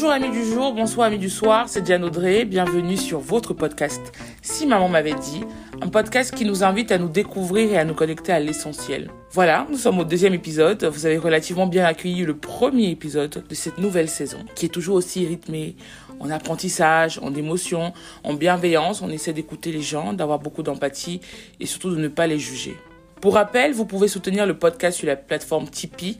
Bonjour 0.00 0.12
amis 0.12 0.30
du 0.30 0.44
jour, 0.44 0.74
bonsoir 0.74 1.08
amis 1.08 1.18
du 1.18 1.28
soir, 1.28 1.68
c'est 1.68 1.82
Diane 1.82 2.04
Audrey, 2.04 2.44
bienvenue 2.44 2.96
sur 2.96 3.18
votre 3.18 3.52
podcast 3.52 4.00
Si 4.42 4.64
maman 4.64 4.88
m'avait 4.88 5.14
dit, 5.14 5.40
un 5.82 5.88
podcast 5.88 6.32
qui 6.32 6.44
nous 6.44 6.62
invite 6.62 6.92
à 6.92 6.98
nous 6.98 7.08
découvrir 7.08 7.72
et 7.72 7.78
à 7.78 7.84
nous 7.84 7.94
connecter 7.94 8.30
à 8.30 8.38
l'essentiel. 8.38 9.10
Voilà, 9.32 9.66
nous 9.68 9.76
sommes 9.76 9.98
au 9.98 10.04
deuxième 10.04 10.34
épisode, 10.34 10.84
vous 10.84 11.04
avez 11.04 11.18
relativement 11.18 11.66
bien 11.66 11.84
accueilli 11.84 12.24
le 12.24 12.36
premier 12.36 12.90
épisode 12.90 13.42
de 13.48 13.54
cette 13.56 13.78
nouvelle 13.78 14.08
saison, 14.08 14.38
qui 14.54 14.66
est 14.66 14.68
toujours 14.68 14.94
aussi 14.94 15.26
rythmée 15.26 15.74
en 16.20 16.30
apprentissage, 16.30 17.18
en 17.20 17.34
émotion, 17.34 17.92
en 18.22 18.34
bienveillance, 18.34 19.02
on 19.02 19.10
essaie 19.10 19.32
d'écouter 19.32 19.72
les 19.72 19.82
gens, 19.82 20.12
d'avoir 20.12 20.38
beaucoup 20.38 20.62
d'empathie 20.62 21.20
et 21.58 21.66
surtout 21.66 21.90
de 21.90 21.96
ne 21.96 22.06
pas 22.06 22.28
les 22.28 22.38
juger. 22.38 22.76
Pour 23.20 23.34
rappel, 23.34 23.72
vous 23.72 23.84
pouvez 23.84 24.06
soutenir 24.06 24.46
le 24.46 24.56
podcast 24.56 24.96
sur 24.96 25.08
la 25.08 25.16
plateforme 25.16 25.68
Tipeee, 25.68 26.18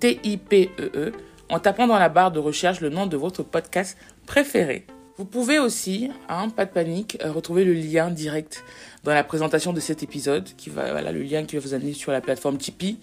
T-I-P-E-E, 0.00 1.12
en 1.50 1.58
tapant 1.58 1.86
dans 1.86 1.98
la 1.98 2.08
barre 2.08 2.30
de 2.30 2.38
recherche 2.38 2.80
le 2.80 2.88
nom 2.88 3.06
de 3.06 3.16
votre 3.16 3.42
podcast 3.42 3.98
préféré. 4.26 4.86
Vous 5.16 5.24
pouvez 5.24 5.58
aussi, 5.58 6.10
hein, 6.28 6.48
pas 6.48 6.64
de 6.64 6.70
panique, 6.70 7.18
euh, 7.22 7.30
retrouver 7.30 7.64
le 7.64 7.74
lien 7.74 8.10
direct 8.10 8.64
dans 9.04 9.12
la 9.12 9.24
présentation 9.24 9.72
de 9.72 9.80
cet 9.80 10.02
épisode, 10.02 10.48
qui 10.56 10.70
va, 10.70 10.92
voilà, 10.92 11.12
le 11.12 11.22
lien 11.22 11.44
qui 11.44 11.56
va 11.56 11.62
vous 11.62 11.74
amener 11.74 11.92
sur 11.92 12.12
la 12.12 12.20
plateforme 12.20 12.56
Tipeee. 12.56 12.98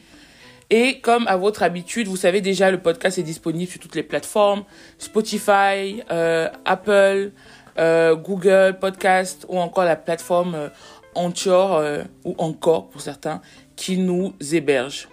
Et 0.69 0.99
comme 0.99 1.27
à 1.27 1.38
votre 1.38 1.61
habitude, 1.61 2.08
vous 2.08 2.17
savez 2.17 2.41
déjà, 2.41 2.71
le 2.71 2.80
podcast 2.80 3.17
est 3.19 3.23
disponible 3.23 3.69
sur 3.69 3.80
toutes 3.80 3.95
les 3.95 4.03
plateformes, 4.03 4.64
Spotify, 4.97 6.02
euh, 6.09 6.49
Apple, 6.66 7.31
euh, 7.77 8.16
Google 8.16 8.77
Podcast 8.81 9.45
ou 9.47 9.59
encore 9.59 9.86
la 9.86 9.95
plateforme 9.95 10.71
Anchor 11.14 11.83
ou 12.25 12.36
encore 12.38 12.89
pour 12.89 13.02
certains 13.02 13.41
qui 13.75 13.97
nous 13.97 14.33
héberge. 14.52 15.08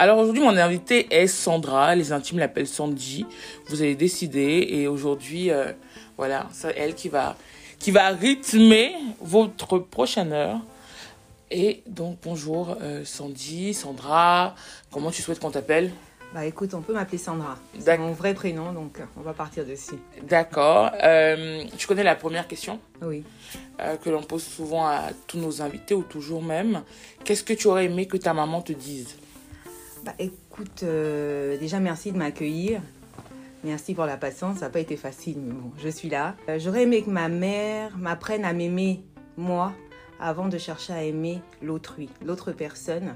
Alors 0.00 0.16
aujourd'hui, 0.16 0.42
mon 0.42 0.56
invité 0.56 1.14
est 1.14 1.26
Sandra. 1.26 1.94
Les 1.94 2.10
intimes 2.10 2.38
l'appellent 2.38 2.66
Sandy. 2.66 3.26
Vous 3.66 3.82
avez 3.82 3.94
décidé 3.94 4.66
et 4.70 4.88
aujourd'hui, 4.88 5.50
euh, 5.50 5.74
voilà, 6.16 6.46
c'est 6.52 6.74
elle 6.74 6.94
qui 6.94 7.10
va, 7.10 7.36
qui 7.78 7.90
va 7.90 8.08
rythmer 8.08 8.94
votre 9.20 9.78
prochaine 9.78 10.32
heure. 10.32 10.58
Et 11.50 11.82
donc 11.86 12.16
bonjour 12.22 12.78
euh, 12.80 13.04
Sandy, 13.04 13.74
Sandra. 13.74 14.54
Comment 14.90 15.10
tu 15.10 15.20
souhaites 15.20 15.38
qu'on 15.38 15.50
t'appelle? 15.50 15.90
Bah 16.32 16.46
écoute, 16.46 16.72
on 16.72 16.80
peut 16.80 16.94
m'appeler 16.94 17.18
Sandra. 17.18 17.58
C'est 17.78 17.98
mon 17.98 18.12
vrai 18.12 18.32
prénom, 18.32 18.72
donc 18.72 19.02
on 19.18 19.20
va 19.20 19.34
partir 19.34 19.66
dessus. 19.66 19.98
D'accord. 20.22 20.92
Euh, 21.02 21.64
tu 21.76 21.86
connais 21.86 22.04
la 22.04 22.14
première 22.14 22.48
question? 22.48 22.80
Oui. 23.02 23.22
que 24.02 24.08
l'on 24.08 24.22
pose 24.22 24.44
souvent 24.44 24.86
à 24.86 25.08
tous 25.26 25.36
nos 25.36 25.60
invités 25.60 25.92
ou 25.92 26.04
toujours 26.04 26.42
même. 26.42 26.84
Qu'est-ce 27.22 27.44
que 27.44 27.52
tu 27.52 27.66
aurais 27.66 27.84
aimé 27.84 28.06
que 28.06 28.16
ta 28.16 28.32
maman 28.32 28.62
te 28.62 28.72
dise? 28.72 29.18
Bah, 30.04 30.14
écoute, 30.18 30.82
euh, 30.82 31.58
déjà 31.58 31.80
merci 31.80 32.12
de 32.12 32.18
m'accueillir. 32.18 32.80
Merci 33.62 33.94
pour 33.94 34.06
la 34.06 34.16
patience, 34.16 34.58
ça 34.58 34.66
n'a 34.66 34.70
pas 34.70 34.80
été 34.80 34.96
facile, 34.96 35.38
mais 35.38 35.52
bon, 35.52 35.70
je 35.76 35.88
suis 35.88 36.08
là. 36.08 36.34
Euh, 36.48 36.58
j'aurais 36.58 36.84
aimé 36.84 37.02
que 37.02 37.10
ma 37.10 37.28
mère 37.28 37.98
m'apprenne 37.98 38.44
à 38.46 38.54
m'aimer, 38.54 39.04
moi, 39.36 39.74
avant 40.18 40.48
de 40.48 40.56
chercher 40.56 40.94
à 40.94 41.02
aimer 41.02 41.40
l'autrui, 41.60 42.08
l'autre 42.24 42.52
personne. 42.52 43.12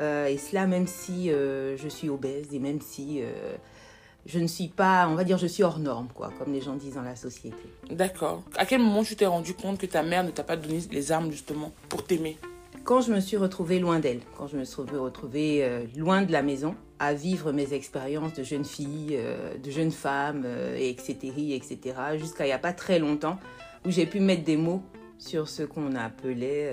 Euh, 0.00 0.26
et 0.26 0.38
cela 0.38 0.66
même 0.66 0.86
si 0.86 1.28
je 1.28 1.88
suis 1.88 2.08
obèse 2.08 2.54
et 2.54 2.58
même 2.58 2.80
si 2.80 3.20
je 4.26 4.38
ne 4.38 4.46
suis 4.46 4.68
pas, 4.68 5.08
on 5.08 5.14
va 5.14 5.24
dire, 5.24 5.38
je 5.38 5.46
suis 5.46 5.62
hors 5.62 5.78
norme, 5.78 6.08
quoi, 6.14 6.30
comme 6.38 6.52
les 6.52 6.60
gens 6.60 6.76
disent 6.76 6.94
dans 6.94 7.02
la 7.02 7.16
société. 7.16 7.56
D'accord. 7.90 8.42
À 8.56 8.66
quel 8.66 8.80
moment 8.80 9.02
tu 9.02 9.16
t'es 9.16 9.26
rendu 9.26 9.54
compte 9.54 9.78
que 9.78 9.86
ta 9.86 10.02
mère 10.02 10.24
ne 10.24 10.30
t'a 10.30 10.44
pas 10.44 10.56
donné 10.56 10.80
les 10.90 11.12
armes, 11.12 11.30
justement, 11.30 11.72
pour 11.88 12.04
t'aimer? 12.04 12.38
Quand 12.84 13.00
je 13.00 13.12
me 13.12 13.20
suis 13.20 13.36
retrouvée 13.36 13.78
loin 13.78 14.00
d'elle, 14.00 14.20
quand 14.36 14.46
je 14.46 14.56
me 14.56 14.64
suis 14.64 14.82
retrouvée 14.82 15.64
euh, 15.64 15.84
loin 15.96 16.22
de 16.22 16.32
la 16.32 16.42
maison, 16.42 16.74
à 16.98 17.14
vivre 17.14 17.52
mes 17.52 17.72
expériences 17.72 18.34
de 18.34 18.42
jeune 18.42 18.64
fille, 18.64 19.12
euh, 19.12 19.56
de 19.58 19.70
jeune 19.70 19.90
femme, 19.90 20.42
euh, 20.44 20.76
etc., 20.76 21.32
etc., 21.54 21.78
jusqu'à 22.18 22.44
il 22.44 22.48
n'y 22.48 22.52
a 22.52 22.58
pas 22.58 22.72
très 22.72 22.98
longtemps, 22.98 23.38
où 23.86 23.90
j'ai 23.90 24.06
pu 24.06 24.20
mettre 24.20 24.44
des 24.44 24.56
mots 24.56 24.82
sur 25.18 25.48
ce 25.48 25.62
qu'on 25.62 25.94
appelait 25.96 26.72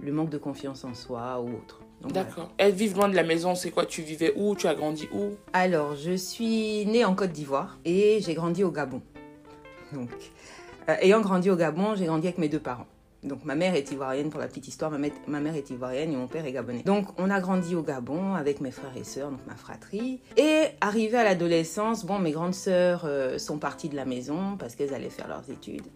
le 0.00 0.12
manque 0.12 0.30
de 0.30 0.38
confiance 0.38 0.84
en 0.84 0.94
soi 0.94 1.40
ou 1.40 1.48
autre. 1.48 1.80
D'accord. 2.08 2.52
Elle 2.56 2.72
vit 2.72 2.88
loin 2.90 3.08
de 3.08 3.16
la 3.16 3.24
maison, 3.24 3.56
c'est 3.56 3.72
quoi 3.72 3.84
Tu 3.84 4.02
vivais 4.02 4.32
où 4.36 4.54
Tu 4.54 4.68
as 4.68 4.74
grandi 4.76 5.08
où? 5.12 5.32
Alors, 5.52 5.96
je 5.96 6.12
suis 6.16 6.86
née 6.86 7.04
en 7.04 7.16
Côte 7.16 7.32
d'Ivoire 7.32 7.78
et 7.84 8.20
j'ai 8.20 8.34
grandi 8.34 8.62
au 8.62 8.70
Gabon. 8.70 9.02
Donc, 9.92 10.10
ayant 10.86 11.20
grandi 11.20 11.50
au 11.50 11.56
Gabon, 11.56 11.96
j'ai 11.96 12.06
grandi 12.06 12.28
avec 12.28 12.38
mes 12.38 12.48
deux 12.48 12.60
parents. 12.60 12.86
Donc 13.24 13.44
ma 13.44 13.54
mère 13.54 13.74
est 13.74 13.90
ivoirienne, 13.90 14.28
pour 14.28 14.38
la 14.38 14.46
petite 14.46 14.68
histoire, 14.68 14.90
ma, 14.90 15.40
mère 15.40 15.56
est 15.56 15.70
ivoirienne 15.70 16.12
et 16.12 16.16
mon 16.16 16.26
père 16.26 16.44
est 16.44 16.52
gabonais. 16.52 16.82
Donc 16.82 17.08
on 17.18 17.30
a 17.30 17.40
grandi 17.40 17.74
au 17.74 17.82
Gabon 17.82 18.34
avec 18.34 18.60
mes 18.60 18.70
frères 18.70 18.96
et 18.96 19.04
sœurs, 19.04 19.30
donc 19.30 19.40
ma 19.46 19.56
fratrie. 19.56 20.20
Et 20.36 20.66
arrivé 20.82 21.16
à 21.16 21.24
l'adolescence, 21.24 22.04
bon, 22.04 22.18
mes 22.18 22.32
grandes 22.32 22.54
sœurs 22.54 23.04
euh, 23.06 23.38
sont 23.38 23.58
parties 23.58 23.88
de 23.88 23.96
la 23.96 24.04
maison 24.04 24.56
parce 24.58 24.76
qu'elles 24.76 24.92
allaient 24.92 25.08
faire 25.08 25.28
leurs 25.28 25.48
études. 25.50 25.86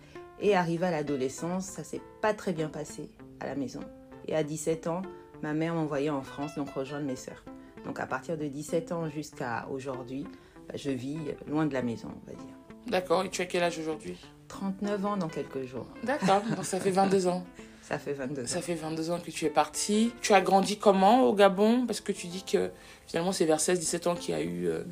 Et 0.41 0.57
arrivé 0.57 0.87
à 0.87 0.91
l'adolescence, 0.91 1.67
ça 1.67 1.85
s'est 1.85 2.01
pas 2.23 2.33
très 2.33 2.53
bien 2.53 2.69
passé 2.69 3.11
à 3.41 3.47
la 3.47 3.57
maison. 3.57 3.81
Et 4.27 4.35
à 4.35 4.43
17 4.43 4.87
ans, 4.87 5.03
ma 5.43 5.53
mère 5.53 5.75
m'envoyait 5.75 6.11
en 6.11 6.23
France, 6.23 6.55
donc 6.55 6.71
rejoindre 6.71 7.07
mes 7.07 7.17
sœurs. 7.17 7.45
Donc 7.85 8.01
à 8.01 8.07
partir 8.07 8.39
de 8.39 8.47
17 8.47 8.93
ans 8.93 9.11
jusqu'à 9.11 9.69
aujourd'hui, 9.71 10.25
bah, 10.67 10.75
je 10.77 10.91
vis 10.91 11.19
loin 11.47 11.67
de 11.67 11.75
la 11.75 11.83
maison, 11.83 12.09
on 12.09 12.31
va 12.31 12.37
dire. 12.37 12.55
D'accord, 12.87 13.25
et 13.25 13.29
tu 13.29 13.43
as 13.43 13.47
quel 13.47 13.63
âge 13.63 13.79
aujourd'hui? 13.79 14.19
39 14.49 15.07
ans 15.07 15.17
dans 15.17 15.29
quelques 15.29 15.65
jours. 15.65 15.87
D'accord, 16.03 16.43
donc 16.57 16.65
ça 16.65 16.81
fait 16.81 16.91
22 16.91 17.27
ans. 17.29 17.45
Ça 17.83 17.99
fait 17.99 18.13
22 18.13 18.43
ans. 18.43 18.47
Ça 18.47 18.61
fait 18.61 18.75
22 18.75 19.11
ans 19.11 19.19
que 19.19 19.31
tu 19.31 19.47
es 19.47 19.51
partie. 19.51 20.13
Tu 20.21 20.35
as 20.35 20.41
grandi 20.43 20.77
comment 20.77 21.25
au 21.25 21.35
Gabon? 21.35 21.87
Parce 21.87 22.01
que 22.01 22.13
tu 22.13 22.27
dis 22.27 22.43
que 22.43 22.71
finalement 23.07 23.33
c'est 23.33 23.47
vers 23.47 23.59
16-17 23.59 24.09
ans 24.09 24.15
qu'il 24.15 24.35
y 24.35 24.39
a 24.39 24.43
eu, 24.43 24.67
euh, 24.69 24.83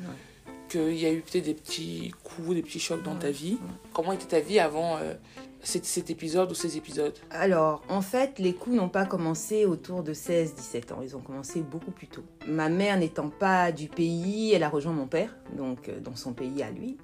qu'il 0.67 0.97
y 0.97 1.05
a 1.05 1.11
eu 1.11 1.21
peut-être 1.21 1.45
des 1.45 1.53
petits 1.53 2.11
coups, 2.23 2.55
des 2.55 2.63
petits 2.63 2.79
chocs 2.79 3.03
dans 3.03 3.15
ta 3.15 3.29
vie. 3.29 3.59
Comment 3.93 4.13
était 4.13 4.25
ta 4.25 4.39
vie 4.39 4.59
avant 4.59 4.97
euh, 4.97 5.13
cet, 5.61 5.85
cet, 5.85 6.09
épisode 6.09 6.49
ou 6.49 6.55
ces 6.55 6.75
épisodes? 6.77 7.13
Alors, 7.29 7.83
en 7.87 8.01
fait, 8.01 8.39
les 8.39 8.53
coups 8.53 8.75
n'ont 8.75 8.89
pas 8.89 9.05
commencé 9.05 9.65
autour 9.65 10.01
de 10.01 10.13
16-17 10.13 10.93
ans. 10.93 10.99
Ils 11.03 11.15
ont 11.15 11.21
commencé 11.21 11.61
beaucoup 11.61 11.91
plus 11.91 12.07
tôt. 12.07 12.23
Ma 12.47 12.67
mère 12.69 12.97
n'étant 12.97 13.29
pas 13.29 13.71
du 13.71 13.89
pays, 13.89 14.53
elle 14.53 14.63
a 14.63 14.69
rejoint 14.69 14.93
mon 14.93 15.07
père, 15.07 15.35
donc 15.55 15.87
euh, 15.89 15.99
dans 15.99 16.15
son 16.15 16.33
pays 16.33 16.63
à 16.63 16.71
lui. 16.71 16.97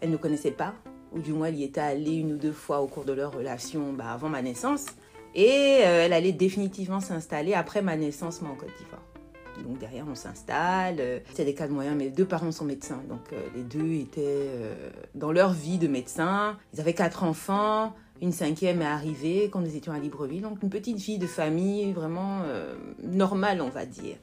Elle 0.00 0.10
ne 0.10 0.16
connaissait 0.16 0.50
pas 0.52 0.74
ou 1.14 1.20
du 1.20 1.32
moins 1.32 1.48
elle 1.48 1.56
y 1.56 1.64
était 1.64 1.80
allée 1.80 2.14
une 2.14 2.32
ou 2.32 2.36
deux 2.36 2.52
fois 2.52 2.80
au 2.80 2.86
cours 2.86 3.04
de 3.04 3.12
leur 3.12 3.32
relation 3.32 3.92
bah, 3.92 4.12
avant 4.12 4.28
ma 4.28 4.42
naissance. 4.42 4.86
Et 5.34 5.80
euh, 5.80 6.04
elle 6.04 6.12
allait 6.12 6.32
définitivement 6.32 7.00
s'installer 7.00 7.54
après 7.54 7.82
ma 7.82 7.96
naissance, 7.96 8.42
moi, 8.42 8.52
en 8.52 8.56
Côte 8.56 8.70
d'Ivoire. 8.78 9.02
Donc 9.66 9.78
derrière, 9.78 10.04
on 10.10 10.14
s'installe. 10.14 10.96
Euh, 10.98 11.18
c'est 11.34 11.44
des 11.44 11.54
cas 11.54 11.68
de 11.68 11.72
moyens. 11.72 11.96
Mes 11.96 12.10
deux 12.10 12.24
parents 12.24 12.52
sont 12.52 12.64
médecins. 12.64 13.02
Donc 13.08 13.32
euh, 13.32 13.40
les 13.54 13.62
deux 13.62 13.92
étaient 13.92 14.48
dans 15.14 15.32
leur 15.32 15.52
vie 15.52 15.78
de 15.78 15.88
médecins. 15.88 16.56
Ils 16.74 16.80
avaient 16.80 16.94
quatre 16.94 17.24
enfants. 17.24 17.94
Une 18.20 18.32
cinquième 18.32 18.82
est 18.82 18.86
arrivée 18.86 19.48
quand 19.50 19.60
nous 19.60 19.74
étions 19.74 19.92
à 19.92 19.98
Libreville. 19.98 20.42
Donc 20.42 20.62
une 20.62 20.70
petite 20.70 20.98
vie 20.98 21.18
de 21.18 21.26
famille 21.26 21.92
vraiment 21.92 22.42
normale, 23.02 23.60
on 23.60 23.68
va 23.68 23.84
dire. 23.84 24.16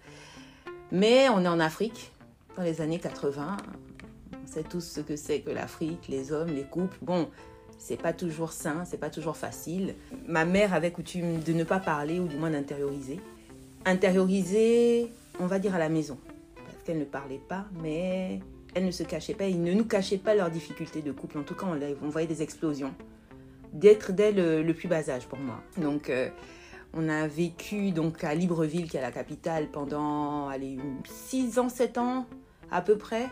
Mais 0.92 1.28
on 1.30 1.44
est 1.44 1.50
en 1.50 1.60
Afrique, 1.60 2.12
dans 2.56 2.64
les 2.64 2.80
années 2.80 2.98
80 2.98 3.58
sait 4.49 4.63
tous 4.63 4.81
ce 4.81 5.01
que 5.01 5.16
c'est 5.16 5.41
que 5.41 5.51
l'Afrique, 5.51 6.07
les 6.09 6.31
hommes, 6.31 6.49
les 6.49 6.63
couples. 6.63 6.97
Bon, 7.01 7.29
c'est 7.78 8.01
pas 8.01 8.13
toujours 8.13 8.51
sain, 8.51 8.84
c'est 8.85 8.99
pas 8.99 9.09
toujours 9.09 9.37
facile. 9.37 9.96
Ma 10.28 10.46
mère 10.46 10.73
avait 10.73 10.91
coutume 10.91 11.40
de 11.40 11.53
ne 11.53 11.63
pas 11.63 11.79
parler 11.79 12.19
ou 12.19 12.28
du 12.28 12.35
moins 12.35 12.49
d'intérioriser. 12.49 13.19
Intérioriser, 13.85 15.11
on 15.40 15.46
va 15.46 15.59
dire 15.59 15.75
à 15.75 15.79
la 15.79 15.90
maison, 15.90 16.17
parce 16.66 16.84
qu'elle 16.84 16.99
ne 16.99 17.05
parlait 17.05 17.41
pas, 17.47 17.66
mais 17.81 18.40
elle 18.75 18.85
ne 18.85 18.91
se 18.91 19.03
cachait 19.03 19.34
pas, 19.34 19.46
ils 19.46 19.63
ne 19.63 19.73
nous 19.73 19.85
cachaient 19.85 20.17
pas 20.17 20.35
leurs 20.35 20.51
difficultés 20.51 21.01
de 21.01 21.11
couple. 21.11 21.37
En 21.37 21.43
tout 21.43 21.55
cas, 21.55 21.66
on, 22.01 22.09
voyait 22.09 22.28
des 22.28 22.41
explosions. 22.41 22.93
D'être 23.72 24.11
dès 24.11 24.31
le, 24.31 24.73
plus 24.73 24.87
bas 24.87 25.09
âge 25.09 25.28
pour 25.28 25.40
moi. 25.40 25.61
Donc, 25.78 26.09
euh, 26.09 26.29
on 26.93 27.07
a 27.07 27.28
vécu 27.28 27.91
donc 27.91 28.23
à 28.23 28.34
Libreville, 28.34 28.90
qui 28.90 28.97
est 28.97 29.01
la 29.01 29.11
capitale, 29.11 29.67
pendant 29.72 30.49
allez, 30.49 30.78
6 31.05 31.59
ans, 31.59 31.69
7 31.69 31.99
ans 31.99 32.25
à 32.72 32.81
peu 32.81 32.97
près. 32.97 33.29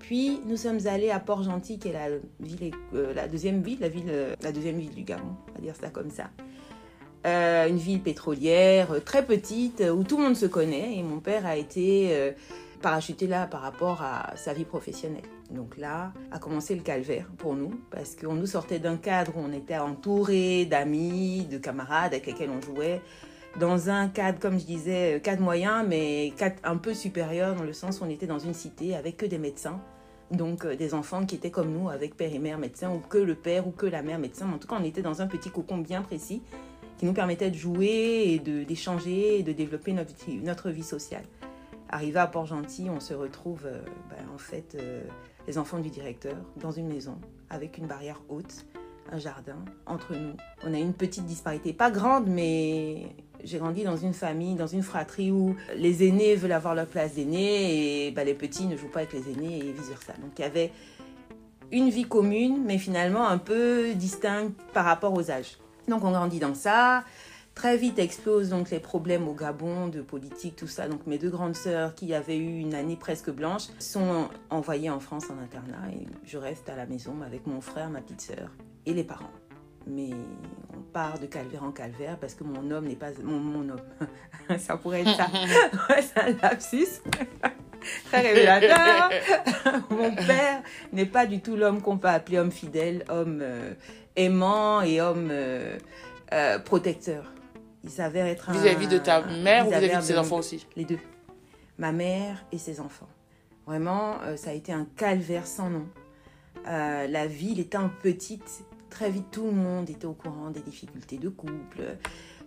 Puis 0.00 0.40
nous 0.46 0.56
sommes 0.56 0.86
allés 0.86 1.10
à 1.10 1.20
Port-Gentil, 1.20 1.78
qui 1.78 1.88
est 1.88 1.92
la, 1.92 2.08
ville, 2.40 2.72
euh, 2.94 3.14
la 3.14 3.28
deuxième 3.28 3.62
ville, 3.62 3.78
la, 3.80 3.88
ville, 3.88 4.04
euh, 4.08 4.34
la 4.42 4.50
deuxième 4.50 4.78
ville 4.78 4.94
du 4.94 5.04
Gabon, 5.04 5.36
on 5.48 5.52
va 5.54 5.60
dire 5.60 5.76
ça 5.76 5.90
comme 5.90 6.10
ça. 6.10 6.30
Euh, 7.26 7.68
une 7.68 7.76
ville 7.76 8.00
pétrolière 8.00 9.04
très 9.04 9.24
petite 9.24 9.82
où 9.94 10.02
tout 10.04 10.16
le 10.16 10.24
monde 10.24 10.36
se 10.36 10.46
connaît 10.46 10.96
et 10.96 11.02
mon 11.02 11.20
père 11.20 11.44
a 11.44 11.56
été 11.56 12.32
parachuter 12.80 13.26
là 13.26 13.46
par 13.46 13.60
rapport 13.60 14.00
à 14.00 14.34
sa 14.36 14.54
vie 14.54 14.64
professionnelle. 14.64 15.28
Donc 15.50 15.76
là 15.76 16.14
a 16.32 16.38
commencé 16.38 16.74
le 16.74 16.80
calvaire 16.80 17.26
pour 17.36 17.54
nous 17.54 17.78
parce 17.90 18.16
qu'on 18.16 18.34
nous 18.34 18.46
sortait 18.46 18.78
d'un 18.78 18.96
cadre 18.96 19.36
où 19.36 19.40
on 19.40 19.52
était 19.52 19.76
entouré 19.76 20.64
d'amis, 20.64 21.44
de 21.44 21.58
camarades 21.58 22.14
avec 22.14 22.26
lesquels 22.26 22.48
on 22.48 22.62
jouait 22.62 23.02
dans 23.58 23.90
un 23.90 24.08
cadre, 24.08 24.38
comme 24.38 24.58
je 24.58 24.64
disais, 24.64 25.20
cadre 25.22 25.42
moyen, 25.42 25.82
mais 25.82 26.32
cadre 26.36 26.56
un 26.62 26.76
peu 26.76 26.94
supérieur 26.94 27.56
dans 27.56 27.64
le 27.64 27.72
sens 27.72 28.00
où 28.00 28.04
on 28.04 28.10
était 28.10 28.26
dans 28.26 28.38
une 28.38 28.54
cité 28.54 28.94
avec 28.94 29.16
que 29.16 29.26
des 29.26 29.38
médecins. 29.38 29.80
Donc 30.30 30.64
euh, 30.64 30.76
des 30.76 30.94
enfants 30.94 31.26
qui 31.26 31.34
étaient 31.34 31.50
comme 31.50 31.72
nous, 31.72 31.88
avec 31.88 32.16
père 32.16 32.32
et 32.32 32.38
mère 32.38 32.58
médecins, 32.58 32.90
ou 32.90 33.00
que 33.00 33.18
le 33.18 33.34
père 33.34 33.66
ou 33.66 33.72
que 33.72 33.86
la 33.86 34.02
mère 34.02 34.18
médecin. 34.18 34.50
En 34.52 34.58
tout 34.58 34.68
cas, 34.68 34.76
on 34.78 34.84
était 34.84 35.02
dans 35.02 35.22
un 35.22 35.26
petit 35.26 35.50
cocon 35.50 35.78
bien 35.78 36.02
précis 36.02 36.42
qui 36.98 37.06
nous 37.06 37.12
permettait 37.12 37.50
de 37.50 37.56
jouer 37.56 38.24
et 38.26 38.38
d'échanger 38.38 39.38
et 39.38 39.42
de 39.42 39.52
développer 39.52 39.92
notre, 39.92 40.70
vie 40.70 40.82
sociale. 40.82 41.24
Arrivé 41.88 42.18
à 42.20 42.26
Port-Gentil, 42.26 42.88
on 42.90 43.00
se 43.00 43.14
retrouve, 43.14 43.62
euh, 43.64 43.80
ben, 44.10 44.24
en 44.32 44.38
fait, 44.38 44.76
euh, 44.78 45.02
les 45.48 45.58
enfants 45.58 45.78
du 45.80 45.90
directeur, 45.90 46.36
dans 46.56 46.70
une 46.70 46.86
maison, 46.86 47.18
avec 47.48 47.78
une 47.78 47.86
barrière 47.86 48.20
haute, 48.28 48.66
un 49.10 49.18
jardin, 49.18 49.64
entre 49.86 50.14
nous. 50.14 50.34
On 50.62 50.72
a 50.74 50.78
une 50.78 50.92
petite 50.92 51.24
disparité, 51.24 51.72
pas 51.72 51.90
grande, 51.90 52.28
mais 52.28 53.06
j'ai 53.44 53.58
grandi 53.58 53.84
dans 53.84 53.96
une 53.96 54.14
famille, 54.14 54.54
dans 54.54 54.66
une 54.66 54.82
fratrie 54.82 55.30
où 55.30 55.56
les 55.76 56.06
aînés 56.06 56.36
veulent 56.36 56.52
avoir 56.52 56.74
leur 56.74 56.86
place 56.86 57.14
d'aînés 57.14 58.06
et 58.06 58.10
ben, 58.10 58.24
les 58.24 58.34
petits 58.34 58.66
ne 58.66 58.76
jouent 58.76 58.88
pas 58.88 59.00
avec 59.00 59.12
les 59.12 59.30
aînés 59.30 59.58
et 59.58 59.72
vice-versa. 59.72 60.14
Donc 60.20 60.32
il 60.38 60.42
y 60.42 60.44
avait 60.44 60.72
une 61.72 61.90
vie 61.90 62.04
commune, 62.04 62.62
mais 62.64 62.78
finalement 62.78 63.26
un 63.26 63.38
peu 63.38 63.94
distincte 63.94 64.60
par 64.72 64.84
rapport 64.84 65.12
aux 65.14 65.30
âges. 65.30 65.58
Donc 65.88 66.04
on 66.04 66.10
grandit 66.10 66.38
dans 66.38 66.54
ça. 66.54 67.04
Très 67.54 67.76
vite 67.76 67.98
explosent 67.98 68.48
donc 68.48 68.70
les 68.70 68.78
problèmes 68.78 69.28
au 69.28 69.34
Gabon 69.34 69.88
de 69.88 70.00
politique, 70.00 70.56
tout 70.56 70.68
ça. 70.68 70.88
Donc 70.88 71.06
mes 71.06 71.18
deux 71.18 71.30
grandes 71.30 71.56
sœurs 71.56 71.94
qui 71.94 72.14
avaient 72.14 72.38
eu 72.38 72.58
une 72.58 72.74
année 72.74 72.96
presque 72.96 73.30
blanche 73.30 73.64
sont 73.78 74.28
envoyées 74.50 74.90
en 74.90 75.00
France 75.00 75.24
en 75.30 75.42
internat 75.42 75.90
et 75.92 76.06
je 76.24 76.38
reste 76.38 76.68
à 76.68 76.76
la 76.76 76.86
maison 76.86 77.14
avec 77.26 77.46
mon 77.46 77.60
frère, 77.60 77.90
ma 77.90 78.00
petite 78.00 78.20
sœur 78.20 78.50
et 78.86 78.94
les 78.94 79.04
parents. 79.04 79.30
Mais 79.90 80.10
on 80.76 80.80
part 80.92 81.18
de 81.18 81.26
calvaire 81.26 81.64
en 81.64 81.72
calvaire 81.72 82.16
parce 82.18 82.34
que 82.34 82.44
mon 82.44 82.70
homme 82.70 82.86
n'est 82.86 82.96
pas 82.96 83.10
mon, 83.22 83.38
mon 83.38 83.70
homme. 83.70 83.80
ça 84.58 84.76
pourrait 84.76 85.00
être 85.00 85.16
ça. 85.16 85.26
c'est 86.00 86.20
un 86.20 86.36
lapsus. 86.42 87.00
Très 88.06 88.20
révélateur. 88.20 89.10
mon 89.90 90.14
père 90.14 90.62
n'est 90.92 91.06
pas 91.06 91.26
du 91.26 91.40
tout 91.40 91.56
l'homme 91.56 91.80
qu'on 91.80 91.98
peut 91.98 92.08
appeler 92.08 92.38
homme 92.38 92.52
fidèle, 92.52 93.04
homme 93.08 93.40
euh, 93.42 93.72
aimant 94.16 94.82
et 94.82 95.00
homme 95.00 95.28
euh, 95.30 95.78
euh, 96.32 96.58
protecteur. 96.58 97.32
Il 97.82 97.90
s'avère 97.90 98.26
être 98.26 98.50
un. 98.50 98.52
Vis-à-vis 98.52 98.86
de 98.88 98.98
ta 98.98 99.22
mère 99.22 99.66
ou 99.66 99.70
vis-à-vis 99.70 99.96
de 99.96 100.02
ses 100.02 100.18
enfants 100.18 100.38
aussi? 100.38 100.66
Les 100.76 100.84
deux. 100.84 100.98
Ma 101.78 101.92
mère 101.92 102.44
et 102.52 102.58
ses 102.58 102.80
enfants. 102.80 103.08
Vraiment, 103.66 104.16
ça 104.36 104.50
a 104.50 104.52
été 104.52 104.72
un 104.72 104.86
calvaire 104.96 105.46
sans 105.46 105.70
nom. 105.70 105.86
la 106.66 107.26
ville 107.26 107.60
étant 107.60 107.88
petite, 108.02 108.64
très 108.90 109.10
vite 109.10 109.26
tout 109.30 109.46
le 109.46 109.52
monde 109.52 109.88
était 109.88 110.06
au 110.06 110.12
courant 110.12 110.50
des 110.50 110.60
difficultés 110.60 111.16
de 111.16 111.28
couple. 111.28 111.96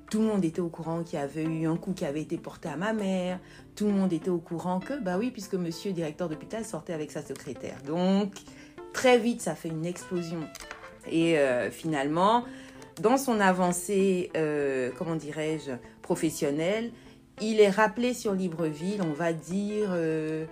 Tout 0.10 0.20
le 0.20 0.28
monde 0.28 0.46
était 0.46 0.62
au 0.62 0.70
courant 0.70 1.04
qu'il 1.04 1.18
y 1.18 1.22
avait 1.22 1.44
eu 1.44 1.66
un 1.66 1.78
coup 1.78 1.94
qui 1.94 2.06
avait 2.06 2.22
été 2.22 2.38
porté 2.38 2.70
à 2.70 2.76
ma 2.76 2.94
mère. 2.94 3.40
Tout 3.76 3.86
le 3.86 3.94
monde 3.94 4.14
était 4.14 4.30
au 4.30 4.38
courant 4.38 4.80
que, 4.80 5.02
bah 5.02 5.18
oui, 5.18 5.32
puisque 5.32 5.56
monsieur 5.56 5.92
directeur 5.92 6.30
d'hôpital 6.30 6.64
sortait 6.66 6.94
avec 6.94 7.10
sa 7.10 7.24
secrétaire. 7.24 7.82
Donc, 7.84 8.34
très 8.94 9.18
vite, 9.18 9.42
ça 9.42 9.56
fait 9.56 9.70
une 9.70 9.86
explosion. 9.86 10.42
Et 11.10 11.40
euh, 11.40 11.72
finalement, 11.72 12.44
dans 13.02 13.18
son 13.18 13.40
avancée, 13.40 14.30
euh, 14.38 14.92
comment 14.98 15.16
dirais-je, 15.16 15.72
professionnelle, 16.02 16.92
il 17.42 17.60
est 17.60 17.72
rappelé 17.72 18.14
sur 18.14 18.34
Libreville, 18.34 19.02
on 19.02 19.14
va 19.14 19.34
dire, 19.34 19.90
euh, 19.92 20.46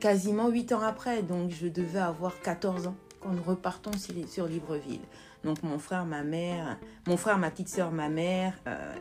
quasiment 0.00 0.48
8 0.48 0.72
ans 0.72 0.80
après. 0.80 1.22
Donc, 1.22 1.50
je 1.50 1.68
devais 1.68 2.00
avoir 2.00 2.40
14 2.40 2.88
ans 2.88 2.96
quand 3.24 3.32
nous 3.32 3.42
repartons 3.42 3.92
sur 4.28 4.46
Libreville. 4.46 5.00
Donc 5.42 5.62
mon 5.62 5.78
frère, 5.78 6.04
ma 6.04 6.22
mère, 6.22 6.78
mon 7.06 7.16
frère, 7.16 7.38
ma 7.38 7.50
petite 7.50 7.68
soeur, 7.68 7.90
ma 7.90 8.08
mère, 8.08 8.54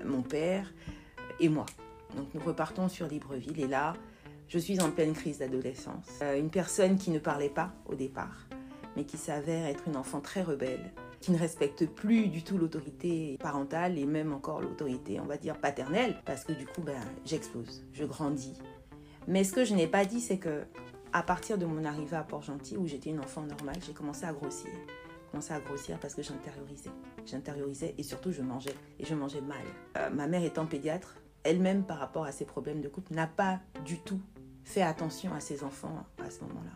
mon 0.06 0.22
père 0.22 0.74
et 1.40 1.50
moi. 1.50 1.66
Donc 2.16 2.28
nous 2.34 2.42
repartons 2.42 2.88
sur 2.88 3.08
Libreville 3.08 3.60
et 3.60 3.68
là, 3.68 3.94
je 4.48 4.58
suis 4.58 4.80
en 4.82 4.92
pleine 4.92 5.14
crise 5.14 5.40
d'adolescence. 5.40 6.22
une 6.38 6.50
personne 6.50 6.98
qui 6.98 7.12
ne 7.12 7.20
parlait 7.20 7.50
pas 7.50 7.74
au 7.86 7.96
départ, 7.96 8.48
mais 8.96 9.04
qui 9.04 9.18
s'avère 9.18 9.68
être 9.68 9.84
une 9.88 9.98
enfant 9.98 10.22
très 10.22 10.42
rebelle, 10.42 10.92
qui 11.20 11.32
ne 11.32 11.38
respecte 11.38 11.86
plus 11.86 12.28
du 12.28 12.44
tout 12.44 12.58
l'autorité 12.58 13.38
parentale 13.42 13.98
et 13.98 14.06
même 14.06 14.32
encore 14.34 14.62
l'autorité, 14.62 15.20
on 15.20 15.26
va 15.26 15.38
dire, 15.38 15.58
paternelle, 15.58 16.16
parce 16.26 16.44
que 16.44 16.54
du 16.54 16.66
coup, 16.66 16.82
ben, 16.82 17.02
j'explose, 17.26 17.86
je 17.94 18.06
grandis. 18.06 18.54
Mais 19.28 19.44
ce 19.44 19.54
que 19.54 19.66
je 19.66 19.74
n'ai 19.74 19.88
pas 19.88 20.06
dit, 20.06 20.22
c'est 20.22 20.38
que 20.38 20.64
à 21.14 21.22
partir 21.22 21.58
de 21.60 21.66
mon 21.66 21.86
arrivée 21.86 22.18
à 22.18 22.24
Port-Gentil, 22.24 22.76
où 22.76 22.88
j'étais 22.88 23.12
une 23.12 23.20
enfant 23.20 23.44
normale, 23.44 23.78
j'ai 23.86 23.94
commencé 23.94 24.26
à 24.26 24.34
grossir. 24.34 24.70
Commencé 25.32 25.54
à 25.54 25.60
grossir 25.60 26.00
parce 26.00 26.16
que 26.16 26.24
j'intériorisais. 26.24 26.90
J'intériorisais 27.26 27.94
et 27.98 28.04
surtout 28.04 28.32
je 28.32 28.42
mangeais. 28.42 28.76
Et 29.00 29.06
je 29.06 29.14
mangeais 29.14 29.42
mal. 29.42 29.64
Euh, 29.98 30.10
ma 30.10 30.28
mère 30.28 30.44
étant 30.44 30.66
pédiatre, 30.66 31.16
elle-même 31.44 31.84
par 31.84 32.00
rapport 32.00 32.26
à 32.26 32.32
ses 32.32 32.46
problèmes 32.46 32.82
de 32.82 32.90
couple, 32.90 33.14
n'a 33.14 33.28
pas 33.28 33.60
du 33.86 34.00
tout 34.00 34.20
fait 34.64 34.82
attention 34.82 35.34
à 35.34 35.40
ses 35.40 35.64
enfants 35.64 36.06
à 36.24 36.30
ce 36.32 36.42
moment-là. 36.42 36.72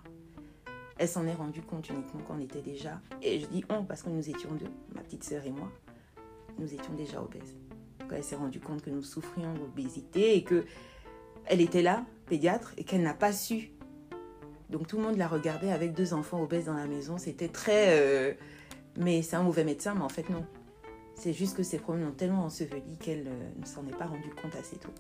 Elle 1.00 1.08
s'en 1.08 1.26
est 1.26 1.34
rendue 1.34 1.62
compte 1.62 1.90
uniquement 1.90 2.22
quand 2.28 2.36
on 2.36 2.40
était 2.40 2.62
déjà, 2.62 3.00
et 3.22 3.40
je 3.40 3.46
dis 3.48 3.64
on 3.70 3.84
parce 3.84 4.02
que 4.02 4.10
nous 4.10 4.30
étions 4.30 4.52
deux, 4.54 4.72
ma 4.96 5.02
petite 5.02 5.24
sœur 5.24 5.46
et 5.46 5.52
moi, 5.52 5.72
nous 6.58 6.74
étions 6.74 6.94
déjà 6.94 7.22
obèses. 7.22 7.56
Quand 8.00 8.16
elle 8.16 8.24
s'est 8.24 8.36
rendue 8.36 8.60
compte 8.60 8.82
que 8.82 8.90
nous 8.90 9.04
souffrions 9.04 9.54
d'obésité 9.54 10.36
et 10.36 10.44
que 10.44 10.66
elle 11.46 11.62
était 11.62 11.84
là, 11.84 12.04
pédiatre, 12.26 12.74
et 12.78 12.84
qu'elle 12.84 13.04
n'a 13.04 13.14
pas 13.14 13.32
su. 13.32 13.72
Donc 14.70 14.88
tout 14.88 14.98
le 14.98 15.04
monde 15.04 15.18
la 15.18 15.28
regardait 15.28 15.72
avec 15.72 15.94
deux 15.94 16.14
enfants 16.14 16.42
obèses 16.42 16.66
dans 16.66 16.74
la 16.74 16.88
maison. 16.88 17.18
C'était 17.18 17.48
très. 17.48 18.00
Euh, 18.00 18.34
mais 18.98 19.22
c'est 19.22 19.36
un 19.36 19.44
mauvais 19.44 19.64
médecin, 19.64 19.94
mais 19.96 20.04
en 20.04 20.10
fait 20.10 20.30
non. 20.30 20.46
C'est 21.16 21.34
juste 21.34 21.58
que 21.58 21.64
ses 21.64 21.80
problèmes 21.80 22.10
ont 22.10 22.12
tellement 22.12 22.46
enseveli 22.46 22.98
qu'elle 23.00 23.28
euh, 23.28 23.50
ne 23.60 23.66
s'en 23.66 23.86
est 23.88 23.98
pas 23.98 24.06
rendue 24.06 24.30
compte 24.42 24.56
assez 24.56 24.76
tôt. 24.76 24.94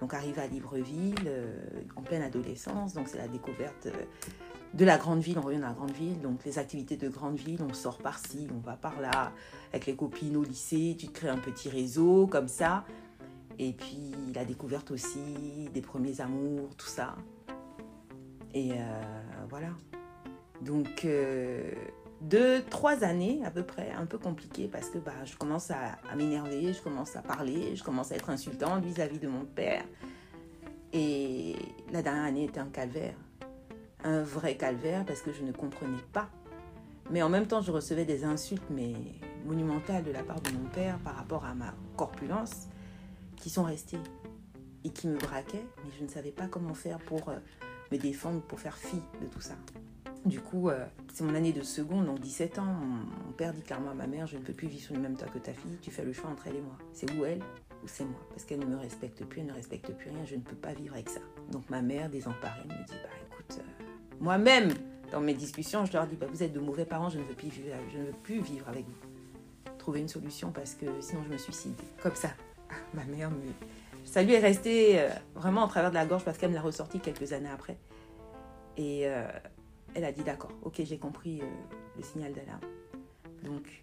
Donc 0.00 0.14
arrive 0.14 0.38
à 0.40 0.46
Libreville, 0.48 1.14
euh, 1.26 1.54
en 1.94 2.02
pleine 2.02 2.22
adolescence, 2.22 2.94
donc 2.94 3.06
c'est 3.06 3.18
la 3.18 3.28
découverte 3.28 3.86
de 4.74 4.84
la 4.84 4.96
grande 4.96 5.20
ville, 5.20 5.38
on 5.38 5.42
revient 5.42 5.58
dans 5.58 5.68
la 5.68 5.74
grande 5.74 5.92
ville, 5.92 6.20
donc 6.20 6.44
les 6.44 6.58
activités 6.58 6.96
de 6.96 7.08
grande 7.08 7.36
ville, 7.36 7.60
on 7.62 7.74
sort 7.74 7.98
par-ci, 7.98 8.48
on 8.54 8.60
va 8.60 8.74
par-là, 8.74 9.32
avec 9.70 9.86
les 9.86 9.94
copines 9.94 10.36
au 10.36 10.42
lycée, 10.42 10.96
tu 10.98 11.08
te 11.08 11.12
crées 11.12 11.28
un 11.28 11.38
petit 11.38 11.68
réseau 11.68 12.26
comme 12.26 12.48
ça. 12.48 12.84
Et 13.58 13.72
puis 13.72 14.12
la 14.34 14.44
découverte 14.44 14.90
aussi 14.90 15.68
des 15.74 15.82
premiers 15.82 16.20
amours, 16.20 16.74
tout 16.76 16.86
ça. 16.86 17.16
Et 18.54 18.72
euh, 18.72 18.76
voilà. 19.48 19.68
Donc 20.60 21.04
euh, 21.04 21.72
deux, 22.20 22.62
trois 22.70 23.02
années 23.04 23.40
à 23.44 23.50
peu 23.50 23.64
près, 23.64 23.90
un 23.90 24.06
peu 24.06 24.18
compliqué 24.18 24.68
parce 24.68 24.90
que 24.90 24.98
bah, 24.98 25.24
je 25.24 25.36
commence 25.36 25.70
à, 25.70 25.98
m'énerver, 26.16 26.72
je 26.72 26.82
commence 26.82 27.16
à 27.16 27.22
parler, 27.22 27.74
je 27.74 27.82
commence 27.82 28.12
à 28.12 28.16
être 28.16 28.30
insultante 28.30 28.84
vis-à-vis 28.84 29.18
de 29.18 29.28
mon 29.28 29.44
père. 29.44 29.84
Et 30.92 31.56
la 31.90 32.02
dernière 32.02 32.24
année 32.24 32.44
était 32.44 32.60
un 32.60 32.68
calvaire 32.68 33.14
un 34.04 34.22
vrai 34.22 34.56
calvaire 34.56 35.04
parce 35.04 35.22
que 35.22 35.32
je 35.32 35.42
ne 35.42 35.52
comprenais 35.52 36.02
pas. 36.12 36.28
Mais 37.10 37.22
en 37.22 37.28
même 37.28 37.46
temps, 37.46 37.60
je 37.60 37.70
recevais 37.72 38.04
des 38.04 38.24
insultes, 38.24 38.64
mais 38.70 38.94
monumentales 39.44 40.04
de 40.04 40.12
la 40.12 40.22
part 40.22 40.40
de 40.40 40.50
mon 40.50 40.68
père 40.70 40.98
par 41.00 41.16
rapport 41.16 41.44
à 41.44 41.54
ma 41.54 41.74
corpulence, 41.96 42.68
qui 43.36 43.50
sont 43.50 43.64
restées 43.64 43.98
et 44.84 44.90
qui 44.90 45.08
me 45.08 45.18
braquaient, 45.18 45.66
mais 45.84 45.90
je 45.98 46.04
ne 46.04 46.08
savais 46.08 46.30
pas 46.30 46.46
comment 46.46 46.74
faire 46.74 46.98
pour 46.98 47.28
euh, 47.28 47.38
me 47.92 47.98
défendre, 47.98 48.40
pour 48.42 48.58
faire 48.58 48.76
fi 48.76 48.96
de 49.20 49.26
tout 49.26 49.40
ça. 49.40 49.54
Du 50.24 50.40
coup, 50.40 50.68
euh, 50.68 50.84
c'est 51.12 51.24
mon 51.24 51.34
année 51.34 51.52
de 51.52 51.62
seconde, 51.62 52.06
donc 52.06 52.20
17 52.20 52.58
ans. 52.58 52.64
Mon, 52.64 53.32
père 53.32 53.52
dit 53.52 53.62
clairement 53.62 53.90
à 53.90 53.94
ma 53.94 54.06
mère 54.06 54.26
Je 54.26 54.36
ne 54.36 54.42
peux 54.42 54.52
plus 54.52 54.68
vivre 54.68 54.82
sur 54.82 54.94
le 54.94 55.00
même 55.00 55.16
toit 55.16 55.28
que 55.28 55.38
ta 55.38 55.52
fille, 55.52 55.78
tu 55.80 55.90
fais 55.90 56.04
le 56.04 56.12
choix 56.12 56.30
entre 56.30 56.46
elle 56.46 56.56
et 56.56 56.60
moi. 56.60 56.78
C'est 56.92 57.10
ou 57.14 57.24
elle 57.24 57.40
ou 57.82 57.88
c'est 57.88 58.04
moi. 58.04 58.20
Parce 58.30 58.44
qu'elle 58.44 58.60
ne 58.60 58.66
me 58.66 58.76
respecte 58.76 59.24
plus, 59.24 59.40
elle 59.40 59.48
ne 59.48 59.52
respecte 59.52 59.92
plus 59.92 60.10
rien, 60.10 60.24
je 60.24 60.36
ne 60.36 60.40
peux 60.40 60.54
pas 60.54 60.72
vivre 60.74 60.94
avec 60.94 61.08
ça. 61.08 61.20
Donc 61.50 61.68
ma 61.70 61.82
mère, 61.82 62.08
désemparée, 62.08 62.64
me 62.64 62.86
dit 62.86 62.94
Bah 63.02 63.08
écoute, 63.32 63.58
euh, 63.58 63.84
moi-même, 64.20 64.72
dans 65.10 65.20
mes 65.20 65.34
discussions, 65.34 65.84
je 65.86 65.92
leur 65.92 66.06
dis 66.06 66.14
bah, 66.14 66.26
Vous 66.30 66.42
êtes 66.44 66.52
de 66.52 66.60
mauvais 66.60 66.84
parents, 66.84 67.10
je 67.10 67.18
ne 67.18 67.24
veux 67.24 67.34
plus 67.34 67.48
vivre, 67.48 67.74
je 67.92 67.98
ne 67.98 68.04
veux 68.04 68.14
plus 68.22 68.40
vivre 68.40 68.68
avec 68.68 68.86
vous. 68.86 69.72
Trouver 69.78 70.00
une 70.00 70.08
solution 70.08 70.52
parce 70.52 70.74
que 70.74 70.86
sinon 71.00 71.24
je 71.24 71.32
me 71.32 71.38
suicide. 71.38 71.74
Comme 72.00 72.14
ça. 72.14 72.30
Ma 72.94 73.04
mère 73.04 73.30
me. 73.30 73.50
Ça 74.04 74.22
lui 74.22 74.34
est 74.34 74.40
resté 74.40 75.00
euh, 75.00 75.08
vraiment 75.34 75.62
en 75.62 75.68
travers 75.68 75.90
de 75.90 75.94
la 75.94 76.06
gorge 76.06 76.24
parce 76.24 76.38
qu'elle 76.38 76.50
me 76.50 76.54
l'a 76.54 76.62
ressorti 76.62 77.00
quelques 77.00 77.32
années 77.32 77.50
après. 77.50 77.78
Et 78.76 79.06
euh, 79.06 79.26
elle 79.94 80.04
a 80.04 80.12
dit 80.12 80.22
D'accord, 80.22 80.52
ok, 80.62 80.82
j'ai 80.84 80.98
compris 80.98 81.40
euh, 81.40 81.44
le 81.96 82.02
signal 82.02 82.32
d'alarme. 82.32 82.60
Donc, 83.44 83.82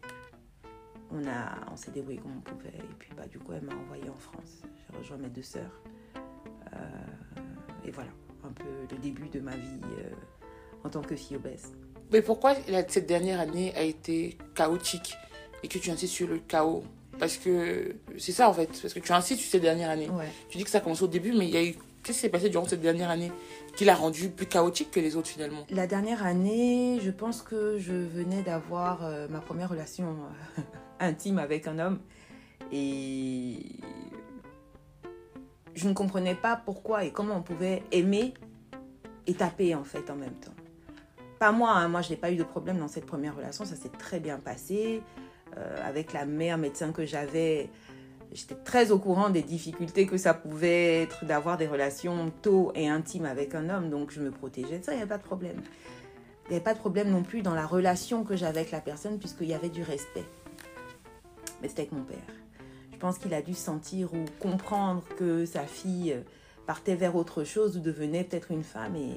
on, 1.11 1.25
a, 1.27 1.71
on 1.71 1.75
s'est 1.75 1.91
débrouillé 1.91 2.19
comme 2.19 2.37
on 2.37 2.41
pouvait. 2.41 2.69
Et 2.69 2.95
puis, 2.97 3.11
bah, 3.15 3.27
du 3.27 3.39
coup, 3.39 3.53
elle 3.53 3.63
m'a 3.63 3.75
envoyé 3.75 4.09
en 4.09 4.17
France. 4.17 4.61
J'ai 4.91 4.97
rejoint 4.97 5.17
mes 5.17 5.29
deux 5.29 5.43
sœurs. 5.43 5.81
et 7.85 7.91
voilà 7.91 8.11
un 8.43 8.51
peu 8.51 8.69
le 8.89 8.97
début 8.97 9.27
de 9.29 9.39
ma 9.39 9.55
vie 9.55 9.79
en 10.83 10.89
tant 10.89 11.01
que 11.01 11.15
fille 11.15 11.37
obèse. 11.37 11.73
Mais 12.11 12.21
pourquoi 12.21 12.55
cette 12.87 13.05
dernière 13.05 13.39
année 13.39 13.73
a 13.75 13.81
été 13.81 14.37
chaotique 14.55 15.15
et 15.61 15.67
que 15.67 15.77
tu 15.77 15.91
insistes 15.91 16.13
sur 16.13 16.27
le 16.27 16.39
chaos? 16.39 16.83
Parce 17.19 17.37
que 17.37 17.95
c'est 18.17 18.31
ça 18.31 18.49
en 18.49 18.53
fait, 18.53 18.69
parce 18.81 18.93
que 18.93 18.99
tu 18.99 19.11
insistes 19.11 19.41
sur 19.41 19.51
cette 19.51 19.61
dernière 19.61 19.89
année. 19.89 20.09
Tu 20.49 20.57
dis 20.57 20.63
que 20.63 20.69
ça 20.69 20.77
a 20.77 20.81
commencé 20.81 21.03
au 21.03 21.07
début, 21.07 21.33
mais 21.33 21.47
il 21.47 21.53
y 21.53 21.57
a 21.57 21.63
eu 21.63 21.75
Qu'est-ce 22.03 22.17
qui 22.17 22.21
s'est 22.21 22.29
passé 22.29 22.49
durant 22.49 22.65
cette 22.65 22.81
dernière 22.81 23.09
année 23.09 23.31
qui 23.75 23.83
l'a 23.83 23.95
rendu 23.95 24.29
plus 24.29 24.45
chaotique 24.45 24.89
que 24.91 24.99
les 24.99 25.15
autres 25.15 25.27
finalement? 25.27 25.65
La 25.69 25.85
dernière 25.85 26.25
année, 26.25 26.99
je 27.01 27.11
pense 27.11 27.41
que 27.41 27.77
je 27.77 27.93
venais 27.93 28.41
d'avoir 28.41 29.03
euh, 29.03 29.27
ma 29.27 29.41
première 29.41 29.69
relation 29.69 30.15
euh, 30.57 30.61
intime 30.99 31.39
avec 31.39 31.67
un 31.67 31.77
homme 31.77 31.99
et 32.71 33.57
je 35.75 35.87
ne 35.87 35.93
comprenais 35.93 36.35
pas 36.35 36.55
pourquoi 36.55 37.03
et 37.03 37.11
comment 37.11 37.35
on 37.35 37.41
pouvait 37.41 37.83
aimer 37.91 38.33
et 39.27 39.33
taper 39.33 39.75
en 39.75 39.83
fait 39.83 40.09
en 40.09 40.15
même 40.15 40.35
temps. 40.35 40.53
Pas 41.37 41.51
moi, 41.51 41.71
hein. 41.71 41.89
moi 41.89 42.01
je 42.01 42.11
n'ai 42.11 42.17
pas 42.17 42.31
eu 42.31 42.35
de 42.35 42.43
problème 42.43 42.79
dans 42.79 42.87
cette 42.87 43.05
première 43.05 43.35
relation, 43.35 43.65
ça 43.65 43.75
s'est 43.75 43.89
très 43.89 44.19
bien 44.19 44.37
passé. 44.37 45.01
Euh, 45.57 45.77
avec 45.83 46.13
la 46.13 46.25
mère 46.25 46.57
médecin 46.57 46.91
que 46.91 47.05
j'avais, 47.05 47.69
j'étais 48.31 48.55
très 48.55 48.91
au 48.91 48.99
courant 48.99 49.29
des 49.29 49.41
difficultés 49.41 50.05
que 50.05 50.17
ça 50.17 50.33
pouvait 50.33 51.01
être 51.01 51.25
d'avoir 51.25 51.57
des 51.57 51.67
relations 51.67 52.31
tôt 52.41 52.71
et 52.75 52.87
intimes 52.87 53.25
avec 53.25 53.55
un 53.55 53.69
homme, 53.69 53.89
donc 53.89 54.11
je 54.11 54.21
me 54.21 54.31
protégeais 54.31 54.81
ça, 54.81 54.93
il 54.93 54.97
n'y 54.97 55.01
avait 55.01 55.09
pas 55.09 55.17
de 55.17 55.23
problème. 55.23 55.61
Il 56.45 56.49
n'y 56.49 56.55
avait 56.55 56.63
pas 56.63 56.73
de 56.73 56.79
problème 56.79 57.09
non 57.09 57.23
plus 57.23 57.41
dans 57.41 57.55
la 57.55 57.65
relation 57.65 58.23
que 58.23 58.35
j'avais 58.35 58.59
avec 58.59 58.71
la 58.71 58.81
personne, 58.81 59.19
puisqu'il 59.19 59.47
y 59.47 59.53
avait 59.53 59.69
du 59.69 59.83
respect. 59.83 60.25
Mais 61.61 61.67
c'était 61.67 61.81
avec 61.81 61.91
mon 61.91 62.03
père. 62.03 62.17
Je 62.91 62.97
pense 62.97 63.17
qu'il 63.17 63.33
a 63.33 63.41
dû 63.41 63.53
sentir 63.53 64.13
ou 64.13 64.25
comprendre 64.39 65.03
que 65.17 65.45
sa 65.45 65.63
fille 65.63 66.15
partait 66.65 66.95
vers 66.95 67.15
autre 67.15 67.43
chose 67.43 67.77
ou 67.77 67.79
devenait 67.79 68.23
peut-être 68.23 68.51
une 68.51 68.63
femme 68.63 68.95
et 68.95 69.15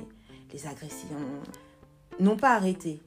les 0.52 0.66
agressions 0.66 1.16
n'ont 2.20 2.36
pas 2.36 2.54
arrêté. 2.54 3.00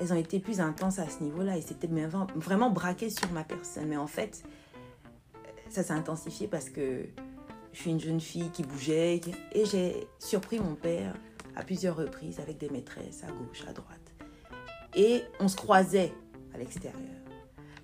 Elles 0.00 0.14
ont 0.14 0.16
été 0.16 0.40
plus 0.40 0.60
intenses 0.60 0.98
à 0.98 1.06
ce 1.08 1.22
niveau-là 1.22 1.58
et 1.58 1.60
c'était 1.60 1.88
vraiment 2.34 2.70
braqué 2.70 3.10
sur 3.10 3.30
ma 3.32 3.44
personne. 3.44 3.86
Mais 3.86 3.98
en 3.98 4.06
fait, 4.06 4.42
ça 5.68 5.82
s'est 5.82 5.92
intensifié 5.92 6.48
parce 6.48 6.70
que 6.70 7.04
je 7.72 7.78
suis 7.78 7.90
une 7.90 8.00
jeune 8.00 8.20
fille 8.20 8.50
qui 8.50 8.62
bougeait 8.62 9.20
et 9.52 9.64
j'ai 9.66 10.08
surpris 10.18 10.58
mon 10.58 10.74
père 10.74 11.14
à 11.54 11.62
plusieurs 11.64 11.96
reprises 11.96 12.40
avec 12.40 12.56
des 12.56 12.70
maîtresses 12.70 13.22
à 13.24 13.30
gauche, 13.30 13.62
à 13.68 13.74
droite. 13.74 14.00
Et 14.96 15.22
on 15.38 15.48
se 15.48 15.56
croisait 15.56 16.14
à 16.54 16.58
l'extérieur. 16.58 17.04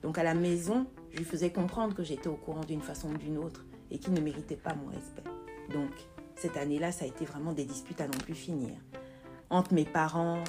Donc 0.02 0.16
à 0.16 0.22
la 0.22 0.34
maison, 0.34 0.86
je 1.10 1.18
lui 1.18 1.24
faisais 1.24 1.50
comprendre 1.50 1.94
que 1.94 2.02
j'étais 2.02 2.28
au 2.28 2.36
courant 2.36 2.64
d'une 2.64 2.80
façon 2.80 3.10
ou 3.10 3.18
d'une 3.18 3.36
autre 3.36 3.66
et 3.90 3.98
qu'il 3.98 4.14
ne 4.14 4.20
méritait 4.20 4.56
pas 4.56 4.74
mon 4.74 4.86
respect. 4.86 5.30
Donc 5.70 5.90
cette 6.34 6.56
année-là, 6.56 6.92
ça 6.92 7.04
a 7.04 7.08
été 7.08 7.26
vraiment 7.26 7.52
des 7.52 7.64
disputes 7.66 8.00
à 8.00 8.06
non 8.06 8.18
plus 8.18 8.34
finir. 8.34 8.70
Entre 9.50 9.74
mes 9.74 9.84
parents, 9.84 10.42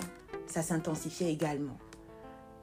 ça 0.51 0.62
s'intensifiait 0.62 1.32
également. 1.32 1.77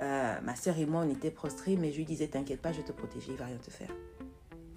Euh, 0.03 0.41
ma 0.43 0.57
soeur 0.57 0.79
et 0.79 0.87
moi, 0.87 1.05
on 1.07 1.11
était 1.11 1.31
prostrés, 1.31 1.77
mais 1.77 1.93
je 1.93 1.99
lui 1.99 2.05
disais 2.05 2.27
T'inquiète 2.27 2.61
pas, 2.61 2.73
je 2.73 2.79
vais 2.79 2.85
te 2.85 2.93
protéger, 2.93 3.33
il 3.33 3.39
va 3.39 3.47
rien 3.47 3.57
te 3.59 3.71
faire 3.71 3.91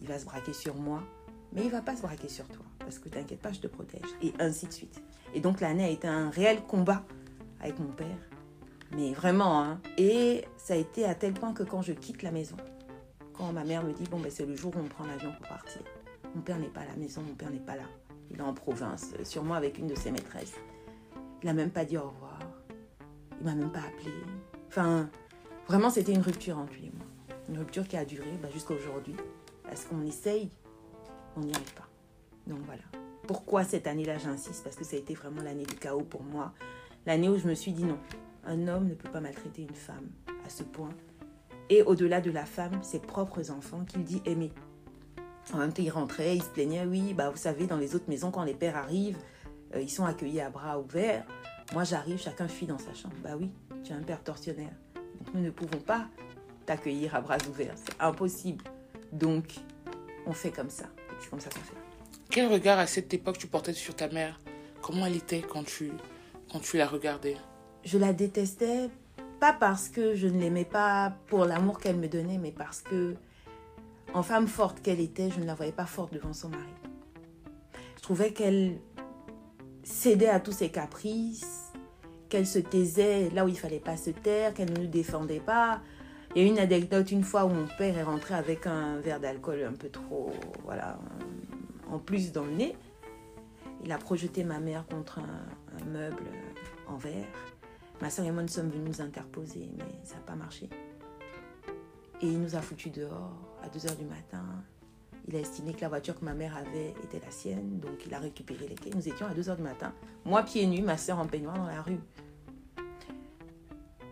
il 0.01 0.07
va 0.07 0.19
se 0.19 0.25
braquer 0.25 0.53
sur 0.53 0.75
moi, 0.75 1.03
mais 1.53 1.63
il 1.63 1.71
va 1.71 1.81
pas 1.81 1.95
se 1.95 2.01
braquer 2.01 2.29
sur 2.29 2.47
toi, 2.47 2.65
parce 2.79 2.99
que 2.99 3.09
t'inquiète 3.09 3.41
pas, 3.41 3.51
je 3.51 3.59
te 3.59 3.67
protège, 3.67 4.09
et 4.21 4.33
ainsi 4.39 4.67
de 4.67 4.73
suite. 4.73 5.01
Et 5.33 5.39
donc 5.39 5.61
l'année 5.61 5.85
a 5.85 5.89
été 5.89 6.07
un 6.07 6.29
réel 6.29 6.61
combat 6.63 7.03
avec 7.59 7.79
mon 7.79 7.91
père, 7.91 8.17
mais 8.95 9.13
vraiment, 9.13 9.61
hein. 9.61 9.81
Et 9.97 10.45
ça 10.57 10.73
a 10.73 10.77
été 10.77 11.05
à 11.05 11.15
tel 11.15 11.33
point 11.33 11.53
que 11.53 11.63
quand 11.63 11.81
je 11.81 11.93
quitte 11.93 12.23
la 12.23 12.31
maison, 12.31 12.57
quand 13.33 13.51
ma 13.51 13.63
mère 13.63 13.83
me 13.83 13.93
dit, 13.93 14.05
bon, 14.09 14.19
ben, 14.19 14.31
c'est 14.31 14.45
le 14.45 14.55
jour 14.55 14.73
où 14.75 14.79
on 14.79 14.87
prend 14.87 15.05
l'avion 15.05 15.31
pour 15.33 15.47
partir, 15.47 15.81
mon 16.35 16.41
père 16.41 16.57
n'est 16.57 16.67
pas 16.67 16.81
à 16.81 16.85
la 16.85 16.95
maison, 16.95 17.21
mon 17.21 17.35
père 17.35 17.49
n'est 17.51 17.59
pas 17.59 17.75
là. 17.75 17.83
Il 18.29 18.37
est 18.37 18.41
en 18.43 18.53
province, 18.53 19.13
sûrement 19.23 19.53
avec 19.53 19.77
une 19.77 19.87
de 19.87 19.95
ses 19.95 20.11
maîtresses. 20.11 20.55
Il 21.41 21.45
n'a 21.45 21.53
même 21.53 21.71
pas 21.71 21.85
dit 21.85 21.97
au 21.97 22.09
revoir. 22.09 22.26
Il 23.39 23.45
m'a 23.45 23.55
même 23.55 23.71
pas 23.71 23.79
appelé. 23.79 24.11
Enfin, 24.67 25.09
vraiment, 25.67 25.89
c'était 25.89 26.13
une 26.13 26.21
rupture 26.21 26.57
entre 26.57 26.73
lui 26.73 26.87
et 26.87 26.91
moi. 26.95 27.05
Une 27.49 27.59
rupture 27.59 27.87
qui 27.87 27.97
a 27.97 28.05
duré 28.05 28.27
bah, 28.41 28.49
jusqu'à 28.53 28.73
aujourd'hui. 28.73 29.15
Parce 29.63 29.85
qu'on 29.85 30.01
essaye, 30.05 30.49
on 31.35 31.41
n'y 31.41 31.53
arrive 31.53 31.73
pas. 31.73 31.87
Donc 32.47 32.59
voilà. 32.65 32.83
Pourquoi 33.27 33.63
cette 33.63 33.87
année-là, 33.87 34.17
j'insiste? 34.17 34.63
Parce 34.63 34.75
que 34.75 34.83
ça 34.83 34.95
a 34.95 34.99
été 34.99 35.13
vraiment 35.13 35.41
l'année 35.41 35.65
du 35.65 35.75
chaos 35.75 36.03
pour 36.03 36.23
moi. 36.23 36.53
L'année 37.05 37.29
où 37.29 37.37
je 37.37 37.47
me 37.47 37.53
suis 37.53 37.73
dit 37.73 37.83
non, 37.83 37.97
un 38.45 38.67
homme 38.67 38.87
ne 38.87 38.93
peut 38.93 39.09
pas 39.09 39.21
maltraiter 39.21 39.61
une 39.63 39.75
femme 39.75 40.09
à 40.45 40.49
ce 40.49 40.63
point. 40.63 40.89
Et 41.69 41.83
au-delà 41.83 42.21
de 42.21 42.31
la 42.31 42.45
femme, 42.45 42.81
ses 42.81 42.99
propres 42.99 43.51
enfants 43.51 43.83
qu'il 43.83 44.03
dit 44.03 44.21
aimer. 44.25 44.51
En 45.53 45.57
même 45.57 45.71
temps, 45.71 45.83
il 45.83 45.89
rentrait, 45.89 46.35
il 46.35 46.43
se 46.43 46.49
plaignait, 46.49 46.85
oui, 46.85 47.13
bah 47.13 47.29
vous 47.29 47.37
savez, 47.37 47.67
dans 47.67 47.77
les 47.77 47.95
autres 47.95 48.09
maisons, 48.09 48.31
quand 48.31 48.43
les 48.43 48.53
pères 48.53 48.75
arrivent, 48.75 49.17
euh, 49.75 49.81
ils 49.81 49.89
sont 49.89 50.05
accueillis 50.05 50.41
à 50.41 50.49
bras 50.49 50.79
ouverts. 50.79 51.25
Moi, 51.73 51.83
j'arrive, 51.83 52.17
chacun 52.17 52.47
fuit 52.47 52.65
dans 52.65 52.77
sa 52.77 52.93
chambre. 52.93 53.15
Bah 53.23 53.31
oui, 53.37 53.51
tu 53.83 53.91
es 53.91 53.95
un 53.95 54.01
père 54.01 54.23
tortionnaire. 54.23 54.73
Donc 54.95 55.33
nous 55.33 55.41
ne 55.41 55.49
pouvons 55.49 55.79
pas 55.79 56.07
t'accueillir 56.65 57.15
à 57.15 57.21
bras 57.21 57.37
ouverts. 57.49 57.75
C'est 57.75 58.01
impossible. 58.01 58.63
Donc, 59.11 59.55
on 60.25 60.33
fait 60.33 60.51
comme 60.51 60.69
ça. 60.69 60.85
C'est 61.19 61.29
comme 61.29 61.39
ça 61.39 61.49
qu'on 61.49 61.59
fait. 61.59 61.75
Quel 62.29 62.51
regard 62.51 62.79
à 62.79 62.87
cette 62.87 63.13
époque 63.13 63.37
tu 63.37 63.47
portais 63.47 63.73
sur 63.73 63.95
ta 63.95 64.07
mère? 64.09 64.39
Comment 64.81 65.05
elle 65.05 65.15
était 65.15 65.41
quand 65.41 65.63
tu, 65.65 65.91
quand 66.51 66.59
tu 66.59 66.77
la 66.77 66.87
regardais? 66.87 67.37
Je 67.83 67.97
la 67.97 68.13
détestais, 68.13 68.89
pas 69.39 69.53
parce 69.53 69.89
que 69.89 70.15
je 70.15 70.27
ne 70.27 70.39
l'aimais 70.39 70.65
pas 70.65 71.15
pour 71.27 71.45
l'amour 71.45 71.79
qu'elle 71.79 71.97
me 71.97 72.07
donnait, 72.07 72.37
mais 72.37 72.51
parce 72.51 72.81
que, 72.81 73.15
en 74.13 74.23
femme 74.23 74.47
forte 74.47 74.81
qu'elle 74.81 74.99
était, 74.99 75.29
je 75.29 75.39
ne 75.39 75.45
la 75.45 75.55
voyais 75.55 75.71
pas 75.71 75.85
forte 75.85 76.13
devant 76.13 76.33
son 76.33 76.49
mari. 76.49 76.63
Je 77.95 78.01
trouvais 78.01 78.31
qu'elle 78.31 78.79
cédait 79.87 80.29
à 80.29 80.39
tous 80.39 80.51
ses 80.51 80.69
caprices, 80.69 81.71
qu'elle 82.29 82.45
se 82.45 82.59
taisait 82.59 83.29
là 83.29 83.45
où 83.45 83.47
il 83.47 83.57
fallait 83.57 83.79
pas 83.79 83.97
se 83.97 84.09
taire, 84.09 84.53
qu'elle 84.53 84.71
ne 84.73 84.81
nous 84.81 84.87
défendait 84.87 85.39
pas, 85.39 85.81
il 86.35 86.43
y 86.43 86.45
a 86.45 86.49
une 86.49 86.59
anecdote 86.59 87.09
une 87.11 87.23
fois 87.23 87.45
où 87.45 87.49
mon 87.49 87.67
père 87.77 87.97
est 87.97 88.03
rentré 88.03 88.35
avec 88.35 88.67
un 88.67 88.99
verre 88.99 89.19
d'alcool 89.19 89.63
un 89.63 89.73
peu 89.73 89.89
trop, 89.89 90.31
voilà, 90.63 90.99
en 91.89 91.99
plus 91.99 92.31
dans 92.31 92.43
le 92.43 92.51
nez. 92.51 92.75
Il 93.83 93.91
a 93.91 93.97
projeté 93.97 94.43
ma 94.43 94.59
mère 94.59 94.85
contre 94.87 95.19
un, 95.19 95.85
meuble 95.85 96.23
en 96.87 96.97
verre. 96.97 97.25
Ma 98.01 98.09
soeur 98.09 98.25
et 98.25 98.31
moi 98.31 98.41
nous 98.41 98.49
sommes 98.49 98.69
venus 98.69 98.97
nous 98.97 99.01
interposer, 99.01 99.69
mais 99.77 99.99
ça 100.03 100.15
n'a 100.15 100.21
pas 100.21 100.35
marché. 100.35 100.69
Et 102.21 102.27
il 102.27 102.41
nous 102.41 102.55
a 102.55 102.61
foutus 102.61 102.91
dehors 102.91 103.37
à 103.63 103.69
2 103.69 103.79
h 103.79 103.97
du 103.97 104.05
matin. 104.05 104.43
Il 105.27 105.35
a 105.35 105.39
estimé 105.39 105.73
que 105.73 105.81
la 105.81 105.89
voiture 105.89 106.17
que 106.17 106.23
ma 106.23 106.33
mère 106.33 106.55
avait 106.55 106.93
était 107.03 107.19
la 107.19 107.31
sienne, 107.31 107.79
donc 107.79 108.05
il 108.05 108.13
a 108.13 108.19
récupéré 108.19 108.67
les 108.67 108.75
clés. 108.75 108.91
Nous 108.95 109.07
étions 109.09 109.27
à 109.27 109.33
2 109.33 109.41
h 109.41 109.55
du 109.57 109.61
matin, 109.61 109.93
moi 110.23 110.43
pieds 110.43 110.65
nus, 110.67 110.81
ma 110.81 110.97
soeur 110.97 111.19
en 111.19 111.27
peignoir 111.27 111.57
dans 111.57 111.67
la 111.67 111.81
rue. 111.81 111.99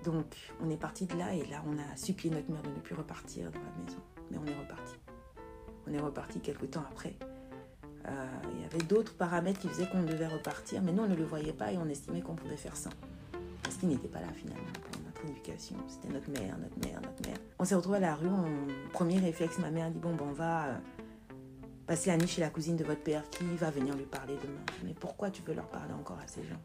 Donc, 0.03 0.35
on 0.61 0.69
est 0.69 0.77
parti 0.77 1.05
de 1.05 1.17
là 1.17 1.33
et 1.33 1.45
là, 1.45 1.63
on 1.67 1.73
a 1.79 1.95
supplié 1.95 2.33
notre 2.33 2.51
mère 2.51 2.61
de 2.61 2.69
ne 2.69 2.79
plus 2.79 2.93
repartir 2.93 3.49
dans 3.51 3.59
la 3.59 3.83
maison. 3.83 3.97
Mais 4.29 4.37
on 4.37 4.45
est 4.45 4.59
reparti. 4.59 4.93
On 5.87 5.93
est 5.93 5.99
reparti 5.99 6.39
quelques 6.41 6.69
temps 6.69 6.83
après. 6.91 7.15
Euh, 8.07 8.27
il 8.53 8.61
y 8.61 8.65
avait 8.65 8.83
d'autres 8.83 9.15
paramètres 9.15 9.59
qui 9.59 9.67
faisaient 9.67 9.87
qu'on 9.87 10.03
devait 10.03 10.27
repartir, 10.27 10.83
mais 10.83 10.91
nous, 10.91 11.03
on 11.03 11.07
ne 11.07 11.15
le 11.15 11.23
voyait 11.23 11.53
pas 11.53 11.71
et 11.71 11.77
on 11.77 11.87
estimait 11.89 12.21
qu'on 12.21 12.35
pouvait 12.35 12.57
faire 12.57 12.75
ça. 12.75 12.91
Parce 13.63 13.77
qu'il 13.77 13.89
n'était 13.89 14.07
pas 14.07 14.19
là 14.19 14.27
finalement 14.35 14.61
pour 14.83 15.01
notre 15.01 15.25
éducation. 15.25 15.75
C'était 15.87 16.13
notre 16.13 16.29
mère, 16.29 16.55
notre 16.59 16.87
mère, 16.87 17.01
notre 17.01 17.27
mère. 17.27 17.37
On 17.57 17.65
s'est 17.65 17.73
retrouvés 17.73 17.97
à 17.97 18.01
la 18.01 18.15
rue. 18.15 18.27
En 18.27 18.45
premier 18.93 19.17
réflexe, 19.17 19.57
ma 19.57 19.71
mère 19.71 19.89
dit 19.89 19.97
Bon, 19.97 20.13
bon 20.13 20.25
on 20.29 20.33
va 20.33 20.65
euh, 20.65 20.77
passer 21.85 22.09
la 22.09 22.17
nuit 22.17 22.27
chez 22.27 22.41
la 22.41 22.49
cousine 22.49 22.75
de 22.75 22.83
votre 22.83 23.01
père 23.01 23.23
qui 23.29 23.45
va 23.57 23.69
venir 23.69 23.95
lui 23.95 24.05
parler 24.05 24.35
demain. 24.41 24.65
Mais 24.83 24.93
pourquoi 24.99 25.29
tu 25.29 25.41
veux 25.43 25.53
leur 25.53 25.67
parler 25.67 25.93
encore 25.93 26.19
à 26.19 26.27
ces 26.27 26.43
gens? 26.43 26.61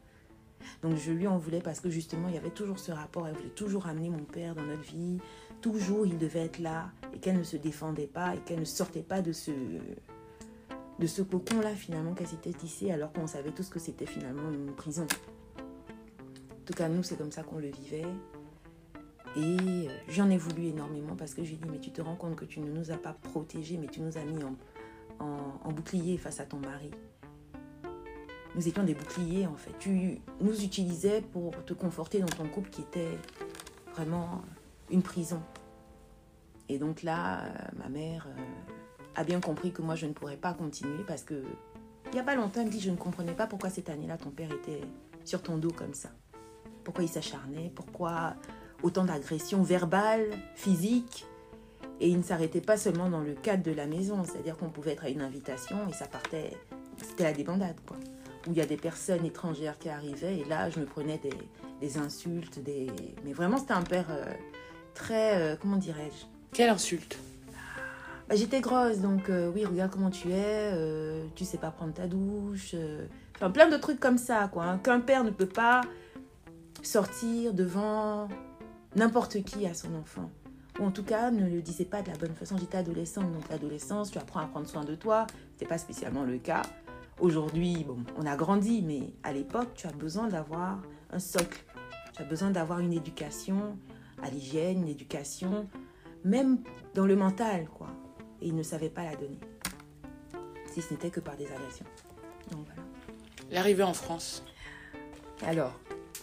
Donc 0.83 0.97
je 0.97 1.11
lui 1.13 1.27
en 1.27 1.39
voulais 1.39 1.61
parce 1.61 1.81
que 1.81 1.91
justement, 1.91 2.29
il 2.29 2.35
y 2.35 2.39
avait 2.39 2.51
toujours 2.51 2.79
ce 2.79 2.93
rapport. 2.93 3.27
Elle 3.27 3.35
voulait 3.35 3.49
toujours 3.51 3.87
amener 3.87 4.11
mon 4.11 4.25
père 4.25 4.55
dans 4.55 4.63
notre 4.63 4.83
vie. 4.83 5.19
Toujours, 5.61 6.07
il 6.07 6.19
devait 6.19 6.45
être 6.45 6.59
là 6.59 6.91
et 7.15 7.19
qu'elle 7.19 7.39
ne 7.39 7.43
se 7.43 7.57
défendait 7.57 8.07
pas 8.07 8.35
et 8.35 8.39
qu'elle 8.39 8.61
ne 8.61 8.65
sortait 8.65 9.03
pas 9.03 9.21
de 9.21 9.33
ce, 9.33 9.51
de 9.51 11.07
ce 11.07 11.23
cocon-là 11.23 11.75
finalement 11.75 12.15
qu'elle 12.15 12.29
s'était 12.29 12.53
tissé 12.53 12.91
alors 12.91 13.13
qu'on 13.13 13.27
savait 13.27 13.53
tous 13.53 13.69
que 13.69 13.79
c'était 13.79 14.07
finalement 14.07 14.51
une 14.51 14.73
prison. 14.73 15.07
En 15.59 16.65
tout 16.65 16.75
cas, 16.75 16.89
nous, 16.89 17.03
c'est 17.03 17.17
comme 17.17 17.33
ça 17.33 17.43
qu'on 17.43 17.59
le 17.59 17.69
vivait. 17.69 18.07
Et 19.37 19.39
euh, 19.39 19.89
j'en 20.09 20.29
ai 20.29 20.37
voulu 20.37 20.67
énormément 20.67 21.15
parce 21.15 21.35
que 21.35 21.45
j'ai 21.45 21.57
dit, 21.57 21.69
mais 21.71 21.79
tu 21.79 21.91
te 21.91 22.01
rends 22.01 22.17
compte 22.17 22.37
que 22.37 22.45
tu 22.45 22.61
ne 22.61 22.71
nous 22.71 22.91
as 22.91 22.97
pas 22.97 23.13
protégés, 23.13 23.77
mais 23.77 23.87
tu 23.87 24.01
nous 24.01 24.17
as 24.19 24.25
mis 24.25 24.43
en 24.43 24.57
bouclier 25.71 26.19
face 26.19 26.41
à 26.41 26.45
ton 26.45 26.59
mari 26.59 26.91
nous 28.55 28.67
étions 28.67 28.83
des 28.83 28.95
boucliers 28.95 29.47
en 29.47 29.55
fait. 29.55 29.73
Tu 29.79 30.21
nous 30.41 30.65
utilisais 30.65 31.23
pour 31.33 31.53
te 31.65 31.73
conforter 31.73 32.21
dans 32.21 32.27
ton 32.27 32.47
couple 32.49 32.71
qui 32.71 32.83
était 32.83 33.19
vraiment 33.95 34.43
une 34.91 35.03
prison. 35.03 35.41
Et 36.69 36.79
donc 36.79 37.03
là, 37.03 37.45
euh, 37.45 37.49
ma 37.77 37.89
mère 37.89 38.27
euh, 38.29 38.41
a 39.17 39.25
bien 39.25 39.41
compris 39.41 39.73
que 39.73 39.83
moi 39.83 39.95
je 39.95 40.07
ne 40.07 40.13
pourrais 40.13 40.37
pas 40.37 40.55
continuer 40.55 41.05
parce 41.07 41.23
que 41.23 41.43
il 42.07 42.15
n'y 42.15 42.21
a 42.21 42.25
pas 42.25 42.35
longtemps, 42.35 42.61
elle 42.61 42.67
me 42.67 42.73
dit 42.73 42.81
je 42.81 42.91
ne 42.91 42.97
comprenais 42.97 43.35
pas 43.35 43.47
pourquoi 43.47 43.71
cette 43.71 43.89
année-là 43.89 44.17
ton 44.17 44.31
père 44.31 44.51
était 44.53 44.81
sur 45.25 45.43
ton 45.43 45.59
dos 45.59 45.71
comme 45.71 45.95
ça. 45.95 46.11
Pourquoi 46.83 47.05
il 47.05 47.09
s'acharnait, 47.09 47.71
pourquoi 47.75 48.35
autant 48.83 49.05
d'agressions 49.05 49.63
verbales, 49.63 50.31
physiques. 50.55 51.27
Et 52.01 52.09
il 52.09 52.19
ne 52.19 52.23
s'arrêtait 52.23 52.61
pas 52.63 52.77
seulement 52.77 53.11
dans 53.11 53.21
le 53.21 53.35
cadre 53.35 53.63
de 53.63 53.73
la 53.73 53.87
maison, 53.87 54.25
c'est-à-dire 54.25 54.57
qu'on 54.57 54.71
pouvait 54.71 54.93
être 54.93 55.05
à 55.05 55.11
une 55.11 55.21
invitation 55.21 55.77
et 55.89 55.93
ça 55.93 56.07
partait, 56.07 56.57
c'était 56.97 57.25
la 57.25 57.33
débandade 57.33 57.77
quoi 57.87 57.97
où 58.47 58.53
il 58.53 58.57
y 58.57 58.61
a 58.61 58.67
des 58.67 58.77
personnes 58.77 59.25
étrangères 59.25 59.79
qui 59.79 59.89
arrivaient 59.89 60.39
et 60.39 60.45
là 60.45 60.71
je 60.71 60.81
me 60.81 60.87
prenais 60.87 61.21
des, 61.81 61.99
insultes, 61.99 62.59
des... 62.63 62.89
mais 63.25 63.33
vraiment 63.33 63.59
c'était 63.59 63.73
un 63.73 63.83
père 63.83 64.07
euh, 64.11 64.25
très, 64.95 65.41
euh, 65.41 65.57
comment 65.61 65.77
dirais-je? 65.77 66.27
Quelle 66.53 66.71
insulte? 66.71 67.19
Bah, 68.29 68.37
j'étais 68.37 68.61
grosse, 68.61 68.99
donc 68.99 69.29
euh, 69.29 69.51
oui, 69.53 69.65
regarde 69.65 69.91
comment 69.91 70.11
tu 70.11 70.31
es, 70.31 70.73
tu 71.35 71.45
sais 71.45 71.59
pas 71.59 71.71
prendre 71.71 71.93
ta 71.93 72.07
douche. 72.07 72.75
Enfin, 73.37 73.51
plein 73.51 73.69
de 73.69 73.77
trucs 73.77 73.99
comme 73.99 74.19
ça, 74.19 74.49
quoi. 74.53 74.65
hein, 74.65 74.79
Qu'un 74.79 75.01
père 75.01 75.25
ne 75.25 75.31
peut 75.31 75.49
pas 75.49 75.81
sortir 76.83 77.53
devant 77.55 78.29
n'importe 78.95 79.43
qui 79.43 79.67
à 79.67 79.75
son 79.75 79.95
enfant. 79.97 80.31
Ou 80.81 80.87
en 80.87 80.91
tout 80.91 81.05
cas, 81.05 81.31
ne 81.31 81.47
le 81.47 81.61
disait 81.61 81.85
pas 81.85 82.01
de 82.01 82.11
la 82.11 82.17
bonne 82.17 82.35
façon. 82.35 82.57
J'étais 82.57 82.79
adolescente, 82.79 83.31
donc 83.33 83.49
l'adolescence, 83.51 84.11
tu 84.11 84.19
apprends 84.19 84.41
à 84.41 84.47
prendre 84.47 84.67
soin 84.67 84.83
de 84.83 84.95
toi. 84.95 85.27
C'était 85.53 85.67
pas 85.67 85.79
spécialement 85.79 86.25
le 86.25 86.39
cas. 86.39 86.63
Aujourd'hui, 87.21 87.85
bon, 87.85 87.99
on 88.17 88.25
a 88.25 88.35
grandi, 88.35 88.81
mais 88.81 89.13
à 89.23 89.35
l'époque, 89.35 89.75
tu 89.75 89.87
as 89.87 89.93
besoin 89.93 90.29
d'avoir 90.29 90.81
un 91.13 91.19
socle. 91.19 91.63
Tu 92.17 92.23
as 92.23 92.25
besoin 92.25 92.51
d'avoir 92.51 92.79
une 92.79 92.95
éducation 92.95 93.77
à 94.23 94.31
l'hygiène, 94.31 94.83
une 94.83 94.89
éducation, 94.89 95.69
même 96.25 96.61
dans 96.95 97.05
le 97.05 97.15
mental, 97.15 97.69
quoi. 97.69 97.89
Et 98.41 98.49
il 98.49 98.55
ne 98.55 98.63
savait 98.63 98.89
pas 98.89 99.05
la 99.05 99.17
donner. 99.17 99.39
Si 100.73 100.81
ce 100.81 100.95
n'était 100.95 101.11
que 101.11 101.21
par 101.21 101.37
des 101.37 101.47
agressions. 101.47 101.87
Donc 102.53 102.65
voilà. 102.65 102.83
L'arrivée 103.51 103.83
en 103.83 103.93
France. 103.93 104.45
Alors, 105.47 105.79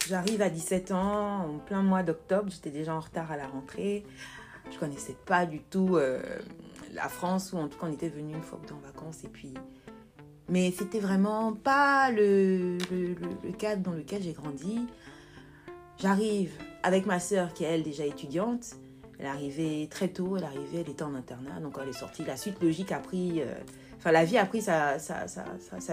j'arrive 0.08 0.42
à 0.42 0.50
17 0.50 0.90
ans, 0.90 1.44
en 1.44 1.58
plein 1.58 1.82
mois 1.82 2.02
d'octobre, 2.02 2.50
j'étais 2.50 2.70
déjà 2.70 2.94
en 2.94 3.00
retard 3.00 3.30
à 3.30 3.36
la 3.36 3.46
rentrée. 3.46 4.04
Je 4.70 4.78
connaissais 4.78 5.16
pas 5.26 5.46
du 5.46 5.60
tout 5.60 5.96
euh, 5.96 6.20
la 6.94 7.08
France, 7.08 7.52
ou 7.52 7.58
en 7.58 7.68
tout 7.68 7.78
cas 7.78 7.86
on 7.88 7.92
était 7.92 8.08
venu 8.08 8.34
une 8.34 8.42
fois 8.42 8.60
en 8.72 8.86
vacances, 8.86 9.24
et 9.24 9.28
puis... 9.28 9.54
Mais 10.50 10.70
c'était 10.70 11.00
vraiment 11.00 11.52
pas 11.52 12.10
le, 12.10 12.78
cadre 13.58 13.82
dans 13.82 13.92
lequel 13.92 14.22
j'ai 14.22 14.32
grandi. 14.32 14.86
J'arrive 15.98 16.52
avec 16.82 17.04
ma 17.04 17.20
sœur 17.20 17.52
qui 17.52 17.64
est 17.64 17.66
elle 17.66 17.82
déjà 17.82 18.06
étudiante. 18.06 18.76
Elle 19.18 19.26
est 19.26 19.28
arrivée 19.28 19.88
très 19.90 20.08
tôt, 20.08 20.38
elle 20.38 20.44
arrivée, 20.44 20.80
elle 20.80 20.88
était 20.88 21.02
en 21.02 21.14
internat, 21.14 21.60
donc 21.60 21.76
elle 21.82 21.90
est 21.90 21.92
sortie. 21.92 22.24
La 22.24 22.38
suite 22.38 22.62
logique 22.62 22.92
a 22.92 23.02
euh, 23.12 23.54
Enfin, 23.98 24.10
la 24.10 24.24
vie 24.24 24.38
a 24.38 24.46
pris 24.46 24.62
sa, 24.62 24.98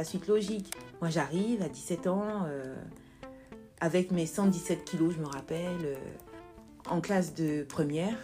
suite 0.06 0.28
logique. 0.28 0.72
Moi, 1.02 1.10
j'arrive 1.10 1.62
à 1.62 1.68
17 1.68 2.08
ans, 2.08 2.46
euh, 2.48 2.76
avec 3.82 4.12
mes 4.12 4.26
117 4.26 4.86
kilos, 4.86 5.16
je 5.16 5.20
me 5.20 5.28
rappelle, 5.28 5.98
en 6.90 7.02
classe 7.02 7.34
de 7.34 7.64
première. 7.64 8.18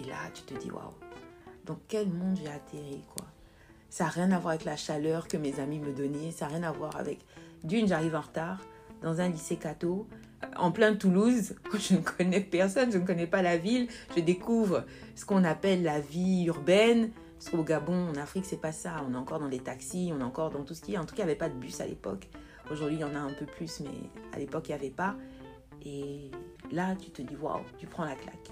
Et 0.00 0.08
là, 0.08 0.16
tu 0.32 0.42
te 0.42 0.54
dis, 0.54 0.70
waouh, 0.70 0.94
dans 1.64 1.78
quel 1.88 2.08
monde 2.08 2.38
j'ai 2.42 2.48
atterri, 2.48 3.04
quoi. 3.14 3.26
Ça 3.88 4.04
n'a 4.04 4.10
rien 4.10 4.30
à 4.32 4.38
voir 4.38 4.54
avec 4.54 4.64
la 4.64 4.76
chaleur 4.76 5.26
que 5.26 5.36
mes 5.36 5.58
amis 5.58 5.80
me 5.80 5.92
donnaient, 5.92 6.30
ça 6.30 6.46
n'a 6.46 6.56
rien 6.56 6.62
à 6.62 6.72
voir 6.72 6.96
avec... 6.96 7.20
D'une, 7.64 7.86
j'arrive 7.86 8.14
en 8.14 8.20
retard, 8.20 8.60
dans 9.02 9.20
un 9.20 9.28
lycée 9.28 9.56
catho, 9.56 10.06
en 10.56 10.72
plein 10.72 10.94
Toulouse. 10.94 11.54
Je 11.78 11.94
ne 11.94 12.00
connais 12.00 12.40
personne, 12.40 12.90
je 12.92 12.98
ne 12.98 13.06
connais 13.06 13.26
pas 13.26 13.42
la 13.42 13.56
ville. 13.56 13.88
Je 14.16 14.20
découvre 14.20 14.84
ce 15.14 15.24
qu'on 15.24 15.44
appelle 15.44 15.82
la 15.82 16.00
vie 16.00 16.44
urbaine. 16.44 17.10
Parce 17.38 17.50
qu'au 17.50 17.62
Gabon, 17.62 18.10
en 18.10 18.14
Afrique, 18.16 18.44
c'est 18.44 18.60
pas 18.60 18.72
ça. 18.72 19.04
On 19.08 19.14
est 19.14 19.16
encore 19.16 19.40
dans 19.40 19.48
les 19.48 19.60
taxis, 19.60 20.12
on 20.14 20.20
est 20.20 20.24
encore 20.24 20.50
dans 20.50 20.62
tout 20.62 20.74
ce 20.74 20.82
qui 20.82 20.94
est. 20.94 20.98
En 20.98 21.06
tout 21.06 21.14
cas, 21.14 21.22
il 21.22 21.26
n'y 21.26 21.32
avait 21.32 21.38
pas 21.38 21.48
de 21.48 21.54
bus 21.54 21.80
à 21.80 21.86
l'époque. 21.86 22.28
Aujourd'hui, 22.70 22.96
il 22.96 23.00
y 23.00 23.04
en 23.04 23.14
a 23.14 23.18
un 23.18 23.32
peu 23.32 23.46
plus, 23.46 23.80
mais 23.80 24.10
à 24.34 24.38
l'époque, 24.38 24.68
il 24.68 24.72
n'y 24.72 24.78
avait 24.78 24.90
pas. 24.90 25.16
Et 25.82 26.30
là, 26.70 26.94
tu 26.96 27.10
te 27.10 27.22
dis, 27.22 27.36
waouh, 27.36 27.62
tu 27.78 27.86
prends 27.86 28.04
la 28.04 28.14
claque. 28.14 28.50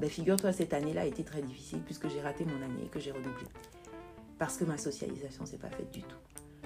Ben, 0.00 0.08
figure-toi, 0.08 0.52
cette 0.52 0.72
année-là 0.72 1.02
a 1.02 1.04
été 1.04 1.22
très 1.24 1.42
difficile 1.42 1.80
puisque 1.84 2.08
j'ai 2.08 2.22
raté 2.22 2.46
mon 2.46 2.64
année 2.64 2.84
et 2.86 2.88
que 2.88 2.98
j'ai 2.98 3.10
redoublé. 3.10 3.44
Parce 4.38 4.56
que 4.56 4.64
ma 4.64 4.78
socialisation 4.78 5.44
s'est 5.44 5.58
pas 5.58 5.68
faite 5.68 5.90
du 5.92 6.00
tout. 6.00 6.16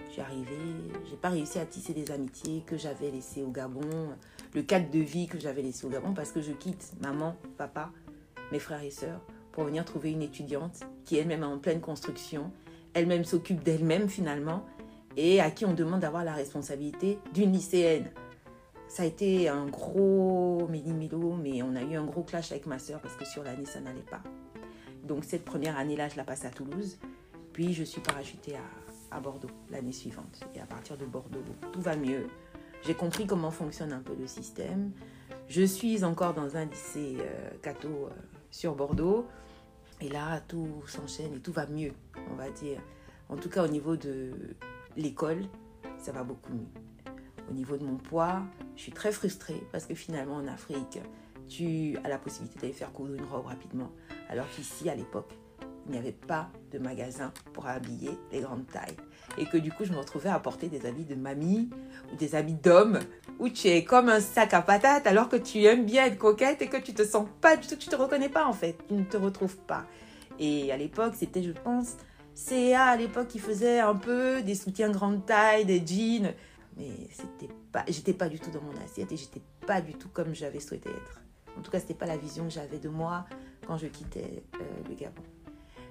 Je 0.07 0.13
suis 0.13 0.21
arrivée, 0.21 0.93
j'ai 1.11 1.17
pas 1.17 1.31
réussi 1.31 1.59
à 1.59 1.67
tisser 1.67 1.93
des 1.93 2.13
amitiés 2.13 2.63
que 2.65 2.77
j'avais 2.77 3.11
laissées 3.11 3.43
au 3.43 3.51
Gabon, 3.51 4.11
le 4.55 4.63
cadre 4.63 4.89
de 4.89 5.01
vie 5.01 5.27
que 5.27 5.41
j'avais 5.41 5.63
laissé 5.63 5.85
au 5.85 5.89
Gabon 5.89 6.15
parce 6.15 6.31
que 6.31 6.41
je 6.41 6.53
quitte 6.53 6.93
maman, 7.03 7.35
papa, 7.59 7.91
mes 8.53 8.61
frères 8.61 8.85
et 8.85 8.91
sœurs 8.91 9.21
pour 9.51 9.65
venir 9.65 9.85
trouver 9.85 10.13
une 10.13 10.23
étudiante 10.23 10.83
qui 11.05 11.17
elle-même 11.17 11.43
est 11.43 11.47
en 11.47 11.59
pleine 11.59 11.81
construction, 11.81 12.53
elle-même 12.93 13.25
s'occupe 13.25 13.65
d'elle-même 13.65 14.09
finalement 14.09 14.65
et 15.17 15.41
à 15.41 15.51
qui 15.51 15.65
on 15.65 15.75
demande 15.75 16.01
d'avoir 16.01 16.23
la 16.23 16.35
responsabilité 16.35 17.19
d'une 17.33 17.53
lycéenne. 17.53 18.11
Ça 18.89 19.03
a 19.03 19.07
été 19.07 19.49
un 19.49 19.67
gros 19.67 20.69
méli-milo, 20.69 21.35
mais 21.35 21.63
on 21.63 21.75
a 21.75 21.83
eu 21.83 21.97
un 21.97 22.05
gros 22.05 22.23
clash 22.23 22.53
avec 22.53 22.67
ma 22.67 22.79
sœur 22.79 23.01
parce 23.01 23.17
que 23.17 23.25
sur 23.25 23.43
l'année, 23.43 23.67
ça 23.67 23.81
n'allait 23.81 24.01
pas. 24.01 24.23
Donc 25.03 25.25
cette 25.25 25.45
première 25.45 25.77
année-là, 25.77 26.09
je 26.09 26.17
la 26.17 26.25
passe 26.25 26.45
à 26.45 26.51
Toulouse. 26.51 26.99
Puis 27.53 27.73
je 27.73 27.85
suis 27.85 28.01
parachutée 28.01 28.57
à, 28.57 29.17
à 29.17 29.21
Bordeaux 29.21 29.51
l'année 29.71 29.93
suivante. 29.93 30.45
Et 30.55 30.61
à 30.61 30.67
partir 30.67 30.97
de 30.97 31.05
Bordeaux, 31.05 31.43
tout 31.73 31.81
va 31.81 31.97
mieux. 31.97 32.27
J'ai 32.85 32.95
compris 32.95 33.27
comment 33.27 33.51
fonctionne 33.51 33.93
un 33.93 34.01
peu 34.01 34.15
le 34.15 34.27
système. 34.27 34.93
Je 35.49 35.63
suis 35.63 36.05
encore 36.05 36.35
dans 36.35 36.57
un 36.57 36.67
lycée 36.67 37.17
euh, 37.21 37.51
catho 37.63 37.89
euh, 37.89 38.11
sur 38.51 38.75
Bordeaux. 38.75 39.27
Et 40.01 40.09
là, 40.09 40.41
tout 40.41 40.83
s'enchaîne 40.87 41.35
et 41.35 41.41
tout 41.41 41.53
va 41.53 41.67
mieux, 41.67 41.93
on 42.31 42.35
va 42.35 42.51
dire. 42.51 42.81
En 43.29 43.37
tout 43.37 43.49
cas, 43.49 43.65
au 43.65 43.69
niveau 43.69 43.97
de 43.97 44.33
l'école, 44.97 45.45
ça 45.99 46.13
va 46.13 46.25
beaucoup 46.25 46.53
mieux. 46.53 46.69
Au 47.51 47.53
niveau 47.53 47.77
de 47.77 47.85
mon 47.85 47.97
poids, 47.97 48.43
je 48.77 48.83
suis 48.83 48.93
très 48.93 49.13
frustrée 49.13 49.63
parce 49.73 49.87
que 49.87 49.95
finalement, 49.95 50.37
en 50.37 50.47
Afrique, 50.47 51.01
tu 51.49 51.97
as 52.03 52.09
la 52.09 52.19
possibilité 52.19 52.61
d'aller 52.61 52.73
faire 52.73 52.93
coudre 52.93 53.15
une 53.15 53.25
robe 53.25 53.47
rapidement. 53.47 53.91
Alors 54.29 54.47
qu'ici, 54.55 54.89
à 54.89 54.95
l'époque, 54.95 55.33
il 55.87 55.93
n'y 55.93 55.99
avait 55.99 56.13
pas 56.13 56.49
de 56.73 56.79
magasin 56.79 57.33
pour 57.53 57.67
habiller 57.67 58.11
les 58.33 58.41
grandes 58.41 58.67
tailles. 58.67 58.97
Et 59.37 59.45
que 59.45 59.59
du 59.59 59.71
coup, 59.71 59.85
je 59.85 59.93
me 59.93 59.99
retrouvais 59.99 60.31
à 60.31 60.39
porter 60.39 60.69
des 60.69 60.87
habits 60.87 61.05
de 61.05 61.15
mamie 61.15 61.69
ou 62.13 62.17
des 62.17 62.35
habits 62.35 62.55
d'homme 62.55 63.01
où 63.39 63.49
tu 63.49 63.69
es 63.69 63.85
comme 63.85 64.09
un 64.09 64.21
sac 64.21 64.55
à 64.55 64.63
patates 64.63 65.07
alors 65.07 65.29
que 65.29 65.37
tu 65.37 65.63
aimes 65.65 65.85
bien 65.85 66.07
être 66.07 66.19
coquette 66.19 66.63
et 66.63 66.69
que 66.69 66.77
tu 66.77 66.95
te 66.95 67.05
sens 67.05 67.29
pas 67.41 67.57
du 67.57 67.67
tout, 67.67 67.77
tu 67.77 67.89
te 67.89 67.97
reconnais 67.97 68.29
pas 68.29 68.47
en 68.47 68.53
fait, 68.53 68.79
tu 68.89 68.95
ne 68.95 69.05
te 69.05 69.17
retrouves 69.17 69.57
pas. 69.57 69.85
Et 70.39 70.73
à 70.73 70.77
l'époque, 70.77 71.15
c'était, 71.17 71.43
je 71.43 71.53
pense, 71.53 71.97
CA 72.35 72.87
à 72.87 72.97
l'époque 72.97 73.29
qui 73.29 73.39
faisait 73.39 73.81
un 73.81 73.95
peu 73.95 74.43
des 74.43 74.55
soutiens 74.55 74.91
grande 74.91 75.25
taille, 75.25 75.65
des 75.65 75.85
jeans. 75.87 76.33
Mais 76.77 76.91
c'était 77.11 77.53
pas, 77.73 77.85
j'étais 77.89 78.13
pas 78.13 78.29
du 78.29 78.41
tout 78.41 78.51
dans 78.51 78.63
mon 78.63 78.77
assiette 78.83 79.13
et 79.13 79.17
j'étais 79.17 79.43
pas 79.67 79.81
du 79.81 79.95
tout 79.95 80.09
comme 80.09 80.35
j'avais 80.35 80.61
souhaité 80.61 80.91
être. 80.91 81.21
En 81.57 81.63
tout 81.63 81.71
cas, 81.71 81.79
c'était 81.79 81.95
pas 81.95 82.07
la 82.07 82.17
vision 82.17 82.45
que 82.45 82.51
j'avais 82.51 82.79
de 82.79 82.89
moi 82.89 83.27
quand 83.67 83.77
je 83.77 83.87
quittais 83.87 84.43
euh, 84.61 84.89
le 84.89 84.95
Gabon. 84.95 85.23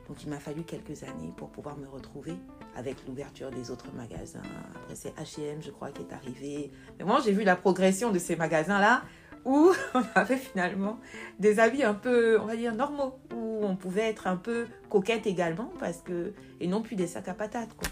Donc 0.08 0.22
il 0.24 0.30
m'a 0.30 0.39
fallu 0.39 0.63
quelques 0.63 1.04
années 1.04 1.32
pour 1.38 1.50
pouvoir 1.50 1.78
me 1.78 1.88
retrouver 1.88 2.34
avec 2.76 2.98
l'ouverture 3.08 3.52
des 3.52 3.72
autres 3.72 3.88
magasins. 3.96 4.41
Après 4.76 4.96
c'est 4.96 5.15
H&M 5.15 5.62
je 5.62 5.72
crois 5.72 5.91
qui 5.91 6.02
est 6.02 6.13
arrivé. 6.13 6.72
Mais 7.00 7.06
moi 7.06 7.22
j'ai 7.24 7.32
vu 7.32 7.43
la 7.43 7.56
progression 7.56 8.12
de 8.12 8.19
ces 8.19 8.36
magasins-là 8.36 9.04
où 9.46 9.72
on 9.93 10.04
avait 10.15 10.38
finalement 10.38 11.00
des 11.39 11.60
habits 11.60 11.84
un 11.84 11.93
peu, 11.93 12.39
on 12.39 12.46
va 12.46 12.56
dire, 12.56 12.76
normaux, 12.76 13.19
où 13.34 13.65
on 13.65 13.76
pouvait 13.76 14.10
être 14.10 14.28
un 14.28 14.38
peu 14.38 14.67
coquette 14.89 15.28
également 15.28 15.72
parce 15.80 16.02
que, 16.02 16.34
et 16.60 16.67
non 16.67 16.82
plus 16.82 16.96
des 16.96 17.08
sacs 17.08 17.28
à 17.28 17.34
patates 17.34 17.74
quoi. 17.76 17.89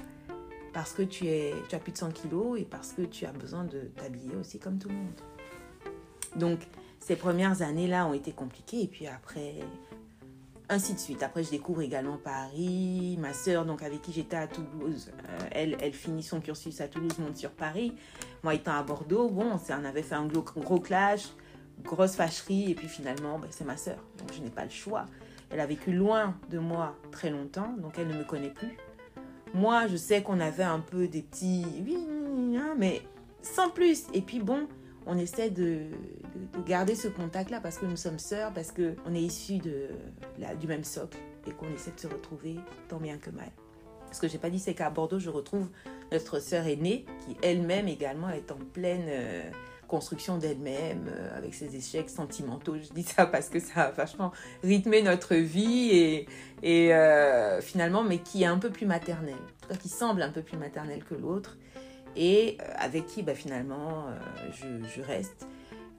Parce 0.74 0.94
que 0.94 1.02
tu, 1.02 1.28
as 1.28 1.80
plus 1.80 1.92
de 1.92 1.98
100 1.98 2.12
kilos 2.12 2.60
et 2.60 2.64
parce 2.64 2.94
que 2.94 3.02
tu 3.02 3.26
as 3.26 3.32
besoin 3.32 3.66
de 3.66 3.92
t'habiller 3.98 4.36
aussi 4.36 4.60
comme 4.60 4.78
tout 4.78 4.90
le 4.90 4.96
monde. 4.96 5.22
Donc 6.38 6.60
ces 7.00 7.16
premières 7.16 7.62
années-là 7.62 8.08
ont 8.08 8.14
été 8.14 8.32
compliquées 8.32 8.84
et 8.84 8.88
puis 8.88 9.08
après 9.08 9.56
ainsi 10.72 10.94
de 10.94 11.00
suite. 11.00 11.22
Après, 11.22 11.44
je 11.44 11.50
découvre 11.50 11.82
également 11.82 12.18
Paris. 12.18 13.18
Ma 13.20 13.34
sœur, 13.34 13.66
donc 13.66 13.84
avec 13.84 14.02
qui 14.02 14.14
j'étais 14.14 14.38
à 14.38 14.48
Toulouse, 14.48 15.12
euh, 15.30 15.76
elle, 15.82 15.94
finit 15.94 16.24
son 16.24 16.40
cursus 16.40 16.80
à 16.80 16.88
Toulouse, 16.88 17.20
monte 17.20 17.36
sur 17.36 17.52
Paris. 17.52 17.94
Moi, 18.42 18.56
étant 18.56 18.72
à 18.72 18.82
Bordeaux, 18.82 19.30
bon, 19.30 19.52
on 19.52 19.86
avait 19.86 20.02
fait 20.02 20.16
un 20.16 20.26
gros, 20.26 20.46
gros 20.58 20.80
clash, 20.80 21.28
grosse 21.84 22.16
fâcherie, 22.16 22.72
et 22.72 22.76
puis 22.76 22.88
finalement, 22.88 23.38
ben, 23.38 23.48
c'est 23.52 23.66
ma 23.66 23.76
sœur, 23.76 23.98
donc 24.18 24.32
je 24.34 24.42
n'ai 24.42 24.50
pas 24.50 24.64
le 24.64 24.70
choix. 24.70 25.06
Elle 25.50 25.60
a 25.60 25.66
vécu 25.66 25.92
loin 25.92 26.36
de 26.50 26.58
moi 26.58 26.96
très 27.12 27.30
longtemps, 27.30 27.76
donc 27.78 27.96
elle 27.98 28.08
ne 28.08 28.18
me 28.18 28.24
connaît 28.24 28.50
plus. 28.50 28.78
Moi, 29.54 29.88
je 29.88 29.98
sais 29.98 30.22
qu'on 30.22 30.40
avait 30.40 30.64
un 30.64 30.80
peu 30.80 31.08
des 31.08 31.22
petits, 31.22 31.66
oui, 31.86 31.98
hein, 32.58 32.76
mais 32.78 33.02
sans 33.42 33.70
plus. 33.70 34.06
Et 34.14 34.22
puis 34.22 34.40
bon, 34.40 34.68
on 35.06 35.18
essaie 35.18 35.50
de, 35.50 35.64
de, 36.54 36.60
de 36.60 36.64
garder 36.66 36.96
ce 36.96 37.08
contact-là 37.08 37.60
parce 37.60 37.78
que 37.78 37.86
nous 37.86 37.98
sommes 37.98 38.20
sœurs, 38.20 38.54
parce 38.54 38.72
qu'on 38.72 39.14
est 39.14 39.22
issus 39.22 39.58
de, 39.58 39.90
du 40.60 40.68
même 40.68 40.84
socle 40.84 41.18
et 41.48 41.52
qu'on 41.52 41.70
essaie 41.74 41.92
de 41.92 42.00
se 42.00 42.08
retrouver 42.08 42.56
tant 42.88 42.98
bien 42.98 43.18
que 43.18 43.30
mal. 43.30 43.52
Ce 44.12 44.20
que 44.20 44.28
j'ai 44.28 44.38
pas 44.38 44.50
dit, 44.50 44.60
c'est 44.60 44.74
qu'à 44.74 44.90
Bordeaux, 44.90 45.20
je 45.20 45.30
retrouve 45.30 45.70
notre 46.12 46.40
sœur 46.40 46.68
aînée 46.68 47.06
qui 47.26 47.38
elle-même 47.42 47.88
également 47.88 48.30
est 48.30 48.52
en 48.52 48.58
pleine 48.74 49.06
euh, 49.08 49.50
construction 49.92 50.38
d'elle-même, 50.38 51.10
euh, 51.10 51.38
avec 51.38 51.54
ses 51.54 51.76
échecs 51.76 52.10
sentimentaux. 52.10 52.78
Je 52.78 52.94
dis 52.94 53.04
ça 53.04 53.26
parce 53.26 53.50
que 53.50 53.60
ça 53.60 53.82
a 53.82 53.92
vachement 53.92 54.32
rythmé 54.64 55.02
notre 55.02 55.36
vie 55.36 56.26
et, 56.64 56.94
euh, 56.94 57.60
finalement, 57.62 58.02
mais 58.02 58.20
qui 58.20 58.44
est 58.44 58.48
un 58.48 58.58
peu 58.58 58.70
plus 58.70 58.86
maternelle, 58.86 59.36
qui 59.82 59.90
semble 59.90 60.22
un 60.22 60.32
peu 60.32 60.42
plus 60.42 60.58
maternelle 60.58 61.04
que 61.04 61.14
l'autre 61.14 61.58
et 62.16 62.58
euh, 62.62 62.74
avec 62.78 63.06
qui 63.06 63.22
bah, 63.22 63.36
finalement 63.36 64.06
je, 64.54 65.02
reste. 65.02 65.46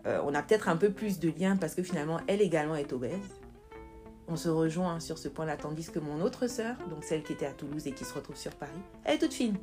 On 0.05 0.35
a 0.35 0.43
peut-être 0.43 0.69
un 0.69 0.77
peu 0.77 0.91
plus 0.91 1.21
de 1.21 1.29
liens 1.31 1.57
parce 1.57 1.77
que 1.77 1.83
finalement 1.83 2.19
elle 2.27 2.41
également 2.41 2.75
est 2.75 2.93
obèse. 2.93 3.29
On 4.27 4.37
se 4.37 4.49
rejoint 4.49 4.99
sur 5.01 5.19
ce 5.19 5.29
point-là, 5.29 5.57
tandis 5.57 5.91
que 5.91 5.99
mon 5.99 6.23
autre 6.23 6.47
sœur, 6.47 6.77
donc 6.89 7.05
celle 7.05 7.23
qui 7.23 7.35
était 7.35 7.47
à 7.47 7.53
Toulouse 7.53 7.87
et 7.87 7.93
qui 7.93 8.05
se 8.05 8.15
retrouve 8.15 8.37
sur 8.37 8.53
Paris, 8.53 8.73
elle 9.05 9.17
est 9.17 9.19
toute 9.19 9.35
fine. 9.35 9.59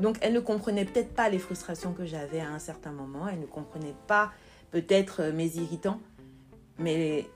Donc 0.00 0.18
elle 0.20 0.32
ne 0.32 0.40
comprenait 0.40 0.84
peut-être 0.84 1.14
pas 1.14 1.28
les 1.28 1.38
frustrations 1.38 1.92
que 1.92 2.04
j'avais 2.04 2.40
à 2.40 2.50
un 2.50 2.58
certain 2.58 2.92
moment, 2.92 3.28
elle 3.28 3.40
ne 3.40 3.46
comprenait 3.46 3.96
pas 4.06 4.32
peut-être 4.70 5.24
mes 5.24 5.56
irritants, 5.56 6.00
mais 6.78 7.26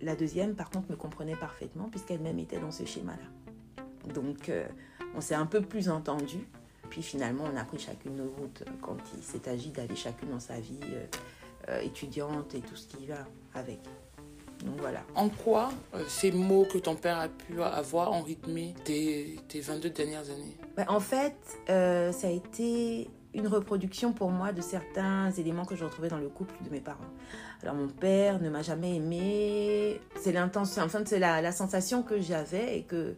La 0.00 0.14
deuxième, 0.14 0.54
par 0.54 0.68
contre, 0.70 0.90
me 0.90 0.96
comprenait 0.96 1.36
parfaitement 1.36 1.88
puisqu'elle-même 1.88 2.38
était 2.38 2.60
dans 2.60 2.70
ce 2.70 2.84
schéma-là. 2.84 4.12
Donc, 4.12 4.48
euh, 4.48 4.66
on 5.14 5.20
s'est 5.20 5.34
un 5.34 5.46
peu 5.46 5.62
plus 5.62 5.88
entendu. 5.88 6.46
Puis 6.90 7.02
finalement, 7.02 7.44
on 7.52 7.56
a 7.56 7.64
pris 7.64 7.78
chacune 7.78 8.16
nos 8.16 8.30
routes 8.30 8.62
quand 8.82 8.96
il 9.16 9.22
s'est 9.22 9.48
agi 9.48 9.70
d'aller 9.70 9.96
chacune 9.96 10.30
dans 10.30 10.40
sa 10.40 10.60
vie 10.60 10.78
euh, 10.84 11.06
euh, 11.68 11.80
étudiante 11.80 12.54
et 12.54 12.60
tout 12.60 12.76
ce 12.76 12.86
qui 12.86 13.06
va 13.06 13.26
avec. 13.54 13.80
En 15.14 15.28
quoi 15.28 15.70
euh, 15.94 16.02
ces 16.08 16.32
mots 16.32 16.66
que 16.70 16.78
ton 16.78 16.94
père 16.94 17.18
a 17.18 17.28
pu 17.28 17.62
avoir 17.62 18.12
ont 18.12 18.22
rythmé 18.22 18.74
tes, 18.84 19.36
tes 19.48 19.60
22 19.60 19.90
dernières 19.90 20.30
années? 20.30 20.56
Ben, 20.76 20.84
en 20.88 21.00
fait, 21.00 21.36
euh, 21.70 22.12
ça 22.12 22.28
a 22.28 22.30
été 22.30 23.08
une 23.34 23.48
reproduction 23.48 24.12
pour 24.12 24.30
moi 24.30 24.52
de 24.52 24.60
certains 24.62 25.30
éléments 25.32 25.64
que 25.64 25.76
je 25.76 25.84
retrouvais 25.84 26.08
dans 26.08 26.18
le 26.18 26.28
couple 26.28 26.54
de 26.64 26.70
mes 26.70 26.80
parents. 26.80 27.04
Alors 27.62 27.74
mon 27.74 27.88
père 27.88 28.40
ne 28.40 28.48
m'a 28.48 28.62
jamais 28.62 28.96
aimé. 28.96 30.00
C'est 30.18 30.32
l'intention, 30.32 30.82
enfin 30.82 31.02
c'est 31.04 31.18
la, 31.18 31.42
la 31.42 31.52
sensation 31.52 32.02
que 32.02 32.20
j'avais 32.20 32.78
et 32.78 32.82
que 32.82 33.16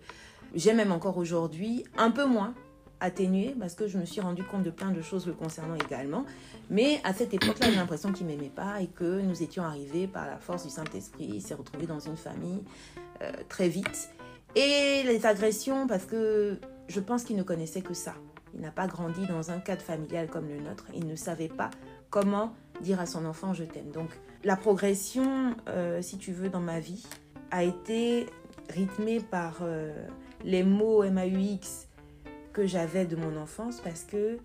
j'ai 0.55 0.72
même 0.72 0.92
encore 0.92 1.18
aujourd'hui, 1.18 1.85
un 1.96 2.11
peu 2.11 2.24
moins 2.24 2.55
atténuée 3.01 3.55
parce 3.59 3.75
que 3.75 3.87
je 3.87 3.99
me 3.99 4.05
suis 4.05 4.21
rendu 4.21 4.43
compte 4.43 4.63
de 4.63 4.71
plein 4.71 4.91
de 4.91 5.01
choses 5.01 5.27
le 5.27 5.33
concernant 5.33 5.75
également. 5.75 6.25
Mais 6.71 7.01
à 7.05 7.13
cette 7.13 7.33
époque-là, 7.33 7.71
j'ai 7.71 7.77
l'impression 7.77 8.13
qu'il 8.13 8.27
m'aimait 8.27 8.53
pas 8.55 8.81
et 8.81 8.87
que 8.87 9.21
nous 9.21 9.43
étions 9.43 9.63
arrivés 9.63 10.07
par 10.07 10.27
la 10.27 10.39
force 10.39 10.65
du 10.65 10.71
Saint-Esprit. 10.71 11.31
Il 11.35 11.43
s'est 11.43 11.55
retrouvé 11.55 11.87
dans 11.87 12.01
une 12.01 12.17
famille 12.17 12.63
euh, 13.23 13.33
très 13.49 13.69
vite. 13.69 14.11
Et 14.55 15.03
les 15.05 15.27
agressions, 15.27 15.87
parce 15.87 16.05
que 16.05 16.59
je 16.89 17.01
pense 17.01 17.25
qu'il 17.25 17.37
ne 17.37 17.43
connaissait 17.43 17.83
que 17.83 17.95
ça. 17.95 18.15
Il 18.55 18.61
n'a 18.61 18.71
pas 18.71 18.87
grandi 18.87 19.27
dans 19.27 19.51
un 19.51 19.61
cadre 19.61 19.83
familial 19.83 20.29
comme 20.29 20.49
le 20.49 20.59
nôtre. 20.59 20.87
Il 20.95 21.07
ne 21.07 21.17
savait 21.17 21.49
pas 21.49 21.71
comment 22.11 22.55
dire 22.81 23.01
à 23.01 23.07
son 23.07 23.25
enfant 23.27 23.53
je 23.53 23.65
t'aime. 23.65 23.91
Donc 23.91 24.09
la 24.45 24.57
progression, 24.57 25.55
euh, 25.69 26.01
si 26.03 26.19
tu 26.19 26.33
veux, 26.33 26.49
dans 26.49 26.61
ma 26.61 26.81
vie, 26.81 27.07
a 27.51 27.65
été 27.65 28.27
rythmée 28.71 29.21
par 29.21 29.59
euh, 29.63 29.93
les 30.45 30.63
mots 30.63 31.03
MAUX 31.03 31.88
que 32.53 32.67
j'avais 32.67 33.07
de 33.07 33.17
mon 33.17 33.37
enfance 33.41 33.81
parce 33.81 34.05
que 34.05 34.39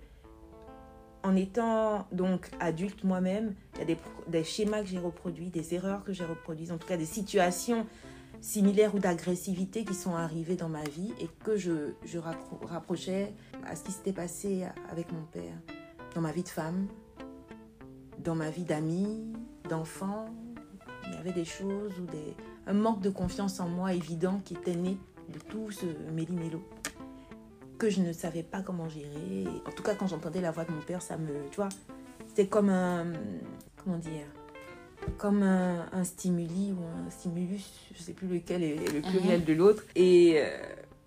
en 1.24 1.36
étant 1.36 2.06
donc 2.12 2.50
adulte 2.60 3.04
moi-même, 3.04 3.56
il 3.76 3.90
y 3.90 3.94
a 3.94 3.96
des, 4.28 4.44
schémas 4.44 4.82
que 4.82 4.88
j'ai 4.88 5.00
reproduits, 5.00 5.50
des 5.50 5.74
erreurs 5.74 6.04
que 6.04 6.12
j'ai 6.12 6.26
reproduites, 6.26 6.72
en 6.72 6.78
tout 6.78 6.88
cas 6.88 6.98
des 6.98 7.06
situations 7.06 7.86
similaires 8.42 8.94
ou 8.94 9.00
d'agressivité 9.00 9.86
qui 9.86 9.94
sont 9.94 10.16
arrivées 10.16 10.58
dans 10.58 10.68
ma 10.68 10.84
vie 10.84 11.14
et 11.22 11.30
que 11.46 11.56
je, 11.56 11.94
je 12.04 12.20
rappro- 12.20 12.66
rapprochais 12.66 13.34
à 13.66 13.76
ce 13.78 13.84
qui 13.86 13.94
s'était 13.94 14.12
passé 14.12 14.66
avec 14.92 15.12
mon 15.14 15.24
père, 15.24 15.56
dans 16.14 16.22
ma 16.22 16.34
vie 16.34 16.44
de 16.44 16.50
femme, 16.50 16.88
dans 18.20 18.36
ma 18.36 18.50
vie 18.50 18.66
d'amie, 18.66 19.34
d'enfant. 19.70 20.26
Il 21.08 21.14
y 21.14 21.18
avait 21.18 21.32
des 21.32 21.46
choses 21.46 21.94
ou 22.00 22.06
des, 22.06 22.36
un 22.68 22.74
manque 22.74 23.02
de 23.02 23.10
confiance 23.10 23.62
en 23.62 23.70
moi 23.70 23.94
évident 23.94 24.42
qui 24.44 24.56
était 24.56 24.76
né 24.76 24.98
de 25.30 25.40
tout 25.40 25.72
ce 25.72 25.86
méli-mélo 26.12 26.62
que 27.78 27.90
je 27.90 28.02
ne 28.02 28.14
savais 28.14 28.44
pas 28.44 28.62
comment 28.62 28.88
gérer. 28.90 29.46
En 29.68 29.72
tout 29.72 29.84
cas, 29.84 29.96
quand 29.96 30.08
j'entendais 30.08 30.42
la 30.42 30.52
voix 30.52 30.66
de 30.66 30.72
mon 30.72 30.82
père, 30.82 31.02
ça 31.02 31.18
me, 31.18 31.50
tu 31.50 31.58
vois, 31.58 31.70
c'était 32.28 32.48
comme 32.48 32.70
un, 32.70 33.14
comment 33.84 33.98
dire, 33.98 34.26
comme 35.18 35.44
un, 35.44 35.88
un 35.92 36.04
stimuli 36.04 36.74
ou 36.74 36.84
un 36.84 37.10
stimulus, 37.10 37.70
je 37.96 38.02
sais 38.02 38.14
plus 38.14 38.28
lequel 38.28 38.64
est 38.64 38.76
le 38.94 39.02
pluriel 39.02 39.44
de 39.44 39.54
l'autre. 39.54 39.84
Et 39.96 40.36
euh, 40.38 40.50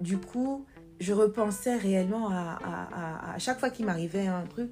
du 0.00 0.18
coup, 0.18 0.66
je 1.00 1.12
repensais 1.12 1.76
réellement 1.76 2.28
à, 2.30 2.58
à, 2.62 3.30
à, 3.30 3.34
à 3.34 3.38
chaque 3.38 3.58
fois 3.58 3.70
qu'il 3.70 3.86
m'arrivait 3.86 4.26
un 4.26 4.42
truc, 4.42 4.70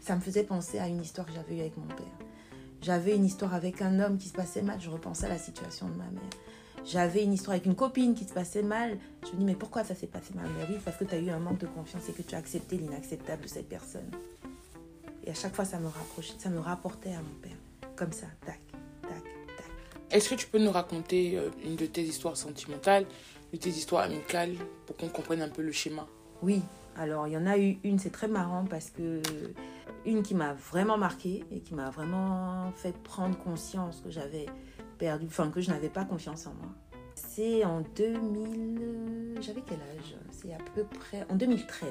ça 0.00 0.14
me 0.14 0.20
faisait 0.20 0.44
penser 0.44 0.78
à 0.78 0.86
une 0.88 1.00
histoire 1.00 1.26
que 1.26 1.32
j'avais 1.32 1.56
eue 1.56 1.60
avec 1.60 1.76
mon 1.76 1.86
père. 1.86 2.06
J'avais 2.82 3.16
une 3.16 3.24
histoire 3.24 3.54
avec 3.54 3.82
un 3.82 4.00
homme 4.00 4.18
qui 4.18 4.28
se 4.28 4.34
passait 4.34 4.62
mal, 4.62 4.80
je 4.80 4.90
repensais 4.90 5.26
à 5.26 5.30
la 5.30 5.38
situation 5.38 5.88
de 5.88 5.94
ma 5.94 6.04
mère. 6.04 6.30
J'avais 6.84 7.24
une 7.24 7.32
histoire 7.32 7.54
avec 7.54 7.66
une 7.66 7.74
copine 7.74 8.14
qui 8.14 8.24
se 8.24 8.32
passait 8.32 8.62
mal. 8.62 8.96
Je 9.24 9.32
me 9.32 9.38
dis, 9.38 9.44
mais 9.44 9.56
pourquoi 9.56 9.82
ça 9.82 9.96
s'est 9.96 10.06
passé 10.06 10.32
mal? 10.34 10.46
Mais 10.56 10.66
oui, 10.70 10.80
parce 10.84 10.96
que 10.96 11.04
tu 11.04 11.14
as 11.16 11.18
eu 11.18 11.30
un 11.30 11.40
manque 11.40 11.58
de 11.58 11.66
confiance 11.66 12.08
et 12.08 12.12
que 12.12 12.22
tu 12.22 12.34
as 12.36 12.38
accepté 12.38 12.76
l'inacceptable 12.76 13.42
de 13.42 13.48
cette 13.48 13.68
personne. 13.68 14.08
Et 15.24 15.30
à 15.30 15.34
chaque 15.34 15.54
fois, 15.54 15.64
ça 15.64 15.80
me 15.80 15.88
rapprochait, 15.88 16.34
ça 16.38 16.48
me 16.48 16.60
rapportait 16.60 17.12
à 17.12 17.18
mon 17.18 17.34
père. 17.42 17.56
Comme 17.96 18.12
ça, 18.12 18.26
tac, 18.44 18.60
tac, 19.02 19.10
tac. 19.10 19.66
Est-ce 20.12 20.28
que 20.28 20.36
tu 20.36 20.46
peux 20.46 20.62
nous 20.62 20.70
raconter 20.70 21.36
euh, 21.36 21.50
une 21.64 21.74
de 21.74 21.86
tes 21.86 22.02
histoires 22.02 22.36
sentimentales, 22.36 23.06
de 23.52 23.56
tes 23.58 23.70
histoires 23.70 24.04
amicales, 24.04 24.54
pour 24.86 24.96
qu'on 24.96 25.08
comprenne 25.08 25.42
un 25.42 25.48
peu 25.48 25.62
le 25.62 25.72
schéma? 25.72 26.06
Oui, 26.42 26.62
alors 26.96 27.26
il 27.26 27.32
y 27.32 27.36
en 27.36 27.46
a 27.46 27.58
eu 27.58 27.78
une, 27.82 27.98
c'est 27.98 28.10
très 28.10 28.28
marrant 28.28 28.64
parce 28.64 28.90
que 28.90 29.20
une 30.06 30.22
qui 30.22 30.34
m'a 30.34 30.54
vraiment 30.54 30.96
marqué 30.96 31.44
et 31.50 31.60
qui 31.60 31.74
m'a 31.74 31.90
vraiment 31.90 32.72
fait 32.76 32.96
prendre 33.02 33.36
conscience 33.36 34.00
que 34.00 34.10
j'avais 34.10 34.46
perdu, 34.98 35.26
enfin 35.26 35.50
que 35.50 35.60
je 35.60 35.70
n'avais 35.70 35.88
pas 35.88 36.04
confiance 36.04 36.46
en 36.46 36.54
moi. 36.54 36.72
C'est 37.14 37.64
en 37.64 37.82
2000, 37.96 39.38
j'avais 39.40 39.62
quel 39.66 39.78
âge? 39.78 40.16
C'est 40.30 40.52
à 40.52 40.58
peu 40.74 40.84
près 40.84 41.26
en 41.30 41.34
2013. 41.34 41.88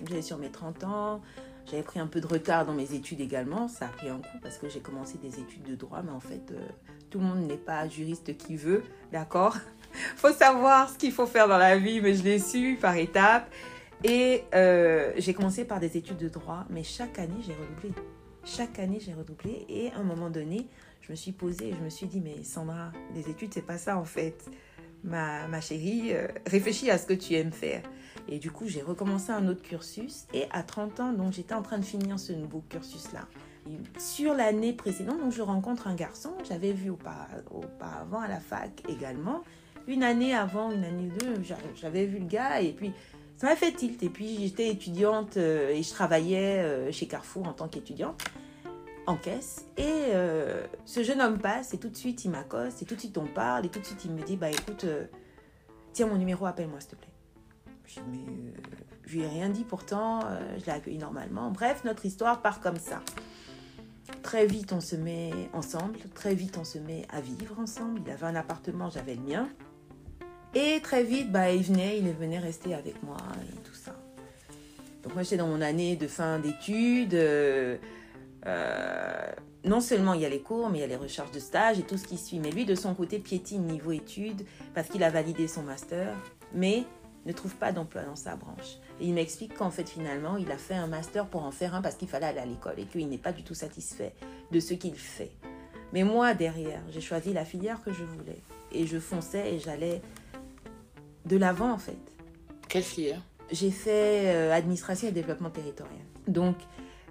J'étais 0.00 0.22
sur 0.22 0.38
mes 0.38 0.50
30 0.50 0.84
ans, 0.84 1.20
j'avais 1.66 1.82
pris 1.82 1.98
un 1.98 2.06
peu 2.06 2.20
de 2.20 2.26
retard 2.26 2.64
dans 2.64 2.74
mes 2.74 2.94
études 2.94 3.20
également, 3.20 3.68
ça 3.68 3.86
a 3.86 3.88
pris 3.88 4.08
un 4.08 4.18
coup 4.18 4.38
parce 4.40 4.58
que 4.58 4.68
j'ai 4.68 4.80
commencé 4.80 5.18
des 5.18 5.40
études 5.40 5.64
de 5.64 5.74
droit, 5.74 6.02
mais 6.02 6.12
en 6.12 6.20
fait 6.20 6.52
euh, 6.52 6.68
tout 7.10 7.18
le 7.18 7.24
monde 7.24 7.46
n'est 7.46 7.56
pas 7.56 7.88
juriste 7.88 8.36
qui 8.36 8.56
veut, 8.56 8.82
d'accord? 9.12 9.56
Faut 10.16 10.32
savoir 10.32 10.90
ce 10.90 10.98
qu'il 10.98 11.12
faut 11.12 11.26
faire 11.26 11.48
dans 11.48 11.56
la 11.56 11.78
vie, 11.78 12.00
mais 12.00 12.14
je 12.14 12.22
l'ai 12.22 12.38
su 12.38 12.78
par 12.80 12.94
étapes. 12.96 13.50
Et 14.04 14.44
euh, 14.54 15.12
j'ai 15.16 15.34
commencé 15.34 15.64
par 15.64 15.80
des 15.80 15.96
études 15.96 16.18
de 16.18 16.28
droit, 16.28 16.64
mais 16.70 16.82
chaque 16.82 17.18
année, 17.18 17.40
j'ai 17.44 17.54
redoublé. 17.54 17.90
Chaque 18.44 18.78
année, 18.78 18.98
j'ai 19.00 19.12
redoublé. 19.12 19.66
Et 19.68 19.90
à 19.92 19.98
un 19.98 20.04
moment 20.04 20.30
donné, 20.30 20.66
je 21.00 21.10
me 21.10 21.16
suis 21.16 21.32
posée 21.32 21.68
et 21.70 21.72
je 21.72 21.82
me 21.84 21.90
suis 21.90 22.06
dit, 22.06 22.20
mais 22.20 22.42
Sandra, 22.44 22.92
les 23.14 23.28
études, 23.28 23.52
c'est 23.52 23.66
pas 23.66 23.78
ça 23.78 23.98
en 23.98 24.04
fait. 24.04 24.48
Ma, 25.04 25.46
ma 25.48 25.60
chérie, 25.60 26.12
euh, 26.12 26.26
réfléchis 26.46 26.90
à 26.90 26.98
ce 26.98 27.06
que 27.06 27.12
tu 27.14 27.34
aimes 27.34 27.52
faire. 27.52 27.82
Et 28.28 28.38
du 28.38 28.50
coup, 28.50 28.66
j'ai 28.66 28.82
recommencé 28.82 29.30
un 29.32 29.46
autre 29.48 29.62
cursus. 29.62 30.26
Et 30.34 30.44
à 30.50 30.62
30 30.62 31.00
ans, 31.00 31.12
donc 31.12 31.32
j'étais 31.32 31.54
en 31.54 31.62
train 31.62 31.78
de 31.78 31.84
finir 31.84 32.18
ce 32.18 32.32
nouveau 32.32 32.62
cursus-là. 32.68 33.26
Sur 33.98 34.34
l'année 34.34 34.72
précédente, 34.72 35.20
donc 35.20 35.32
je 35.32 35.42
rencontre 35.42 35.88
un 35.88 35.94
garçon 35.94 36.30
que 36.38 36.44
j'avais 36.46 36.72
vu 36.72 36.90
aupa- 36.90 37.28
auparavant 37.50 38.20
à 38.20 38.28
la 38.28 38.40
fac 38.40 38.70
également. 38.88 39.42
Une 39.86 40.02
année 40.02 40.34
avant, 40.34 40.70
une 40.70 40.84
année 40.84 41.10
deux, 41.20 41.42
j'a- 41.42 41.56
j'avais 41.74 42.06
vu 42.06 42.18
le 42.18 42.26
gars 42.26 42.60
et 42.62 42.72
puis 42.72 42.92
ça 43.38 43.46
m'a 43.46 43.56
fait 43.56 43.72
tilt. 43.72 44.02
Et 44.02 44.10
puis 44.10 44.36
j'étais 44.40 44.68
étudiante 44.68 45.36
euh, 45.36 45.70
et 45.70 45.82
je 45.82 45.90
travaillais 45.90 46.58
euh, 46.58 46.92
chez 46.92 47.06
Carrefour 47.06 47.48
en 47.48 47.52
tant 47.52 47.68
qu'étudiante 47.68 48.22
en 49.06 49.16
caisse. 49.16 49.64
Et 49.78 49.84
euh, 49.86 50.66
ce 50.84 51.02
jeune 51.02 51.22
homme 51.22 51.38
passe 51.38 51.72
et 51.72 51.78
tout 51.78 51.88
de 51.88 51.96
suite 51.96 52.24
il 52.24 52.30
m'accoste 52.30 52.82
et 52.82 52.84
tout 52.84 52.94
de 52.94 53.00
suite 53.00 53.16
on 53.16 53.26
parle 53.26 53.64
et 53.64 53.68
tout 53.70 53.78
de 53.78 53.84
suite 53.84 54.04
il 54.04 54.10
me 54.10 54.22
dit 54.22 54.36
Bah 54.36 54.50
écoute, 54.50 54.84
tiens 55.92 56.06
mon 56.06 56.16
numéro, 56.16 56.44
appelle-moi 56.44 56.80
s'il 56.80 56.90
te 56.90 56.96
plaît. 56.96 57.08
Je 59.06 59.14
lui 59.14 59.22
ai 59.22 59.28
rien 59.28 59.48
dit 59.48 59.64
pourtant, 59.64 60.20
je 60.58 60.66
l'ai 60.66 60.72
accueilli 60.72 60.98
normalement. 60.98 61.50
Bref, 61.50 61.84
notre 61.84 62.04
histoire 62.04 62.42
part 62.42 62.60
comme 62.60 62.76
ça. 62.76 63.00
Très 64.22 64.46
vite 64.46 64.74
on 64.74 64.80
se 64.80 64.96
met 64.96 65.30
ensemble, 65.54 65.98
très 66.14 66.34
vite 66.34 66.58
on 66.58 66.64
se 66.64 66.78
met 66.78 67.06
à 67.08 67.22
vivre 67.22 67.58
ensemble. 67.58 68.02
Il 68.04 68.10
avait 68.10 68.26
un 68.26 68.34
appartement, 68.34 68.90
j'avais 68.90 69.14
le 69.14 69.22
mien. 69.22 69.48
Et 70.54 70.80
très 70.82 71.02
vite, 71.02 71.30
bah, 71.30 71.50
il 71.50 71.62
venait, 71.62 71.98
il 71.98 72.08
venait 72.12 72.38
rester 72.38 72.74
avec 72.74 73.02
moi 73.02 73.18
et 73.52 73.60
tout 73.62 73.74
ça. 73.74 73.94
Donc 75.02 75.14
moi 75.14 75.22
j'étais 75.22 75.36
dans 75.36 75.48
mon 75.48 75.60
année 75.60 75.96
de 75.96 76.08
fin 76.08 76.38
d'études. 76.38 77.14
euh, 77.14 77.76
euh, 78.46 79.32
non 79.64 79.80
seulement 79.80 80.14
il 80.14 80.22
y 80.22 80.24
a 80.24 80.28
les 80.28 80.40
cours, 80.40 80.70
mais 80.70 80.78
il 80.78 80.80
y 80.80 80.84
a 80.84 80.88
les 80.88 80.96
recherches 80.96 81.30
de 81.30 81.40
stage 81.40 81.78
et 81.78 81.82
tout 81.82 81.96
ce 81.98 82.06
qui 82.06 82.16
suit. 82.16 82.38
Mais 82.38 82.50
lui, 82.50 82.64
de 82.64 82.74
son 82.74 82.94
côté, 82.94 83.18
piétine 83.18 83.64
niveau 83.64 83.92
études 83.92 84.46
parce 84.74 84.88
qu'il 84.88 85.02
a 85.02 85.10
validé 85.10 85.48
son 85.48 85.62
master, 85.62 86.14
mais 86.54 86.84
ne 87.26 87.32
trouve 87.32 87.54
pas 87.56 87.72
d'emploi 87.72 88.02
dans 88.02 88.16
sa 88.16 88.36
branche. 88.36 88.78
Il 89.00 89.12
m'explique 89.12 89.54
qu'en 89.54 89.70
fait, 89.70 89.88
finalement, 89.88 90.36
il 90.36 90.50
a 90.50 90.56
fait 90.56 90.74
un 90.74 90.86
master 90.86 91.26
pour 91.26 91.42
en 91.42 91.50
faire 91.50 91.74
un 91.74 91.82
parce 91.82 91.96
qu'il 91.96 92.08
fallait 92.08 92.26
aller 92.26 92.38
à 92.38 92.46
l'école 92.46 92.78
et 92.78 92.84
qu'il 92.84 93.08
n'est 93.08 93.18
pas 93.18 93.32
du 93.32 93.42
tout 93.42 93.54
satisfait 93.54 94.14
de 94.50 94.60
ce 94.60 94.74
qu'il 94.74 94.94
fait. 94.94 95.32
Mais 95.92 96.04
moi, 96.04 96.34
derrière, 96.34 96.82
j'ai 96.90 97.00
choisi 97.00 97.32
la 97.32 97.44
filière 97.44 97.82
que 97.82 97.92
je 97.92 98.04
voulais. 98.04 98.38
Et 98.72 98.86
je 98.86 98.98
fonçais 98.98 99.54
et 99.54 99.58
j'allais 99.58 100.02
de 101.28 101.36
l'avant, 101.36 101.70
en 101.72 101.78
fait 101.78 101.98
Quelle 102.68 102.82
filière 102.82 103.20
j'ai 103.50 103.70
fait 103.70 104.24
euh, 104.34 104.52
administration 104.52 105.08
et 105.08 105.10
développement 105.12 105.48
territorial. 105.48 105.96
Donc, 106.26 106.56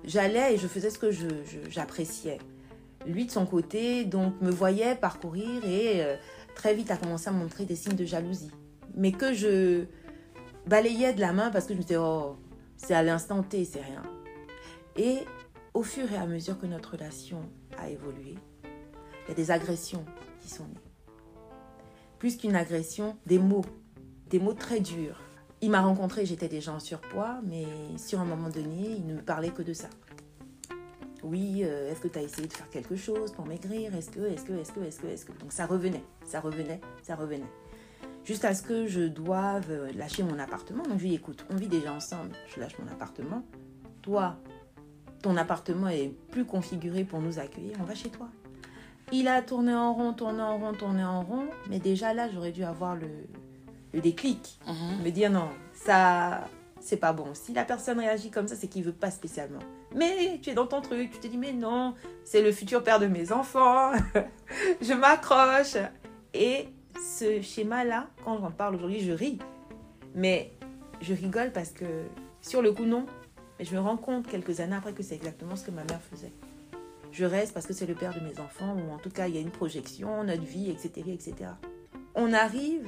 j'allais 0.03 0.53
et 0.53 0.57
je 0.59 0.67
faisais 0.67 0.91
ce 0.91 0.99
que 0.99 1.09
je- 1.09 1.27
je- 1.45 1.67
j'appréciais. 1.67 2.37
Lui, 3.07 3.25
de 3.25 3.31
son 3.31 3.47
côté, 3.47 4.05
donc, 4.05 4.39
me 4.39 4.51
voyait 4.51 4.93
parcourir 4.93 5.65
et 5.65 6.03
euh, 6.03 6.15
très 6.53 6.75
vite 6.75 6.91
a 6.91 6.97
commencé 6.97 7.27
à 7.29 7.31
montrer 7.31 7.65
des 7.65 7.75
signes 7.75 7.95
de 7.95 8.05
jalousie. 8.05 8.51
Mais 8.93 9.11
que 9.11 9.33
je 9.33 9.85
balayais 10.67 11.11
de 11.13 11.21
la 11.21 11.33
main 11.33 11.49
parce 11.49 11.65
que 11.65 11.73
je 11.73 11.79
me 11.79 11.83
disais, 11.83 11.97
oh, 11.97 12.35
c'est 12.75 12.93
à 12.93 13.01
l'instant 13.01 13.41
T, 13.41 13.65
c'est 13.65 13.81
rien. 13.81 14.03
Et 14.95 15.21
au 15.73 15.81
fur 15.81 16.11
et 16.13 16.17
à 16.17 16.27
mesure 16.27 16.59
que 16.59 16.67
notre 16.67 16.91
relation 16.91 17.41
a 17.79 17.89
évolué, 17.89 18.35
il 18.63 19.29
y 19.29 19.31
a 19.31 19.33
des 19.33 19.49
agressions 19.49 20.05
qui 20.39 20.49
sont 20.49 20.65
nées. 20.65 20.81
Plus 22.19 22.37
qu'une 22.37 22.55
agression, 22.55 23.17
des 23.25 23.39
mots. 23.39 23.65
Des 24.29 24.39
mots 24.39 24.53
très 24.53 24.79
durs. 24.81 25.19
Il 25.61 25.71
m'a 25.71 25.81
rencontré, 25.81 26.25
j'étais 26.25 26.49
déjà 26.49 26.73
en 26.73 26.79
surpoids, 26.79 27.39
mais 27.45 27.65
sur 27.97 28.19
un 28.19 28.25
moment 28.25 28.49
donné, 28.49 28.97
il 28.97 29.07
ne 29.07 29.15
me 29.15 29.21
parlait 29.21 29.49
que 29.49 29.61
de 29.61 29.73
ça. 29.73 29.89
Oui, 31.23 31.61
euh, 31.63 31.91
est-ce 31.91 32.01
que 32.01 32.07
tu 32.07 32.19
as 32.19 32.21
essayé 32.21 32.47
de 32.47 32.53
faire 32.53 32.69
quelque 32.69 32.95
chose 32.95 33.31
pour 33.31 33.45
maigrir? 33.45 33.95
Est-ce 33.95 34.11
que, 34.11 34.19
est-ce 34.19 34.43
que, 34.43 34.53
est-ce 34.53 34.71
que, 34.71 34.81
est-ce 34.81 34.99
que, 34.99 35.07
est-ce 35.07 35.25
que? 35.25 35.31
Donc 35.39 35.51
ça 35.51 35.65
revenait, 35.65 36.03
ça 36.25 36.41
revenait, 36.41 36.79
ça 37.01 37.15
revenait. 37.15 37.49
Jusqu'à 38.23 38.53
ce 38.53 38.61
que 38.61 38.85
je 38.85 39.01
doive 39.01 39.71
euh, 39.71 39.91
lâcher 39.93 40.23
mon 40.23 40.37
appartement. 40.37 40.83
Donc 40.83 40.97
je 40.97 41.03
lui 41.03 41.09
dis, 41.09 41.15
écoute, 41.15 41.45
on 41.49 41.55
vit 41.55 41.67
déjà 41.67 41.93
ensemble, 41.93 42.31
je 42.53 42.59
lâche 42.59 42.77
mon 42.77 42.91
appartement. 42.91 43.43
Toi, 44.01 44.35
ton 45.21 45.37
appartement 45.37 45.87
est 45.87 46.13
plus 46.31 46.45
configuré 46.45 47.03
pour 47.03 47.19
nous 47.19 47.39
accueillir, 47.39 47.77
on 47.79 47.83
va 47.83 47.95
chez 47.95 48.09
toi. 48.09 48.27
Il 49.11 49.27
a 49.27 49.41
tourné 49.41 49.73
en 49.73 49.93
rond, 49.93 50.13
tourné 50.13 50.41
en 50.41 50.57
rond, 50.57 50.73
tourné 50.73 51.03
en 51.03 51.23
rond, 51.23 51.47
mais 51.69 51.79
déjà 51.79 52.13
là, 52.13 52.29
j'aurais 52.29 52.51
dû 52.51 52.63
avoir 52.63 52.95
le, 52.95 53.07
le 53.97 54.01
déclic. 54.01 54.59
Mhm. 54.65 55.03
Me 55.03 55.09
dire 55.09 55.29
non, 55.29 55.49
ça, 55.73 56.45
c'est 56.79 56.97
pas 56.97 57.13
bon. 57.13 57.33
Si 57.33 57.51
la 57.53 57.65
personne 57.65 57.99
réagit 57.99 58.29
comme 58.29 58.47
ça, 58.47 58.55
c'est 58.55 58.67
qu'il 58.67 58.83
veut 58.83 58.93
pas 58.93 59.11
spécialement. 59.11 59.59
Mais 59.95 60.39
tu 60.41 60.51
es 60.51 60.53
dans 60.53 60.67
ton 60.67 60.81
truc, 60.81 61.11
tu 61.11 61.19
te 61.19 61.27
dis, 61.27 61.37
mais 61.37 61.51
non, 61.51 61.95
c'est 62.23 62.41
le 62.41 62.51
futur 62.51 62.83
père 62.83 62.99
de 62.99 63.07
mes 63.07 63.31
enfants, 63.31 63.91
je 64.81 64.93
m'accroche. 64.93 65.77
Et 66.33 66.67
ce 67.01 67.41
schéma-là, 67.41 68.07
quand 68.23 68.39
j'en 68.39 68.51
parle 68.51 68.75
aujourd'hui, 68.75 68.99
je 68.99 69.11
ris. 69.11 69.39
Mais 70.13 70.51
je 71.01 71.13
rigole 71.13 71.51
parce 71.51 71.71
que 71.71 71.85
sur 72.41 72.61
le 72.61 72.71
coup, 72.71 72.85
non. 72.85 73.05
Mais 73.57 73.65
je 73.65 73.75
me 73.75 73.79
rends 73.79 73.97
compte 73.97 74.27
quelques 74.27 74.59
années 74.59 74.75
après 74.75 74.93
que 74.93 75.01
c'est 75.01 75.15
exactement 75.15 75.55
ce 75.55 75.65
que 75.65 75.71
ma 75.71 75.83
mère 75.85 76.01
faisait. 76.01 76.31
Je 77.11 77.25
reste 77.25 77.53
parce 77.53 77.65
que 77.65 77.73
c'est 77.73 77.87
le 77.87 77.95
père 77.95 78.13
de 78.13 78.19
mes 78.19 78.39
enfants, 78.39 78.75
ou 78.75 78.93
en 78.93 78.99
tout 78.99 79.09
cas, 79.09 79.27
il 79.27 79.33
y 79.33 79.37
a 79.39 79.41
une 79.41 79.49
projection, 79.49 80.23
notre 80.23 80.43
vie, 80.43 80.69
etc. 80.69 80.91
etc. 81.07 81.33
On 82.13 82.33
arrive, 82.33 82.87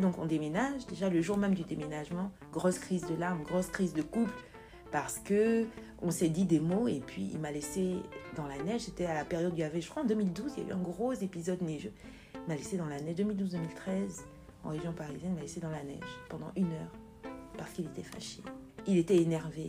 donc 0.00 0.18
on 0.18 0.26
déménage. 0.26 0.86
Déjà, 0.86 1.08
le 1.08 1.20
jour 1.22 1.36
même 1.36 1.54
du 1.54 1.62
déménagement, 1.62 2.30
grosse 2.52 2.78
crise 2.78 3.06
de 3.06 3.14
larmes, 3.14 3.42
grosse 3.44 3.68
crise 3.68 3.94
de 3.94 4.02
couple, 4.02 4.34
parce 4.92 5.18
que 5.18 5.66
on 6.02 6.10
s'est 6.10 6.28
dit 6.28 6.44
des 6.44 6.60
mots 6.60 6.88
et 6.88 7.00
puis 7.00 7.30
il 7.32 7.38
m'a 7.38 7.50
laissé 7.50 7.96
dans 8.36 8.46
la 8.46 8.62
neige. 8.62 8.82
C'était 8.82 9.06
à 9.06 9.14
la 9.14 9.24
période 9.24 9.52
où 9.52 9.56
il 9.56 9.60
y 9.60 9.64
avait, 9.64 9.80
je 9.80 9.88
crois 9.88 10.02
en 10.02 10.06
2012, 10.06 10.52
il 10.56 10.64
y 10.64 10.66
a 10.66 10.70
eu 10.70 10.72
un 10.72 10.82
gros 10.82 11.12
épisode 11.12 11.62
neigeux. 11.62 11.92
Il 12.34 12.48
m'a 12.48 12.56
laissé 12.56 12.76
dans 12.76 12.86
la 12.86 13.00
neige. 13.00 13.16
2012-2013, 13.16 14.22
en 14.64 14.70
région 14.70 14.92
parisienne, 14.92 15.32
il 15.32 15.36
m'a 15.36 15.40
laissé 15.40 15.60
dans 15.60 15.70
la 15.70 15.82
neige 15.82 16.04
pendant 16.28 16.52
une 16.56 16.66
heure 16.66 16.92
parce 17.56 17.70
qu'il 17.70 17.86
était 17.86 18.02
fâché. 18.02 18.42
Il 18.86 18.98
était 18.98 19.16
énervé. 19.16 19.68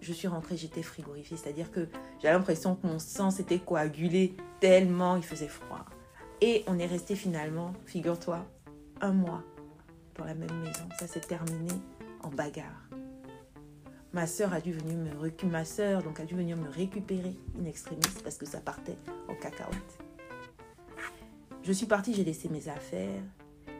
Je 0.00 0.12
suis 0.12 0.28
rentrée, 0.28 0.56
j'étais 0.56 0.82
frigorifiée. 0.82 1.36
C'est-à-dire 1.36 1.70
que 1.70 1.88
j'avais 2.20 2.34
l'impression 2.34 2.76
que 2.76 2.86
mon 2.86 2.98
sang 2.98 3.30
s'était 3.30 3.58
coagulé 3.58 4.34
tellement 4.60 5.16
il 5.16 5.22
faisait 5.22 5.48
froid. 5.48 5.84
Et 6.40 6.64
on 6.66 6.78
est 6.78 6.86
resté 6.86 7.14
finalement, 7.14 7.72
figure-toi, 7.86 8.44
un 9.00 9.12
mois 9.12 9.42
la 10.24 10.34
même 10.34 10.60
maison. 10.62 10.88
Ça 10.98 11.06
s'est 11.06 11.20
terminé 11.20 11.72
en 12.22 12.28
bagarre. 12.28 12.88
Ma 14.12 14.26
sœur 14.26 14.52
a 14.54 14.60
dû 14.60 14.72
venir 14.72 14.96
me 14.96 15.10
récu- 15.20 15.46
ma 15.46 15.64
sœur 15.64 16.02
donc 16.02 16.20
a 16.20 16.24
dû 16.24 16.34
venir 16.34 16.56
me 16.56 16.70
récupérer 16.70 17.36
in 17.60 17.64
extremis 17.66 18.00
parce 18.22 18.36
que 18.38 18.46
ça 18.46 18.60
partait 18.60 18.96
en 19.28 19.34
cacahuète. 19.34 19.98
Je 21.62 21.72
suis 21.72 21.86
partie, 21.86 22.14
j'ai 22.14 22.24
laissé 22.24 22.48
mes 22.48 22.68
affaires. 22.68 23.20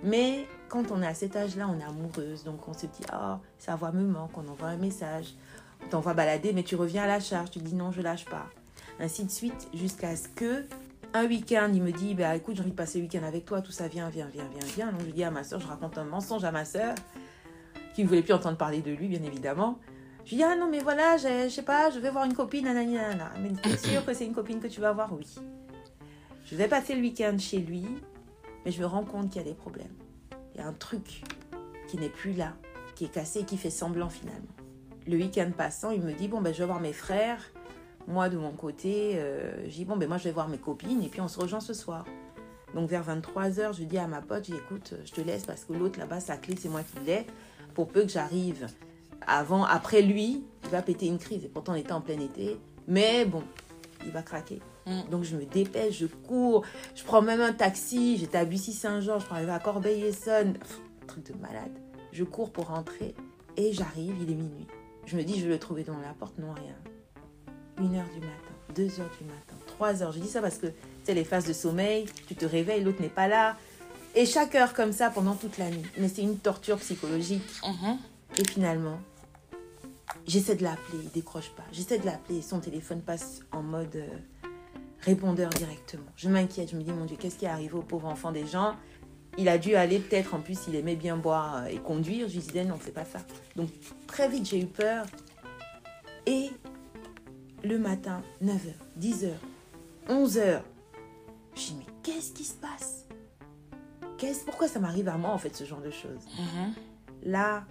Mais 0.03 0.47
quand 0.69 0.91
on 0.91 1.01
est 1.01 1.07
à 1.07 1.15
cet 1.15 1.37
âge-là, 1.37 1.69
on 1.69 1.79
est 1.81 1.85
amoureuse, 1.85 2.45
donc 2.45 2.69
on 2.69 2.75
se 2.75 2.87
dit 2.87 3.05
ah 3.11 3.41
sa 3.59 3.77
voix 3.77 3.93
me 3.93 4.05
manque, 4.05 4.37
on 4.37 4.47
envoie 4.49 4.69
un 4.69 4.77
message, 4.77 5.35
on 5.85 5.89
t'envoie 5.89 6.13
balader, 6.13 6.53
mais 6.53 6.65
tu 6.65 6.77
reviens 6.77 7.05
à 7.05 7.07
la 7.07 7.21
charge, 7.21 7.51
tu 7.51 7.61
dis 7.61 7.75
non 7.75 7.93
je 7.93 8.03
lâche 8.03 8.27
pas, 8.27 8.47
ainsi 9.01 9.25
de 9.25 9.31
suite 9.31 9.69
jusqu'à 9.73 10.15
ce 10.17 10.29
que 10.29 10.67
un 11.17 11.27
week-end, 11.27 11.71
il 11.73 11.83
me 11.83 11.93
dit, 11.93 12.15
bah 12.15 12.37
écoute, 12.37 12.57
j'ai 12.57 12.63
envie 12.63 12.71
de 12.71 12.77
passer 12.77 12.99
le 12.99 13.05
week-end 13.05 13.25
avec 13.25 13.45
toi, 13.45 13.61
tout 13.61 13.73
ça, 13.73 13.89
viens, 13.89 14.09
viens, 14.09 14.29
viens, 14.29 14.49
viens, 14.49 14.67
viens. 14.75 14.93
Donc 14.93 15.03
je 15.07 15.11
dis 15.11 15.25
à 15.25 15.31
ma 15.31 15.45
soeur, 15.45 15.61
je 15.61 15.67
raconte 15.67 15.99
un 15.99 16.05
mensonge 16.05 16.45
à 16.45 16.53
ma 16.53 16.65
soeur, 16.65 16.95
qui 17.95 18.03
ne 18.03 18.09
voulait 18.09 18.23
plus 18.23 18.33
entendre 18.33 18.57
parler 18.57 18.81
de 18.81 18.91
lui, 18.91 19.09
bien 19.09 19.23
évidemment. 19.23 19.79
Je 20.25 20.31
lui 20.31 20.37
dis, 20.39 20.43
ah 20.43 20.57
non, 20.57 20.69
mais 20.69 20.81
voilà, 20.81 21.17
je 21.17 21.49
sais 21.49 21.63
pas, 21.63 21.91
je 21.91 21.99
vais 22.01 22.11
voir 22.11 22.25
une 22.25 22.35
copine, 22.35 22.65
nanani, 22.65 22.95
nanana. 22.95 23.33
Mais 23.41 23.51
t'es 23.63 23.77
sûr 23.89 24.05
que 24.05 24.13
c'est 24.13 24.27
une 24.27 24.35
copine 24.35 24.61
que 24.61 24.67
tu 24.67 24.81
vas 24.81 24.93
voir? 24.93 25.13
Oui. 25.13 25.27
Je 26.45 26.57
vais 26.57 26.69
passer 26.69 26.95
le 26.95 27.01
week-end 27.01 27.37
chez 27.39 27.59
lui, 27.59 27.85
mais 28.65 28.71
je 28.71 28.81
me 28.81 28.87
rends 28.87 29.05
compte 29.05 29.31
qu'il 29.31 29.43
y 29.43 29.45
a 29.45 29.49
des 29.49 29.55
problèmes. 29.55 29.95
Il 30.55 30.61
y 30.61 30.65
a 30.65 30.67
un 30.67 30.73
truc 30.73 31.23
qui 31.89 31.97
n'est 31.97 32.09
plus 32.09 32.33
là, 32.33 32.55
qui 32.95 33.05
est 33.05 33.09
cassé 33.09 33.45
qui 33.45 33.57
fait 33.57 33.71
semblant 33.71 34.09
finalement. 34.09 34.55
Le 35.07 35.17
week-end 35.17 35.51
passant, 35.57 35.91
il 35.91 36.03
me 36.03 36.13
dit, 36.13 36.29
bon, 36.29 36.41
ben 36.41 36.53
je 36.53 36.59
vais 36.59 36.67
voir 36.67 36.81
mes 36.81 36.93
frères. 36.93 37.41
Moi, 38.09 38.29
de 38.29 38.37
mon 38.37 38.53
côté, 38.53 39.13
euh, 39.15 39.65
je 39.69 39.75
dis, 39.75 39.85
bon, 39.85 39.97
ben 39.97 40.09
moi, 40.09 40.19
je 40.19 40.25
vais 40.25 40.33
voir 40.33 40.49
mes 40.49 40.59
copines 40.59 41.03
et 41.03 41.09
puis 41.09 41.21
on 41.21 41.29
se 41.29 41.41
rejoint 41.41 41.61
ce 41.61 41.75
soir. 41.75 42.05
Donc, 42.75 42.89
vers 42.89 43.03
23h, 43.05 43.77
je 43.77 43.85
dis 43.85 43.99
à 43.99 44.07
ma 44.07 44.21
pote, 44.21 44.45
je 44.47 44.53
dis, 44.53 44.59
écoute, 44.59 44.95
je 45.05 45.13
te 45.13 45.21
laisse 45.21 45.45
parce 45.45 45.65
que 45.65 45.73
l'autre 45.73 45.99
là-bas, 45.99 46.21
sa 46.21 46.37
clé, 46.37 46.55
c'est 46.59 46.69
moi 46.69 46.83
qui 46.83 47.05
l'ai. 47.05 47.27
Pour 47.75 47.89
peu 47.89 48.03
que 48.03 48.09
j'arrive 48.09 48.69
avant, 49.27 49.65
après 49.65 50.03
lui, 50.03 50.45
il 50.65 50.71
va 50.71 50.83
péter 50.83 51.07
une 51.07 51.19
crise. 51.19 51.45
Et 51.45 51.49
pourtant, 51.49 51.73
on 51.73 51.77
était 51.77 51.93
en 51.93 52.01
plein 52.01 52.21
été. 52.21 52.59
Mais 52.87 53.25
bon, 53.25 53.43
il 54.05 54.13
va 54.13 54.23
craquer. 54.23 54.61
Mm. 54.87 55.11
Donc, 55.11 55.25
je 55.25 55.37
me 55.37 55.45
dépêche, 55.45 55.99
je 55.99 56.07
cours. 56.07 56.65
Je 56.95 57.03
prends 57.03 57.23
même 57.23 57.41
un 57.41 57.53
taxi. 57.53 58.19
J'étais 58.19 58.39
à 58.39 58.45
Bussy-Saint-Georges, 58.45 59.25
je 59.29 59.35
arriver 59.35 59.53
à 59.53 59.59
Corbeil-Essonne. 59.59 60.59
Truc 61.09 61.33
de 61.33 61.39
malade. 61.39 61.73
Je 62.13 62.25
cours 62.25 62.51
pour 62.51 62.69
rentrer. 62.69 63.15
Et 63.57 63.73
j'arrive, 63.73 64.15
il 64.21 64.31
est 64.31 64.35
minuit. 64.35 64.67
Je 65.07 65.17
me 65.17 65.23
dis, 65.23 65.41
je 65.41 65.47
vais 65.47 65.55
le 65.55 65.59
trouver 65.59 65.83
devant 65.83 66.01
la 66.01 66.13
porte. 66.13 66.39
Non, 66.39 66.53
rien. 66.53 66.75
1 67.79 67.95
heure 67.95 68.09
du 68.15 68.21
matin, 68.21 68.55
2 68.75 68.83
heures 69.01 69.11
du 69.19 69.25
matin, 69.25 69.57
3 69.67 70.03
heures. 70.03 70.13
Je 70.13 70.21
dis 70.21 70.29
ça 70.29 70.41
parce 70.41 70.59
que, 70.59 70.67
tu 70.67 70.75
sais, 71.05 71.15
les 71.15 71.25
phases 71.25 71.47
de 71.47 71.53
sommeil, 71.53 72.07
tu 72.27 72.35
te 72.35 72.47
réveilles, 72.47 72.83
l'autre 72.83 73.01
n'est 73.01 73.09
pas 73.09 73.29
là. 73.29 73.57
Et 74.15 74.25
chaque 74.25 74.55
heure 74.55 74.73
comme 74.73 74.93
ça 74.93 75.11
pendant 75.11 75.35
toute 75.35 75.59
la 75.59 75.69
nuit. 75.69 75.83
Mais 75.99 76.09
c'est 76.09 76.23
une 76.23 76.39
torture 76.39 76.79
psychologique. 76.79 77.43
Mhm. 77.63 77.99
Et 78.39 78.49
finalement, 78.49 78.99
j'essaie 80.27 80.57
de 80.57 80.63
l'appeler, 80.63 80.99
il 81.05 81.11
décroche 81.11 81.51
pas. 81.51 81.65
J'essaie 81.73 81.99
de 81.99 82.07
l'appeler, 82.07 82.43
son 82.43 82.61
téléphone 82.61 83.03
passe 83.03 83.41
en 83.53 83.63
mode 83.63 83.95
euh, 83.97 84.07
répondeur 85.01 85.51
directement. 85.51 86.07
Je 86.17 86.29
m'inquiète, 86.29 86.71
je 86.71 86.77
me 86.77 86.83
dis, 86.83 86.93
mon 86.93 87.05
Dieu, 87.05 87.17
qu'est-ce 87.19 87.37
qui 87.37 87.45
est 87.45 87.49
arrivé 87.49 87.75
au 87.75 87.83
pauvre 87.83 88.09
enfant 88.09 88.33
des 88.33 88.47
gens? 88.47 88.75
Il 89.39 89.51
a 89.51 89.59
dû 89.59 89.75
aller 89.75 89.99
peut-être, 89.99 90.35
en 90.35 90.41
plus, 90.41 90.59
il 90.67 90.77
aimait 90.77 90.97
bien 90.97 91.19
boire 91.19 91.57
euh, 91.57 91.67
et 91.67 91.77
conduire. 91.77 92.29
Je 92.29 92.35
lui 92.35 92.41
disais, 92.41 92.65
non, 92.65 92.79
c'est 92.83 92.95
pas 92.95 93.05
ça. 93.05 93.19
Donc, 93.55 93.69
très 94.07 94.29
vite, 94.29 94.49
j'ai 94.49 94.61
eu 94.61 94.67
peur. 94.67 95.05
Et 96.27 96.51
le 97.67 97.79
matin, 97.79 98.23
9h, 98.43 98.73
10h, 99.01 99.31
11h, 100.09 100.61
je 101.55 101.61
dis, 101.61 101.77
mais 101.79 101.87
qu'est-ce 102.03 102.33
qui 102.33 102.45
se 102.45 102.55
passe? 102.55 103.07
Qu'est-ce, 104.19 104.45
Pourquoi 104.45 104.69
ça 104.69 104.79
m'arrive 104.79 105.09
à 105.09 105.17
moi, 105.19 105.31
en 105.31 105.39
fait, 105.39 105.55
ce 105.55 105.65
genre 105.65 105.81
de 105.81 105.91
choses? 105.91 106.25
Mhm. 106.39 106.75
Là, 107.25 107.65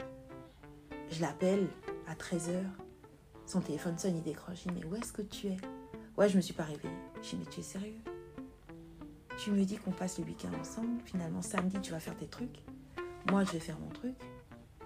je 1.11 1.21
l'appelle 1.21 1.67
à 2.07 2.13
13h. 2.13 2.61
Son 3.45 3.61
téléphone 3.61 3.97
sonne, 3.97 4.17
il 4.17 4.23
décroche. 4.23 4.63
Je 4.65 4.69
dis, 4.69 4.75
mais 4.75 4.85
où 4.85 4.95
est-ce 4.95 5.13
que 5.13 5.21
tu 5.21 5.47
es? 5.47 5.57
Ouais, 6.17 6.27
je 6.29 6.35
me 6.35 6.41
suis 6.41 6.53
pas 6.53 6.63
réveillée. 6.63 6.93
Je 7.23 7.29
dis, 7.29 7.37
mais 7.39 7.45
tu 7.45 7.61
es 7.61 7.63
sérieux? 7.63 7.99
Tu 9.37 9.51
me 9.51 9.63
dis 9.63 9.77
qu'on 9.77 9.91
passe 9.91 10.17
le 10.19 10.25
week-end 10.25 10.51
ensemble. 10.59 10.99
Finalement, 11.05 11.41
samedi, 11.41 11.79
tu 11.81 11.91
vas 11.91 11.99
faire 11.99 12.15
tes 12.17 12.27
trucs. 12.27 12.59
Moi, 13.31 13.43
je 13.43 13.51
vais 13.51 13.59
faire 13.59 13.77
mon 13.79 13.89
truc. 13.89 14.15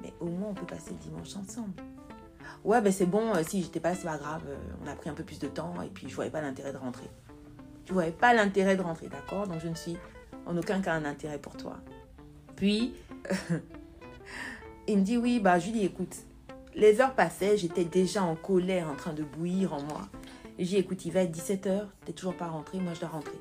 Mais 0.02 0.14
au 0.20 0.28
moins, 0.28 0.50
on 0.50 0.54
peut 0.54 0.66
passer 0.66 0.92
le 0.92 0.98
dimanche 0.98 1.36
ensemble. 1.36 1.74
Ouais, 2.64 2.82
ben 2.82 2.92
c'est 2.92 3.06
bon. 3.06 3.34
euh, 3.36 3.44
si 3.48 3.62
j'étais 3.64 3.80
pas, 3.80 3.96
c'est 3.96 4.06
pas 4.06 4.18
grave. 4.18 4.44
euh, 4.48 4.58
on 4.84 4.88
a 4.88 4.96
pris 4.96 5.10
un 5.10 5.14
peu 5.14 5.24
plus 5.24 5.40
de 5.40 5.48
temps. 5.48 5.82
Et 5.82 5.88
puis, 5.90 6.10
je 6.10 6.16
voyais 6.16 6.32
pas 6.32 6.42
l'intérêt 6.42 6.74
de 6.74 6.78
rentrer. 6.78 7.10
Tu 7.86 7.94
voyais 7.94 8.12
pas 8.12 8.34
l'intérêt 8.34 8.76
de 8.76 8.82
rentrer, 8.82 9.08
d'accord? 9.08 9.48
Donc, 9.48 9.60
je 9.62 9.68
ne 9.68 9.76
suis 9.76 9.98
en 10.46 10.58
aucun 10.58 10.82
cas 10.82 10.94
un 10.94 11.06
intérêt 11.06 11.40
pour 11.40 11.56
toi. 11.58 11.78
Puis, 12.56 12.94
il 14.88 14.98
me 14.98 15.04
dit 15.04 15.18
oui, 15.18 15.40
bah 15.40 15.60
je 15.60 15.68
lui 15.68 15.80
dis 15.80 15.86
écoute, 15.86 16.16
les 16.76 17.00
heures 17.02 17.16
passaient, 17.16 17.58
j'étais 17.58 17.86
déjà 17.86 18.24
en 18.24 18.36
colère, 18.36 18.90
en 18.90 18.96
train 18.96 19.14
de 19.14 19.24
bouillir 19.24 19.74
en 19.74 19.82
moi. 19.82 20.08
Et 20.58 20.66
j'ai 20.66 20.78
dit 20.78 20.78
écoute, 20.78 21.06
il 21.06 21.12
va 21.12 21.22
être 21.22 21.36
17h, 21.36 21.88
t'es 22.06 22.14
toujours 22.14 22.36
pas 22.36 22.48
rentré, 22.48 22.80
moi 22.80 22.94
je 22.94 23.00
dois 23.00 23.10
rentrer. 23.10 23.40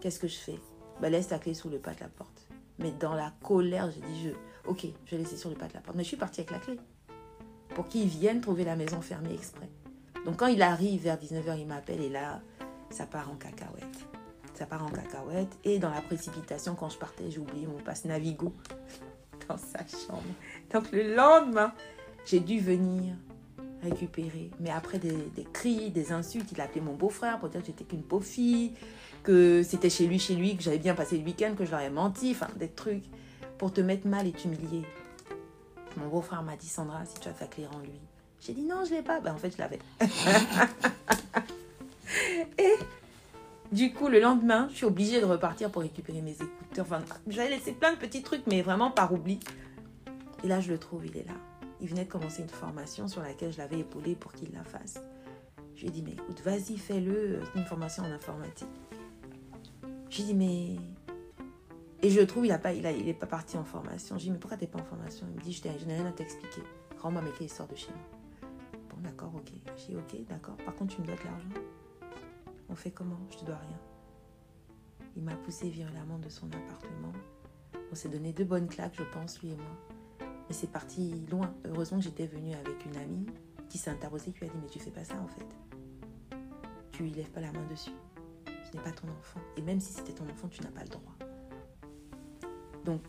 Qu'est-ce 0.00 0.20
que 0.20 0.28
je 0.28 0.36
fais? 0.36 0.58
Bah 1.00 1.08
laisse 1.10 1.28
ta 1.28 1.38
clé 1.38 1.54
sous 1.54 1.68
le 1.68 1.78
pas 1.78 1.94
de 1.94 2.00
la 2.00 2.08
porte. 2.08 2.46
Mais 2.78 2.92
dans 2.92 3.14
la 3.14 3.32
colère, 3.42 3.90
j'ai 3.90 4.00
dit 4.00 4.24
je, 4.24 4.30
ok, 4.68 4.86
je 5.06 5.10
vais 5.16 5.22
laisser 5.22 5.36
sur 5.36 5.50
le 5.50 5.56
pas 5.56 5.66
de 5.66 5.74
la 5.74 5.80
porte. 5.80 5.96
Mais 5.96 6.04
je 6.04 6.08
suis 6.08 6.16
partie 6.16 6.40
avec 6.40 6.52
la 6.52 6.58
clé. 6.58 6.78
Pour 7.78 7.86
qu'il 7.86 8.08
vienne 8.08 8.40
trouver 8.40 8.64
la 8.64 8.74
maison 8.74 9.00
fermée 9.00 9.32
exprès. 9.32 9.68
Donc 10.24 10.38
quand 10.38 10.48
il 10.48 10.62
arrive 10.62 11.02
vers 11.02 11.16
19h, 11.16 11.60
il 11.60 11.66
m'appelle 11.68 12.00
et 12.00 12.08
là, 12.08 12.40
ça 12.90 13.06
part 13.06 13.30
en 13.30 13.36
cacahuète. 13.36 13.84
Ça 14.54 14.66
part 14.66 14.84
en 14.84 14.88
cacahuète. 14.88 15.56
Et 15.62 15.78
dans 15.78 15.90
la 15.90 16.00
précipitation, 16.00 16.74
quand 16.74 16.88
je 16.88 16.98
partais, 16.98 17.30
j'ai 17.30 17.38
oublié 17.38 17.68
mon 17.68 17.78
passe 17.78 18.04
Navigo 18.04 18.52
dans 19.48 19.56
sa 19.56 19.78
chambre. 19.86 20.24
Donc 20.72 20.90
le 20.90 21.14
lendemain, 21.14 21.72
j'ai 22.26 22.40
dû 22.40 22.58
venir 22.58 23.14
récupérer. 23.84 24.50
Mais 24.58 24.70
après 24.70 24.98
des, 24.98 25.12
des 25.36 25.44
cris, 25.44 25.92
des 25.92 26.10
insultes, 26.10 26.50
il 26.50 26.60
a 26.60 26.64
appelé 26.64 26.80
mon 26.80 26.94
beau-frère 26.94 27.38
pour 27.38 27.48
dire 27.48 27.60
que 27.60 27.68
j'étais 27.68 27.84
qu'une 27.84 28.02
pauvre 28.02 28.26
fille, 28.26 28.72
que 29.22 29.62
c'était 29.62 29.88
chez 29.88 30.08
lui, 30.08 30.18
chez 30.18 30.34
lui, 30.34 30.56
que 30.56 30.64
j'avais 30.64 30.78
bien 30.78 30.96
passé 30.96 31.16
le 31.16 31.24
week-end, 31.24 31.54
que 31.56 31.64
je 31.64 31.70
leur 31.70 31.80
ai 31.82 31.90
menti, 31.90 32.32
enfin 32.32 32.48
des 32.56 32.70
trucs 32.70 33.04
pour 33.56 33.72
te 33.72 33.80
mettre 33.80 34.08
mal 34.08 34.26
et 34.26 34.32
t'humilier. 34.32 34.82
Mon 35.96 36.08
beau-frère 36.08 36.42
m'a 36.42 36.56
dit 36.56 36.68
Sandra, 36.68 37.04
si 37.04 37.20
tu 37.20 37.28
as 37.28 37.32
ta 37.32 37.46
clé, 37.46 37.66
rends-lui. 37.66 38.00
J'ai 38.40 38.52
dit 38.52 38.62
non, 38.62 38.84
je 38.84 38.94
l'ai 38.94 39.02
pas. 39.02 39.20
Ben, 39.20 39.34
en 39.34 39.36
fait, 39.36 39.50
je 39.50 39.58
l'avais. 39.58 39.78
et 42.58 42.74
du 43.72 43.92
coup, 43.92 44.08
le 44.08 44.20
lendemain, 44.20 44.68
je 44.70 44.76
suis 44.76 44.86
obligée 44.86 45.20
de 45.20 45.26
repartir 45.26 45.70
pour 45.70 45.82
récupérer 45.82 46.22
mes 46.22 46.32
écouteurs. 46.32 46.86
Enfin, 46.86 47.02
j'avais 47.26 47.50
laissé 47.50 47.72
plein 47.72 47.92
de 47.92 47.98
petits 47.98 48.22
trucs, 48.22 48.46
mais 48.46 48.62
vraiment 48.62 48.90
par 48.90 49.12
oubli. 49.12 49.40
Et 50.44 50.48
là, 50.48 50.60
je 50.60 50.70
le 50.70 50.78
trouve, 50.78 51.06
il 51.06 51.16
est 51.16 51.26
là. 51.26 51.34
Il 51.80 51.88
venait 51.88 52.04
de 52.04 52.10
commencer 52.10 52.42
une 52.42 52.48
formation 52.48 53.08
sur 53.08 53.22
laquelle 53.22 53.52
je 53.52 53.58
l'avais 53.58 53.80
épaulé 53.80 54.14
pour 54.14 54.32
qu'il 54.32 54.52
la 54.52 54.64
fasse. 54.64 55.00
Je 55.74 55.82
lui 55.82 55.88
ai 55.88 55.90
dit, 55.90 56.02
mais 56.02 56.12
écoute, 56.12 56.40
vas-y, 56.44 56.76
fais-le, 56.76 57.40
c'est 57.44 57.58
une 57.58 57.66
formation 57.66 58.04
en 58.04 58.10
informatique. 58.10 58.68
J'ai 60.10 60.22
dit, 60.22 60.34
mais. 60.34 60.76
Et 62.02 62.10
je 62.10 62.20
trouve, 62.20 62.46
il 62.46 62.52
n'est 62.52 62.58
pas, 62.58 62.72
il 62.72 62.84
il 62.86 63.14
pas 63.14 63.26
parti 63.26 63.56
en 63.56 63.64
formation. 63.64 64.16
J'ai 64.18 64.26
dit, 64.26 64.30
mais 64.30 64.38
pourquoi 64.38 64.56
tu 64.56 64.64
n'es 64.64 64.70
pas 64.70 64.78
en 64.78 64.84
formation? 64.84 65.26
Il 65.30 65.36
me 65.36 65.40
dit, 65.40 65.52
je 65.52 65.86
n'ai 65.86 65.94
rien 65.94 66.06
à 66.06 66.12
t'expliquer. 66.12 66.62
Rends-moi 67.00 67.22
mes 67.22 67.30
clés 67.30 67.46
et 67.46 67.48
sors 67.48 67.66
de 67.66 67.74
chez 67.74 67.90
moi. 67.90 68.50
Bon, 68.88 68.96
d'accord, 69.02 69.32
ok. 69.34 69.50
J'ai 69.76 69.94
dit, 69.94 69.96
ok, 69.96 70.26
d'accord. 70.28 70.56
Par 70.58 70.74
contre, 70.76 70.94
tu 70.94 71.00
me 71.00 71.06
dois 71.06 71.16
de 71.16 71.24
l'argent. 71.24 71.48
On 72.68 72.74
fait 72.74 72.90
comment? 72.90 73.18
Je 73.30 73.38
te 73.38 73.44
dois 73.44 73.56
rien. 73.56 73.78
Il 75.16 75.24
m'a 75.24 75.34
poussé 75.34 75.68
violemment 75.68 76.18
de 76.18 76.28
son 76.28 76.46
appartement. 76.46 77.12
On 77.90 77.94
s'est 77.94 78.08
donné 78.08 78.32
deux 78.32 78.44
bonnes 78.44 78.68
claques, 78.68 78.94
je 78.96 79.02
pense, 79.02 79.40
lui 79.40 79.50
et 79.50 79.56
moi. 79.56 79.66
Mais 80.20 80.54
c'est 80.54 80.70
parti 80.70 81.26
loin. 81.30 81.52
Heureusement 81.64 81.98
que 81.98 82.04
j'étais 82.04 82.26
venue 82.26 82.54
avec 82.54 82.84
une 82.86 82.96
amie 82.96 83.26
qui 83.68 83.78
s'est 83.78 83.90
interposée, 83.90 84.30
qui 84.30 84.40
lui 84.40 84.46
a 84.46 84.50
dit 84.50 84.58
Mais 84.62 84.68
tu 84.68 84.78
fais 84.78 84.90
pas 84.90 85.04
ça 85.04 85.16
en 85.20 85.26
fait. 85.26 86.36
Tu 86.92 87.02
lui 87.02 87.10
lèves 87.10 87.30
pas 87.30 87.40
la 87.40 87.50
main 87.52 87.66
dessus. 87.68 87.90
Ce 88.46 88.76
n'est 88.76 88.82
pas 88.82 88.92
ton 88.92 89.08
enfant. 89.08 89.40
Et 89.56 89.62
même 89.62 89.80
si 89.80 89.92
c'était 89.92 90.12
ton 90.12 90.28
enfant, 90.28 90.48
tu 90.48 90.62
n'as 90.62 90.70
pas 90.70 90.82
le 90.82 90.90
droit. 90.90 91.14
Donc, 92.84 93.00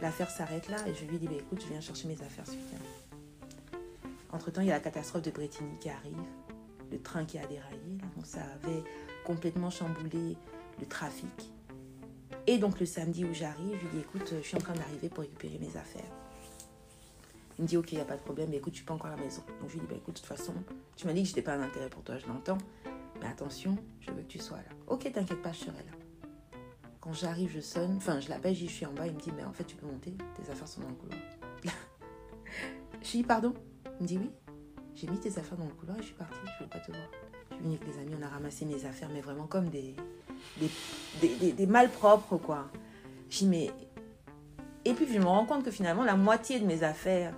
l'affaire 0.00 0.30
s'arrête 0.30 0.68
là 0.68 0.76
et 0.86 0.94
je 0.94 1.04
lui 1.04 1.18
dit 1.18 1.26
bah, 1.26 1.34
Écoute, 1.38 1.62
je 1.62 1.68
viens 1.68 1.80
chercher 1.80 2.08
mes 2.08 2.20
affaires, 2.22 2.46
s'il 2.46 2.58
Entre 4.32 4.50
temps, 4.50 4.60
il 4.60 4.68
y 4.68 4.70
a 4.70 4.74
la 4.74 4.80
catastrophe 4.80 5.22
de 5.22 5.30
Bretigny 5.30 5.78
qui 5.80 5.90
arrive, 5.90 6.16
le 6.90 7.00
train 7.00 7.24
qui 7.24 7.38
a 7.38 7.46
déraillé. 7.46 7.98
donc, 8.16 8.26
ça 8.26 8.40
avait 8.62 8.82
complètement 9.24 9.70
chamboulé 9.70 10.36
le 10.80 10.86
trafic. 10.86 11.52
Et 12.46 12.58
donc, 12.58 12.80
le 12.80 12.86
samedi 12.86 13.24
où 13.24 13.34
j'arrive, 13.34 13.76
je 13.78 13.86
lui 13.86 13.92
dis 13.94 14.00
Écoute, 14.00 14.34
je 14.36 14.46
suis 14.46 14.56
en 14.56 14.60
train 14.60 14.74
d'arriver 14.74 15.08
pour 15.08 15.20
récupérer 15.20 15.58
mes 15.58 15.76
affaires. 15.76 16.10
Il 17.58 17.62
me 17.62 17.68
dit, 17.68 17.76
ok, 17.76 17.90
il 17.90 17.96
n'y 17.96 18.00
a 18.00 18.04
pas 18.04 18.16
de 18.16 18.22
problème, 18.22 18.50
mais 18.50 18.58
écoute, 18.58 18.72
tu 18.72 18.84
peux 18.84 18.92
encore 18.92 19.08
à 19.08 19.16
la 19.16 19.22
maison. 19.22 19.42
Donc 19.60 19.68
je 19.68 19.74
lui 19.74 19.80
dis, 19.80 19.86
bah, 19.88 19.96
écoute, 19.96 20.14
de 20.14 20.20
toute 20.20 20.28
façon, 20.28 20.54
tu 20.94 21.06
m'as 21.06 21.12
dit 21.12 21.22
que 21.22 21.28
je 21.28 21.32
n'étais 21.32 21.42
pas 21.42 21.54
un 21.54 21.62
intérêt 21.62 21.88
pour 21.88 22.04
toi, 22.04 22.16
je 22.16 22.26
l'entends. 22.28 22.58
Mais 23.20 23.26
attention, 23.26 23.76
je 24.00 24.12
veux 24.12 24.22
que 24.22 24.28
tu 24.28 24.38
sois 24.38 24.58
là. 24.58 24.70
Ok, 24.86 25.10
t'inquiète 25.12 25.42
pas, 25.42 25.50
je 25.50 25.58
serai 25.58 25.72
là. 25.72 25.97
Quand 27.00 27.12
j'arrive, 27.12 27.50
je 27.54 27.60
sonne, 27.60 27.96
enfin, 27.96 28.20
je 28.20 28.28
l'appelle, 28.28 28.54
je 28.54 28.66
suis 28.66 28.84
en 28.86 28.92
bas, 28.92 29.06
il 29.06 29.14
me 29.14 29.20
dit, 29.20 29.30
mais 29.36 29.44
en 29.44 29.52
fait, 29.52 29.64
tu 29.64 29.76
peux 29.76 29.86
monter, 29.86 30.14
tes 30.34 30.50
affaires 30.50 30.66
sont 30.66 30.80
dans 30.80 30.88
le 30.88 30.94
couloir. 30.94 31.20
je 33.02 33.10
lui 33.12 33.18
dis, 33.18 33.22
pardon? 33.22 33.54
Il 34.00 34.02
me 34.02 34.08
dit, 34.08 34.18
oui. 34.18 34.30
J'ai 34.94 35.06
mis 35.06 35.18
tes 35.18 35.38
affaires 35.38 35.56
dans 35.56 35.66
le 35.66 35.74
couloir 35.74 35.96
et 35.96 36.00
je 36.00 36.06
suis 36.06 36.14
partie, 36.14 36.34
je 36.44 36.64
ne 36.64 36.66
veux 36.66 36.70
pas 36.70 36.80
te 36.80 36.90
voir. 36.90 37.08
Je 37.50 37.54
suis 37.54 37.64
venue 37.64 37.76
avec 37.76 37.94
les 37.94 38.02
amis, 38.02 38.14
on 38.20 38.24
a 38.24 38.28
ramassé 38.28 38.64
mes 38.64 38.84
affaires, 38.84 39.08
mais 39.12 39.20
vraiment 39.20 39.46
comme 39.46 39.68
des, 39.68 39.94
des, 40.58 40.68
des, 41.20 41.52
des 41.52 41.66
malpropres, 41.66 42.36
quoi. 42.40 42.68
Je 43.30 43.38
dis, 43.38 43.46
mais. 43.46 43.70
Et 44.84 44.94
puis, 44.94 45.06
je 45.12 45.18
me 45.18 45.26
rends 45.26 45.46
compte 45.46 45.64
que 45.64 45.70
finalement, 45.70 46.02
la 46.02 46.16
moitié 46.16 46.58
de 46.58 46.66
mes 46.66 46.82
affaires 46.82 47.34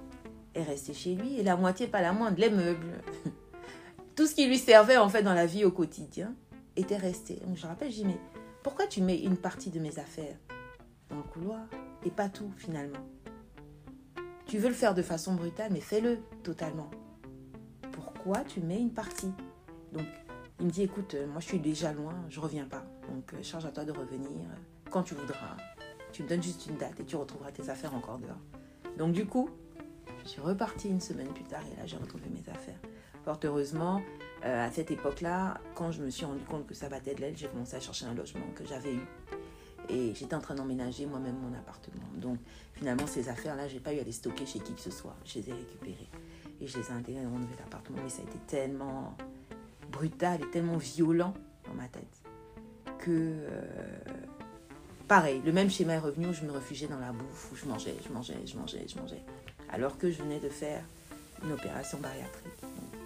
est 0.55 0.63
resté 0.63 0.95
chez 0.95 1.15
lui 1.15 1.39
et 1.39 1.43
la 1.43 1.57
moitié, 1.57 1.87
pas 1.87 2.01
la 2.01 2.13
moindre, 2.13 2.39
les 2.39 2.51
meubles. 2.51 3.03
Tout 4.17 4.27
ce 4.27 4.35
qui 4.35 4.47
lui 4.47 4.59
servait 4.59 4.97
en 4.97 5.09
fait 5.09 5.23
dans 5.23 5.35
la 5.35 5.47
vie 5.47 5.65
au 5.65 5.71
quotidien 5.71 6.35
était 6.77 6.97
resté. 6.97 7.37
Donc 7.47 7.57
je 7.57 7.67
rappelle, 7.67 7.91
dis, 7.91 8.05
mais 8.05 8.19
pourquoi 8.63 8.87
tu 8.87 9.01
mets 9.01 9.19
une 9.21 9.37
partie 9.37 9.71
de 9.71 9.81
mes 9.81 9.99
affaires 9.99 10.37
dans 11.09 11.17
le 11.17 11.23
couloir 11.23 11.61
et 12.05 12.11
pas 12.11 12.29
tout 12.29 12.53
finalement? 12.57 13.01
Tu 14.47 14.59
veux 14.59 14.69
le 14.69 14.75
faire 14.75 14.95
de 14.95 15.03
façon 15.03 15.35
brutale, 15.35 15.73
mais 15.73 15.81
fais-le 15.81 16.19
totalement. 16.43 16.91
Pourquoi 17.93 18.41
tu 18.45 18.61
mets 18.61 18.81
une 18.81 18.93
partie? 18.93 19.33
Donc 19.93 20.07
il 20.59 20.67
me 20.67 20.71
dit, 20.71 20.83
écoute, 20.83 21.15
euh, 21.15 21.27
moi 21.27 21.41
je 21.41 21.47
suis 21.47 21.59
déjà 21.59 21.93
loin, 21.93 22.15
je 22.29 22.41
reviens 22.41 22.67
pas. 22.67 22.85
Donc 23.09 23.33
euh, 23.33 23.43
charge 23.43 23.65
à 23.65 23.71
toi 23.71 23.85
de 23.85 23.93
revenir 23.93 24.47
quand 24.91 25.03
tu 25.05 25.15
voudras. 25.15 25.57
Tu 26.13 26.23
me 26.23 26.29
donnes 26.29 26.43
juste 26.43 26.67
une 26.67 26.77
date 26.77 26.99
et 27.01 27.05
tu 27.05 27.17
retrouveras 27.17 27.53
tes 27.53 27.71
affaires 27.71 27.95
encore 27.95 28.19
dehors. 28.19 28.41
Donc 28.99 29.13
du 29.13 29.25
coup, 29.25 29.49
je 30.23 30.29
suis 30.29 30.41
repartie 30.41 30.89
une 30.89 31.01
semaine 31.01 31.33
plus 31.33 31.45
tard 31.45 31.63
et 31.73 31.77
là 31.77 31.87
j'ai 31.87 31.97
retrouvé 31.97 32.25
mes 32.29 32.53
affaires. 32.53 32.81
Fort 33.25 33.39
heureusement, 33.45 34.03
euh, 34.45 34.67
à 34.67 34.71
cette 34.71 34.91
époque-là, 34.91 35.59
quand 35.75 35.93
je 35.93 36.03
me 36.03 36.11
suis 36.11 36.25
rendu 36.25 36.43
compte 36.45 36.67
que 36.67 36.75
ça 36.75 36.89
battait 36.89 37.15
de 37.15 37.21
l'aile, 37.21 37.37
j'ai 37.37 37.49
commencé 37.49 37.77
à 37.77 37.81
chercher 37.81 38.07
un 38.07 38.15
logement 38.15 38.47
que 38.55 38.65
j'avais 38.65 38.95
eu. 38.95 39.07
Et 39.89 40.15
j'étais 40.15 40.35
en 40.35 40.41
train 40.41 40.55
d'emménager 40.55 41.07
moi-même 41.07 41.37
mon 41.37 41.57
appartement. 41.57 42.07
Donc 42.17 42.39
finalement, 42.75 43.07
ces 43.07 43.29
affaires-là, 43.29 43.69
j'ai 43.69 43.81
pas 43.81 43.93
eu 43.93 43.99
à 43.99 44.05
les 44.05 44.13
stocker 44.13 44.47
chez 44.47 44.61
qui 44.61 44.73
que 44.73 44.81
ce 44.81 44.91
soit. 44.91 45.17
Je 45.25 45.41
les 45.41 45.51
ai 45.51 45.53
récupérées. 45.53 46.09
Et 46.61 46.67
je 46.67 46.79
les 46.79 46.89
ai 46.89 46.93
intégrées 46.93 47.25
dans 47.25 47.31
mon 47.31 47.39
nouvel 47.39 47.59
appartement. 47.67 47.99
Mais 48.03 48.11
ça 48.11 48.23
a 48.23 48.25
été 48.25 48.39
tellement 48.47 49.17
brutal 49.91 50.41
et 50.43 50.51
tellement 50.51 50.77
violent 50.77 51.35
dans 51.67 51.75
ma 51.75 51.89
tête 51.89 52.23
que... 52.99 53.11
Euh, 53.11 53.63
pareil, 55.09 55.43
le 55.45 55.53
même 55.53 55.71
schéma 55.71 55.95
est 55.95 55.99
revenu 55.99 56.29
où 56.29 56.33
je 56.33 56.45
me 56.45 56.53
réfugiais 56.53 56.87
dans 56.87 57.01
la 57.01 57.13
bouffe, 57.13 57.51
où 57.53 57.57
je 57.57 57.65
mangeais, 57.67 57.97
je 58.07 58.13
mangeais, 58.13 58.37
je 58.47 58.57
mangeais, 58.57 58.87
je 58.87 58.97
mangeais 58.97 59.25
alors 59.73 59.97
que 59.99 60.11
je 60.11 60.23
venais 60.23 60.41
de 60.41 60.49
faire 60.49 60.83
une 61.45 61.53
opération 61.53 61.99
bariatrique. 61.99 62.53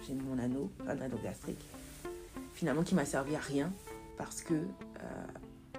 J'ai 0.07 0.13
mon 0.13 0.37
anneau, 0.37 0.71
un 0.87 0.99
anneau 1.01 1.17
gastrique, 1.23 1.63
finalement 2.53 2.83
qui 2.83 2.95
m'a 2.95 3.05
servi 3.05 3.35
à 3.35 3.39
rien 3.39 3.71
parce 4.17 4.41
que 4.41 4.53
euh, 4.53 5.25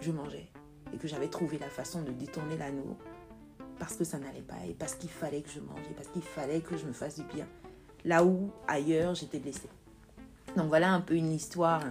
je 0.01 0.11
mangeais 0.11 0.49
et 0.93 0.99
que 0.99 1.09
j'avais 1.09 1.29
trouvé 1.29 1.59
la 1.59 1.69
façon 1.69 2.03
de 2.03 2.11
détourner 2.11 2.57
l'anneau 2.57 2.97
parce 3.79 3.97
que 3.97 4.05
ça 4.05 4.19
n'allait 4.19 4.41
pas 4.41 4.65
et 4.69 4.75
parce 4.75 4.95
qu'il 4.95 5.11
fallait 5.11 5.43
que 5.43 5.51
je 5.51 5.61
mangeais, 5.61 5.95
parce 5.97 6.09
qu'il 6.09 6.23
fallait 6.23 6.61
que 6.61 6.77
je 6.77 6.87
me 6.87 6.93
fasse 6.93 7.17
du 7.17 7.25
bien. 7.25 7.47
Là 8.05 8.25
où 8.25 8.51
ailleurs 8.69 9.15
j'étais 9.15 9.39
blessée. 9.39 9.69
Donc 10.57 10.69
voilà 10.69 10.93
un 10.93 11.01
peu 11.01 11.15
une 11.15 11.33
histoire 11.33 11.83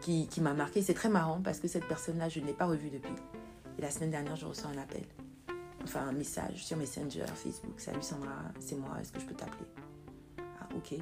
qui 0.00 0.28
m'a 0.40 0.54
marquée. 0.54 0.82
C'est 0.82 0.94
très 0.94 1.08
marrant 1.08 1.40
parce 1.42 1.60
que 1.60 1.68
cette 1.68 1.86
personne-là, 1.86 2.28
je 2.28 2.40
ne 2.40 2.46
l'ai 2.46 2.52
pas 2.52 2.66
revue 2.66 2.90
depuis. 2.90 3.14
Et 3.78 3.82
la 3.82 3.90
semaine 3.90 4.10
dernière, 4.10 4.36
je 4.36 4.46
reçois 4.46 4.70
un 4.70 4.78
appel 4.78 5.04
enfin 5.84 6.08
un 6.08 6.12
message 6.12 6.64
sur 6.64 6.76
Messenger, 6.76 7.26
Facebook. 7.34 7.78
Salut 7.78 8.02
Sandra, 8.02 8.36
c'est 8.60 8.76
moi, 8.76 8.90
est-ce 9.00 9.12
que 9.12 9.20
je 9.20 9.26
peux 9.26 9.34
t'appeler? 9.34 9.66
Ah, 10.38 10.68
ok. 10.76 10.94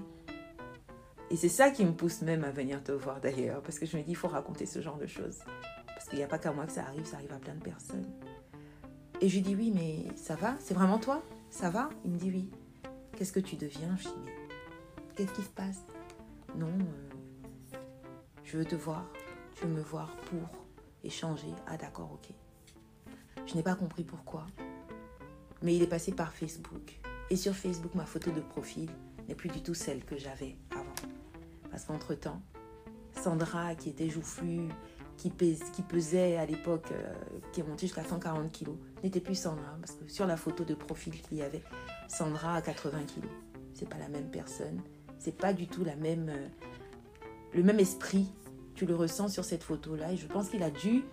Et 1.31 1.37
c'est 1.37 1.49
ça 1.49 1.71
qui 1.71 1.85
me 1.85 1.93
pousse 1.93 2.23
même 2.23 2.45
à 2.45 2.51
venir 2.51 2.83
te 2.83 2.93
voir 2.93 3.21
d'ailleurs, 3.21 3.63
parce 3.63 3.79
que 3.79 3.87
je 3.87 3.97
me 3.97 4.03
dis, 4.03 4.11
il 4.11 4.17
faut 4.17 4.29
raconter 4.29 4.67
ce 4.67 4.81
genre 4.81 4.99
de 4.99 5.07
choses. 5.07 5.39
Parce 5.87 6.09
qu'il 6.09 6.19
n'y 6.19 6.25
a 6.25 6.29
pas 6.29 6.39
qu'à 6.39 6.53
moi 6.53 6.67
que 6.67 6.73
ça 6.73 6.83
arrive, 6.83 7.05
ça 7.05 7.17
arrive 7.17 7.33
à 7.33 7.39
plein 7.39 7.55
de 7.55 7.63
personnes. 7.63 8.07
Et 9.21 9.29
je 9.29 9.37
lui 9.37 9.43
dis, 9.43 9.55
oui, 9.55 9.73
mais 9.75 10.07
ça 10.17 10.35
va? 10.35 10.57
C'est 10.59 10.75
vraiment 10.75 10.99
toi? 10.99 11.23
Ça 11.51 11.71
va? 11.71 11.89
Il 12.05 12.11
me 12.11 12.19
dit, 12.19 12.31
oui. 12.31 12.51
Qu'est-ce 13.17 13.33
que 13.33 13.41
tu 13.41 13.57
deviens 13.57 13.97
Je 13.99 14.09
qu'est-ce 15.15 15.33
qui 15.33 15.43
se 15.43 15.51
passe? 15.51 15.85
Non, 16.57 16.67
euh, 16.67 17.77
je 18.45 18.59
veux 18.59 18.65
te 18.65 18.75
voir. 18.75 19.05
Tu 19.55 19.67
veux 19.67 19.73
me 19.73 19.83
voir 19.83 20.17
pour 20.31 20.49
échanger. 21.05 21.53
Ah, 21.67 21.77
d'accord, 21.77 22.11
ok. 22.15 22.35
Je 23.47 23.55
n'ai 23.55 23.63
pas 23.63 23.75
compris 23.75 24.05
pourquoi 24.05 24.47
mais 25.63 25.77
il 25.77 25.83
est 25.83 25.89
passé 25.89 26.13
par 26.13 26.33
Facebook. 26.33 26.99
Et 27.31 27.37
sur 27.37 27.55
Facebook, 27.55 27.95
ma 27.95 28.07
photo 28.07 28.31
de 28.31 28.41
profil 28.41 28.91
n'est 29.29 29.35
plus 29.35 29.51
du 29.51 29.63
tout 29.63 29.75
celle 29.75 30.05
que 30.05 30.17
j'avais 30.17 30.57
avant. 30.71 30.80
Parce 31.71 31.85
qu'entre-temps, 31.85 32.41
Sandra, 33.23 33.75
qui 33.75 33.91
était 33.91 34.09
joufflue, 34.09 34.69
qui, 35.17 35.31
pesait 35.31 36.37
à 36.37 36.47
l'époque, 36.47 36.87
euh, 36.93 37.13
qui 37.53 37.61
est 37.61 37.63
montée 37.63 37.87
jusqu'à 37.87 38.05
140 38.05 38.51
kilos, 38.51 38.77
n'était 39.03 39.21
plus 39.21 39.35
Sandra. 39.35 39.77
Parce 39.81 39.93
que 39.93 40.09
sur 40.11 40.27
la 40.27 40.37
photo 40.37 40.65
de 40.65 40.75
profil 40.75 41.21
qu'il 41.21 41.39
y 41.39 41.43
avait, 41.43 41.63
Sandra 42.09 42.55
à 42.55 42.63
80 42.63 43.05
kilos. 43.05 43.31
C'est 43.75 43.89
pas 43.89 43.99
la 43.99 44.09
même 44.09 44.31
personne. 44.31 44.81
C'est 45.19 45.37
pas 45.37 45.53
du 45.53 45.67
tout 45.67 45.85
la 45.85 45.97
même, 45.97 46.29
euh, 46.31 46.49
le 47.55 47.63
même 47.63 47.79
esprit. 47.79 48.33
Tu 48.75 48.87
le 48.87 48.95
ressens 48.95 49.29
sur 49.29 49.45
cette 49.45 49.63
photo-là. 49.63 50.13
Et 50.13 50.17
je 50.17 50.27
pense 50.27 50.49
qu'il 50.49 50.63
a 50.63 50.71
dû 50.71 51.05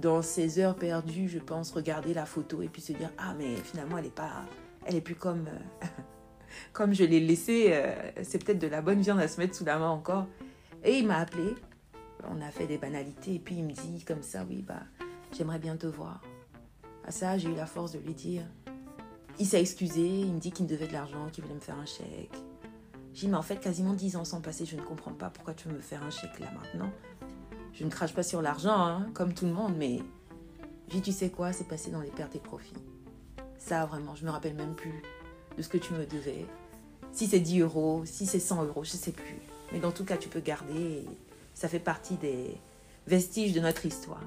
dans 0.00 0.22
ces 0.22 0.58
heures 0.58 0.76
perdues, 0.76 1.28
je 1.28 1.38
pense, 1.38 1.70
regarder 1.70 2.14
la 2.14 2.26
photo 2.26 2.62
et 2.62 2.68
puis 2.68 2.82
se 2.82 2.92
dire 2.92 3.10
ah 3.18 3.34
mais 3.38 3.54
finalement 3.56 3.98
elle 3.98 4.06
est 4.06 4.14
pas, 4.14 4.42
elle 4.86 4.96
est 4.96 5.00
plus 5.00 5.14
comme 5.14 5.46
euh, 5.46 5.86
comme 6.72 6.94
je 6.94 7.04
l'ai 7.04 7.20
laissée. 7.20 7.68
Euh, 7.70 7.92
c'est 8.22 8.42
peut-être 8.42 8.58
de 8.58 8.66
la 8.66 8.82
bonne 8.82 9.00
viande 9.00 9.20
à 9.20 9.28
se 9.28 9.40
mettre 9.40 9.54
sous 9.54 9.64
la 9.64 9.78
main 9.78 9.88
encore. 9.88 10.26
Et 10.84 10.98
il 10.98 11.06
m'a 11.06 11.18
appelé. 11.18 11.54
On 12.28 12.40
a 12.40 12.50
fait 12.50 12.66
des 12.66 12.78
banalités 12.78 13.34
et 13.34 13.38
puis 13.38 13.56
il 13.56 13.64
me 13.64 13.72
dit 13.72 14.02
comme 14.06 14.22
ça 14.22 14.46
oui 14.48 14.64
bah 14.66 14.80
j'aimerais 15.36 15.58
bien 15.58 15.76
te 15.76 15.86
voir. 15.86 16.22
À 17.06 17.10
ça 17.10 17.36
j'ai 17.36 17.50
eu 17.50 17.54
la 17.54 17.66
force 17.66 17.92
de 17.92 17.98
lui 17.98 18.14
dire. 18.14 18.42
Il 19.38 19.46
s'est 19.46 19.60
excusé. 19.60 20.06
Il 20.06 20.32
me 20.32 20.38
dit 20.38 20.52
qu'il 20.52 20.64
me 20.64 20.70
devait 20.70 20.86
de 20.86 20.92
l'argent, 20.92 21.28
qu'il 21.32 21.44
voulait 21.44 21.56
me 21.56 21.60
faire 21.60 21.78
un 21.78 21.86
chèque. 21.86 22.32
J'ai 23.12 23.26
dit 23.26 23.28
mais 23.28 23.36
en 23.36 23.42
fait 23.42 23.58
quasiment 23.60 23.92
dix 23.92 24.16
ans 24.16 24.24
sont 24.24 24.40
passés. 24.40 24.64
Je 24.64 24.76
ne 24.76 24.82
comprends 24.82 25.12
pas 25.12 25.30
pourquoi 25.30 25.54
tu 25.54 25.68
veux 25.68 25.74
me 25.74 25.80
faire 25.80 26.02
un 26.02 26.10
chèque 26.10 26.38
là 26.40 26.50
maintenant. 26.52 26.90
Je 27.74 27.84
ne 27.84 27.90
crache 27.90 28.14
pas 28.14 28.22
sur 28.22 28.40
l'argent, 28.40 28.76
hein, 28.76 29.08
comme 29.14 29.34
tout 29.34 29.46
le 29.46 29.52
monde, 29.52 29.74
mais 29.76 29.98
j'ai 30.88 31.00
tu 31.00 31.10
sais 31.10 31.30
quoi, 31.30 31.52
c'est 31.52 31.66
passé 31.66 31.90
dans 31.90 32.00
les 32.00 32.10
pertes 32.10 32.36
et 32.36 32.40
profits. 32.40 32.72
Ça, 33.58 33.84
vraiment, 33.86 34.14
je 34.14 34.24
me 34.24 34.30
rappelle 34.30 34.54
même 34.54 34.74
plus 34.76 35.02
de 35.56 35.62
ce 35.62 35.68
que 35.68 35.78
tu 35.78 35.92
me 35.94 36.06
devais. 36.06 36.46
Si 37.12 37.26
c'est 37.26 37.40
10 37.40 37.60
euros, 37.60 38.02
si 38.04 38.26
c'est 38.26 38.40
100 38.40 38.64
euros, 38.64 38.84
je 38.84 38.92
ne 38.92 38.98
sais 38.98 39.12
plus. 39.12 39.38
Mais 39.72 39.80
dans 39.80 39.92
tout 39.92 40.04
cas, 40.04 40.16
tu 40.16 40.28
peux 40.28 40.40
garder. 40.40 41.04
ça 41.54 41.68
fait 41.68 41.78
partie 41.78 42.16
des 42.16 42.56
vestiges 43.06 43.52
de 43.52 43.60
notre 43.60 43.86
histoire. 43.86 44.22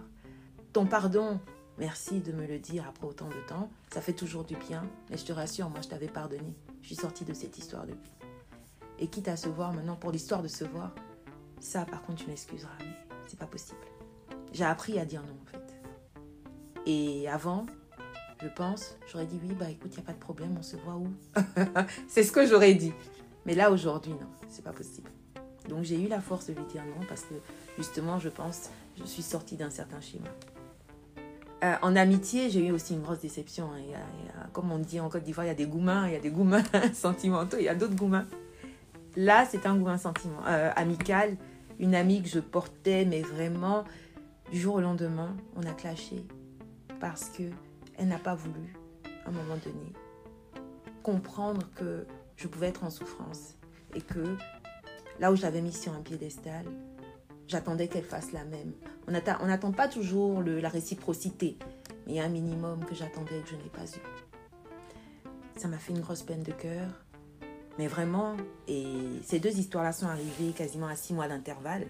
Ton 0.74 0.86
pardon, 0.86 1.40
merci 1.78 2.20
de 2.20 2.32
me 2.32 2.46
le 2.46 2.60
dire 2.60 2.86
après 2.88 3.08
autant 3.08 3.28
de 3.28 3.48
temps. 3.48 3.70
Ça 3.94 4.02
fait 4.02 4.14
toujours 4.14 4.44
du 4.44 4.56
bien. 4.56 4.86
Mais 5.10 5.18
je 5.18 5.26
te 5.26 5.34
rassure, 5.34 5.70
moi, 5.70 5.82
je 5.82 5.90
t'avais 5.90 6.08
pardonné. 6.08 6.54
Je 6.82 6.88
suis 6.88 6.96
sortie 6.96 7.26
de 7.26 7.34
cette 7.34 7.58
histoire 7.58 7.86
depuis. 7.86 8.12
Et 9.00 9.08
quitte 9.08 9.28
à 9.28 9.38
se 9.38 9.50
voir 9.50 9.74
maintenant, 9.74 9.96
pour 9.96 10.12
l'histoire 10.12 10.42
de 10.42 10.48
se 10.48 10.64
voir, 10.64 10.94
ça, 11.60 11.86
par 11.86 12.04
contre, 12.04 12.24
tu 12.24 12.30
m'excuseras 12.30 12.78
c'est 13.28 13.40
pas 13.40 13.46
possible. 13.46 13.80
J'ai 14.54 14.64
appris 14.64 14.98
à 15.00 15.06
dire 15.06 15.22
non 15.22 15.38
en 15.42 15.46
fait. 15.46 15.76
Et 16.86 17.28
avant, 17.28 17.66
je 18.42 18.48
pense, 18.48 18.96
j'aurais 19.12 19.26
dit 19.26 19.40
oui, 19.44 19.56
bah 19.60 19.70
écoute, 19.70 19.92
il 19.94 19.98
n'y 19.98 20.04
a 20.04 20.06
pas 20.06 20.14
de 20.14 20.20
problème, 20.20 20.56
on 20.58 20.62
se 20.62 20.76
voit 20.78 20.96
où? 20.96 21.08
C'est 22.08 22.24
ce 22.24 22.32
que 22.32 22.46
j'aurais 22.46 22.74
dit. 22.74 22.94
Mais 23.46 23.56
là, 23.56 23.72
aujourd'hui, 23.72 24.12
non, 24.12 24.28
c'est 24.50 24.64
pas 24.64 24.74
possible. 24.74 25.10
Donc 25.70 25.84
j'ai 25.84 26.02
eu 26.02 26.08
la 26.08 26.20
force 26.20 26.48
de 26.48 26.54
lui 26.54 26.66
dire 26.66 26.84
non 26.86 27.06
parce 27.08 27.22
que 27.22 27.34
justement, 27.78 28.20
je 28.20 28.30
pense, 28.30 28.70
je 28.98 29.06
suis 29.06 29.24
sortie 29.24 29.56
d'un 29.56 29.70
certain 29.70 30.02
schéma. 30.02 30.28
Euh, 31.64 31.76
en 31.82 31.96
amitié, 31.96 32.50
j'ai 32.50 32.66
eu 32.68 32.72
aussi 32.72 32.94
une 32.94 33.02
grosse 33.02 33.20
déception. 33.22 33.72
hein. 33.72 34.48
Comme 34.54 34.72
on 34.72 34.78
dit 34.78 35.00
en 35.00 35.10
Côte 35.10 35.24
d'Ivoire, 35.24 35.46
il 35.46 35.50
y 35.50 35.52
a 35.52 35.56
des 35.56 35.66
goumins, 35.66 36.08
il 36.08 36.14
y 36.14 36.16
a 36.16 36.20
des 36.20 36.30
goumins 36.30 36.64
sentimentaux, 36.94 37.58
il 37.58 37.64
y 37.64 37.70
a 37.70 37.76
d'autres 37.76 37.96
goumins. 37.96 38.28
Là, 39.16 39.46
c'est 39.50 39.66
un 39.66 39.76
goumin 39.76 39.98
sentiment, 39.98 40.40
euh, 40.46 40.72
amical. 40.76 41.36
Une 41.80 41.96
amie 41.96 42.22
que 42.22 42.30
je 42.30 42.40
portais, 42.40 43.06
mais 43.06 43.22
vraiment, 43.22 43.84
du 44.52 44.60
jour 44.60 44.76
au 44.76 44.82
lendemain, 44.82 45.36
on 45.56 45.64
a 45.64 45.74
clashé 45.74 46.24
parce 47.00 47.30
que 47.30 47.44
elle 47.98 48.08
n'a 48.08 48.20
pas 48.20 48.36
voulu, 48.36 48.76
à 49.26 49.30
un 49.30 49.32
moment 49.32 49.58
donné, 49.58 49.94
comprendre 51.04 51.68
que 51.76 52.06
je 52.36 52.48
pouvais 52.48 52.68
être 52.68 52.84
en 52.84 52.90
souffrance 52.90 53.56
et 53.96 54.02
que 54.02 54.36
là 55.20 55.32
où 55.32 55.36
je 55.36 55.42
l'avais 55.42 55.62
mise 55.62 55.80
sur 55.80 55.94
un 55.94 56.02
piédestal, 56.02 56.66
j'attendais 57.48 57.88
qu'elle 57.88 58.04
fasse 58.04 58.32
la 58.32 58.44
même. 58.44 58.74
On 59.08 59.12
n'attend 59.12 59.72
pas 59.72 59.88
toujours 59.88 60.42
la 60.42 60.70
réciprocité, 60.70 61.58
mais 62.06 62.14
il 62.14 62.16
y 62.16 62.20
a 62.20 62.26
un 62.26 62.30
minimum 62.30 62.84
que 62.86 62.94
j'attendais 62.94 63.40
et 63.40 63.42
que 63.42 63.50
je 63.50 63.56
n'ai 63.56 63.70
pas 63.70 63.86
eu. 63.86 64.02
Ça 65.56 65.68
m'a 65.68 65.78
fait 65.78 65.94
une 65.94 66.02
grosse 66.02 66.24
peine 66.24 66.44
de 66.44 66.52
cœur, 66.52 66.90
mais 67.80 67.88
vraiment, 67.88 68.36
et 68.68 68.86
ces 69.24 69.40
deux 69.40 69.58
histoires-là 69.58 69.92
sont 69.92 70.08
arrivées 70.08 70.52
quasiment 70.52 70.88
à 70.88 70.96
six 70.96 71.14
mois 71.14 71.28
d'intervalle, 71.28 71.88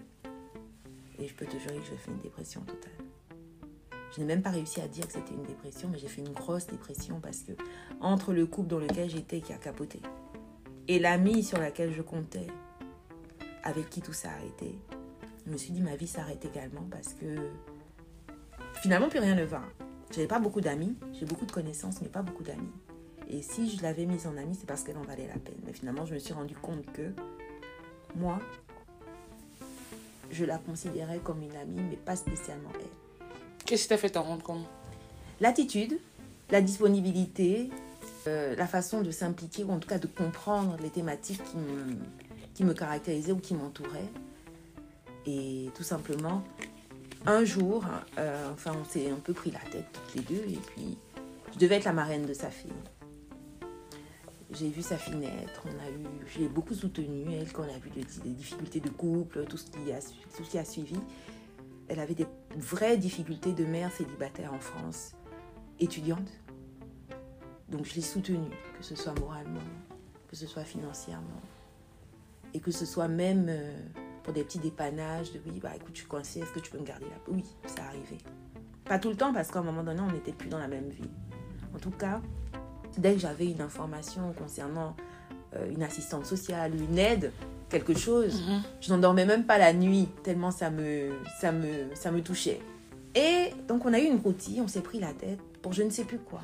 et 1.18 1.26
je 1.26 1.34
peux 1.34 1.44
te 1.44 1.58
jurer 1.58 1.76
que 1.76 1.86
j'ai 1.90 1.96
fait 1.96 2.10
une 2.10 2.20
dépression 2.20 2.60
totale. 2.62 3.07
Je 4.14 4.20
n'ai 4.20 4.26
même 4.26 4.42
pas 4.42 4.50
réussi 4.50 4.80
à 4.80 4.88
dire 4.88 5.06
que 5.06 5.12
c'était 5.12 5.34
une 5.34 5.44
dépression, 5.44 5.88
mais 5.90 5.98
j'ai 5.98 6.08
fait 6.08 6.22
une 6.22 6.32
grosse 6.32 6.66
dépression 6.66 7.20
parce 7.20 7.40
que 7.40 7.52
entre 8.00 8.32
le 8.32 8.46
couple 8.46 8.68
dans 8.68 8.78
lequel 8.78 9.10
j'étais 9.10 9.40
qui 9.40 9.52
a 9.52 9.58
capoté 9.58 10.00
et 10.88 10.98
l'amie 10.98 11.44
sur 11.44 11.58
laquelle 11.58 11.92
je 11.92 12.00
comptais, 12.02 12.46
avec 13.62 13.90
qui 13.90 14.00
tout 14.00 14.14
ça 14.14 14.30
a 14.30 14.44
été, 14.44 14.78
je 15.46 15.52
me 15.52 15.58
suis 15.58 15.72
dit 15.72 15.82
ma 15.82 15.96
vie 15.96 16.06
s'arrête 16.06 16.44
également 16.44 16.86
parce 16.90 17.12
que 17.14 17.50
finalement 18.80 19.08
plus 19.08 19.18
rien 19.18 19.34
ne 19.34 19.44
va. 19.44 19.62
J'avais 20.10 20.26
pas 20.26 20.38
beaucoup 20.38 20.62
d'amis, 20.62 20.96
j'ai 21.12 21.26
beaucoup 21.26 21.44
de 21.44 21.52
connaissances, 21.52 22.00
mais 22.00 22.08
pas 22.08 22.22
beaucoup 22.22 22.42
d'amis. 22.42 22.72
Et 23.28 23.42
si 23.42 23.68
je 23.70 23.82
l'avais 23.82 24.06
mise 24.06 24.26
en 24.26 24.36
amie, 24.38 24.54
c'est 24.54 24.66
parce 24.66 24.82
qu'elle 24.82 24.96
en 24.96 25.02
valait 25.02 25.26
la 25.26 25.38
peine. 25.38 25.58
Mais 25.66 25.74
finalement, 25.74 26.06
je 26.06 26.14
me 26.14 26.18
suis 26.18 26.32
rendu 26.32 26.54
compte 26.54 26.90
que 26.92 27.12
moi, 28.16 28.38
je 30.30 30.46
la 30.46 30.56
considérais 30.56 31.18
comme 31.18 31.42
une 31.42 31.54
amie, 31.56 31.82
mais 31.90 31.96
pas 31.96 32.16
spécialement 32.16 32.70
elle. 32.74 33.07
Qu'est-ce 33.68 33.82
qui 33.82 33.88
t'a 33.90 33.98
fait 33.98 34.08
t'en 34.08 34.22
rendre 34.22 34.42
compte? 34.42 34.64
L'attitude, 35.40 36.00
la 36.48 36.62
disponibilité, 36.62 37.68
euh, 38.26 38.56
la 38.56 38.66
façon 38.66 39.02
de 39.02 39.10
s'impliquer, 39.10 39.62
ou 39.62 39.72
en 39.72 39.78
tout 39.78 39.86
cas 39.86 39.98
de 39.98 40.06
comprendre 40.06 40.78
les 40.80 40.88
thématiques 40.88 41.44
qui 41.44 41.58
me, 41.58 41.96
qui 42.54 42.64
me 42.64 42.72
caractérisaient 42.72 43.32
ou 43.32 43.36
qui 43.36 43.52
m'entouraient. 43.52 44.08
Et 45.26 45.68
tout 45.74 45.82
simplement, 45.82 46.42
un 47.26 47.44
jour, 47.44 47.84
euh, 48.16 48.50
enfin, 48.54 48.72
on 48.74 48.88
s'est 48.88 49.10
un 49.10 49.16
peu 49.16 49.34
pris 49.34 49.50
la 49.50 49.60
tête 49.70 49.84
toutes 49.92 50.14
les 50.14 50.22
deux, 50.22 50.50
et 50.50 50.58
puis 50.68 50.96
je 51.52 51.58
devais 51.58 51.74
être 51.74 51.84
la 51.84 51.92
marraine 51.92 52.24
de 52.24 52.32
sa 52.32 52.48
fille. 52.48 52.72
J'ai 54.50 54.70
vu 54.70 54.80
sa 54.80 54.96
fille 54.96 55.16
naître, 55.16 55.62
on 55.66 55.86
a 55.86 55.90
eu, 55.90 56.06
j'ai 56.34 56.48
beaucoup 56.48 56.72
soutenu 56.72 57.34
elle 57.34 57.52
quand 57.52 57.64
on 57.64 57.74
a 57.74 57.78
vu 57.78 57.90
les, 57.94 58.06
les 58.24 58.30
difficultés 58.30 58.80
de 58.80 58.88
couple, 58.88 59.44
tout 59.44 59.58
ce 59.58 59.66
qui 59.66 59.92
a, 59.92 59.98
tout 59.98 60.42
ce 60.42 60.50
qui 60.50 60.56
a 60.56 60.64
suivi. 60.64 60.96
Elle 61.88 62.00
avait 62.00 62.14
des 62.14 62.26
vraies 62.56 62.98
difficultés 62.98 63.52
de 63.52 63.64
mère 63.64 63.92
célibataire 63.92 64.52
en 64.52 64.60
France, 64.60 65.14
étudiante. 65.80 66.30
Donc 67.68 67.84
je 67.84 67.94
l'ai 67.94 68.02
soutenue, 68.02 68.50
que 68.76 68.84
ce 68.84 68.94
soit 68.94 69.18
moralement, 69.20 69.60
que 70.28 70.36
ce 70.36 70.46
soit 70.46 70.64
financièrement, 70.64 71.42
et 72.54 72.60
que 72.60 72.70
ce 72.70 72.86
soit 72.86 73.08
même 73.08 73.46
euh, 73.48 73.78
pour 74.22 74.32
des 74.32 74.44
petits 74.44 74.58
dépannages 74.58 75.32
de 75.32 75.40
oui, 75.46 75.60
bah 75.60 75.72
écoute, 75.74 75.90
je 75.92 76.00
suis 76.00 76.08
coincée, 76.08 76.40
est-ce 76.40 76.52
que 76.52 76.60
tu 76.60 76.70
peux 76.70 76.78
me 76.78 76.84
garder 76.84 77.06
là 77.06 77.16
Oui, 77.28 77.44
ça 77.66 77.84
arrivait. 77.84 78.18
Pas 78.84 78.98
tout 78.98 79.10
le 79.10 79.16
temps, 79.16 79.32
parce 79.32 79.50
qu'à 79.50 79.58
un 79.58 79.62
moment 79.62 79.84
donné, 79.84 80.00
on 80.00 80.10
n'était 80.10 80.32
plus 80.32 80.48
dans 80.48 80.58
la 80.58 80.68
même 80.68 80.88
vie. 80.88 81.10
En 81.74 81.78
tout 81.78 81.90
cas, 81.90 82.20
dès 82.96 83.14
que 83.14 83.20
j'avais 83.20 83.50
une 83.50 83.60
information 83.60 84.32
concernant 84.32 84.96
euh, 85.54 85.70
une 85.70 85.82
assistante 85.82 86.26
sociale 86.26 86.74
une 86.74 86.98
aide, 86.98 87.32
quelque 87.68 87.94
chose, 87.96 88.42
Mhm. 88.46 88.62
je 88.80 88.92
n'endormais 88.92 89.26
même 89.26 89.44
pas 89.44 89.58
la 89.58 89.72
nuit, 89.72 90.08
tellement 90.22 90.50
ça 90.50 90.70
me, 90.70 91.10
ça 91.40 91.52
me, 91.52 91.94
ça 91.94 92.10
me 92.10 92.22
touchait. 92.22 92.60
Et 93.14 93.52
donc 93.66 93.84
on 93.86 93.92
a 93.92 93.98
eu 93.98 94.04
une 94.04 94.18
routine, 94.20 94.62
on 94.62 94.68
s'est 94.68 94.80
pris 94.82 95.00
la 95.00 95.12
tête 95.12 95.40
pour 95.62 95.72
je 95.72 95.82
ne 95.82 95.90
sais 95.90 96.04
plus 96.04 96.18
quoi. 96.18 96.40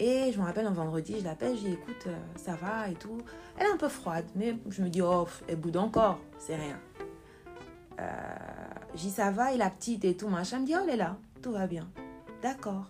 Et 0.00 0.32
je 0.32 0.40
me 0.40 0.44
rappelle 0.44 0.66
un 0.66 0.72
vendredi, 0.72 1.16
je 1.20 1.24
l'appelle, 1.24 1.56
je 1.56 1.62
dis 1.62 1.72
écoute, 1.72 2.04
euh, 2.08 2.16
ça 2.36 2.54
va 2.56 2.88
et 2.88 2.94
tout. 2.94 3.18
Elle 3.58 3.66
est 3.66 3.70
un 3.70 3.76
peu 3.76 3.88
froide, 3.88 4.24
mais 4.34 4.56
je 4.68 4.82
me 4.82 4.88
dis 4.88 5.00
oh, 5.02 5.26
elle 5.48 5.56
boude 5.56 5.76
encore, 5.76 6.18
c'est 6.38 6.56
rien. 6.56 6.78
Euh, 8.00 8.04
dis 8.96 9.10
ça 9.10 9.30
va 9.30 9.52
et 9.52 9.56
la 9.56 9.70
petite 9.70 10.04
et 10.04 10.16
tout, 10.16 10.28
machin. 10.28 10.56
Elle 10.56 10.62
me 10.62 10.66
dit 10.66 10.74
oh, 10.76 10.80
elle 10.84 10.94
est 10.94 10.96
là, 10.96 11.16
tout 11.42 11.52
va 11.52 11.66
bien. 11.66 11.88
D'accord. 12.42 12.86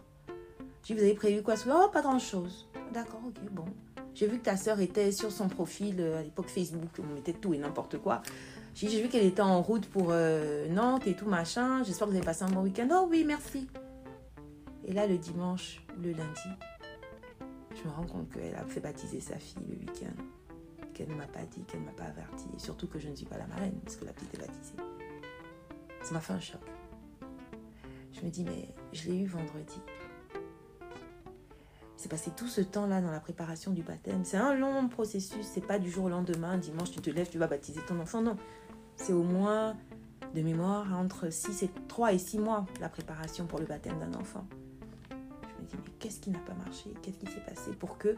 Je 0.83 0.89
dis 0.89 0.95
vous 0.95 1.01
avez 1.05 1.15
prévu 1.15 1.43
quoi 1.43 1.57
ce 1.57 1.65
soir? 1.65 1.83
Oh, 1.87 1.91
pas 1.91 2.01
grand 2.03 2.19
chose. 2.19 2.69
D'accord, 2.93 3.21
ok, 3.27 3.35
bon. 3.53 3.65
J'ai 4.15 4.29
vu 4.29 4.39
que 4.39 4.45
ta 4.45 4.57
sœur 4.57 4.81
était 4.81 5.11
sur 5.11 5.33
son 5.33 5.49
profil 5.49 5.97
euh, 5.99 6.21
à 6.21 6.23
l'époque 6.23 6.49
Facebook, 6.49 6.91
on 7.01 7.15
mettait 7.15 7.33
tout 7.33 7.53
et 7.53 7.59
n'importe 7.59 7.99
quoi. 7.99 8.23
J'ai 8.75 9.03
vu 9.03 9.09
qu'elle 9.09 9.25
était 9.25 9.41
en 9.41 9.63
route 9.63 9.87
pour 9.87 10.09
euh, 10.11 10.69
Nantes 10.69 11.07
et 11.07 11.15
tout 11.15 11.27
machin. 11.27 11.85
J'espère 11.85 12.07
que 12.07 12.13
vous 12.13 12.17
avez 12.17 12.27
passé 12.27 12.43
un 12.43 12.51
bon 12.51 12.63
week-end. 12.63 12.89
Oh 12.93 13.07
oui, 13.09 13.25
merci. 13.25 13.69
Et 14.85 14.93
là, 14.93 15.07
le 15.07 15.17
dimanche 15.17 15.81
le 16.03 16.11
lundi, 16.11 16.49
je 17.75 17.89
me 17.89 17.95
rends 17.95 18.07
compte 18.07 18.31
qu'elle 18.31 18.55
a 18.55 18.65
fait 18.65 18.81
baptiser 18.81 19.21
sa 19.21 19.39
fille 19.39 19.63
le 19.69 19.77
week-end. 19.77 20.23
Qu'elle 20.93 21.09
ne 21.09 21.15
m'a 21.15 21.27
pas 21.27 21.45
dit, 21.51 21.63
qu'elle 21.65 21.81
ne 21.81 21.87
m'a 21.87 21.93
pas 21.93 22.05
averti. 22.05 22.47
Et 22.55 22.59
surtout 22.59 22.87
que 22.87 22.99
je 22.99 23.09
ne 23.09 23.17
suis 23.17 23.27
pas 23.27 23.39
la 23.39 23.47
marraine, 23.47 23.79
parce 23.85 23.97
que 23.97 24.05
la 24.05 24.13
petite 24.13 24.35
est 24.35 24.39
baptisée. 24.39 24.77
Ça 26.03 26.13
m'a 26.13 26.21
fait 26.21 26.33
un 26.33 26.41
choc. 26.41 26.61
Je 28.13 28.21
me 28.21 28.31
dis, 28.31 28.45
mais 28.45 28.69
je 28.93 29.09
l'ai 29.09 29.21
eu 29.21 29.27
vendredi. 29.27 29.81
C'est 32.05 32.11
passé 32.11 32.33
tout 32.37 32.49
ce 32.49 32.61
temps-là 32.61 33.01
dans 33.01 33.11
la 33.11 33.19
préparation 33.19 33.71
du 33.71 33.81
baptême. 33.81 34.27
C'est 34.27 34.37
un 34.37 34.53
long 34.53 34.89
processus. 34.89 35.47
C'est 35.47 35.67
pas 35.67 35.79
du 35.79 35.91
jour 35.91 36.05
au 36.05 36.09
lendemain, 36.11 36.59
dimanche, 36.59 36.91
tu 36.91 37.01
te 37.01 37.09
lèves, 37.09 37.31
tu 37.31 37.39
vas 37.39 37.47
baptiser 37.47 37.81
ton 37.81 37.99
enfant. 37.99 38.21
Non. 38.21 38.37
C'est 38.95 39.15
au 39.15 39.23
moins, 39.23 39.75
de 40.35 40.43
mémoire, 40.43 40.93
entre 40.93 41.31
6 41.31 41.63
et 41.63 41.71
3 41.89 42.13
et 42.13 42.19
6 42.19 42.41
mois, 42.41 42.67
la 42.79 42.91
préparation 42.91 43.47
pour 43.47 43.59
le 43.59 43.65
baptême 43.65 43.99
d'un 43.99 44.13
enfant. 44.21 44.47
Je 45.09 45.15
me 45.63 45.67
dis, 45.67 45.77
mais 45.83 45.93
qu'est-ce 45.99 46.21
qui 46.21 46.29
n'a 46.29 46.41
pas 46.41 46.53
marché? 46.53 46.93
Qu'est-ce 47.01 47.17
qui 47.17 47.27
s'est 47.27 47.41
passé 47.41 47.71
pour 47.71 47.97
que 47.97 48.15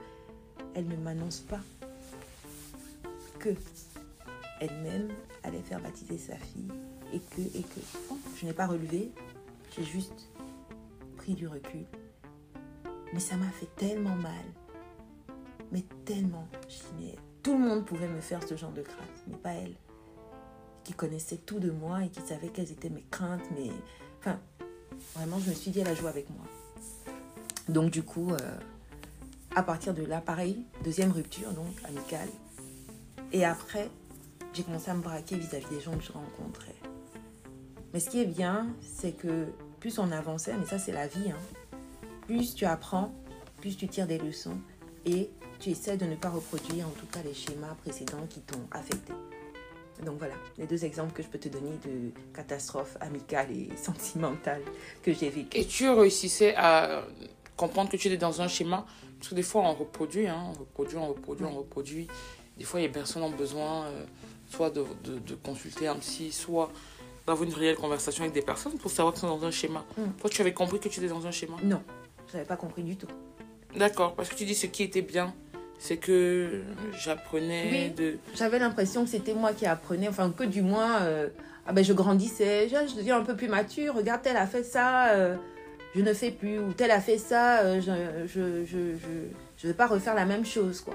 elle 0.75 0.89
ne 0.89 0.97
m'annonce 0.97 1.39
pas 1.39 1.61
que 3.39 3.51
elle-même 4.61 5.11
allait 5.45 5.63
faire 5.63 5.81
baptiser 5.81 6.19
sa 6.19 6.35
fille 6.35 6.73
et 7.13 7.21
que, 7.21 7.41
et 7.41 7.63
que, 7.63 7.81
bon, 8.09 8.19
je 8.35 8.47
n'ai 8.47 8.53
pas 8.53 8.67
relevé, 8.67 9.13
j'ai 9.77 9.85
juste 9.85 10.29
pris 11.19 11.35
du 11.35 11.47
recul. 11.47 11.85
Mais 13.13 13.21
ça 13.21 13.37
m'a 13.37 13.51
fait 13.51 13.69
tellement 13.77 14.17
mal. 14.17 14.45
Mais 15.73 15.85
tellement. 16.05 16.49
Mais 16.99 17.15
tout 17.43 17.53
le 17.53 17.65
monde 17.65 17.85
pouvait 17.85 18.09
me 18.09 18.21
faire 18.21 18.43
ce 18.47 18.57
genre 18.57 18.73
de 18.73 18.83
crainte, 18.83 19.25
mais 19.29 19.37
pas 19.37 19.53
elle. 19.53 19.75
Qui 20.85 20.93
connaissait 20.93 21.39
tout 21.39 21.59
de 21.59 21.71
moi 21.71 22.05
et 22.05 22.09
qui 22.09 22.21
savait 22.21 22.49
quelles 22.49 22.71
étaient 22.71 22.91
mes 22.91 23.05
craintes, 23.11 23.45
mais. 23.55 23.71
Enfin, 24.19 24.39
vraiment, 25.15 25.39
je 25.39 25.51
me 25.51 25.55
suis 25.55 25.71
dit, 25.71 25.81
elle 25.81 25.89
a 25.89 25.95
joué 25.95 26.09
avec 26.09 26.29
moi. 26.31 26.45
Donc, 27.69 27.91
du 27.91 28.03
coup, 28.03 28.33
euh, 28.33 28.59
à 29.55 29.63
partir 29.63 29.95
de 29.95 30.03
là, 30.05 30.21
pareil, 30.21 30.65
deuxième 30.85 31.11
rupture, 31.11 31.51
donc, 31.53 31.75
amicale. 31.85 32.29
Et 33.33 33.45
après, 33.45 33.91
j'ai 34.53 34.63
commencé 34.63 34.91
à 34.91 34.95
me 34.95 35.03
braquer 35.03 35.37
vis-à-vis 35.37 35.69
des 35.69 35.81
gens 35.81 35.97
que 35.97 36.05
je 36.05 36.13
rencontrais. 36.13 36.75
Mais 37.93 38.01
ce 38.01 38.11
qui 38.11 38.21
est 38.21 38.27
bien, 38.27 38.69
c'est 38.81 39.13
que 39.13 39.47
plus 39.81 39.99
on 39.99 40.11
avançait, 40.13 40.55
mais 40.57 40.67
ça, 40.67 40.79
c'est 40.79 40.93
la 40.93 41.07
vie, 41.07 41.31
hein, 41.31 41.56
plus 42.27 42.55
tu 42.55 42.65
apprends, 42.65 43.13
plus 43.61 43.77
tu 43.77 43.89
tires 43.89 44.07
des 44.07 44.19
leçons 44.19 44.59
et 45.05 45.31
tu 45.61 45.71
essaies 45.71 45.97
de 45.97 46.07
ne 46.07 46.17
pas 46.17 46.29
reproduire 46.29 46.87
en 46.87 46.91
tout 46.91 47.07
cas 47.07 47.21
les 47.25 47.35
schémas 47.35 47.75
précédents 47.83 48.27
qui 48.29 48.41
t'ont 48.41 48.67
affecté. 48.71 49.13
Donc 50.05 50.19
voilà, 50.19 50.35
les 50.59 50.67
deux 50.67 50.85
exemples 50.85 51.15
que 51.15 51.23
je 51.23 51.29
peux 51.29 51.39
te 51.39 51.49
donner 51.49 51.79
de 51.87 52.11
catastrophes 52.35 52.99
amicales 53.01 53.51
et 53.51 53.75
sentimentales 53.77 54.63
que 55.03 55.13
j'ai 55.13 55.31
vécues. 55.31 55.59
Et 55.59 55.65
tu 55.65 55.89
réussissais 55.89 56.55
à 56.57 57.05
comprendre 57.57 57.91
que 57.91 57.97
tu 57.97 58.09
étais 58.09 58.19
dans 58.19 58.43
un 58.43 58.49
schéma 58.49 58.85
Parce 59.19 59.31
que 59.31 59.35
des 59.35 59.43
fois, 59.43 59.63
on 59.63 59.73
reproduit, 59.73 60.27
hein, 60.27 60.51
on 60.51 60.53
reproduit, 60.53 60.99
on 60.99 61.09
reproduit, 61.09 61.47
on 61.47 61.57
reproduit. 61.57 62.09
Des 62.59 62.65
fois, 62.65 62.81
les 62.81 62.91
personnes 62.91 63.23
ont 63.23 63.31
besoin 63.31 63.87
euh, 63.87 64.05
soit 64.51 64.71
de, 64.71 64.85
de, 65.05 65.19
de 65.19 65.35
consulter 65.35 65.87
un 65.87 65.97
psy, 65.97 66.31
soit 66.31 66.71
d'avoir 67.27 67.49
une 67.49 67.55
réelle 67.55 67.77
conversation 67.77 68.25
avec 68.25 68.35
des 68.35 68.43
personnes 68.43 68.77
pour 68.79 68.91
savoir 68.91 69.15
qu'ils 69.15 69.23
sont 69.23 69.29
dans 69.39 69.45
un 69.47 69.51
schéma. 69.51 69.85
Mm. 69.97 70.11
Toi, 70.21 70.31
tu 70.31 70.41
avais 70.43 70.53
compris 70.53 70.79
que 70.79 70.89
tu 70.89 71.01
étais 71.01 71.09
dans 71.09 71.27
un 71.27 71.31
schéma? 71.31 71.57
Non, 71.63 71.83
je 72.29 72.35
n'avais 72.35 72.47
pas 72.47 72.57
compris 72.57 72.83
du 72.83 72.97
tout. 72.97 73.09
D'accord, 73.77 74.15
parce 74.15 74.29
que 74.29 74.35
tu 74.35 74.45
dis 74.45 74.55
ce 74.55 74.67
qui 74.67 74.83
était 74.83 75.03
bien, 75.03 75.35
c'est 75.79 75.97
que 75.99 76.63
j'apprenais 76.99 77.69
Oui. 77.71 77.91
de... 77.91 78.19
J'avais 78.35 78.59
l'impression 78.59 79.05
que 79.05 79.11
c'était 79.11 79.35
moi 79.35 79.53
qui 79.53 79.67
apprenais, 79.67 80.09
enfin 80.09 80.31
que 80.31 80.45
du 80.45 80.63
moins, 80.63 81.03
euh, 81.03 81.29
ah 81.67 81.73
ben 81.73 81.85
je 81.85 81.93
grandissais, 81.93 82.69
je, 82.69 82.89
je 82.91 82.97
deviens 82.97 83.19
un 83.19 83.23
peu 83.25 83.37
plus 83.37 83.49
mature, 83.49 83.95
regarde, 83.95 84.23
tel 84.23 84.37
a 84.37 84.47
fait 84.47 84.63
ça, 84.63 85.09
euh, 85.11 85.37
je 85.95 86.01
ne 86.01 86.13
fais 86.15 86.31
plus, 86.31 86.59
ou 86.59 86.73
tel 86.73 86.91
a 86.91 87.01
fait 87.01 87.19
ça, 87.19 87.61
euh, 87.61 87.81
je 87.81 88.27
je, 88.27 88.65
je, 88.65 88.97
je, 88.97 89.09
je 89.59 89.67
vais 89.69 89.75
pas 89.75 89.87
refaire 89.87 90.15
la 90.15 90.25
même 90.25 90.45
chose, 90.47 90.81
quoi. 90.81 90.95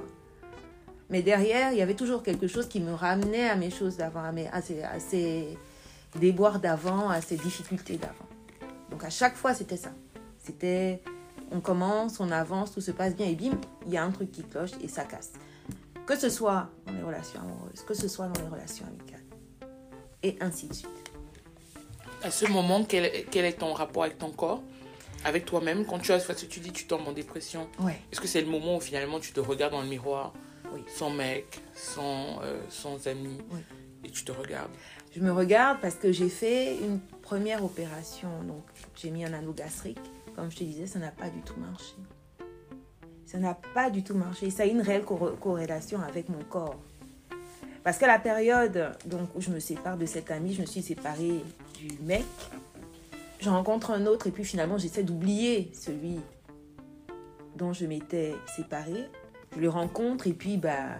Mais 1.12 1.22
derrière, 1.22 1.72
il 1.74 1.78
y 1.78 1.82
avait 1.82 1.94
toujours 1.94 2.24
quelque 2.24 2.48
chose 2.48 2.68
qui 2.70 2.80
me 2.80 2.94
ramenait 2.94 3.50
à 3.50 3.56
mes 3.56 3.70
choses 3.70 3.98
d'avant, 3.98 4.24
à, 4.24 4.32
mes, 4.32 4.48
à, 4.48 4.62
ces, 4.62 4.82
à 4.82 4.98
ces 5.00 5.58
déboires 6.20 6.60
d'avant, 6.60 7.10
à 7.10 7.20
ces 7.22 7.36
difficultés 7.36 7.98
d'avant. 7.98 8.30
Donc 8.90 9.04
à 9.04 9.10
chaque 9.10 9.36
fois, 9.36 9.54
c'était 9.54 9.76
ça. 9.78 9.92
C'était, 10.40 11.02
on 11.52 11.60
commence, 11.62 12.20
on 12.20 12.32
avance, 12.32 12.72
tout 12.72 12.82
se 12.82 12.92
passe 12.92 13.16
bien, 13.16 13.28
et 13.28 13.36
bim, 13.36 13.60
il 13.86 13.94
y 13.94 13.98
a 13.98 14.04
un 14.04 14.12
truc 14.12 14.32
qui 14.32 14.44
cloche 14.44 14.72
et 14.82 14.88
ça 14.88 15.04
casse. 15.04 15.34
Que 16.06 16.18
ce 16.18 16.30
soit 16.30 16.70
dans 16.88 16.94
les 16.94 17.02
relations 17.04 17.40
amoureuses, 17.42 17.82
que 17.86 17.94
ce 17.94 18.08
soit 18.08 18.28
dans 18.28 18.42
les 18.42 18.48
relations 18.50 18.86
amicales, 18.88 19.24
et 20.24 20.38
ainsi 20.42 20.68
de 20.68 20.74
suite. 20.74 20.90
À 22.24 22.32
ce 22.32 22.46
moment, 22.48 22.84
quel, 22.84 23.06
est- 23.06 23.26
quel 23.32 23.46
est 23.46 23.54
ton 23.54 23.74
rapport 23.74 24.04
avec 24.04 24.18
ton 24.18 24.32
corps? 24.32 24.62
Avec 25.24 25.46
toi-même 25.46 25.86
Quand 25.86 26.00
tu 26.00 26.12
as, 26.12 26.20
parce 26.20 26.42
que 26.42 26.48
tu 26.48 26.60
dis 26.60 26.72
tu 26.72 26.86
tombes 26.88 27.08
en 27.08 27.12
dépression, 27.12 27.68
Ouais. 27.80 28.00
est-ce 28.12 28.20
que 28.22 28.28
c'est 28.28 28.42
le 28.42 28.48
moment 28.50 28.78
où 28.78 28.80
finalement 28.80 29.20
tu 29.20 29.32
te 29.34 29.40
regardes 29.40 29.74
dans 29.74 29.82
le 29.82 29.88
miroir, 29.88 30.34
Oui. 30.74 30.84
sans 30.88 31.10
mec, 31.12 31.62
sans, 31.76 32.42
euh, 32.42 32.60
sans 32.70 33.08
amis, 33.08 33.38
Oui. 33.52 33.60
et 34.04 34.10
tu 34.10 34.24
te 34.24 34.32
regardes? 34.32 34.72
Je 35.16 35.20
me 35.20 35.32
regarde 35.32 35.80
parce 35.82 35.96
que 35.96 36.12
j'ai 36.12 36.30
fait 36.30 36.78
une 36.78 37.00
première 37.22 37.64
opération. 37.64 38.30
Donc, 38.48 38.64
j'ai 38.96 39.12
mis 39.12 39.24
un 39.26 39.34
anneau 39.34 39.52
gastrique. 39.54 40.00
Comme 40.36 40.52
je 40.52 40.58
te 40.58 40.64
disais, 40.64 40.88
ça 40.88 41.00
n'a 41.00 41.12
pas 41.12 41.30
du 41.30 41.42
tout 41.42 41.60
marché. 41.60 41.96
Ça 43.26 43.38
n'a 43.38 43.54
pas 43.74 43.90
du 43.90 44.04
tout 44.04 44.16
marché. 44.16 44.50
Ça 44.50 44.64
a 44.64 44.66
une 44.66 44.82
réelle 44.82 45.04
corrélation 45.04 46.02
avec 46.02 46.30
mon 46.30 46.44
corps. 46.44 46.80
Parce 47.84 47.98
qu'à 47.98 48.08
la 48.08 48.20
période 48.20 48.92
donc, 49.06 49.36
où 49.36 49.42
je 49.42 49.50
me 49.50 49.60
sépare 49.60 49.98
de 49.98 50.06
cet 50.06 50.32
ami, 50.32 50.54
je 50.54 50.62
me 50.62 50.66
suis 50.66 50.82
séparée 50.82 51.44
du 51.78 51.98
mec. 52.04 52.26
J'en 53.40 53.54
rencontre 53.54 53.92
un 53.92 54.06
autre 54.06 54.28
et 54.28 54.32
puis 54.32 54.44
finalement, 54.44 54.78
j'essaie 54.78 55.04
d'oublier 55.04 55.72
celui 55.74 56.20
dont 57.56 57.74
je 57.74 57.86
m'étais 57.86 58.36
séparée. 58.56 59.08
Je 59.56 59.60
le 59.60 59.70
rencontre 59.70 60.28
et 60.28 60.34
puis 60.34 60.58
bah, 60.58 61.00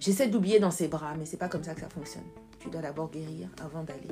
j'essaie 0.00 0.28
d'oublier 0.28 0.58
dans 0.58 0.72
ses 0.72 0.88
bras, 0.88 1.14
mais 1.16 1.24
c'est 1.24 1.36
pas 1.36 1.48
comme 1.48 1.62
ça 1.62 1.74
que 1.74 1.80
ça 1.80 1.88
fonctionne. 1.88 2.24
Tu 2.58 2.68
dois 2.68 2.80
d'abord 2.80 3.10
guérir 3.10 3.48
avant 3.62 3.82
d'aller. 3.82 4.08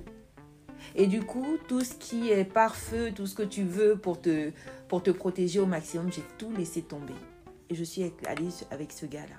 Et 0.95 1.07
du 1.07 1.23
coup, 1.23 1.59
tout 1.69 1.83
ce 1.83 1.95
qui 1.95 2.31
est 2.31 2.45
pare-feu, 2.45 3.13
tout 3.13 3.27
ce 3.27 3.35
que 3.35 3.43
tu 3.43 3.63
veux 3.63 3.97
pour 3.97 4.21
te, 4.21 4.53
pour 4.89 5.03
te 5.03 5.11
protéger 5.11 5.61
au 5.61 5.67
maximum, 5.67 6.13
j'ai 6.13 6.25
tout 6.39 6.53
laissé 6.53 6.83
tomber. 6.83 7.15
Et 7.69 7.75
je 7.75 7.85
suis 7.85 8.13
allée 8.27 8.49
avec 8.71 8.93
ce 8.93 9.07
gars-là. 9.07 9.37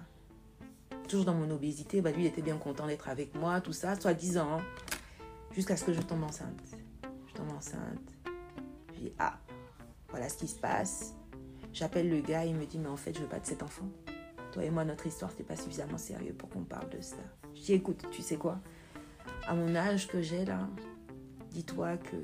Toujours 1.07 1.25
dans 1.25 1.33
mon 1.33 1.51
obésité, 1.51 1.99
bah 1.99 2.11
lui 2.11 2.23
il 2.23 2.27
était 2.27 2.41
bien 2.41 2.57
content 2.57 2.87
d'être 2.87 3.09
avec 3.09 3.35
moi, 3.35 3.59
tout 3.59 3.73
ça, 3.73 3.99
soi-disant, 3.99 4.61
jusqu'à 5.51 5.75
ce 5.75 5.83
que 5.83 5.91
je 5.91 6.01
tombe 6.01 6.23
enceinte. 6.23 6.61
Je 7.27 7.33
tombe 7.33 7.51
enceinte. 7.51 8.15
Je 8.93 8.99
dis, 8.99 9.11
ah, 9.19 9.37
voilà 10.09 10.29
ce 10.29 10.37
qui 10.37 10.47
se 10.47 10.57
passe. 10.57 11.13
J'appelle 11.73 12.09
le 12.09 12.21
gars, 12.21 12.45
il 12.45 12.55
me 12.55 12.65
dit, 12.65 12.77
mais 12.77 12.87
en 12.87 12.95
fait, 12.95 13.13
je 13.13 13.19
veux 13.21 13.27
pas 13.27 13.39
de 13.39 13.45
cet 13.45 13.63
enfant. 13.63 13.89
Toi 14.53 14.65
et 14.65 14.69
moi, 14.69 14.85
notre 14.85 15.07
histoire, 15.07 15.31
c'est 15.35 15.43
pas 15.43 15.55
suffisamment 15.55 15.97
sérieux 15.97 16.33
pour 16.33 16.49
qu'on 16.49 16.63
parle 16.63 16.89
de 16.89 17.01
ça. 17.01 17.17
Je 17.55 17.61
dis, 17.61 17.73
écoute, 17.73 18.05
tu 18.11 18.21
sais 18.21 18.37
quoi? 18.37 18.59
À 19.47 19.53
mon 19.53 19.75
âge 19.75 20.07
que 20.07 20.21
j'ai 20.21 20.45
là, 20.45 20.69
dis-toi 21.51 21.97
que 21.97 22.17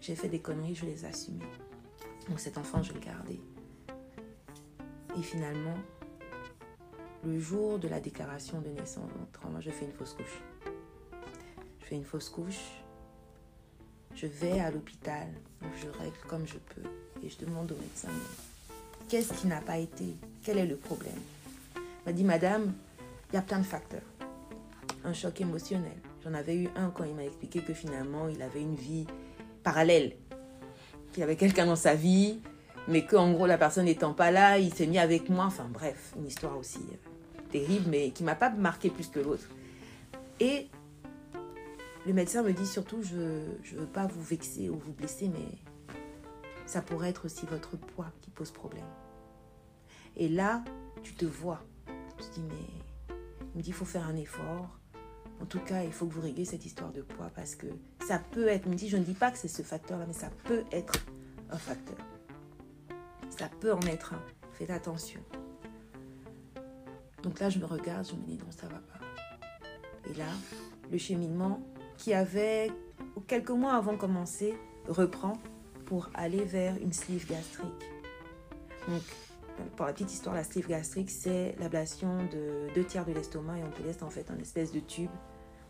j'ai 0.00 0.14
fait 0.14 0.28
des 0.28 0.40
conneries, 0.40 0.74
je 0.74 0.86
les 0.86 1.04
ai 1.04 1.08
assumées. 1.08 1.44
Donc 2.28 2.40
cet 2.40 2.58
enfant, 2.58 2.82
je 2.82 2.92
le 2.92 3.00
garder. 3.00 3.40
Et 5.18 5.22
finalement, 5.22 5.76
le 7.24 7.38
jour 7.40 7.78
de 7.78 7.88
la 7.88 8.00
déclaration 8.00 8.60
de 8.60 8.68
naissance, 8.68 9.10
je 9.60 9.70
fais 9.70 9.84
une 9.86 9.92
fausse 9.92 10.14
couche. 10.14 10.42
Je 11.80 11.86
fais 11.86 11.96
une 11.96 12.04
fausse 12.04 12.28
couche. 12.28 12.82
Je 14.14 14.26
vais 14.26 14.60
à 14.60 14.70
l'hôpital, 14.70 15.28
je 15.82 15.88
règle 15.98 16.16
comme 16.28 16.46
je 16.46 16.58
peux. 16.58 16.88
Et 17.22 17.28
je 17.28 17.38
demande 17.38 17.72
au 17.72 17.76
médecin, 17.76 18.08
qu'est-ce 19.08 19.32
qui 19.34 19.46
n'a 19.46 19.60
pas 19.60 19.78
été? 19.78 20.14
Quel 20.42 20.58
est 20.58 20.66
le 20.66 20.76
problème? 20.76 21.20
Il 21.74 21.82
m'a 22.06 22.12
dit, 22.12 22.24
madame, 22.24 22.74
il 23.30 23.34
y 23.34 23.38
a 23.38 23.42
plein 23.42 23.58
de 23.58 23.64
facteurs. 23.64 24.02
Un 25.04 25.12
choc 25.12 25.40
émotionnel. 25.40 25.98
J'en 26.26 26.34
avais 26.34 26.56
eu 26.56 26.68
un 26.74 26.90
quand 26.90 27.04
il 27.04 27.14
m'a 27.14 27.24
expliqué 27.24 27.60
que 27.60 27.72
finalement, 27.72 28.26
il 28.26 28.42
avait 28.42 28.60
une 28.60 28.74
vie 28.74 29.06
parallèle. 29.62 30.16
Qu'il 31.12 31.22
avait 31.22 31.36
quelqu'un 31.36 31.66
dans 31.66 31.76
sa 31.76 31.94
vie, 31.94 32.40
mais 32.88 33.06
qu'en 33.06 33.30
gros, 33.30 33.46
la 33.46 33.56
personne 33.56 33.84
n'étant 33.84 34.12
pas 34.12 34.32
là, 34.32 34.58
il 34.58 34.74
s'est 34.74 34.88
mis 34.88 34.98
avec 34.98 35.28
moi. 35.28 35.44
Enfin 35.44 35.68
bref, 35.72 36.14
une 36.16 36.26
histoire 36.26 36.58
aussi 36.58 36.80
euh, 36.80 37.40
terrible, 37.52 37.88
mais 37.88 38.10
qui 38.10 38.24
m'a 38.24 38.34
pas 38.34 38.50
marqué 38.50 38.90
plus 38.90 39.06
que 39.06 39.20
l'autre. 39.20 39.48
Et 40.40 40.66
le 42.06 42.12
médecin 42.12 42.42
me 42.42 42.52
dit 42.52 42.66
surtout, 42.66 43.02
je 43.04 43.14
ne 43.16 43.78
veux 43.78 43.86
pas 43.86 44.08
vous 44.08 44.22
vexer 44.22 44.68
ou 44.68 44.78
vous 44.78 44.92
blesser, 44.92 45.28
mais 45.28 45.94
ça 46.66 46.82
pourrait 46.82 47.10
être 47.10 47.26
aussi 47.26 47.46
votre 47.46 47.76
poids 47.76 48.10
qui 48.20 48.30
pose 48.30 48.50
problème. 48.50 48.88
Et 50.16 50.28
là, 50.28 50.64
tu 51.04 51.14
te 51.14 51.24
vois. 51.24 51.62
Tu 52.18 52.24
te 52.24 52.34
dis, 52.34 52.42
mais 52.48 53.14
il 53.54 53.58
me 53.58 53.62
dit, 53.62 53.70
il 53.70 53.74
faut 53.74 53.84
faire 53.84 54.08
un 54.08 54.16
effort. 54.16 54.80
En 55.40 55.44
tout 55.44 55.60
cas, 55.60 55.82
il 55.82 55.92
faut 55.92 56.06
que 56.06 56.14
vous 56.14 56.20
réglez 56.20 56.44
cette 56.44 56.64
histoire 56.64 56.92
de 56.92 57.02
poids 57.02 57.30
parce 57.34 57.54
que 57.54 57.66
ça 58.06 58.18
peut 58.18 58.48
être, 58.48 58.66
il 58.66 58.72
me 58.72 58.76
dit, 58.76 58.88
je 58.88 58.96
ne 58.96 59.04
dis 59.04 59.14
pas 59.14 59.30
que 59.30 59.38
c'est 59.38 59.48
ce 59.48 59.62
facteur-là, 59.62 60.06
mais 60.06 60.14
ça 60.14 60.30
peut 60.44 60.64
être 60.72 60.94
un 61.50 61.58
facteur. 61.58 61.98
Ça 63.30 63.48
peut 63.60 63.72
en 63.72 63.80
être 63.82 64.14
un. 64.14 64.22
Faites 64.52 64.70
attention. 64.70 65.20
Donc 67.22 67.40
là, 67.40 67.50
je 67.50 67.58
me 67.58 67.66
regarde, 67.66 68.06
je 68.06 68.14
me 68.14 68.22
dis, 68.24 68.38
non, 68.38 68.50
ça 68.50 68.66
va 68.66 68.78
pas. 68.78 69.00
Et 70.08 70.14
là, 70.14 70.28
le 70.90 70.98
cheminement 70.98 71.60
qui 71.98 72.14
avait, 72.14 72.70
quelques 73.26 73.50
mois 73.50 73.74
avant 73.74 73.96
commencé, 73.96 74.54
reprend 74.88 75.34
pour 75.84 76.08
aller 76.14 76.44
vers 76.44 76.76
une 76.80 76.92
sleeve 76.92 77.26
gastrique. 77.26 77.90
Donc, 78.88 79.02
pour 79.76 79.86
la 79.86 79.92
petite 79.92 80.12
histoire, 80.12 80.34
la 80.34 80.44
sleeve 80.44 80.68
gastrique, 80.68 81.10
c'est 81.10 81.54
l'ablation 81.58 82.24
de 82.26 82.72
deux 82.74 82.84
tiers 82.84 83.04
de 83.04 83.12
l'estomac 83.12 83.58
et 83.58 83.64
on 83.64 83.70
te 83.70 83.82
laisse 83.82 84.02
en 84.02 84.10
fait 84.10 84.30
un 84.30 84.38
espèce 84.38 84.72
de 84.72 84.80
tube, 84.80 85.10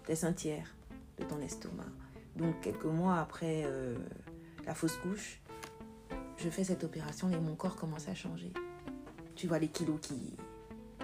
on 0.01 0.05
te 0.05 0.09
laisse 0.09 0.24
un 0.24 0.32
tiers 0.32 0.74
de 1.18 1.24
ton 1.24 1.41
estomac. 1.41 1.84
Donc, 2.37 2.61
quelques 2.61 2.84
mois 2.84 3.18
après 3.18 3.62
euh, 3.64 3.97
la 4.66 4.74
fausse 4.74 4.97
couche, 4.97 5.41
je 6.37 6.51
fais 6.51 6.64
cette 6.64 6.84
opération 6.84 7.30
et 7.30 7.39
mon 7.39 7.55
corps 7.55 7.76
commence 7.76 8.09
à 8.09 8.14
changer. 8.14 8.53
Tu 9.34 9.47
vois 9.47 9.59
les 9.59 9.68
kilos 9.68 9.99
qui, 10.01 10.37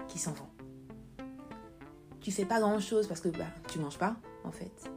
qui 0.07 0.19
s'en 0.19 0.33
vont. 0.33 0.49
Tu 2.21 2.31
fais 2.31 2.45
pas 2.45 2.59
grand 2.59 2.79
chose 2.79 3.07
parce 3.07 3.19
que 3.19 3.29
bah, 3.29 3.47
tu 3.67 3.79
manges 3.79 3.97
pas 3.97 4.15
en 4.43 4.51
fait. 4.51 4.89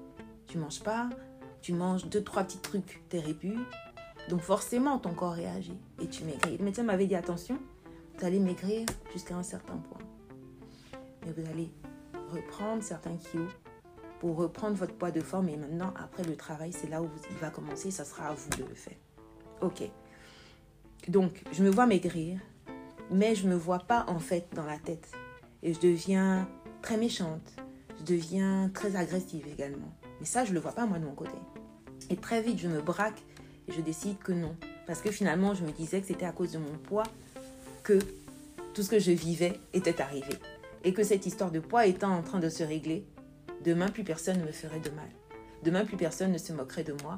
Tu 0.47 0.59
manges 0.59 0.83
pas, 0.83 1.09
tu 1.61 1.73
manges 1.73 2.07
deux, 2.07 2.23
trois 2.23 2.45
petits 2.45 2.59
trucs, 2.59 3.03
t'es 3.09 3.19
répu. 3.19 3.57
Donc 4.29 4.41
forcément 4.41 4.99
ton 4.99 5.15
corps 5.15 5.33
réagit 5.33 5.79
et 6.01 6.09
tu 6.09 6.25
maigris. 6.25 6.59
Le 6.59 6.65
médecin 6.65 6.83
m'avait 6.83 7.07
dit 7.07 7.15
attention, 7.15 7.59
vous 8.19 8.25
allez 8.25 8.39
maigrir 8.39 8.87
jusqu'à 9.13 9.37
un 9.37 9.43
certain 9.43 9.77
point. 9.77 9.99
Mais 11.25 11.33
vous 11.33 11.51
allez 11.51 11.71
reprendre 12.31 12.83
certains 12.83 13.17
kilos 13.17 13.51
pour 14.21 14.37
reprendre 14.37 14.77
votre 14.77 14.95
poids 14.95 15.11
de 15.11 15.21
forme 15.21 15.49
et 15.49 15.57
maintenant 15.57 15.93
après 15.97 16.25
le 16.25 16.37
travail 16.37 16.73
c'est 16.73 16.89
là 16.89 17.03
où 17.03 17.09
il 17.31 17.37
va 17.37 17.51
commencer, 17.51 17.91
ça 17.91 18.05
sera 18.05 18.29
à 18.29 18.35
vous 18.35 18.49
de 18.51 18.65
le 18.69 18.75
faire. 18.75 18.97
Ok. 19.61 19.83
Donc 21.09 21.43
je 21.53 21.63
me 21.63 21.71
vois 21.71 21.87
maigrir, 21.87 22.41
mais 23.11 23.35
je 23.35 23.47
me 23.47 23.55
vois 23.55 23.81
pas 23.81 24.05
en 24.09 24.19
fait 24.19 24.49
dans 24.55 24.65
la 24.65 24.79
tête. 24.79 25.13
Et 25.63 25.75
je 25.75 25.81
deviens 25.81 26.49
très 26.83 26.97
méchante, 26.97 27.55
je 27.99 28.05
deviens 28.05 28.71
très 28.73 28.97
agressive 28.97 29.47
également. 29.47 29.93
Mais 30.21 30.27
ça 30.27 30.45
je 30.45 30.55
le 30.55 30.61
vois 30.61 30.73
pas 30.73 30.87
moi 30.87 30.99
de 30.99 31.05
mon 31.05 31.15
côté. 31.15 31.37
Et 32.09 32.17
très 32.17 32.41
vite 32.41 32.59
je 32.59 32.69
me 32.69 32.81
braque 32.81 33.23
et 33.69 33.73
je 33.73 33.81
décide 33.83 34.19
que 34.19 34.33
non. 34.33 34.57
Parce 34.87 35.01
que 35.01 35.11
finalement 35.11 35.55
je 35.55 35.65
me 35.65 35.71
disais 35.71 36.01
que 36.01 36.07
c'était 36.07 36.27
à 36.27 36.33
cause 36.33 36.53
de 36.53 36.59
mon 36.59 36.79
poids 36.79 37.05
que 37.87 38.01
tout 38.75 38.83
ce 38.83 38.91
que 38.91 38.99
je 38.99 39.13
vivais 39.13 39.61
était 39.73 40.01
arrivé. 40.03 40.35
Et 40.83 40.93
que 40.93 41.05
cette 41.05 41.25
histoire 41.25 41.53
de 41.53 41.61
poids 41.61 41.87
étant 41.87 42.11
en 42.11 42.23
train 42.23 42.41
de 42.41 42.49
se 42.49 42.65
régler, 42.65 43.07
demain 43.65 43.89
plus 43.89 44.03
personne 44.03 44.41
ne 44.41 44.45
me 44.45 44.53
ferait 44.53 44.81
de 44.81 44.91
mal. 44.91 45.09
Demain 45.63 45.85
plus 45.85 45.97
personne 45.97 46.33
ne 46.33 46.39
se 46.39 46.53
moquerait 46.53 46.83
de 46.83 46.95
moi. 47.03 47.17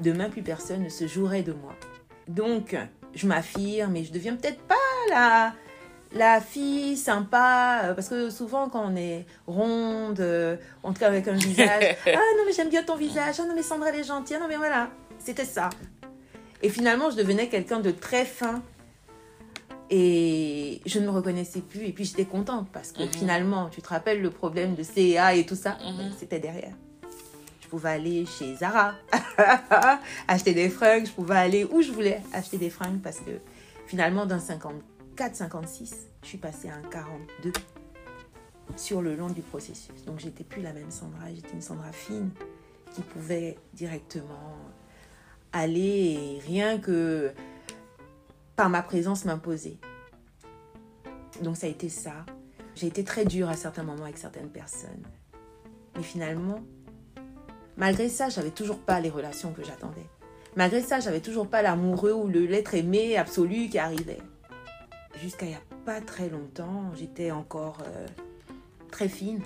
Demain 0.00 0.30
plus 0.30 0.42
personne 0.42 0.84
ne 0.84 0.88
se 0.88 1.08
jouerait 1.08 1.42
de 1.42 1.52
moi. 1.52 1.74
Donc 2.28 2.76
je 3.14 3.26
m'affirme 3.26 3.96
et 3.96 4.04
je 4.04 4.12
deviens 4.12 4.36
peut-être 4.36 4.60
pas 4.62 4.74
la, 5.10 5.54
la 6.12 6.40
fille 6.40 6.96
sympa, 6.96 7.82
euh, 7.84 7.94
parce 7.94 8.08
que 8.08 8.30
souvent 8.30 8.68
quand 8.68 8.84
on 8.84 8.96
est 8.96 9.26
ronde, 9.46 10.20
euh, 10.20 10.56
en 10.84 10.92
tout 10.92 11.00
cas 11.00 11.08
avec 11.08 11.26
un 11.26 11.34
visage, 11.34 11.96
ah 12.06 12.10
non 12.10 12.44
mais 12.46 12.52
j'aime 12.52 12.68
bien 12.68 12.82
ton 12.84 12.96
visage, 12.96 13.36
ah 13.38 13.44
non 13.44 13.54
mais 13.54 13.62
Sandra 13.62 13.88
elle 13.88 14.00
est 14.00 14.04
gentille, 14.04 14.36
ah 14.36 14.40
non 14.40 14.48
mais 14.48 14.56
voilà, 14.56 14.90
c'était 15.18 15.44
ça. 15.44 15.70
Et 16.62 16.68
finalement 16.68 17.10
je 17.10 17.16
devenais 17.16 17.48
quelqu'un 17.48 17.80
de 17.80 17.90
très 17.90 18.24
fin 18.24 18.62
et 19.90 20.80
je 20.86 20.98
ne 20.98 21.04
me 21.06 21.10
reconnaissais 21.10 21.60
plus 21.60 21.82
et 21.86 21.92
puis 21.92 22.04
j'étais 22.04 22.24
contente 22.24 22.68
parce 22.72 22.92
que 22.92 23.02
Mhm. 23.02 23.08
finalement 23.08 23.68
tu 23.68 23.80
te 23.82 23.88
rappelles 23.88 24.20
le 24.20 24.30
problème 24.30 24.74
de 24.74 24.82
CA 24.82 25.34
et 25.34 25.46
tout 25.46 25.54
ça, 25.56 25.78
Mhm. 25.84 25.96
ben, 25.96 26.12
c'était 26.18 26.40
derrière. 26.40 26.74
Je 27.60 27.68
pouvais 27.68 27.90
aller 27.90 28.26
chez 28.26 28.54
Zara, 28.56 28.94
acheter 30.28 30.54
des 30.54 30.68
fringues, 30.68 31.06
je 31.06 31.12
pouvais 31.12 31.36
aller 31.36 31.64
où 31.64 31.82
je 31.82 31.90
voulais 31.92 32.20
acheter 32.32 32.58
des 32.58 32.70
fringues 32.70 33.00
parce 33.02 33.18
que 33.18 33.32
finalement 33.86 34.24
d'un 34.26 34.38
54-56, 34.38 35.94
je 36.22 36.28
suis 36.28 36.38
passée 36.38 36.68
à 36.68 36.74
un 36.76 36.82
42 36.82 37.52
sur 38.76 39.02
le 39.02 39.14
long 39.16 39.28
du 39.28 39.42
processus. 39.42 40.04
Donc 40.06 40.18
j'étais 40.20 40.44
plus 40.44 40.62
la 40.62 40.72
même 40.72 40.90
Sandra, 40.90 41.26
j'étais 41.34 41.52
une 41.54 41.60
Sandra 41.62 41.92
fine 41.92 42.30
qui 42.94 43.02
pouvait 43.02 43.58
directement 43.74 44.54
aller 45.52 46.36
et 46.36 46.40
rien 46.46 46.78
que 46.78 47.32
par 48.56 48.70
ma 48.70 48.82
présence 48.82 49.24
m'imposer. 49.24 49.78
Donc 51.42 51.56
ça 51.56 51.66
a 51.66 51.70
été 51.70 51.88
ça. 51.88 52.24
J'ai 52.74 52.86
été 52.86 53.04
très 53.04 53.24
dure 53.24 53.48
à 53.48 53.54
certains 53.54 53.82
moments 53.82 54.04
avec 54.04 54.18
certaines 54.18 54.48
personnes. 54.48 55.02
Mais 55.96 56.02
finalement, 56.02 56.60
malgré 57.76 58.08
ça, 58.08 58.28
j'avais 58.28 58.50
toujours 58.50 58.78
pas 58.78 59.00
les 59.00 59.10
relations 59.10 59.52
que 59.52 59.62
j'attendais. 59.62 60.06
Malgré 60.56 60.80
ça, 60.80 61.00
j'avais 61.00 61.20
toujours 61.20 61.48
pas 61.48 61.62
l'amoureux 61.62 62.12
ou 62.12 62.28
le 62.28 62.46
l'être 62.46 62.74
aimé 62.74 63.16
absolu 63.16 63.68
qui 63.68 63.78
arrivait. 63.78 64.20
Jusqu'à 65.20 65.46
il 65.46 65.50
n'y 65.50 65.54
a 65.54 65.60
pas 65.84 66.00
très 66.00 66.28
longtemps, 66.28 66.92
j'étais 66.94 67.30
encore 67.30 67.78
euh, 67.86 68.06
très 68.90 69.08
fine. 69.08 69.40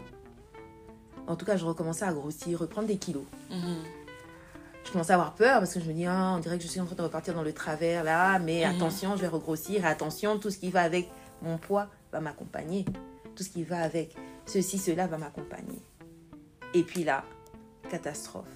En 1.27 1.37
tout 1.37 1.45
cas, 1.45 1.57
je 1.57 1.65
recommençais 1.65 2.05
à 2.05 2.13
grossir, 2.13 2.59
reprendre 2.61 2.89
des 2.89 2.97
kilos. 2.97 3.25
Mhm. 3.51 4.00
Je 4.91 4.95
commençais 4.95 5.13
à 5.13 5.15
avoir 5.15 5.35
peur 5.37 5.61
parce 5.61 5.73
que 5.73 5.79
je 5.79 5.85
me 5.87 5.93
dis, 5.93 6.05
ah, 6.05 6.35
on 6.37 6.41
dirait 6.41 6.57
que 6.59 6.65
je 6.65 6.69
suis 6.69 6.81
en 6.81 6.85
train 6.85 6.97
de 6.97 7.03
repartir 7.03 7.33
dans 7.33 7.45
le 7.45 7.53
travers 7.53 8.03
là, 8.03 8.41
mais 8.41 8.67
Mhm. 8.67 8.75
attention, 8.75 9.15
je 9.15 9.21
vais 9.21 9.29
regrossir, 9.29 9.87
attention, 9.87 10.37
tout 10.37 10.51
ce 10.51 10.59
qui 10.59 10.69
va 10.71 10.83
avec 10.83 11.09
mon 11.43 11.59
poids 11.59 11.87
va 12.11 12.19
m'accompagner. 12.21 12.85
Tout 13.37 13.45
ce 13.45 13.51
qui 13.51 13.63
va 13.63 13.83
avec 13.83 14.17
ceci, 14.47 14.79
cela 14.79 15.07
va 15.07 15.17
m'accompagner. 15.17 15.81
Et 16.75 16.83
puis 16.83 17.05
là, 17.05 17.23
catastrophe. 17.89 18.49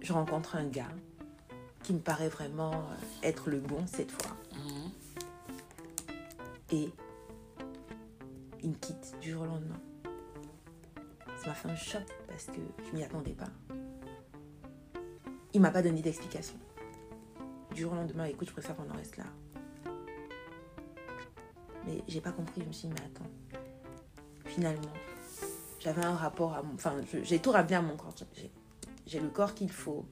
Je 0.00 0.10
rencontre 0.10 0.56
un 0.56 0.64
gars 0.64 0.88
qui 1.82 1.92
me 1.92 1.98
paraît 2.00 2.30
vraiment 2.30 2.72
euh, 2.72 2.78
être 3.24 3.50
le 3.50 3.58
bon 3.58 3.84
cette 3.86 4.10
fois. 4.10 4.34
Mhm. 4.54 4.90
Et 6.70 6.90
il 8.62 8.70
me 8.70 8.74
quitte 8.76 9.16
du 9.20 9.32
jour 9.32 9.42
au 9.42 9.46
lendemain. 9.46 9.80
Ça 11.42 11.48
m'a 11.48 11.54
fait 11.54 11.68
un 11.68 11.76
choc 11.76 12.06
parce 12.26 12.46
que 12.46 12.60
je 12.90 12.96
m'y 12.96 13.04
attendais 13.04 13.32
pas. 13.34 13.50
Il 15.54 15.60
m'a 15.60 15.70
pas 15.70 15.82
donné 15.82 16.02
d'explication. 16.02 16.56
Du 17.74 17.82
jour 17.82 17.92
au 17.92 17.96
lendemain, 17.96 18.24
écoute, 18.24 18.48
je 18.48 18.52
préfère 18.52 18.76
qu'on 18.76 18.90
en 18.90 18.94
reste 18.96 19.16
là. 19.16 19.24
Mais 21.86 22.02
j'ai 22.06 22.20
pas 22.20 22.32
compris, 22.32 22.60
je 22.62 22.66
me 22.66 22.72
suis 22.72 22.88
dit, 22.88 22.94
mais 22.94 23.06
attends. 23.06 23.30
Finalement, 24.44 24.92
j'avais 25.80 26.04
un 26.04 26.14
rapport 26.14 26.54
à 26.54 26.62
mon. 26.62 26.74
Enfin, 26.74 26.96
j'ai 27.22 27.38
tout 27.38 27.50
ramené 27.50 27.76
à 27.76 27.82
mon 27.82 27.96
corps. 27.96 28.14
J'ai- 29.06 29.20
le 29.20 29.28
corps 29.28 29.54
qu'il 29.54 29.70
faut. 29.70 30.04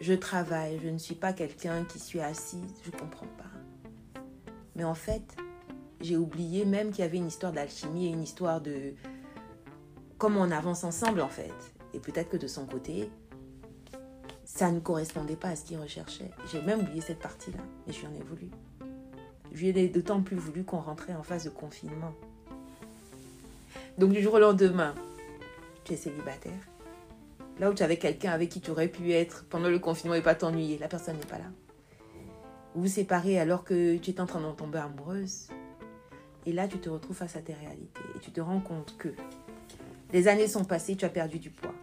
Je 0.00 0.14
travaille, 0.14 0.80
je 0.82 0.88
ne 0.88 0.98
suis 0.98 1.14
pas 1.14 1.32
quelqu'un 1.32 1.84
qui 1.84 1.98
suis 1.98 2.20
assise, 2.20 2.74
je 2.84 2.90
comprends 2.90 3.26
pas. 3.38 4.20
Mais 4.74 4.84
en 4.84 4.94
fait, 4.94 5.36
j'ai 6.00 6.16
oublié 6.16 6.64
même 6.64 6.90
qu'il 6.90 7.00
y 7.04 7.06
avait 7.06 7.18
une 7.18 7.28
histoire 7.28 7.52
d'alchimie 7.52 8.06
et 8.06 8.08
une 8.08 8.22
histoire 8.22 8.60
de 8.60 8.94
comment 10.18 10.40
on 10.40 10.50
avance 10.50 10.82
ensemble 10.82 11.20
en 11.20 11.28
fait. 11.28 11.52
Et 11.92 12.00
peut-être 12.00 12.28
que 12.30 12.36
de 12.36 12.48
son 12.48 12.66
côté, 12.66 13.10
ça 14.44 14.70
ne 14.70 14.80
correspondait 14.80 15.36
pas 15.36 15.48
à 15.48 15.56
ce 15.56 15.64
qu'il 15.64 15.78
recherchait. 15.78 16.30
J'ai 16.50 16.60
même 16.62 16.80
oublié 16.80 17.00
cette 17.00 17.18
partie-là, 17.18 17.58
mais 17.86 17.92
je 17.92 18.00
lui 18.00 18.06
en 18.06 18.14
ai 18.14 18.22
voulu. 18.22 18.50
Je 19.52 19.60
lui 19.60 19.68
ai 19.68 19.88
d'autant 19.88 20.20
plus 20.22 20.36
voulu 20.36 20.64
qu'on 20.64 20.80
rentrait 20.80 21.14
en 21.14 21.22
phase 21.22 21.44
de 21.44 21.50
confinement. 21.50 22.12
Donc 23.98 24.12
du 24.12 24.22
jour 24.22 24.34
au 24.34 24.38
lendemain, 24.38 24.94
tu 25.84 25.92
es 25.92 25.96
célibataire. 25.96 26.52
Là 27.60 27.70
où 27.70 27.74
tu 27.74 27.82
avais 27.82 27.98
quelqu'un 27.98 28.32
avec 28.32 28.48
qui 28.48 28.60
tu 28.60 28.70
aurais 28.70 28.88
pu 28.88 29.12
être 29.12 29.44
pendant 29.48 29.68
le 29.68 29.78
confinement 29.78 30.16
et 30.16 30.22
pas 30.22 30.34
t'ennuyer, 30.34 30.78
la 30.78 30.88
personne 30.88 31.16
n'est 31.16 31.26
pas 31.26 31.38
là. 31.38 31.50
Vous 32.74 32.82
vous 32.82 32.88
séparez 32.88 33.38
alors 33.38 33.62
que 33.62 33.96
tu 33.98 34.10
es 34.10 34.20
en 34.20 34.26
train 34.26 34.40
d'en 34.40 34.54
tomber 34.54 34.78
amoureuse. 34.78 35.48
Et 36.46 36.52
là, 36.52 36.66
tu 36.66 36.78
te 36.78 36.88
retrouves 36.88 37.16
face 37.16 37.36
à 37.36 37.40
tes 37.40 37.54
réalités. 37.54 38.02
Et 38.16 38.18
tu 38.18 38.32
te 38.32 38.40
rends 38.40 38.60
compte 38.60 38.96
que 38.98 39.08
les 40.12 40.26
années 40.26 40.48
sont 40.48 40.64
passées, 40.64 40.96
tu 40.96 41.04
as 41.04 41.08
perdu 41.08 41.38
du 41.38 41.50
poids. 41.50 41.73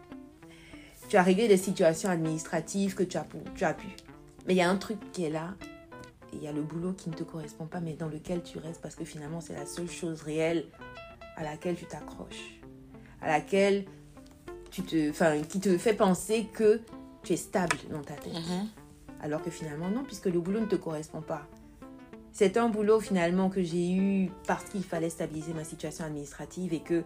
Tu 1.12 1.18
as 1.18 1.24
réglé 1.24 1.50
des 1.50 1.58
situations 1.58 2.10
administratives 2.10 2.96
que 2.96 3.04
tu 3.04 3.18
as, 3.18 3.26
pu- 3.26 3.40
tu 3.54 3.66
as 3.66 3.74
pu. 3.74 3.88
Mais 4.48 4.54
il 4.54 4.56
y 4.56 4.62
a 4.62 4.70
un 4.70 4.78
truc 4.78 4.98
qui 5.12 5.26
est 5.26 5.30
là. 5.30 5.56
Et 6.32 6.38
il 6.38 6.42
y 6.42 6.48
a 6.48 6.54
le 6.54 6.62
boulot 6.62 6.94
qui 6.94 7.10
ne 7.10 7.16
te 7.16 7.24
correspond 7.24 7.66
pas, 7.66 7.82
mais 7.82 7.96
dans 7.96 8.08
lequel 8.08 8.42
tu 8.44 8.60
restes 8.60 8.80
parce 8.82 8.96
que 8.96 9.04
finalement, 9.04 9.42
c'est 9.42 9.52
la 9.52 9.66
seule 9.66 9.90
chose 9.90 10.22
réelle 10.22 10.68
à 11.36 11.44
laquelle 11.44 11.76
tu 11.76 11.84
t'accroches. 11.84 12.62
À 13.22 13.28
laquelle 13.28 13.84
tu 14.72 14.84
te, 14.84 15.10
enfin, 15.10 15.42
qui 15.42 15.60
te 15.60 15.78
fait 15.78 15.96
penser 15.96 16.48
que 16.54 16.80
tu 17.24 17.34
es 17.34 17.36
stable 17.36 17.76
dans 17.92 18.04
ta 18.04 18.14
tête. 18.14 18.32
Mhm. 18.34 18.70
Alors 19.22 19.42
que 19.42 19.50
finalement, 19.52 19.90
non, 19.90 20.06
puisque 20.06 20.28
le 20.28 20.40
boulot 20.40 20.62
ne 20.62 20.66
te 20.68 20.78
correspond 20.78 21.20
pas. 21.22 21.46
C'est 22.32 22.56
un 22.56 22.70
boulot 22.70 23.02
finalement 23.02 23.50
que 23.50 23.62
j'ai 23.62 23.92
eu 23.92 24.32
parce 24.48 24.64
qu'il 24.64 24.86
fallait 24.86 25.10
stabiliser 25.10 25.52
ma 25.54 25.66
situation 25.66 26.06
administrative 26.06 26.74
et 26.74 26.80
que 26.80 27.04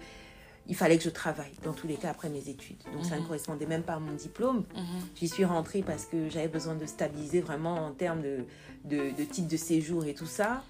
il 0.68 0.76
fallait 0.76 0.98
que 0.98 1.04
je 1.04 1.10
travaille 1.10 1.54
dans 1.64 1.74
tous 1.74 1.88
les 1.88 1.96
cas 1.96 2.10
après 2.10 2.30
mes 2.30 2.50
études. 2.50 2.78
Donc 2.94 3.06
ça 3.06 3.16
ne 3.16 3.20
Mhm. 3.22 3.28
correspondait 3.28 3.66
même 3.68 3.84
pas 3.84 3.94
à 3.94 4.00
mon 4.00 4.14
diplôme. 4.14 4.64
Mhm. 4.76 4.86
J'y 5.16 5.28
suis 5.28 5.46
rentrée 5.46 5.84
parce 5.84 6.06
que 6.06 6.30
j'avais 6.30 6.48
besoin 6.48 6.76
de 6.76 6.86
stabiliser 6.86 7.42
vraiment 7.42 7.76
en 7.86 7.92
termes 7.92 8.22
de, 8.22 8.46
de, 8.84 9.12
de 9.16 9.24
titre 9.24 9.48
de 9.48 9.58
séjour 9.58 10.06
et 10.06 10.14
tout 10.16 10.26
ça. 10.26 10.64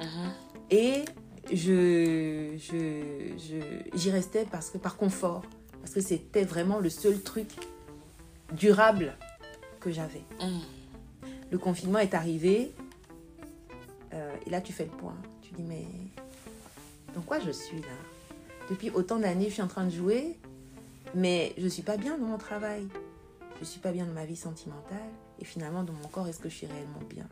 Mhm. 0.00 0.32
Et 0.70 1.04
je, 1.52 2.56
je, 2.58 3.36
je- 3.38 3.96
j'y 3.96 4.10
restais 4.10 4.44
parce 4.50 4.68
que 4.70 4.78
par 4.78 4.96
confort, 4.96 5.42
parce 5.80 5.92
que 5.94 6.00
c'était 6.00 6.44
vraiment 6.44 6.80
le 6.80 6.90
seul 6.90 7.20
truc 7.22 7.48
durable 8.52 9.16
que 9.80 9.92
j'avais. 9.92 10.22
Le 11.52 11.58
confinement 11.58 12.00
est 12.00 12.14
arrivé 12.14 12.72
euh, 14.12 14.34
et 14.44 14.50
là 14.50 14.60
tu 14.60 14.72
fais 14.72 14.84
le 14.84 14.90
point. 14.90 15.14
Tu 15.42 15.54
dis 15.54 15.62
mais 15.62 15.84
dans 17.14 17.20
quoi 17.22 17.38
je 17.38 17.52
suis 17.52 17.78
là? 17.80 17.86
Depuis 18.70 18.90
autant 18.90 19.18
d'années 19.18 19.48
je 19.48 19.54
suis 19.54 19.62
en 19.62 19.68
train 19.68 19.84
de 19.84 19.90
jouer, 19.90 20.36
mais 21.14 21.54
je 21.56 21.68
suis 21.68 21.82
pas 21.82 21.96
bien 21.96 22.18
dans 22.18 22.26
mon 22.26 22.38
travail. 22.38 22.86
Je 23.60 23.64
suis 23.64 23.80
pas 23.80 23.92
bien 23.92 24.04
dans 24.04 24.12
ma 24.12 24.26
vie 24.26 24.36
sentimentale 24.36 24.98
et 25.40 25.44
finalement 25.44 25.82
dans 25.82 25.92
mon 25.92 26.08
corps 26.08 26.26
est-ce 26.28 26.40
que 26.40 26.48
je 26.48 26.56
suis 26.56 26.66
réellement 26.66 27.00
bien? 27.08 27.26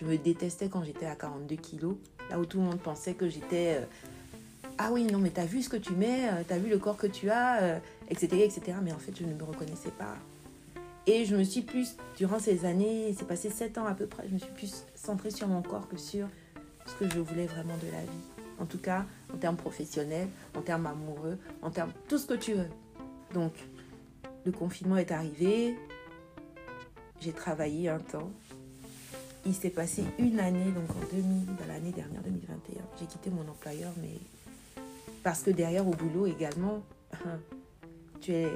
Je 0.00 0.04
me 0.04 0.16
détestais 0.16 0.68
quand 0.68 0.82
j'étais 0.84 1.06
à 1.06 1.14
42 1.14 1.56
kilos, 1.56 1.96
là 2.30 2.38
où 2.38 2.46
tout 2.46 2.58
le 2.58 2.64
monde 2.64 2.80
pensait 2.80 3.14
que 3.14 3.28
j'étais 3.28 3.78
euh, 3.78 3.84
ah 4.78 4.90
oui 4.92 5.04
non 5.04 5.18
mais 5.18 5.30
t'as 5.30 5.44
vu 5.44 5.62
ce 5.62 5.68
que 5.68 5.76
tu 5.76 5.92
mets, 5.92 6.28
euh, 6.28 6.42
t'as 6.46 6.58
vu 6.58 6.70
le 6.70 6.78
corps 6.78 6.96
que 6.96 7.06
tu 7.06 7.30
as, 7.30 7.62
euh, 7.62 7.78
etc 8.08 8.42
etc. 8.42 8.78
Mais 8.82 8.92
en 8.92 8.98
fait 8.98 9.16
je 9.16 9.24
ne 9.24 9.34
me 9.34 9.44
reconnaissais 9.44 9.90
pas. 9.90 10.16
Et 11.06 11.24
je 11.24 11.36
me 11.36 11.42
suis 11.42 11.62
plus, 11.62 11.96
durant 12.18 12.38
ces 12.38 12.66
années, 12.66 13.14
c'est 13.18 13.26
passé 13.26 13.48
sept 13.48 13.78
ans 13.78 13.86
à 13.86 13.94
peu 13.94 14.06
près, 14.06 14.24
je 14.28 14.34
me 14.34 14.38
suis 14.38 14.52
plus 14.52 14.84
centrée 14.94 15.30
sur 15.30 15.48
mon 15.48 15.62
corps 15.62 15.88
que 15.88 15.96
sur 15.96 16.28
ce 16.86 17.04
que 17.04 17.10
je 17.10 17.18
voulais 17.18 17.46
vraiment 17.46 17.76
de 17.76 17.90
la 17.90 18.02
vie. 18.02 18.37
En 18.60 18.66
tout 18.66 18.78
cas, 18.78 19.04
en 19.32 19.36
termes 19.36 19.56
professionnels, 19.56 20.28
en 20.56 20.62
termes 20.62 20.86
amoureux, 20.86 21.38
en 21.62 21.70
termes 21.70 21.92
tout 22.08 22.18
ce 22.18 22.26
que 22.26 22.34
tu 22.34 22.54
veux. 22.54 22.68
Donc, 23.34 23.52
le 24.44 24.52
confinement 24.52 24.96
est 24.96 25.12
arrivé, 25.12 25.76
j'ai 27.20 27.32
travaillé 27.32 27.88
un 27.88 27.98
temps. 27.98 28.30
Il 29.46 29.54
s'est 29.54 29.70
passé 29.70 30.04
une 30.18 30.40
année, 30.40 30.70
donc 30.72 30.90
en 30.90 31.14
2000, 31.14 31.46
dans 31.56 31.66
l'année 31.66 31.92
dernière, 31.92 32.22
2021. 32.22 32.82
J'ai 32.98 33.06
quitté 33.06 33.30
mon 33.30 33.48
employeur, 33.48 33.92
mais 34.02 34.18
parce 35.22 35.42
que 35.42 35.50
derrière 35.50 35.86
au 35.86 35.92
boulot 35.92 36.26
également, 36.26 36.82
tu 38.20 38.32
es 38.32 38.48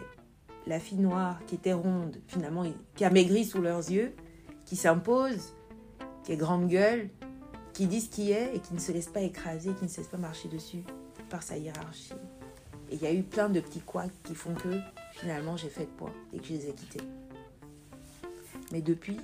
la 0.66 0.78
fille 0.78 0.98
noire 0.98 1.40
qui 1.46 1.57
était 1.57 1.72
ronde, 1.72 2.16
finalement, 2.26 2.64
qui 2.94 3.05
a 3.05 3.11
maigri 3.11 3.44
sous 3.44 3.61
leurs 3.61 3.90
yeux, 3.90 4.14
qui 4.64 4.76
s'impose, 4.76 5.53
qui 6.24 6.32
est 6.32 6.36
grande 6.36 6.68
gueule, 6.68 7.09
qui 7.73 7.87
dit 7.87 8.01
ce 8.01 8.11
qui 8.11 8.33
est 8.33 8.55
et 8.55 8.61
qui 8.61 8.75
ne 8.75 8.79
se 8.79 8.93
laisse 8.93 9.09
pas 9.09 9.20
écraser, 9.20 9.73
qui 9.75 9.85
ne 9.85 9.89
se 9.89 9.99
laisse 9.99 10.09
pas 10.09 10.18
marcher 10.18 10.49
dessus 10.49 10.83
par 11.31 11.43
sa 11.43 11.57
hiérarchie. 11.57 12.14
Et 12.91 12.97
il 12.97 13.03
y 13.03 13.07
a 13.07 13.12
eu 13.12 13.23
plein 13.23 13.49
de 13.49 13.61
petits 13.61 13.81
couacs 13.81 14.12
qui 14.23 14.35
font 14.35 14.55
que 14.55 14.79
finalement 15.12 15.57
j'ai 15.57 15.68
fait 15.68 15.85
le 15.85 15.87
poids 15.87 16.12
et 16.33 16.39
que 16.39 16.45
je 16.47 16.53
les 16.53 16.68
ai 16.68 16.73
quittés. 16.73 17.01
Mais 18.70 18.83
depuis, 18.83 19.18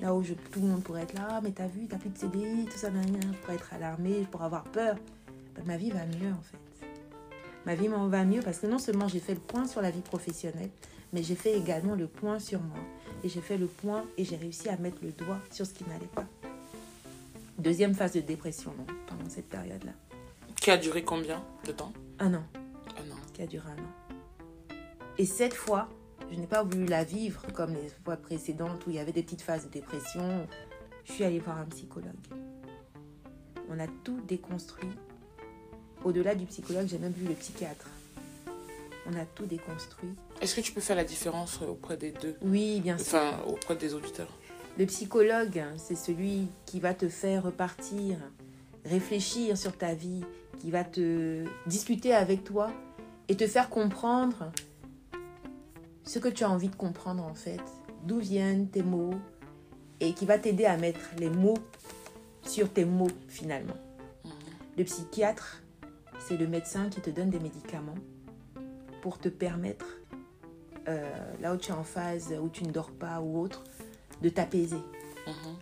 là 0.00 0.14
où 0.14 0.22
tout 0.22 0.60
le 0.60 0.66
monde 0.66 0.82
pourrait 0.82 1.02
être 1.02 1.14
là, 1.14 1.28
Ah, 1.30 1.40
mais 1.42 1.50
t'as 1.50 1.66
vu, 1.66 1.86
t'as 1.86 1.98
plus 1.98 2.10
de 2.10 2.16
CDI, 2.18 2.64
tout 2.64 2.78
ça, 2.78 2.90
nan, 2.90 3.04
je 3.20 3.38
pourrais 3.38 3.54
être 3.54 3.72
alarmée, 3.74 4.22
je 4.22 4.28
pourrais 4.28 4.46
avoir 4.46 4.64
peur. 4.64 4.96
Ben, 5.54 5.64
ma 5.66 5.76
vie 5.76 5.90
va 5.90 6.06
mieux 6.06 6.32
en 6.32 6.42
fait. 6.42 6.86
Ma 7.66 7.74
vie 7.74 7.88
m'en 7.88 8.08
va 8.08 8.24
mieux 8.24 8.40
parce 8.40 8.58
que 8.58 8.66
non 8.66 8.78
seulement 8.78 9.08
j'ai 9.08 9.20
fait 9.20 9.34
le 9.34 9.40
point 9.40 9.66
sur 9.66 9.82
la 9.82 9.90
vie 9.90 10.00
professionnelle, 10.00 10.70
mais 11.12 11.22
j'ai 11.22 11.34
fait 11.34 11.58
également 11.58 11.94
le 11.94 12.06
point 12.06 12.38
sur 12.38 12.60
moi. 12.60 12.78
Et 13.22 13.28
j'ai 13.28 13.42
fait 13.42 13.58
le 13.58 13.66
point 13.66 14.04
et 14.16 14.24
j'ai 14.24 14.36
réussi 14.36 14.70
à 14.70 14.78
mettre 14.78 14.98
le 15.02 15.12
doigt 15.12 15.40
sur 15.50 15.66
ce 15.66 15.74
qui 15.74 15.84
n'allait 15.84 16.06
pas. 16.06 16.24
Deuxième 17.60 17.94
phase 17.94 18.12
de 18.14 18.20
dépression 18.20 18.72
donc, 18.72 18.90
pendant 19.06 19.28
cette 19.28 19.48
période-là. 19.48 19.92
Qui 20.60 20.70
a 20.70 20.78
duré 20.78 21.04
combien 21.04 21.42
de 21.66 21.72
temps? 21.72 21.92
Un 22.18 22.32
an, 22.32 22.42
Un 22.96 23.10
an. 23.10 23.16
qui 23.34 23.42
a 23.42 23.46
duré 23.46 23.68
un 23.68 23.82
an. 23.82 24.74
Et 25.18 25.26
cette 25.26 25.52
fois, 25.52 25.90
je 26.30 26.36
n'ai 26.38 26.46
pas 26.46 26.62
voulu 26.62 26.86
la 26.86 27.04
vivre 27.04 27.42
comme 27.52 27.74
les 27.74 27.90
fois 28.02 28.16
précédentes 28.16 28.86
où 28.86 28.90
il 28.90 28.96
y 28.96 28.98
avait 28.98 29.12
des 29.12 29.22
petites 29.22 29.42
phases 29.42 29.66
de 29.66 29.70
dépression. 29.70 30.46
Je 31.04 31.12
suis 31.12 31.24
allée 31.24 31.38
voir 31.38 31.58
un 31.58 31.66
psychologue. 31.66 32.14
On 33.68 33.78
a 33.78 33.86
tout 34.04 34.20
déconstruit. 34.26 34.88
Au-delà 36.02 36.34
du 36.34 36.46
psychologue, 36.46 36.86
j'ai 36.88 36.98
même 36.98 37.12
vu 37.12 37.26
le 37.28 37.34
psychiatre. 37.34 37.86
On 39.06 39.14
a 39.18 39.26
tout 39.26 39.44
déconstruit. 39.44 40.14
Est-ce 40.40 40.54
que 40.56 40.62
tu 40.62 40.72
peux 40.72 40.80
faire 40.80 40.96
la 40.96 41.04
différence 41.04 41.60
auprès 41.60 41.98
des 41.98 42.12
deux? 42.12 42.36
Oui, 42.40 42.80
bien 42.80 42.96
sûr. 42.96 43.18
Enfin, 43.18 43.42
auprès 43.46 43.76
des 43.76 43.92
auditeurs. 43.92 44.30
Le 44.80 44.86
psychologue, 44.86 45.62
c'est 45.76 45.94
celui 45.94 46.48
qui 46.64 46.80
va 46.80 46.94
te 46.94 47.06
faire 47.06 47.42
repartir, 47.42 48.16
réfléchir 48.86 49.58
sur 49.58 49.76
ta 49.76 49.92
vie, 49.92 50.24
qui 50.58 50.70
va 50.70 50.84
te 50.84 51.44
discuter 51.66 52.14
avec 52.14 52.44
toi 52.44 52.70
et 53.28 53.36
te 53.36 53.46
faire 53.46 53.68
comprendre 53.68 54.50
ce 56.02 56.18
que 56.18 56.28
tu 56.28 56.44
as 56.44 56.50
envie 56.50 56.70
de 56.70 56.76
comprendre 56.76 57.22
en 57.22 57.34
fait, 57.34 57.60
d'où 58.06 58.20
viennent 58.20 58.68
tes 58.70 58.82
mots 58.82 59.12
et 60.00 60.14
qui 60.14 60.24
va 60.24 60.38
t'aider 60.38 60.64
à 60.64 60.78
mettre 60.78 61.10
les 61.18 61.28
mots 61.28 61.58
sur 62.40 62.72
tes 62.72 62.86
mots 62.86 63.12
finalement. 63.28 63.76
Mhm. 64.24 64.30
Le 64.78 64.84
psychiatre, 64.84 65.60
c'est 66.20 66.38
le 66.38 66.46
médecin 66.46 66.88
qui 66.88 67.02
te 67.02 67.10
donne 67.10 67.28
des 67.28 67.40
médicaments 67.40 67.98
pour 69.02 69.18
te 69.18 69.28
permettre, 69.28 69.98
euh, 70.88 71.06
là 71.42 71.52
où 71.52 71.58
tu 71.58 71.70
es 71.70 71.74
en 71.74 71.84
phase, 71.84 72.34
où 72.40 72.48
tu 72.48 72.64
ne 72.64 72.70
dors 72.70 72.92
pas 72.92 73.20
ou 73.20 73.42
autre, 73.42 73.62
de 74.22 74.28
t'apaiser. 74.28 74.76
Mhm. 75.26 75.56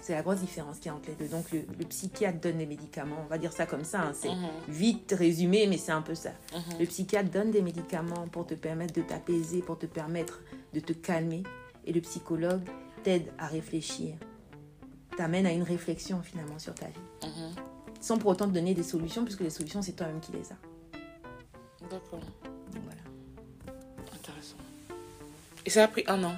C'est 0.00 0.12
la 0.14 0.20
grosse 0.22 0.40
différence 0.40 0.76
qu'il 0.78 0.86
y 0.86 0.88
a 0.90 0.94
entre 0.94 1.08
les 1.08 1.14
deux. 1.14 1.28
Donc 1.28 1.50
le, 1.50 1.64
le 1.78 1.84
psychiatre 1.86 2.38
donne 2.38 2.58
des 2.58 2.66
médicaments, 2.66 3.16
on 3.24 3.26
va 3.28 3.38
dire 3.38 3.52
ça 3.54 3.64
comme 3.64 3.84
ça, 3.84 4.02
hein, 4.02 4.12
c'est 4.14 4.28
Mhm. 4.28 4.48
vite 4.68 5.14
résumé, 5.18 5.66
mais 5.66 5.78
c'est 5.78 5.92
un 5.92 6.02
peu 6.02 6.14
ça. 6.14 6.30
Mhm. 6.52 6.78
Le 6.80 6.86
psychiatre 6.86 7.30
donne 7.30 7.50
des 7.50 7.62
médicaments 7.62 8.28
pour 8.28 8.46
te 8.46 8.54
permettre 8.54 8.92
de 8.94 9.02
t'apaiser, 9.02 9.60
pour 9.62 9.78
te 9.78 9.86
permettre 9.86 10.40
de 10.74 10.80
te 10.80 10.92
calmer. 10.92 11.42
Et 11.86 11.92
le 11.92 12.00
psychologue 12.02 12.62
t'aide 13.02 13.30
à 13.38 13.46
réfléchir, 13.46 14.14
t'amène 15.16 15.46
à 15.46 15.52
une 15.52 15.62
réflexion 15.62 16.20
finalement 16.22 16.58
sur 16.58 16.74
ta 16.74 16.86
vie. 16.86 17.30
Sans 18.00 18.18
pour 18.18 18.30
autant 18.32 18.46
te 18.46 18.52
donner 18.52 18.74
des 18.74 18.82
solutions, 18.82 19.24
puisque 19.24 19.40
les 19.40 19.48
solutions, 19.50 19.80
c'est 19.80 19.92
toi-même 19.92 20.20
qui 20.20 20.32
les 20.32 20.52
as. 20.52 20.56
D'accord. 21.90 22.20
Voilà, 22.72 23.00
Intéressant. 24.14 24.56
Et 25.64 25.70
ça 25.70 25.84
a 25.84 25.88
pris 25.88 26.04
un 26.08 26.22
an. 26.24 26.34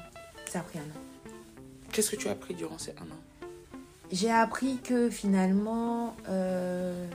ça 0.46 0.60
a 0.60 0.62
pris 0.62 0.78
un 0.78 0.82
an. 0.82 1.02
Qu'est-ce 1.96 2.10
que 2.10 2.16
tu 2.16 2.28
as 2.28 2.32
appris 2.32 2.52
durant 2.52 2.76
ces 2.76 2.90
un 2.90 3.04
an? 3.04 3.48
J'ai 4.12 4.30
appris 4.30 4.76
que 4.84 5.08
finalement, 5.08 6.14
euh, 6.28 7.08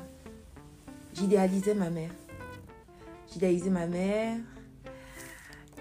j'idéalisais 1.13 1.75
ma 1.75 1.91
mère. 1.91 2.09
J'idéalisais 3.31 3.69
ma 3.69 3.85
mère, 3.85 4.39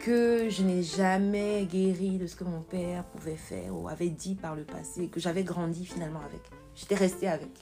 que 0.04 0.50
je 0.50 0.62
n'ai 0.62 0.82
jamais 0.82 1.64
guéri 1.64 2.18
de 2.18 2.26
ce 2.26 2.36
que 2.36 2.44
mon 2.44 2.60
père 2.60 3.04
pouvait 3.04 3.38
faire 3.38 3.74
ou 3.74 3.88
avait 3.88 4.10
dit 4.10 4.34
par 4.34 4.54
le 4.54 4.64
passé, 4.64 5.06
que 5.06 5.18
j'avais 5.18 5.44
grandi 5.44 5.86
finalement 5.86 6.20
avec. 6.20 6.42
J'étais 6.74 6.96
restée 6.96 7.28
avec. 7.28 7.52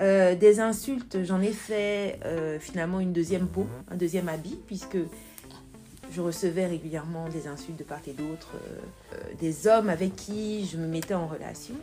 Euh, 0.00 0.36
des 0.36 0.60
insultes, 0.60 1.24
j'en 1.24 1.40
ai 1.40 1.52
fait 1.52 2.20
euh, 2.24 2.60
finalement 2.60 3.00
une 3.00 3.12
deuxième 3.12 3.48
peau, 3.48 3.66
un 3.90 3.96
deuxième 3.96 4.28
habit, 4.28 4.60
puisque 4.64 4.98
je 6.14 6.20
recevais 6.20 6.66
régulièrement 6.66 7.28
des 7.28 7.48
insultes 7.48 7.78
de 7.78 7.84
part 7.84 8.00
et 8.06 8.12
d'autre, 8.12 8.52
euh, 8.54 8.78
euh, 9.14 9.34
des 9.40 9.66
hommes 9.66 9.88
avec 9.88 10.14
qui 10.14 10.64
je 10.64 10.76
me 10.76 10.86
mettais 10.86 11.14
en 11.14 11.26
relation, 11.26 11.74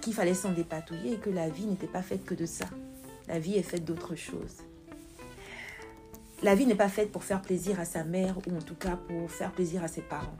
qu'il 0.00 0.12
fallait 0.12 0.34
s'en 0.34 0.50
dépatouiller 0.50 1.14
et 1.14 1.18
que 1.18 1.30
la 1.30 1.48
vie 1.48 1.66
n'était 1.66 1.86
pas 1.86 2.02
faite 2.02 2.24
que 2.24 2.34
de 2.34 2.46
ça. 2.46 2.66
La 3.28 3.38
vie 3.38 3.54
est 3.54 3.62
faite 3.62 3.84
d'autres 3.84 4.16
choses. 4.16 4.56
La 6.42 6.56
vie 6.56 6.66
n'est 6.66 6.74
pas 6.74 6.88
faite 6.88 7.12
pour 7.12 7.22
faire 7.22 7.42
plaisir 7.42 7.78
à 7.78 7.84
sa 7.84 8.02
mère 8.02 8.36
ou 8.38 8.56
en 8.56 8.60
tout 8.60 8.74
cas 8.74 8.96
pour 8.96 9.30
faire 9.30 9.52
plaisir 9.52 9.84
à 9.84 9.88
ses 9.88 10.02
parents. 10.02 10.36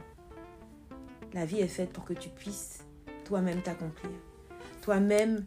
La 1.32 1.46
vie 1.46 1.60
est 1.60 1.68
faite 1.68 1.92
pour 1.92 2.04
que 2.04 2.14
tu 2.14 2.28
puisses 2.28 2.80
toi-même 3.24 3.62
t'accomplir, 3.62 4.10
toi-même 4.82 5.44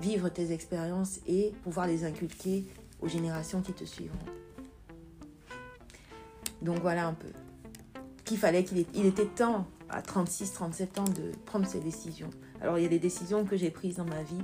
vivre 0.00 0.28
tes 0.28 0.52
expériences 0.52 1.18
et 1.26 1.52
pouvoir 1.64 1.86
les 1.86 2.04
inculquer 2.04 2.64
aux 3.00 3.08
générations 3.08 3.60
qui 3.60 3.72
te 3.72 3.84
suivront. 3.84 4.18
Donc 6.62 6.78
voilà 6.80 7.06
un 7.06 7.14
peu. 7.14 7.28
Qu'il 8.24 8.38
fallait 8.38 8.64
qu'il 8.64 8.84
il 8.94 9.06
était 9.06 9.26
temps 9.26 9.66
à 9.88 10.02
36, 10.02 10.52
37 10.52 10.98
ans 10.98 11.04
de 11.04 11.32
prendre 11.46 11.66
ces 11.66 11.80
décisions. 11.80 12.30
Alors 12.60 12.78
il 12.78 12.82
y 12.82 12.86
a 12.86 12.88
des 12.88 12.98
décisions 12.98 13.44
que 13.44 13.56
j'ai 13.56 13.70
prises 13.70 13.96
dans 13.96 14.04
ma 14.04 14.22
vie 14.22 14.42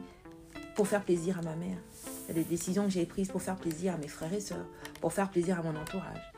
pour 0.75 0.89
faire 0.89 1.05
plaisir 1.05 1.39
à 1.39 1.43
ma 1.43 1.55
mère. 1.57 1.79
Il 2.25 2.29
y 2.29 2.31
a 2.33 2.43
des 2.43 2.49
décisions 2.49 2.85
que 2.85 2.91
j'ai 2.91 3.07
prises 3.07 3.29
pour 3.29 3.43
faire 3.43 3.57
plaisir 3.57 3.95
à 3.95 3.97
mes 3.99 4.09
frères 4.09 4.33
et 4.33 4.41
sœurs, 4.41 4.67
pour 5.01 5.13
faire 5.13 5.31
plaisir 5.31 5.61
à 5.61 5.63
mon 5.63 5.77
entourage. 5.79 6.33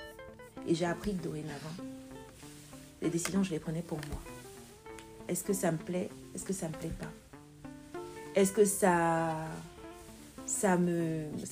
Et 0.67 0.75
j'ai 0.75 0.85
appris 0.85 1.17
que 1.17 1.23
dorénavant, 1.23 1.75
les 3.01 3.09
décisions, 3.09 3.43
je 3.43 3.51
les 3.51 3.59
prenais 3.59 3.83
pour 3.83 3.99
moi. 4.09 4.21
Est-ce 5.29 5.45
que 5.45 5.53
ça 5.53 5.73
me 5.73 5.79
plaît? 5.79 6.11
Est-ce 6.35 6.45
que 6.45 6.53
ça 6.53 6.69
me 6.69 6.75
plaît 6.75 6.93
pas? 6.99 8.01
Est-ce 8.35 8.53
que 8.53 8.65
ça, 8.65 9.35
ça 10.45 10.77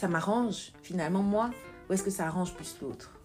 m'arrange 0.09 0.73
finalement 0.83 1.23
moi? 1.23 1.51
Ou 1.89 1.95
est-ce 1.95 2.03
que 2.03 2.11
ça 2.11 2.27
arrange 2.27 2.53
plus 2.55 2.77
l'autre? 2.83 3.16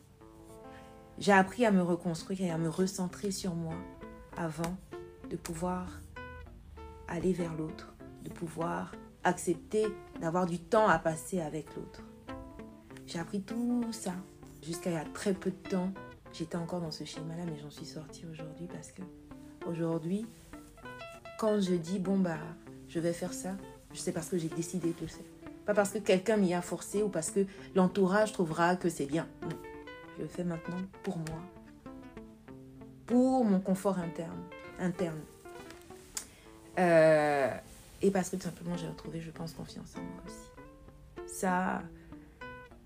J'ai 1.22 1.34
appris 1.34 1.68
à 1.68 1.72
me 1.72 1.84
reconstruire 1.84 2.42
et 2.42 2.50
à 2.50 2.58
me 2.58 2.68
recentrer 2.68 3.30
sur 3.30 3.54
moi 3.54 3.76
avant 4.36 4.76
de 5.30 5.36
pouvoir 5.36 6.02
aller 7.08 7.32
vers 7.32 7.54
l'autre, 7.54 7.94
de 8.24 8.32
pouvoir 8.32 8.96
accepter 9.24 9.86
d'avoir 10.20 10.48
du 10.48 10.58
temps 10.58 10.88
à 10.88 10.98
passer 10.98 11.40
avec 11.40 11.76
l'autre. 11.76 12.02
J'ai 13.06 13.20
appris 13.20 13.44
tout 13.44 13.86
ça 13.92 14.16
jusqu'à 14.64 14.90
il 14.90 14.94
y 14.94 14.98
a 14.98 15.06
très 15.14 15.36
peu 15.36 15.52
de 15.52 15.70
temps. 15.70 15.94
J'étais 16.34 16.56
encore 16.56 16.82
dans 16.82 16.90
ce 16.90 17.04
schéma-là, 17.04 17.44
mais 17.46 17.60
j'en 17.62 17.70
suis 17.70 17.86
sortie 17.86 18.26
aujourd'hui 18.26 18.66
parce 18.66 18.92
que 18.92 19.04
aujourd'hui, 19.68 20.26
quand 21.38 21.62
je 21.62 21.76
dis 21.76 22.00
bon 22.00 22.18
bah 22.18 22.40
je 22.88 23.00
vais 23.00 23.14
faire 23.14 23.34
ça, 23.34 23.56
c'est 23.94 24.12
parce 24.12 24.28
que 24.28 24.40
j'ai 24.40 24.50
décidé 24.50 24.88
de 24.88 25.06
le. 25.06 25.08
Pas 25.68 25.76
parce 25.76 25.92
que 25.92 26.00
quelqu'un 26.00 26.38
m'y 26.38 26.56
a 26.56 26.64
forcé 26.64 27.04
ou 27.04 27.10
parce 27.10 27.30
que 27.30 27.46
l'entourage 27.76 28.34
trouvera 28.34 28.76
que 28.76 28.90
c'est 28.90 29.06
bien. 29.06 29.28
Non. 29.44 29.71
Je 30.18 30.24
le 30.24 30.28
fais 30.28 30.44
maintenant 30.44 30.82
pour 31.04 31.18
moi. 31.18 31.42
Pour 33.06 33.44
mon 33.44 33.60
confort 33.60 34.00
interne. 34.00 34.44
interne. 34.80 35.22
Euh, 36.80 37.54
et 38.02 38.12
parce 38.12 38.30
que 38.30 38.38
tout 38.38 38.44
simplement 38.44 38.78
j'ai 38.78 38.88
retrouvé, 38.88 39.22
je 39.22 39.32
pense, 39.32 39.54
confiance 39.54 39.96
en 39.96 40.02
moi 40.02 40.24
aussi. 40.26 41.34
Ça, 41.34 41.82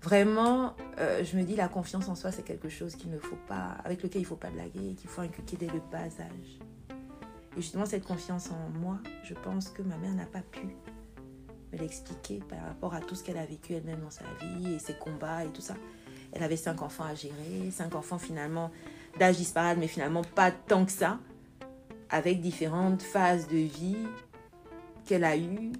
vraiment, 0.02 0.74
euh, 0.98 1.24
je 1.24 1.36
me 1.36 1.44
dis 1.44 1.56
la 1.56 1.68
confiance 1.68 2.08
en 2.08 2.14
soi, 2.14 2.32
c'est 2.32 2.42
quelque 2.42 2.68
chose 2.68 2.94
qu'il 2.96 3.10
ne 3.10 3.18
faut 3.18 3.38
pas, 3.48 3.76
avec 3.84 4.02
lequel 4.02 4.22
il 4.22 4.24
ne 4.24 4.28
faut 4.28 4.36
pas 4.36 4.50
blaguer 4.50 4.94
qu'il 4.94 5.08
faut 5.08 5.22
inculquer 5.22 5.56
dès 5.56 5.66
le 5.66 5.80
bas 5.90 6.04
âge. 6.04 6.58
Et 7.56 7.62
justement, 7.62 7.86
cette 7.86 8.04
confiance 8.04 8.50
en 8.50 8.78
moi, 8.78 8.98
je 9.24 9.34
pense 9.34 9.68
que 9.68 9.82
ma 9.82 9.96
mère 9.96 10.12
n'a 10.14 10.26
pas 10.26 10.42
pu 10.42 10.66
me 11.72 11.78
l'expliquer 11.78 12.40
par 12.48 12.60
rapport 12.62 12.94
à 12.94 13.00
tout 13.00 13.14
ce 13.14 13.24
qu'elle 13.24 13.38
a 13.38 13.46
vécu 13.46 13.72
elle-même 13.72 14.00
dans 14.00 14.10
sa 14.10 14.24
vie 14.40 14.74
et 14.74 14.78
ses 14.78 14.94
combats 14.94 15.44
et 15.44 15.48
tout 15.48 15.62
ça. 15.62 15.74
Elle 16.36 16.42
avait 16.42 16.56
cinq 16.58 16.82
enfants 16.82 17.04
à 17.04 17.14
gérer, 17.14 17.70
cinq 17.72 17.94
enfants 17.94 18.18
finalement 18.18 18.70
d'âge 19.18 19.38
disparate, 19.38 19.78
mais 19.78 19.86
finalement 19.88 20.22
pas 20.22 20.50
tant 20.50 20.84
que 20.84 20.92
ça, 20.92 21.18
avec 22.10 22.42
différentes 22.42 23.00
phases 23.00 23.48
de 23.48 23.56
vie 23.56 23.96
qu'elle 25.06 25.24
a 25.24 25.34
eues. 25.34 25.72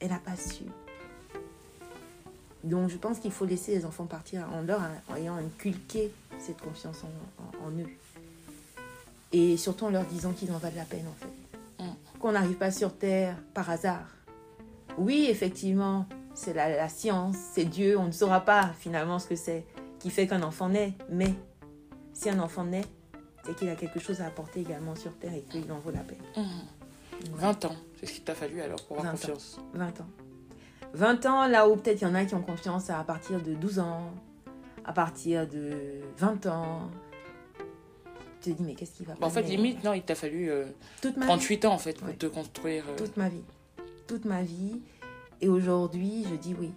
Elle 0.00 0.10
n'a 0.10 0.18
pas 0.18 0.36
su. 0.36 0.64
Donc 2.62 2.90
je 2.90 2.96
pense 2.98 3.20
qu'il 3.20 3.32
faut 3.32 3.46
laisser 3.46 3.72
les 3.74 3.86
enfants 3.86 4.04
partir 4.04 4.46
en 4.52 4.60
leur 4.60 4.82
en 5.08 5.16
ayant 5.16 5.36
inculqué 5.36 6.12
cette 6.38 6.60
confiance 6.60 7.02
en, 7.02 7.42
en- 7.42 7.68
en 7.68 7.70
eux. 7.70 7.88
Et 9.32 9.56
surtout 9.56 9.86
en 9.86 9.90
leur 9.90 10.04
disant 10.04 10.32
qu'ils 10.32 10.52
en 10.52 10.58
valent 10.58 10.76
la 10.76 10.84
peine 10.84 11.06
en 11.08 11.14
fait. 11.24 11.82
Mm. 11.84 12.18
Qu'on 12.20 12.32
n'arrive 12.32 12.56
pas 12.56 12.70
sur 12.70 12.92
Terre 12.94 13.34
par 13.54 13.70
hasard. 13.70 14.06
Oui, 14.98 15.26
effectivement, 15.30 16.04
c'est 16.34 16.54
la, 16.54 16.68
la 16.76 16.88
science, 16.88 17.36
c'est 17.52 17.64
Dieu, 17.64 17.98
on 17.98 18.06
ne 18.06 18.12
saura 18.12 18.40
pas 18.44 18.70
finalement 18.78 19.18
ce 19.18 19.26
que 19.26 19.36
c'est 19.36 19.64
qui 19.98 20.10
fait 20.10 20.26
qu'un 20.26 20.42
enfant 20.42 20.68
naît. 20.68 20.94
Mais 21.10 21.34
si 22.12 22.28
un 22.30 22.38
enfant 22.40 22.64
naît, 22.64 22.84
c'est 23.44 23.54
qu'il 23.56 23.68
a 23.68 23.76
quelque 23.76 24.00
chose 24.00 24.20
à 24.20 24.26
apporter 24.26 24.60
également 24.60 24.94
sur 24.94 25.12
Terre 25.18 25.34
et 25.34 25.42
qu'il 25.42 25.70
en 25.72 25.78
vaut 25.78 25.90
la 25.90 26.00
peine. 26.00 26.22
Voilà. 26.34 27.52
20 27.52 27.64
ans, 27.66 27.76
c'est 28.00 28.06
ce 28.06 28.12
qu'il 28.14 28.24
t'a 28.24 28.34
fallu 28.34 28.60
alors 28.60 28.82
pour 28.84 28.98
avoir 28.98 29.14
20 29.14 29.18
ans. 29.18 29.20
confiance. 29.28 29.60
20 29.74 30.00
ans. 30.00 30.06
20 30.94 31.26
ans, 31.26 31.46
là 31.46 31.68
où 31.68 31.76
peut-être 31.76 32.00
il 32.00 32.04
y 32.04 32.06
en 32.06 32.14
a 32.14 32.24
qui 32.24 32.34
ont 32.34 32.42
confiance 32.42 32.90
à 32.90 33.02
partir 33.04 33.40
de 33.42 33.54
12 33.54 33.78
ans, 33.78 34.10
à 34.84 34.92
partir 34.92 35.46
de 35.48 36.00
20 36.18 36.46
ans. 36.46 36.90
Tu 38.40 38.50
te 38.52 38.56
dis, 38.56 38.62
mais 38.64 38.74
qu'est-ce 38.74 38.92
qui 38.96 39.04
va 39.04 39.14
pas 39.14 39.24
en 39.26 39.30
fait, 39.30 39.42
limite, 39.42 39.84
non, 39.84 39.92
il 39.92 40.02
t'a 40.02 40.16
fallu 40.16 40.50
euh, 40.50 40.64
toute 41.00 41.16
ma 41.16 41.22
vie. 41.26 41.28
38 41.28 41.64
ans 41.66 41.74
en 41.74 41.78
fait 41.78 41.96
pour 41.96 42.08
Ouais. 42.08 42.14
te 42.14 42.26
construire. 42.26 42.84
euh, 42.88 42.96
Toute 42.96 43.16
ma 43.16 43.28
vie. 43.28 43.44
Toute 44.08 44.24
ma 44.24 44.42
vie. 44.42 44.80
Et 45.42 45.48
aujourd'hui, 45.48 46.24
je 46.30 46.36
dis 46.36 46.54
oui. 46.58 46.72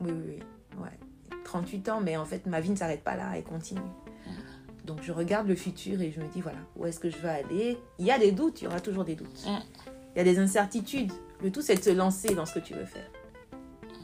Oui, 0.00 0.12
oui, 0.12 0.22
oui. 0.38 0.80
Ouais. 0.80 0.98
38 1.44 1.88
ans, 1.88 2.00
mais 2.00 2.16
en 2.16 2.24
fait, 2.24 2.46
ma 2.46 2.60
vie 2.60 2.70
ne 2.70 2.76
s'arrête 2.76 3.02
pas 3.02 3.16
là, 3.16 3.32
elle 3.34 3.44
continue. 3.44 3.80
Donc, 4.84 5.02
je 5.02 5.12
regarde 5.12 5.48
le 5.48 5.54
futur 5.54 6.02
et 6.02 6.12
je 6.12 6.20
me 6.20 6.28
dis, 6.28 6.42
voilà, 6.42 6.58
où 6.76 6.84
est-ce 6.84 7.00
que 7.00 7.08
je 7.08 7.16
veux 7.16 7.28
aller? 7.30 7.78
Il 7.98 8.04
y 8.04 8.10
a 8.10 8.18
des 8.18 8.32
doutes, 8.32 8.60
il 8.60 8.64
y 8.64 8.66
aura 8.66 8.80
toujours 8.80 9.04
des 9.04 9.14
doutes. 9.14 9.46
Mm. 9.46 9.58
Il 10.14 10.18
y 10.18 10.20
a 10.20 10.24
des 10.24 10.38
incertitudes. 10.38 11.10
Le 11.42 11.50
tout, 11.50 11.62
c'est 11.62 11.74
de 11.76 11.82
se 11.82 11.90
lancer 11.90 12.34
dans 12.34 12.44
ce 12.44 12.54
que 12.54 12.58
tu 12.58 12.74
veux 12.74 12.84
faire. 12.84 13.08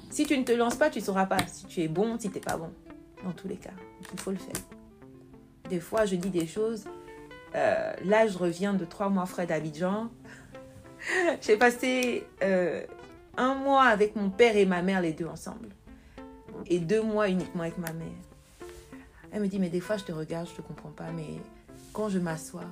Si 0.09 0.25
tu 0.25 0.37
ne 0.39 0.43
te 0.43 0.53
lances 0.53 0.77
pas, 0.77 0.89
tu 0.89 1.01
ne 1.01 1.05
sauras 1.05 1.27
pas 1.27 1.39
si 1.47 1.67
tu 1.67 1.83
es 1.83 1.89
bon, 1.89 2.19
si 2.19 2.31
tu 2.31 2.35
n'es 2.37 2.41
pas 2.41 2.57
bon. 2.57 2.71
Dans 3.23 3.33
tous 3.33 3.47
les 3.47 3.57
cas, 3.57 3.71
il 4.13 4.19
faut 4.19 4.31
le 4.31 4.39
faire. 4.39 4.63
Des 5.69 5.81
fois, 5.81 6.07
je 6.07 6.17
dis 6.17 6.31
des 6.31 6.47
choses. 6.47 6.85
euh, 7.55 7.93
là, 8.05 8.27
je 8.27 8.39
reviens 8.39 8.73
de 8.73 8.85
trois 8.87 9.11
mois 9.11 9.27
frais 9.27 9.47
d'Abidjan. 9.47 10.09
J'ai 11.43 11.57
passé 11.59 12.27
euh, 12.43 12.85
un 13.37 13.55
mois 13.55 13.85
avec 13.85 14.17
mon 14.17 14.31
père 14.31 14.57
et 14.57 14.67
ma 14.67 14.83
mère, 14.83 15.01
les 15.01 15.13
deux 15.13 15.27
ensemble. 15.27 15.69
Et 16.67 16.79
deux 16.79 17.03
mois 17.03 17.29
uniquement 17.29 17.63
avec 17.63 17.79
ma 17.79 17.93
mère. 17.93 18.09
Elle 19.33 19.43
me 19.43 19.49
dit, 19.49 19.59
mais 19.59 19.71
des 19.71 19.81
fois, 19.81 19.97
je 19.97 20.05
te 20.05 20.13
regarde, 20.13 20.49
je 20.49 20.55
te 20.55 20.63
comprends 20.63 20.91
pas, 20.91 21.11
mais 21.13 21.39
quand 21.93 22.09
je 22.09 22.19
m'assois, 22.19 22.67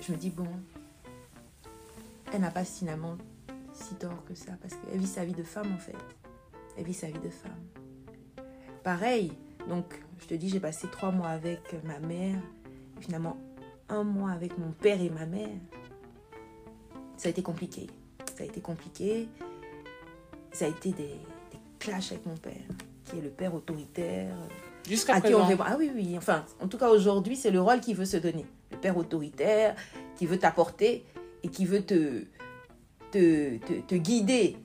je 0.00 0.12
me 0.12 0.16
dis, 0.16 0.30
bon, 0.30 0.48
elle 2.32 2.40
n'a 2.40 2.50
pas 2.50 2.64
finalement 2.64 3.16
si 3.72 3.94
tort 3.94 4.24
que 4.24 4.34
ça, 4.34 4.52
parce 4.60 4.74
qu'elle 4.74 4.98
vit 4.98 5.06
sa 5.06 5.24
vie 5.24 5.32
de 5.32 5.42
femme, 5.42 5.72
en 5.74 5.78
fait. 5.78 5.96
Elle 6.76 6.84
vit 6.84 6.94
sa 6.94 7.08
vie 7.08 7.20
de 7.20 7.28
femme. 7.28 8.44
Pareil, 8.82 9.32
donc, 9.68 9.84
je 10.18 10.26
te 10.26 10.34
dis, 10.34 10.48
j'ai 10.48 10.60
passé 10.60 10.88
trois 10.90 11.10
mois 11.10 11.28
avec 11.28 11.60
ma 11.84 11.98
mère, 11.98 12.38
et 12.98 13.02
finalement 13.02 13.36
un 13.88 14.04
mois 14.04 14.30
avec 14.30 14.56
mon 14.56 14.72
père 14.72 15.00
et 15.00 15.10
ma 15.10 15.26
mère. 15.26 15.58
Ça 17.16 17.28
a 17.28 17.30
été 17.30 17.42
compliqué. 17.42 17.88
Ça 18.34 18.44
a 18.44 18.46
été 18.46 18.60
compliqué. 18.60 19.28
Ça 20.52 20.64
a 20.64 20.68
été 20.68 20.90
des, 20.90 21.04
des 21.04 21.58
clashs 21.78 22.12
avec 22.12 22.26
mon 22.26 22.36
père, 22.36 22.52
qui 23.04 23.18
est 23.18 23.22
le 23.22 23.30
père 23.30 23.54
autoritaire. 23.54 24.34
Jusqu'à 24.88 25.14
à 25.14 25.20
qui 25.20 25.34
on 25.34 25.44
présent. 25.44 25.62
Ah 25.66 25.76
oui, 25.78 25.90
oui. 25.94 26.14
Enfin, 26.16 26.44
en 26.60 26.66
tout 26.66 26.78
cas, 26.78 26.88
aujourd'hui, 26.88 27.36
c'est 27.36 27.50
le 27.50 27.60
rôle 27.60 27.80
qu'il 27.80 27.96
veut 27.96 28.04
se 28.04 28.16
donner. 28.16 28.46
Le 28.70 28.78
père 28.78 28.96
autoritaire, 28.96 29.76
qui 30.16 30.26
veut 30.26 30.38
t'apporter 30.38 31.04
et 31.42 31.48
qui 31.48 31.64
veut 31.64 31.82
te, 31.82 32.24
te, 33.10 33.58
te, 33.58 33.80
te 33.80 33.94
guider. 33.94 34.56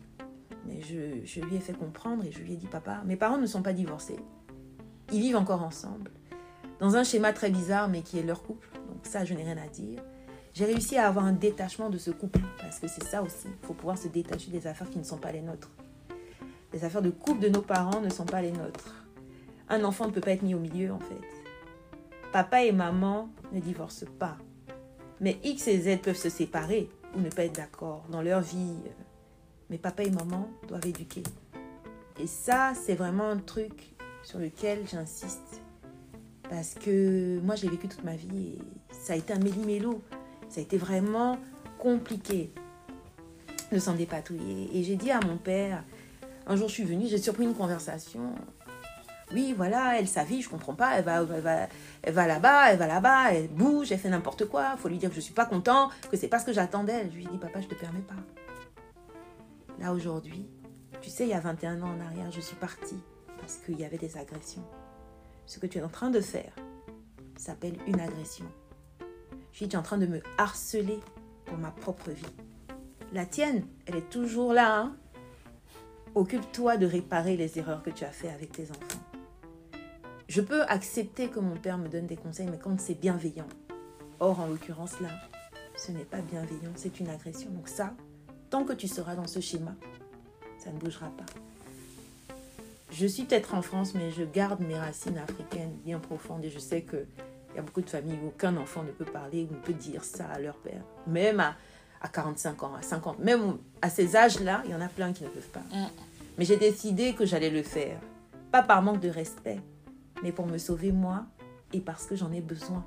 Mais 0.66 0.82
je, 0.82 1.26
je 1.26 1.42
lui 1.42 1.58
ai 1.58 1.60
fait 1.60 1.74
comprendre 1.74 2.24
et 2.26 2.32
je 2.32 2.40
lui 2.40 2.54
ai 2.54 2.56
dit, 2.56 2.68
papa, 2.68 3.04
mes 3.06 3.16
parents 3.16 3.38
ne 3.38 3.46
sont 3.46 3.62
pas 3.62 3.74
divorcés. 3.74 4.20
Ils 5.12 5.22
vivent 5.22 5.38
encore 5.38 5.62
ensemble. 5.64 6.12
Dans 6.80 6.96
un 6.96 7.04
schéma 7.04 7.32
très 7.32 7.52
bizarre, 7.52 7.88
mais 7.88 8.02
qui 8.02 8.18
est 8.18 8.24
leur 8.24 8.42
couple. 8.42 8.68
Donc 8.74 9.00
ça, 9.04 9.24
je 9.24 9.34
n'ai 9.34 9.44
rien 9.44 9.58
à 9.58 9.68
dire. 9.68 10.02
J'ai 10.56 10.64
réussi 10.64 10.96
à 10.96 11.08
avoir 11.08 11.26
un 11.26 11.34
détachement 11.34 11.90
de 11.90 11.98
ce 11.98 12.12
couple. 12.12 12.40
Parce 12.60 12.80
que 12.80 12.88
c'est 12.88 13.04
ça 13.04 13.22
aussi. 13.22 13.48
Il 13.62 13.68
faut 13.68 13.74
pouvoir 13.74 13.98
se 13.98 14.08
détacher 14.08 14.52
des 14.52 14.68
affaires 14.68 14.90
qui 14.90 14.98
ne 14.98 15.04
sont 15.04 15.18
pas 15.18 15.34
les 15.34 15.42
nôtres. 15.42 15.70
Les 16.72 16.86
affaires 16.86 17.02
de 17.02 17.10
couple 17.10 17.42
de 17.42 17.50
nos 17.50 17.62
parents 17.62 18.00
ne 18.00 18.10
sont 18.10 18.26
pas 18.26 18.42
les 18.42 18.54
nôtres. 18.54 19.06
Un 19.68 19.84
enfant 19.84 20.08
ne 20.08 20.12
peut 20.12 20.22
pas 20.22 20.32
être 20.32 20.44
mis 20.44 20.56
au 20.56 20.60
milieu, 20.60 20.94
en 20.94 21.00
fait. 21.00 21.22
Papa 22.32 22.64
et 22.64 22.72
maman 22.72 23.30
ne 23.52 23.60
divorcent 23.60 24.06
pas. 24.18 24.38
Mais 25.20 25.40
X 25.44 25.68
et 25.68 25.80
Z 25.80 26.02
peuvent 26.02 26.16
se 26.16 26.30
séparer 26.30 26.90
ou 27.16 27.20
ne 27.20 27.30
pas 27.30 27.44
être 27.44 27.56
d'accord 27.56 28.06
dans 28.10 28.22
leur 28.22 28.40
vie. 28.40 28.78
Mais 29.70 29.78
papa 29.78 30.04
et 30.04 30.10
maman 30.10 30.50
doivent 30.70 30.88
éduquer. 30.88 31.24
Et 32.18 32.28
ça, 32.28 32.74
c'est 32.76 32.96
vraiment 32.96 33.28
un 33.28 33.38
truc 33.38 33.94
sur 34.24 34.40
lequel 34.40 34.88
j'insiste. 34.88 35.62
Parce 36.50 36.76
que 36.76 37.40
moi, 37.42 37.56
j'ai 37.56 37.68
vécu 37.68 37.90
toute 37.90 38.06
ma 38.06 38.16
vie 38.16 38.58
et 38.58 38.94
ça 38.94 39.14
a 39.14 39.16
été 39.18 39.34
un 39.34 39.40
méli-mélo. 39.40 40.02
Ça 40.50 40.60
a 40.60 40.64
été 40.64 40.78
vraiment 40.78 41.38
compliqué 41.80 42.52
de 43.72 43.80
s'en 43.80 43.94
dépatouiller. 43.94 44.70
Et 44.74 44.84
j'ai 44.84 44.96
dit 44.96 45.12
à 45.12 45.20
mon 45.20 45.38
père, 45.38 45.84
un 46.48 46.56
jour 46.56 46.68
je 46.68 46.74
suis 46.74 46.84
venue, 46.84 47.08
j'ai 47.08 47.18
surpris 47.18 47.44
une 47.44 47.56
conversation. 47.56 48.34
Oui, 49.34 49.54
voilà, 49.58 50.00
elle 50.00 50.08
sa 50.08 50.24
vie, 50.24 50.42
je 50.42 50.50
comprends 50.50 50.76
pas, 50.76 50.98
elle 50.98 51.04
va, 51.04 51.22
elle 51.22 51.42
va, 51.42 51.68
elle 52.04 52.14
va 52.14 52.28
là-bas, 52.28 52.72
elle 52.72 52.78
va 52.78 52.88
là-bas, 52.88 53.34
elle 53.34 53.48
bouge, 53.48 53.92
elle 53.92 53.98
fait 53.98 54.10
n'importe 54.10 54.46
quoi. 54.46 54.78
faut 54.78 54.88
lui 54.88 55.00
dire 55.00 55.10
que 55.10 55.16
je 55.16 55.22
suis 55.22 55.34
pas 55.34 55.46
content, 55.46 55.90
que 56.12 56.18
c'est 56.18 56.28
pas 56.28 56.40
ce 56.40 56.46
que 56.46 56.54
j'attends 56.54 56.84
d'elle. 56.84 57.10
Je 57.10 57.16
lui 57.16 57.24
ai 57.24 57.28
dit, 57.28 57.38
papa, 57.38 57.60
je 57.60 57.68
te 57.68 57.74
permets 57.74 58.02
pas. 58.02 58.14
Là 59.80 59.94
aujourd'hui, 59.94 60.48
tu 61.02 61.10
sais, 61.10 61.26
il 61.26 61.30
y 61.30 61.34
a 61.34 61.40
21 61.40 61.82
ans 61.82 61.90
en 61.90 62.06
arrière, 62.06 62.32
je 62.32 62.40
suis 62.40 62.56
partie 62.56 63.00
parce 63.40 63.58
qu'il 63.58 63.80
y 63.80 63.86
avait 63.86 63.98
des 63.98 64.18
agressions. 64.18 64.66
Ce 65.46 65.60
que 65.60 65.68
tu 65.68 65.80
es 65.80 65.82
en 65.82 65.90
train 65.90 66.10
de 66.10 66.22
faire 66.22 66.54
s'appelle 67.36 67.78
une 67.88 68.00
agression. 68.00 68.46
Je 69.56 69.60
suis 69.60 69.70
tu 69.70 69.78
es 69.78 69.80
en 69.80 69.84
train 69.84 69.98
de 69.98 70.06
me 70.06 70.22
harceler 70.38 71.00
pour 71.46 71.58
ma 71.58 71.72
propre 71.72 72.12
vie. 72.12 72.26
La 73.14 73.26
tienne, 73.26 73.66
elle 73.86 73.96
est 73.96 74.10
toujours 74.10 74.52
là. 74.52 74.80
hein. 74.82 74.98
Occupe-toi 76.14 76.76
de 76.76 76.86
réparer 76.86 77.38
les 77.38 77.58
erreurs 77.58 77.82
que 77.82 77.90
tu 77.90 78.04
as 78.04 78.12
faites 78.12 78.34
avec 78.34 78.52
tes 78.52 78.70
enfants. 78.70 79.02
Je 80.28 80.42
peux 80.42 80.64
accepter 80.64 81.30
que 81.30 81.40
mon 81.40 81.56
père 81.56 81.78
me 81.78 81.88
donne 81.88 82.06
des 82.06 82.18
conseils, 82.18 82.50
mais 82.52 82.58
quand 82.58 82.78
c'est 82.82 83.00
bienveillant. 83.00 83.48
Or, 84.20 84.42
en 84.42 84.48
l'occurrence, 84.48 85.00
là, 85.00 85.08
ce 85.78 85.94
n'est 85.94 86.04
pas 86.04 86.20
bienveillant, 86.20 86.74
c'est 86.76 87.00
une 87.00 87.08
agression. 87.08 87.50
Donc 87.52 87.70
ça, 87.70 87.94
tant 88.50 88.66
que 88.66 88.74
tu 88.74 88.90
seras 88.90 89.16
dans 89.16 89.28
ce 89.28 89.40
schéma, 89.40 89.74
ça 90.58 90.70
ne 90.70 90.78
bougera 90.78 91.08
pas. 91.12 92.36
Je 92.92 93.08
suis 93.08 93.24
peut-être 93.24 93.54
en 93.54 93.62
France, 93.62 93.96
mais 93.96 94.12
je 94.12 94.24
garde 94.24 94.60
mes 94.60 94.78
racines 94.78 95.18
africaines 95.18 95.78
bien 95.86 96.00
profondes 96.00 96.44
et 96.44 96.50
je 96.50 96.60
sais 96.60 96.82
que 96.82 97.06
il 97.56 97.60
y 97.60 97.62
a 97.62 97.64
beaucoup 97.64 97.82
de 97.82 97.90
familles 97.90 98.20
où 98.22 98.28
aucun 98.28 98.58
enfant 98.58 98.84
ne 98.84 98.92
peut 98.92 99.06
parler 99.06 99.48
ou 99.50 99.54
ne 99.54 99.60
peut 99.62 99.74
dire 99.74 100.04
ça 100.04 100.26
à 100.26 100.40
leur 100.40 100.58
père. 100.58 100.82
Même 101.08 101.40
à, 101.40 101.56
à 102.02 102.10
45 102.10 102.64
ans, 102.64 102.76
à 102.76 102.82
50, 102.82 103.20
même 103.20 103.58
à 103.82 103.90
ces 103.90 104.18
âges-là, 104.18 104.62
il 104.66 104.72
y 104.72 104.76
en 104.76 104.82
a 104.82 104.90
plein 104.90 105.14
qui 105.14 105.24
ne 105.24 105.30
peuvent 105.30 105.50
pas. 105.50 105.64
Mm. 105.72 105.88
Mais 106.38 106.44
j'ai 106.44 106.58
décidé 106.58 107.14
que 107.14 107.26
j'allais 107.26 107.50
le 107.50 107.64
faire. 107.64 107.98
Pas 108.52 108.62
par 108.62 108.82
manque 108.82 109.00
de 109.00 109.08
respect, 109.08 109.62
mais 110.22 110.34
pour 110.34 110.48
me 110.48 110.58
sauver 110.58 110.92
moi 110.92 111.26
et 111.72 111.80
parce 111.80 112.08
que 112.08 112.18
j'en 112.18 112.34
ai 112.34 112.42
besoin. 112.42 112.86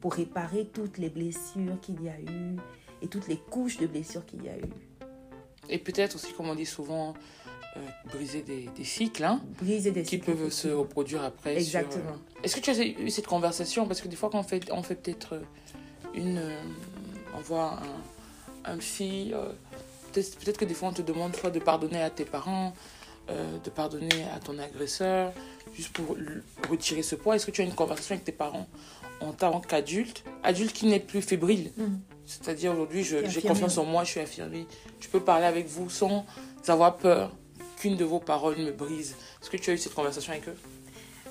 Pour 0.00 0.14
réparer 0.14 0.70
toutes 0.72 0.96
les 0.96 1.10
blessures 1.10 1.78
qu'il 1.82 2.02
y 2.02 2.08
a 2.08 2.18
eu 2.18 2.56
et 3.02 3.08
toutes 3.08 3.28
les 3.28 3.36
couches 3.36 3.76
de 3.76 3.86
blessures 3.86 4.24
qu'il 4.24 4.44
y 4.44 4.48
a 4.48 4.56
eu. 4.56 4.72
Et 5.68 5.78
peut-être 5.78 6.14
aussi, 6.14 6.32
comme 6.32 6.48
on 6.48 6.54
dit 6.54 6.64
souvent, 6.64 7.12
euh, 7.76 7.80
briser 8.12 8.42
des, 8.42 8.68
des 8.76 8.84
cycles 8.84 9.24
hein, 9.24 9.40
Briser 9.60 9.90
des 9.90 10.02
qui 10.02 10.10
cycles, 10.10 10.32
peuvent 10.32 10.50
se 10.50 10.68
reproduire 10.68 11.22
après. 11.24 11.60
sur, 11.60 11.76
euh, 11.78 11.82
Exactement. 11.82 12.16
Est-ce 12.42 12.56
que 12.56 12.60
tu 12.60 12.70
as 12.70 12.82
eu 12.84 13.10
cette 13.10 13.26
conversation? 13.26 13.86
Parce 13.86 14.00
que 14.00 14.08
des 14.08 14.16
fois, 14.16 14.30
quand 14.30 14.38
on 14.38 14.42
fait, 14.44 14.70
on 14.72 14.82
fait 14.82 14.94
peut-être 14.94 15.34
euh, 15.34 15.40
une. 16.14 16.38
euh, 16.38 16.60
on 17.36 17.40
voit 17.40 17.80
un, 18.64 18.72
un 18.72 18.78
fille. 18.80 19.34
peut-être 20.12 20.56
que 20.56 20.64
des 20.64 20.74
fois, 20.74 20.88
on 20.90 20.92
te 20.92 21.02
demande 21.02 21.34
soit 21.34 21.50
de 21.50 21.58
pardonner 21.58 22.00
à 22.00 22.10
tes 22.10 22.24
parents, 22.24 22.72
de 23.28 23.70
pardonner 23.70 24.24
à 24.34 24.38
ton 24.38 24.56
agresseur, 24.58 25.32
juste 25.74 25.92
pour 25.92 26.16
retirer 26.70 27.02
ce 27.02 27.16
poids. 27.16 27.34
Est-ce 27.34 27.46
que 27.46 27.50
tu 27.50 27.60
as 27.62 27.64
une 27.64 27.74
conversation 27.74 28.14
avec 28.14 28.24
tes 28.24 28.32
parents 28.32 28.68
en 29.20 29.32
tant 29.32 29.60
qu'adulte? 29.60 30.22
Adulte 30.44 30.72
qui 30.72 30.86
n'est 30.86 31.00
plus 31.00 31.22
fébrile. 31.22 31.72
Mhm. 31.76 32.00
C'est-à-dire 32.24 32.72
aujourd'hui, 32.72 33.02
j'ai 33.02 33.42
confiance 33.42 33.76
en 33.78 33.84
moi, 33.84 34.04
je 34.04 34.10
suis 34.12 34.20
affirmée. 34.20 34.66
Je 35.00 35.08
peux 35.08 35.20
parler 35.20 35.46
avec 35.46 35.66
vous 35.66 35.90
sans 35.90 36.24
avoir 36.68 36.96
peur 36.96 37.32
qu'une 37.84 37.96
de 37.98 38.04
vos 38.06 38.18
paroles 38.18 38.56
me 38.56 38.72
brise. 38.72 39.14
Est-ce 39.42 39.50
que 39.50 39.58
tu 39.58 39.68
as 39.68 39.74
eu 39.74 39.78
cette 39.78 39.92
conversation 39.92 40.32
avec 40.32 40.48
eux? 40.48 40.56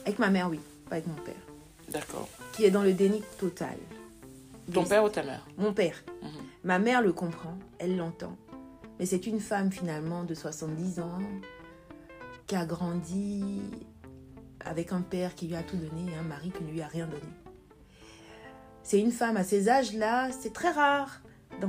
Avec 0.06 0.20
ma 0.20 0.30
mère, 0.30 0.52
oui, 0.52 0.60
pas 0.88 0.98
avec 0.98 1.08
mon 1.08 1.16
père. 1.16 1.34
D'accord. 1.90 2.30
Qui 2.52 2.66
est 2.66 2.70
dans 2.70 2.84
le 2.84 2.94
déni 2.94 3.24
total. 3.40 3.76
Ton 4.72 4.84
père 4.84 5.04
ou 5.04 5.10
ta 5.10 5.24
mère? 5.24 5.44
Mon 5.58 5.74
père. 5.74 6.04
Mhm. 6.22 6.30
Ma 6.64 6.78
mère 6.78 7.02
le 7.02 7.12
comprend, 7.12 7.58
elle 7.80 7.98
l'entend. 7.98 8.38
Mais 9.00 9.08
c'est 9.08 9.26
une 9.26 9.40
femme 9.40 9.72
finalement 9.72 10.24
de 10.26 10.36
70 10.36 11.00
ans 11.00 11.22
qui 12.46 12.56
a 12.56 12.68
grandi 12.68 13.64
avec 14.64 14.92
un 14.92 15.02
père 15.02 15.34
qui 15.34 15.48
lui 15.48 15.56
a 15.56 15.64
tout 15.64 15.78
donné 15.78 16.12
et 16.12 16.16
un 16.16 16.22
mari 16.22 16.52
qui 16.52 16.64
ne 16.64 16.70
lui 16.70 16.84
a 16.84 16.88
rien 16.88 17.08
donné. 17.08 17.34
C'est 18.84 19.00
une 19.00 19.12
femme 19.12 19.38
à 19.38 19.44
ces 19.44 19.70
âges-là, 19.70 20.30
c'est 20.32 20.54
très 20.54 20.70
rare. 20.70 21.20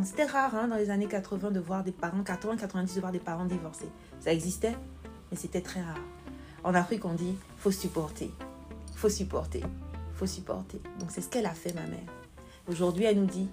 C'était 0.04 0.24
rare 0.24 0.54
hein, 0.54 0.68
dans 0.68 0.76
les 0.76 0.90
années 0.90 1.06
80 1.06 1.52
de 1.52 1.60
voir 1.60 1.84
des 1.84 1.92
parents, 1.92 2.22
80-90 2.22 2.96
de 2.96 3.00
voir 3.00 3.12
des 3.12 3.18
parents 3.18 3.44
divorcés. 3.44 3.88
Ça 4.24 4.32
existait, 4.32 4.74
mais 5.30 5.36
c'était 5.36 5.60
très 5.60 5.82
rare. 5.82 6.00
En 6.62 6.72
Afrique, 6.72 7.04
on 7.04 7.12
dit 7.12 7.36
faut 7.58 7.70
supporter, 7.70 8.30
faut 8.94 9.10
supporter, 9.10 9.62
faut 10.14 10.24
supporter. 10.24 10.80
Donc 10.98 11.10
c'est 11.10 11.20
ce 11.20 11.28
qu'elle 11.28 11.44
a 11.44 11.52
fait, 11.52 11.74
ma 11.74 11.82
mère. 11.82 12.08
Aujourd'hui, 12.66 13.04
elle 13.04 13.20
nous 13.20 13.26
dit 13.26 13.50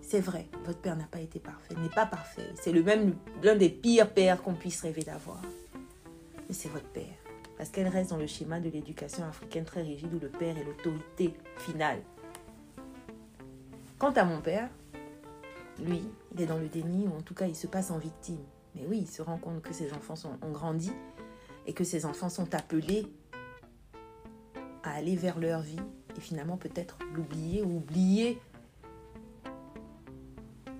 c'est 0.00 0.20
vrai, 0.20 0.46
votre 0.64 0.78
père 0.78 0.96
n'a 0.96 1.04
pas 1.04 1.20
été 1.20 1.38
parfait, 1.38 1.74
n'est 1.74 1.90
pas 1.90 2.06
parfait. 2.06 2.48
C'est 2.62 2.72
le 2.72 2.82
même 2.82 3.14
l'un 3.42 3.56
des 3.56 3.68
pires 3.68 4.08
pères 4.10 4.40
qu'on 4.40 4.54
puisse 4.54 4.80
rêver 4.80 5.02
d'avoir. 5.02 5.42
Mais 6.48 6.54
c'est 6.54 6.70
votre 6.70 6.88
père. 6.88 7.04
Parce 7.58 7.68
qu'elle 7.68 7.88
reste 7.88 8.08
dans 8.08 8.16
le 8.16 8.26
schéma 8.26 8.58
de 8.58 8.70
l'éducation 8.70 9.24
africaine 9.26 9.66
très 9.66 9.82
rigide 9.82 10.14
où 10.14 10.18
le 10.18 10.30
père 10.30 10.56
est 10.56 10.64
l'autorité 10.64 11.34
finale. 11.58 12.00
Quant 13.98 14.12
à 14.12 14.24
mon 14.24 14.40
père, 14.40 14.70
lui, 15.78 16.00
il 16.34 16.40
est 16.40 16.46
dans 16.46 16.56
le 16.56 16.68
déni, 16.68 17.06
ou 17.06 17.14
en 17.14 17.20
tout 17.20 17.34
cas, 17.34 17.46
il 17.46 17.54
se 17.54 17.66
passe 17.66 17.90
en 17.90 17.98
victime. 17.98 18.40
Mais 18.74 18.86
oui, 18.88 18.98
il 19.02 19.08
se 19.08 19.22
rend 19.22 19.38
compte 19.38 19.62
que 19.62 19.72
ses 19.72 19.92
enfants 19.92 20.14
ont 20.42 20.50
grandi 20.50 20.92
et 21.66 21.72
que 21.72 21.84
ses 21.84 22.04
enfants 22.04 22.28
sont 22.28 22.54
appelés 22.54 23.06
à 24.82 24.94
aller 24.94 25.16
vers 25.16 25.38
leur 25.38 25.60
vie 25.60 25.80
et 26.16 26.20
finalement 26.20 26.56
peut-être 26.56 26.98
l'oublier 27.14 27.62
ou 27.62 27.76
oublier 27.78 28.40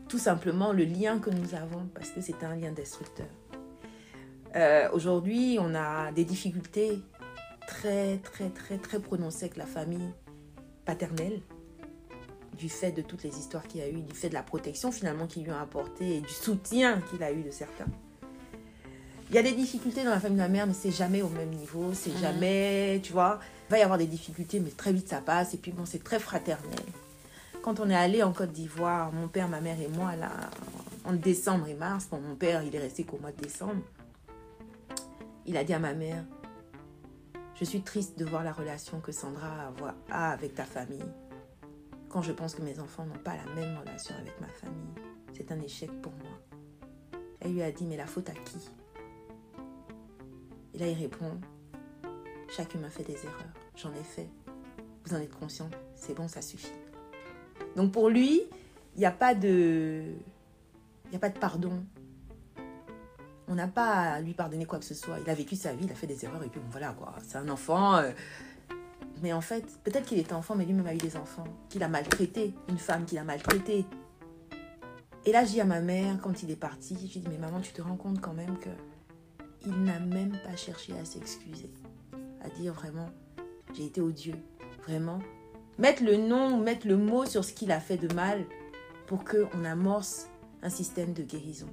tout 0.09 0.19
simplement 0.19 0.73
le 0.73 0.85
lien 0.85 1.19
que 1.19 1.31
nous 1.31 1.55
avons 1.55 1.87
parce 1.95 2.11
que 2.11 2.21
c'est 2.21 2.45
un 2.45 2.55
lien 2.55 2.73
destructeur. 2.73 3.27
Euh, 4.55 4.89
Aujourd'hui, 4.93 5.59
on 5.61 5.75
a 5.75 6.13
des 6.13 6.25
difficultés 6.25 7.01
très, 7.67 8.19
très, 8.19 8.51
très, 8.51 8.79
très 8.79 9.01
prononcées 9.01 9.47
avec 9.47 9.57
la 9.57 9.67
famille 9.67 10.11
paternelle 10.85 11.41
du 12.57 12.69
fait 12.69 12.93
de 12.93 13.03
toutes 13.03 13.23
les 13.23 13.37
histoires 13.39 13.65
qu'il 13.67 13.81
a 13.83 13.89
eu, 13.89 14.01
du 14.01 14.15
fait 14.15 14.29
de 14.29 14.35
la 14.35 14.43
protection 14.43 14.91
finalement 14.93 15.27
qu'ils 15.27 15.45
lui 15.45 15.51
ont 15.53 15.59
apporté 15.59 16.17
et 16.17 16.21
du 16.21 16.33
soutien 16.33 17.01
qu'il 17.11 17.23
a 17.23 17.33
eu 17.33 17.43
de 17.43 17.51
certains. 17.51 17.87
Il 19.31 19.35
y 19.37 19.39
a 19.39 19.43
des 19.43 19.53
difficultés 19.53 20.05
dans 20.05 20.11
la 20.11 20.21
famille 20.21 20.37
de 20.37 20.43
ma 20.43 20.49
mère, 20.49 20.67
mais 20.67 20.75
c'est 20.75 20.91
jamais 20.91 21.23
au 21.23 21.29
même 21.29 21.49
niveau, 21.51 21.93
c'est 21.93 22.11
Mhm. 22.11 22.19
jamais, 22.21 23.01
tu 23.03 23.13
vois, 23.13 23.41
il 23.69 23.73
va 23.73 23.79
y 23.79 23.83
avoir 23.83 23.99
des 23.99 24.07
difficultés, 24.07 24.61
mais 24.61 24.71
très 24.71 24.93
vite 24.93 25.09
ça 25.09 25.21
passe, 25.21 25.55
et 25.55 25.57
puis 25.57 25.73
bon, 25.73 25.85
c'est 25.87 26.05
très 26.05 26.19
fraternel. 26.21 26.79
Quand 27.63 27.81
on 27.81 27.89
est 27.89 27.97
allé 27.97 28.23
en 28.23 28.33
Côte 28.33 28.53
d'Ivoire, 28.53 29.11
mon 29.13 29.27
père, 29.29 29.49
ma 29.49 29.61
mère 29.61 29.81
et 29.81 29.89
moi, 29.89 30.15
là, 30.17 30.31
en 31.05 31.15
décembre 31.15 31.67
et 31.69 31.75
mars, 31.75 32.07
bon, 32.11 32.21
mon 32.21 32.35
père, 32.37 32.63
il 32.63 32.75
est 32.77 32.79
resté 32.79 33.05
qu'au 33.05 33.19
mois 33.19 33.33
de 33.33 33.41
décembre, 33.43 33.83
il 35.47 35.57
a 35.57 35.65
dit 35.65 35.73
à 35.73 35.79
ma 35.79 35.95
mère, 35.95 36.25
je 37.59 37.65
suis 37.65 37.81
triste 37.83 38.19
de 38.19 38.25
voir 38.25 38.45
la 38.45 38.53
relation 38.53 39.01
que 39.01 39.13
Sandra 39.13 39.73
a 40.11 40.33
avec 40.33 40.55
ta 40.55 40.65
famille. 40.65 41.05
Quand 42.15 42.23
je 42.23 42.31
pense 42.31 42.55
que 42.55 42.63
mes 42.63 42.79
enfants 42.79 43.05
n'ont 43.05 43.19
pas 43.25 43.35
la 43.35 43.45
même 43.57 43.77
relation 43.77 44.15
avec 44.15 44.41
ma 44.41 44.47
famille, 44.47 44.95
c'est 45.33 45.51
un 45.51 45.61
échec 45.61 45.91
pour 46.01 46.13
moi. 46.13 46.39
Elle 47.41 47.55
lui 47.55 47.63
a 47.63 47.73
dit, 47.73 47.87
mais 47.87 47.97
la 47.97 48.07
faute 48.07 48.29
à 48.29 48.33
qui? 48.33 48.71
Et 50.75 50.79
là, 50.79 50.87
il 50.87 50.97
répond, 50.97 51.41
chaque 52.49 52.73
humain 52.77 52.89
fait 52.89 53.03
des 53.03 53.17
erreurs. 53.17 53.53
J'en 53.75 53.93
ai 53.95 54.05
fait. 54.05 54.29
Vous 55.05 55.13
en 55.13 55.19
êtes 55.19 55.35
conscient. 55.35 55.69
C'est 55.97 56.15
bon, 56.15 56.29
ça 56.29 56.41
suffit. 56.41 56.71
Donc 57.75 57.91
pour 57.91 58.09
lui, 58.09 58.43
il 58.95 59.01
n'y 59.01 59.07
a 59.07 59.11
pas 59.11 59.35
de... 59.35 60.05
Il 61.07 61.11
n'y 61.11 61.17
a 61.17 61.19
pas 61.19 61.31
de 61.31 61.39
pardon. 61.41 61.83
On 63.49 63.57
n'a 63.57 63.67
pas 63.67 64.13
à 64.13 64.21
lui 64.21 64.35
pardonner 64.35 64.67
quoi 64.67 64.79
que 64.79 64.85
ce 64.85 64.95
soit. 64.95 65.19
Il 65.19 65.29
a 65.29 65.35
vécu 65.35 65.57
sa 65.57 65.73
vie, 65.73 65.87
il 65.87 65.91
a 65.91 65.97
fait 65.97 66.07
des 66.07 66.25
erreurs 66.25 66.45
et 66.45 66.49
puis 66.49 66.61
bon, 66.61 66.69
voilà 66.71 66.93
quoi. 66.93 67.17
C'est 67.27 67.39
un 67.39 67.49
enfant. 67.49 67.97
euh, 67.97 68.13
Mais 69.23 69.33
en 69.33 69.41
fait, 69.41 69.65
peut-être 69.85 70.07
qu'il 70.07 70.19
était 70.19 70.33
enfant, 70.35 70.55
mais 70.55 70.65
lui-même 70.65 70.87
a 70.87 70.95
eu 70.95 70.99
des 70.99 71.17
enfants. 71.17 71.45
Qu'il 71.69 71.83
a 71.83 71.89
maltraité. 71.89 72.53
Une 72.69 72.79
femme 72.79 73.05
qu'il 73.05 73.19
a 73.19 73.25
maltraité. 73.25 73.87
Et 75.27 75.33
là, 75.33 75.45
je 75.45 75.53
dis 75.53 75.61
à 75.61 75.65
ma 75.65 75.81
mère, 75.81 76.19
quand 76.21 76.43
il 76.43 76.51
est 76.51 76.57
parti, 76.57 76.97
je 77.01 77.19
dis, 77.19 77.25
mais 77.31 77.39
maman, 77.39 77.61
tu 77.61 77.73
te 77.73 77.81
rends 77.81 77.97
compte 77.97 78.21
quand 78.21 78.35
même 78.35 78.59
que 78.59 78.69
il 79.67 79.83
n'a 79.83 79.99
même 79.99 80.37
pas 80.45 80.57
cherché 80.57 80.93
à 80.99 81.05
s'excuser. 81.07 81.71
À 82.43 82.51
dire 82.51 82.75
vraiment, 82.75 83.09
j'ai 83.73 83.87
été 83.87 84.03
odieux. 84.03 84.37
Vraiment. 84.83 85.21
Mettre 85.79 86.05
le 86.05 86.19
nom, 86.19 86.59
mettre 86.59 86.87
le 86.87 86.99
mot 86.99 87.25
sur 87.25 87.43
ce 87.45 87.55
qu'il 87.55 87.73
a 87.73 87.81
fait 87.81 87.97
de 87.97 88.13
mal 88.15 88.45
pour 89.07 89.25
qu'on 89.25 89.65
amorce 89.65 90.29
un 90.63 90.69
système 90.69 91.15
de 91.15 91.23
guérison. 91.23 91.69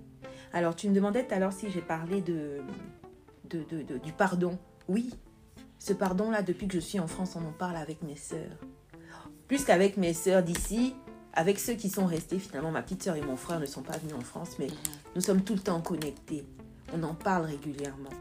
Alors, 0.54 0.76
tu 0.76 0.90
me 0.90 0.96
demandais 0.96 1.26
tout 1.28 1.34
à 1.34 1.40
l'heure 1.40 1.52
si 1.54 1.70
j'ai 1.70 1.82
parlé 1.82 2.22
de- 2.22 2.62
du 4.02 4.14
pardon. 4.14 4.58
Oui, 4.88 5.14
ce 5.82 5.94
pardon-là, 5.94 6.44
depuis 6.44 6.68
que 6.68 6.76
je 6.76 6.80
suis 6.80 7.00
en 7.00 7.08
France, 7.08 7.36
on 7.36 7.44
en 7.44 7.52
parle 7.52 7.76
avec 7.76 8.04
mes 8.04 8.16
sœurs. 8.16 8.60
Plus 9.48 9.66
qu'avec 9.66 9.98
mes 9.98 10.14
sœurs 10.14 10.44
d'ici, 10.44 10.94
avec 11.34 11.60
ceux 11.60 11.74
qui 11.74 11.90
sont 11.90 12.06
restés, 12.06 12.38
finalement, 12.38 12.70
ma 12.70 12.84
petite 12.84 13.02
sœur 13.02 13.16
et 13.16 13.22
mon 13.22 13.36
frère 13.36 13.60
ne 13.60 13.66
sont 13.66 13.82
pas 13.82 13.98
venus 13.98 14.14
en 14.14 14.22
France, 14.22 14.58
mais 14.60 14.68
nous 15.16 15.22
sommes 15.22 15.42
tout 15.42 15.56
le 15.56 15.60
temps 15.60 15.82
connectés. 15.82 16.46
On 16.94 17.02
en 17.02 17.16
parle 17.16 17.46
régulièrement. 17.46 18.12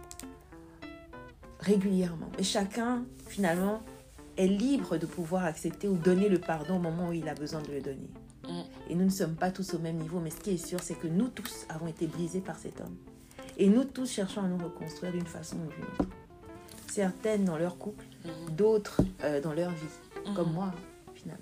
Régulièrement. 1.59 2.31
Et 2.39 2.45
chacun, 2.45 3.05
finalement, 3.29 3.83
est 4.39 4.47
libre 4.47 4.97
de 4.97 5.05
pouvoir 5.05 5.45
accepter 5.45 5.87
ou 5.87 5.99
donner 5.99 6.31
le 6.31 6.39
pardon 6.39 6.77
au 6.77 6.81
moment 6.81 7.11
où 7.11 7.13
il 7.13 7.29
a 7.29 7.35
besoin 7.35 7.61
de 7.61 7.73
le 7.73 7.83
donner. 7.83 8.11
Et 8.89 8.95
nous 8.95 9.05
ne 9.05 9.11
sommes 9.11 9.37
pas 9.37 9.51
tous 9.51 9.75
au 9.75 9.79
même 9.81 9.99
niveau, 9.99 10.19
mais 10.19 10.31
ce 10.31 10.41
qui 10.41 10.53
est 10.53 10.67
sûr, 10.67 10.81
c'est 10.81 10.99
que 10.99 11.09
nous 11.09 11.29
tous 11.29 11.67
avons 11.69 11.89
été 11.89 12.07
brisés 12.07 12.41
par 12.41 12.59
cet 12.59 12.81
homme. 12.81 12.97
Et 13.59 13.69
nous 13.69 13.85
tous 13.85 14.11
cherchons 14.11 14.45
à 14.45 14.49
nous 14.49 14.57
reconstruire 14.57 15.13
d'une 15.13 15.27
façon 15.27 15.57
ou 15.57 15.67
d'une 15.67 16.07
autre. 16.07 16.17
Certaines 16.91 17.45
dans 17.45 17.57
leur 17.57 17.79
couple, 17.79 18.05
Mhm. 18.25 18.55
d'autres 18.57 19.01
euh, 19.25 19.41
dans 19.41 19.53
leur 19.53 19.71
vie, 19.71 20.27
Mhm. 20.27 20.35
comme 20.35 20.53
moi, 20.53 20.73
finalement. 21.15 21.41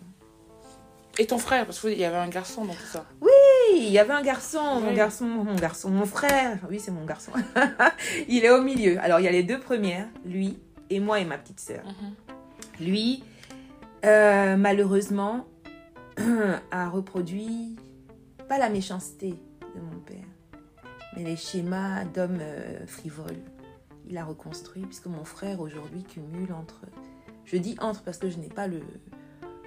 Et 1.18 1.26
ton 1.26 1.38
frère, 1.38 1.64
parce 1.66 1.80
qu'il 1.80 1.99
y 1.99 2.05
avait 2.05 2.16
un 2.16 2.28
garçon 2.28 2.64
dans 2.64 2.74
tout 2.74 2.86
ça. 2.92 3.05
Oui, 3.20 3.30
il 3.76 3.88
y 3.90 3.99
avait 3.99 4.12
un 4.12 4.22
garçon, 4.22 4.80
mon 4.80 4.92
garçon, 4.94 5.24
mon 5.24 5.55
garçon, 5.57 5.90
mon 5.90 6.05
frère. 6.07 6.59
Oui, 6.70 6.78
c'est 6.78 6.92
mon 6.92 7.05
garçon. 7.05 7.32
il 8.28 8.44
est 8.44 8.51
au 8.51 8.62
milieu. 8.62 8.99
Alors, 9.01 9.18
il 9.20 9.24
y 9.24 9.28
a 9.28 9.32
les 9.32 9.42
deux 9.42 9.59
premières, 9.59 10.07
lui 10.24 10.59
et 10.90 11.01
moi 11.01 11.18
et 11.18 11.24
ma 11.24 11.36
petite 11.38 11.59
sœur. 11.61 11.82
Mhm. 11.84 12.86
Lui, 12.86 13.24
euh, 14.05 14.57
malheureusement, 14.57 15.46
a 16.70 16.88
reproduit 16.88 17.74
pas 18.49 18.59
la 18.59 18.68
méchanceté 18.68 19.30
de 19.74 19.80
mon 19.80 19.99
père, 20.01 20.24
mais 21.16 21.24
les 21.24 21.36
schémas 21.36 22.05
d'hommes 22.05 22.38
euh, 22.40 22.86
frivoles. 22.86 23.36
Il 24.09 24.16
a 24.16 24.24
reconstruit, 24.24 24.82
puisque 24.82 25.06
mon 25.06 25.24
frère 25.24 25.61
aujourd'hui 25.61 26.02
cumule 26.02 26.52
entre, 26.52 26.80
je 27.44 27.56
dis 27.56 27.76
entre 27.80 28.02
parce 28.02 28.16
que 28.18 28.30
je 28.30 28.38
n'ai 28.38 28.48
pas 28.48 28.66
le, 28.66 28.80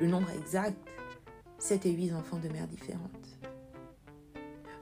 nombre 0.01 0.31
exact, 0.31 0.75
7 1.59 1.85
et 1.85 1.91
8 1.91 2.13
enfants 2.13 2.39
de 2.39 2.49
mères 2.49 2.67
différentes. 2.67 3.39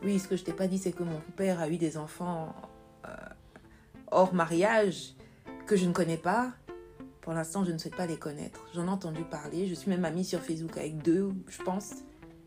Oui, 0.01 0.17
ce 0.17 0.29
que 0.29 0.37
je 0.37 0.45
t'ai 0.45 0.53
pas 0.53 0.67
dit, 0.67 0.77
c'est 0.77 0.93
que 0.93 1.03
mon 1.03 1.19
père 1.35 1.59
a 1.59 1.67
eu 1.67 1.77
des 1.77 1.97
enfants 1.97 2.55
euh, 3.05 3.09
hors 4.11 4.33
mariage 4.33 5.13
que 5.67 5.75
je 5.75 5.85
ne 5.85 5.91
connais 5.91 6.17
pas. 6.17 6.53
Pour 7.19 7.33
l'instant, 7.33 7.65
je 7.65 7.73
ne 7.73 7.77
souhaite 7.77 7.97
pas 7.97 8.05
les 8.05 8.17
connaître. 8.17 8.65
J'en 8.73 8.87
ai 8.87 8.89
entendu 8.89 9.23
parler. 9.23 9.67
Je 9.67 9.73
suis 9.73 9.89
même 9.89 10.05
amie 10.05 10.23
sur 10.23 10.39
Facebook 10.39 10.77
avec 10.77 11.03
deux, 11.03 11.33
je 11.49 11.61
pense. 11.61 11.95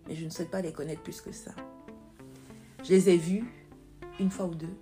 Mais 0.09 0.15
je 0.15 0.25
ne 0.25 0.31
souhaite 0.31 0.51
pas 0.51 0.63
les 0.63 0.73
connaître 0.73 1.03
plus 1.03 1.21
que 1.21 1.31
ça. 1.31 1.53
Je 2.83 2.89
les 2.89 3.11
ai 3.11 3.19
vus 3.19 3.45
une 4.19 4.31
fois 4.31 4.47
ou 4.47 4.55
deux. 4.55 4.75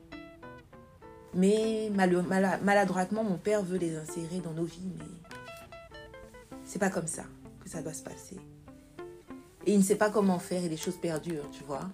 Mais 1.35 1.91
maladroitement, 1.95 3.23
mon 3.23 3.39
père 3.39 3.63
veut 3.63 3.79
les 3.79 3.97
insérer 3.97 4.41
dans 4.41 4.53
nos 4.53 4.65
vies. 4.65 4.91
Mais 4.99 5.05
c'est 6.65 6.79
pas 6.79 6.91
comme 6.91 7.07
ça 7.07 7.25
que 7.63 7.69
ça 7.69 7.83
doit 7.83 7.93
se 7.93 8.03
passer. 8.03 8.37
Et 9.67 9.73
il 9.73 9.79
ne 9.79 9.85
sait 9.85 9.97
pas 9.97 10.11
comment 10.11 10.39
faire 10.39 10.65
et 10.65 10.69
les 10.69 10.77
choses 10.77 10.97
perdurent, 10.97 11.51
tu 11.53 11.65
vois. 11.65 11.89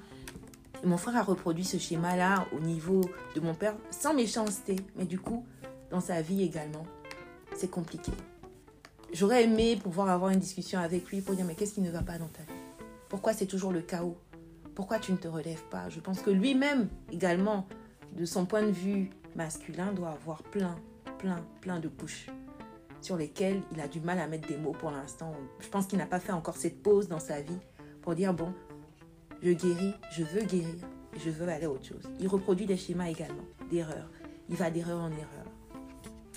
Et 0.82 0.87
mon 0.87 0.97
frère 0.97 1.16
a 1.16 1.22
reproduit 1.22 1.64
ce 1.64 1.78
schéma-là 1.78 2.47
au 2.57 2.61
niveau 2.61 3.01
de 3.34 3.41
mon 3.41 3.55
père, 3.55 3.74
sans 3.91 4.14
méchanceté, 4.14 4.76
mais 4.97 5.05
du 5.05 5.18
coup, 5.18 5.45
dans 5.91 6.01
sa 6.01 6.22
vie 6.22 6.43
également 6.43 6.87
c'est 7.57 7.70
compliqué. 7.70 8.12
J'aurais 9.12 9.45
aimé 9.45 9.78
pouvoir 9.82 10.11
avoir 10.11 10.30
une 10.30 10.41
discussion 10.41 10.78
avec 10.78 11.09
lui 11.09 11.20
pour 11.20 11.34
dire 11.34 11.45
mais 11.45 11.55
qu'est-ce 11.55 11.74
qui 11.74 11.80
ne 11.80 11.91
va 11.91 12.03
pas 12.03 12.18
dans 12.18 12.28
ta 12.28 12.43
vie? 12.43 12.61
Pourquoi 13.09 13.32
c'est 13.32 13.47
toujours 13.47 13.72
le 13.72 13.80
chaos? 13.80 14.16
Pourquoi 14.74 14.99
tu 14.99 15.12
ne 15.12 15.16
te 15.16 15.28
relèves 15.28 15.62
pas? 15.70 15.89
Je 15.89 16.01
pense 16.01 16.20
que 16.20 16.30
lui-même 16.30 16.89
également, 17.11 17.66
de 18.12 18.24
son 18.24 18.45
point 18.45 18.62
de 18.62 18.72
vue 18.72 19.11
masculin, 19.37 19.93
doit 19.93 20.11
avoir 20.11 20.43
plein, 20.43 20.76
plein, 21.18 21.45
plein 21.61 21.78
de 21.78 21.89
couches 21.89 22.26
sur 23.01 23.16
lesquelles 23.16 23.62
il 23.72 23.80
a 23.80 23.89
du 23.89 24.01
mal 24.01 24.18
à 24.18 24.26
mettre 24.26 24.49
des 24.49 24.57
mots 24.57 24.72
pour 24.72 24.91
l'instant. 24.91 25.32
Je 25.61 25.68
pense 25.68 25.87
qu'il 25.87 25.99
n'a 25.99 26.07
pas 26.07 26.18
fait 26.18 26.32
encore 26.32 26.57
cette 26.57 26.82
pause 26.82 27.09
dans 27.09 27.20
sa 27.20 27.41
vie 27.41 27.59
pour 28.03 28.14
dire 28.14 28.34
bon, 28.34 28.53
je 29.43 29.53
guéris, 29.53 29.95
je 30.11 30.24
veux 30.24 30.43
guérir, 30.43 30.74
je 31.16 31.30
veux 31.30 31.49
aller 31.49 31.66
à 31.66 31.70
autre 31.70 31.87
chose. 31.87 32.03
Il 32.18 32.28
reproduit 32.28 32.66
des 32.66 32.76
schémas 32.76 33.09
également, 33.09 33.45
d'erreurs. 33.70 34.11
Il 34.49 34.57
va 34.57 34.70
d'erreur 34.70 34.99
en 34.99 35.11
erreur. 35.11 35.47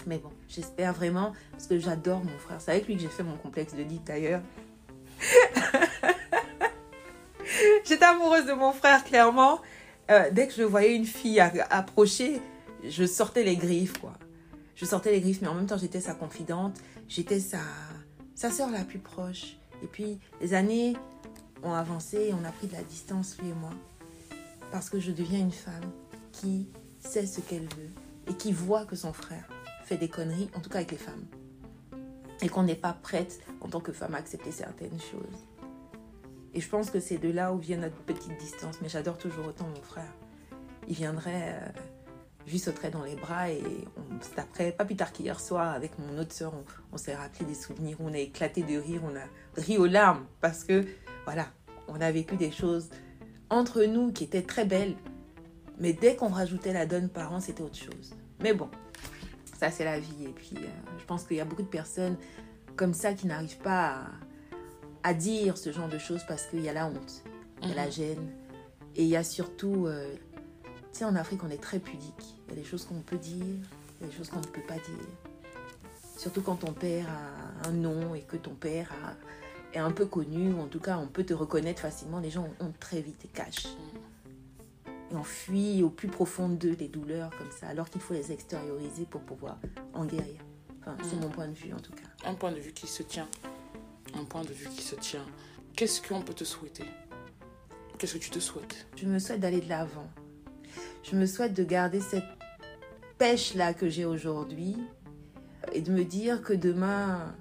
Mais 0.06 0.18
bon, 0.18 0.32
j'espère 0.48 0.94
vraiment, 0.94 1.34
parce 1.52 1.68
que 1.68 1.78
j'adore 1.80 2.24
mon 2.24 2.38
frère. 2.38 2.62
C'est 2.62 2.72
avec 2.72 2.88
lui 2.88 2.96
que 2.96 3.02
j'ai 3.02 3.10
fait 3.10 3.24
mon 3.24 3.38
complexe 3.38 3.76
de 3.76 3.84
lit 3.84 4.02
d'ailleurs. 4.06 4.42
J'étais 7.84 8.06
amoureuse 8.06 8.46
de 8.46 8.54
mon 8.54 8.72
frère, 8.72 9.04
clairement. 9.04 9.60
Euh, 10.10 10.30
dès 10.32 10.48
que 10.48 10.54
je 10.54 10.64
voyais 10.64 10.96
une 10.96 11.06
fille 11.06 11.40
approcher, 11.40 12.42
je 12.84 13.06
sortais 13.06 13.44
les 13.44 13.56
griffes, 13.56 13.98
quoi. 13.98 14.14
Je 14.76 14.86
sortais 14.86 15.12
les 15.12 15.22
griffes, 15.22 15.42
mais 15.42 15.48
en 15.48 15.56
même 15.56 15.66
temps, 15.66 15.78
j'étais 15.78 16.00
sa 16.00 16.14
confidente. 16.14 16.80
J'étais 17.08 17.40
sa, 17.40 17.60
sa 18.36 18.50
soeur 18.50 18.70
la 18.70 18.84
plus 18.86 19.00
proche. 19.00 19.58
Et 19.84 19.88
puis, 19.88 20.20
les 20.42 20.54
années 20.54 20.96
ont 21.64 21.74
avancé 21.74 22.18
et 22.30 22.34
on 22.34 22.44
a 22.46 22.52
pris 22.52 22.68
de 22.68 22.74
la 22.74 22.84
distance, 22.84 23.38
lui 23.40 23.50
et 23.50 23.54
moi. 23.54 23.72
Parce 24.72 24.90
que 24.90 25.00
je 25.00 25.12
deviens 25.12 25.40
une 25.40 25.52
femme 25.52 25.92
qui 26.32 26.68
sait 27.00 27.26
ce 27.26 27.42
qu'elle 27.42 27.64
veut 27.64 27.90
et 28.28 28.34
qui 28.34 28.52
voit 28.54 28.86
que 28.86 28.96
son 28.96 29.14
frère 29.14 29.48
fait 29.84 29.98
des 29.98 30.10
conneries, 30.10 30.50
en 30.56 30.60
tout 30.60 30.70
cas 30.70 30.78
avec 30.78 30.92
les 30.92 30.98
femmes. 30.98 31.26
Et 32.42 32.48
qu'on 32.48 32.64
n'est 32.64 32.76
pas 32.76 32.94
prête, 32.94 33.42
en 33.60 33.68
tant 33.68 33.82
que 33.82 33.92
femme, 33.92 34.16
à 34.16 34.20
accepter 34.20 34.52
certaines 34.52 35.00
choses. 35.00 35.48
Et 36.54 36.62
je 36.62 36.70
pense 36.70 36.90
que 36.90 37.00
c'est 37.00 37.18
de 37.18 37.30
là 37.30 37.54
où 37.54 37.58
vient 37.58 37.78
notre 37.78 37.98
petite 38.04 38.38
distance. 38.40 38.78
Mais 38.82 38.90
j'adore 38.90 39.18
toujours 39.18 39.48
autant 39.48 39.68
mon 39.68 39.82
frère. 39.82 40.14
Il 40.88 40.96
viendrait, 40.96 41.60
euh, 41.62 41.82
je 42.46 42.52
lui 42.52 42.60
sauterais 42.60 42.90
dans 42.90 43.04
les 43.04 43.16
bras 43.16 43.50
et 43.52 43.62
on 43.98 44.24
se 44.24 44.30
taperait. 44.30 44.72
Pas 44.72 44.86
plus 44.86 44.96
tard 44.96 45.12
qu'hier 45.12 45.40
soir, 45.40 45.74
avec 45.74 45.92
mon 46.00 46.18
autre 46.20 46.34
soeur, 46.34 46.54
on, 46.54 46.64
on 46.94 46.98
s'est 46.98 47.16
rappelé 47.16 47.46
des 47.46 47.54
souvenirs. 47.54 47.98
On 48.00 48.14
a 48.14 48.18
éclaté 48.18 48.64
de 48.64 48.78
rire, 48.78 49.02
on 49.04 49.16
a 49.16 49.62
ri 49.62 49.78
aux 49.78 49.86
larmes. 49.86 50.26
Parce 50.42 50.64
que, 50.64 50.86
voilà, 51.26 51.48
on 51.88 52.02
a 52.02 52.12
vécu 52.12 52.38
des 52.38 52.52
choses 52.52 52.90
entre 53.50 53.84
nous 53.84 54.12
qui 54.12 54.24
étaient 54.24 54.42
très 54.42 54.66
belles. 54.66 54.96
Mais 55.80 55.94
dès 55.94 56.16
qu'on 56.16 56.30
rajoutait 56.30 56.74
la 56.74 56.86
donne 56.86 57.10
parent, 57.10 57.40
c'était 57.40 57.64
autre 57.64 57.78
chose. 57.78 58.16
Mais 58.42 58.54
bon, 58.54 58.70
ça 59.60 59.72
c'est 59.72 59.86
la 59.86 60.00
vie. 60.00 60.26
Et 60.26 60.34
puis, 60.34 60.56
euh, 60.58 60.68
je 60.98 61.06
pense 61.06 61.24
qu'il 61.24 61.38
y 61.38 61.42
a 61.42 61.46
beaucoup 61.46 61.62
de 61.62 61.68
personnes 61.68 62.18
comme 62.76 62.94
ça 62.94 63.14
qui 63.14 63.28
n'arrivent 63.28 63.60
pas 63.60 64.06
à, 65.04 65.10
à 65.10 65.14
dire 65.14 65.58
ce 65.58 65.72
genre 65.72 65.90
de 65.90 65.98
choses 65.98 66.24
parce 66.28 66.46
qu'il 66.48 66.62
y 66.62 66.70
a 66.70 66.74
la 66.74 66.88
honte, 66.88 67.24
il 67.62 67.70
y 67.70 67.72
a 67.72 67.76
la 67.76 67.90
gêne. 67.90 68.30
Et 68.96 69.04
il 69.04 69.10
y 69.10 69.16
a 69.16 69.24
surtout, 69.24 69.86
euh, 69.86 70.16
sais, 71.00 71.06
en 71.06 71.16
Afrique, 71.16 71.44
on 71.44 71.50
est 71.50 71.62
très 71.62 71.80
pudique. 71.80 72.36
Il 72.48 72.56
y 72.56 72.58
a 72.60 72.62
des 72.62 72.68
choses 72.68 72.86
qu'on 72.86 73.00
peut 73.02 73.18
dire, 73.18 73.36
il 74.00 74.02
y 74.02 74.04
a 74.06 74.08
des 74.12 74.16
choses 74.16 74.30
qu'on 74.30 74.40
ne 74.40 74.46
peut 74.46 74.62
pas 74.68 74.76
dire. 74.76 75.08
Surtout 76.18 76.42
quand 76.42 76.56
ton 76.58 76.74
père 76.74 77.08
a 77.10 77.68
un 77.70 77.72
nom 77.72 78.14
et 78.16 78.22
que 78.22 78.36
ton 78.38 78.54
père 78.54 78.92
a- 79.06 79.76
est 79.76 79.80
un 79.80 79.92
peu 79.92 80.06
connu, 80.06 80.52
ou 80.54 80.60
en 80.62 80.68
tout 80.68 80.80
cas, 80.80 80.98
on 80.98 81.08
peut 81.08 81.24
te 81.24 81.34
reconnaître 81.34 81.82
facilement. 81.82 82.20
Les 82.20 82.30
gens 82.32 82.48
ont 82.60 82.74
très 82.80 83.02
vite 83.02 83.24
et 83.26 83.28
cachent. 83.30 83.68
Et 85.12 85.16
on 85.16 85.24
fuit 85.24 85.82
au 85.84 85.90
plus 85.90 86.08
profond 86.08 86.50
d'eux 86.50 86.76
les 86.80 86.88
douleurs 86.88 87.30
comme 87.38 87.52
ça, 87.52 87.68
alors 87.68 87.90
qu'il 87.90 88.02
faut 88.02 88.14
les 88.14 88.32
extérioriser 88.32 89.06
pour 89.06 89.22
pouvoir 89.22 89.58
en 89.94 90.06
guérir. 90.06 90.40
Enfin, 90.82 90.96
c'est 91.04 91.16
Mm. 91.16 91.22
mon 91.22 91.30
point 91.30 91.48
de 91.48 91.54
vue 91.54 91.74
en 91.74 91.80
tout 91.80 91.94
cas. 91.94 92.04
Un 92.28 92.34
point 92.36 92.52
de 92.52 92.60
vue 92.60 92.72
qui 92.74 92.88
se 92.88 93.04
tient. 93.04 93.28
Un 94.16 94.24
point 94.26 94.44
de 94.44 94.52
vue 94.54 94.68
qui 94.70 94.82
se 94.84 94.96
tient. 94.96 95.26
Qu'est-ce 95.76 96.02
qu'on 96.02 96.22
peut 96.22 96.34
te 96.34 96.44
souhaiter? 96.44 96.86
Qu'est-ce 97.98 98.14
que 98.16 98.20
tu 98.20 98.30
te 98.30 98.40
souhaites? 98.40 98.88
Je 98.96 99.06
me 99.08 99.20
souhaite 99.20 99.40
d'aller 99.40 99.62
de 99.62 99.70
l'avant. 99.70 100.08
Je 101.04 101.16
me 101.16 101.26
souhaite 101.26 101.54
de 101.54 101.64
garder 101.64 102.02
cette 102.02 102.24
pêche-là 103.18 103.74
que 103.74 103.90
j'ai 103.90 104.06
aujourd'hui 104.06 104.78
et 105.74 105.82
de 105.82 105.92
me 105.92 106.04
dire 106.04 106.42
que 106.42 106.54
demain, 106.54 107.36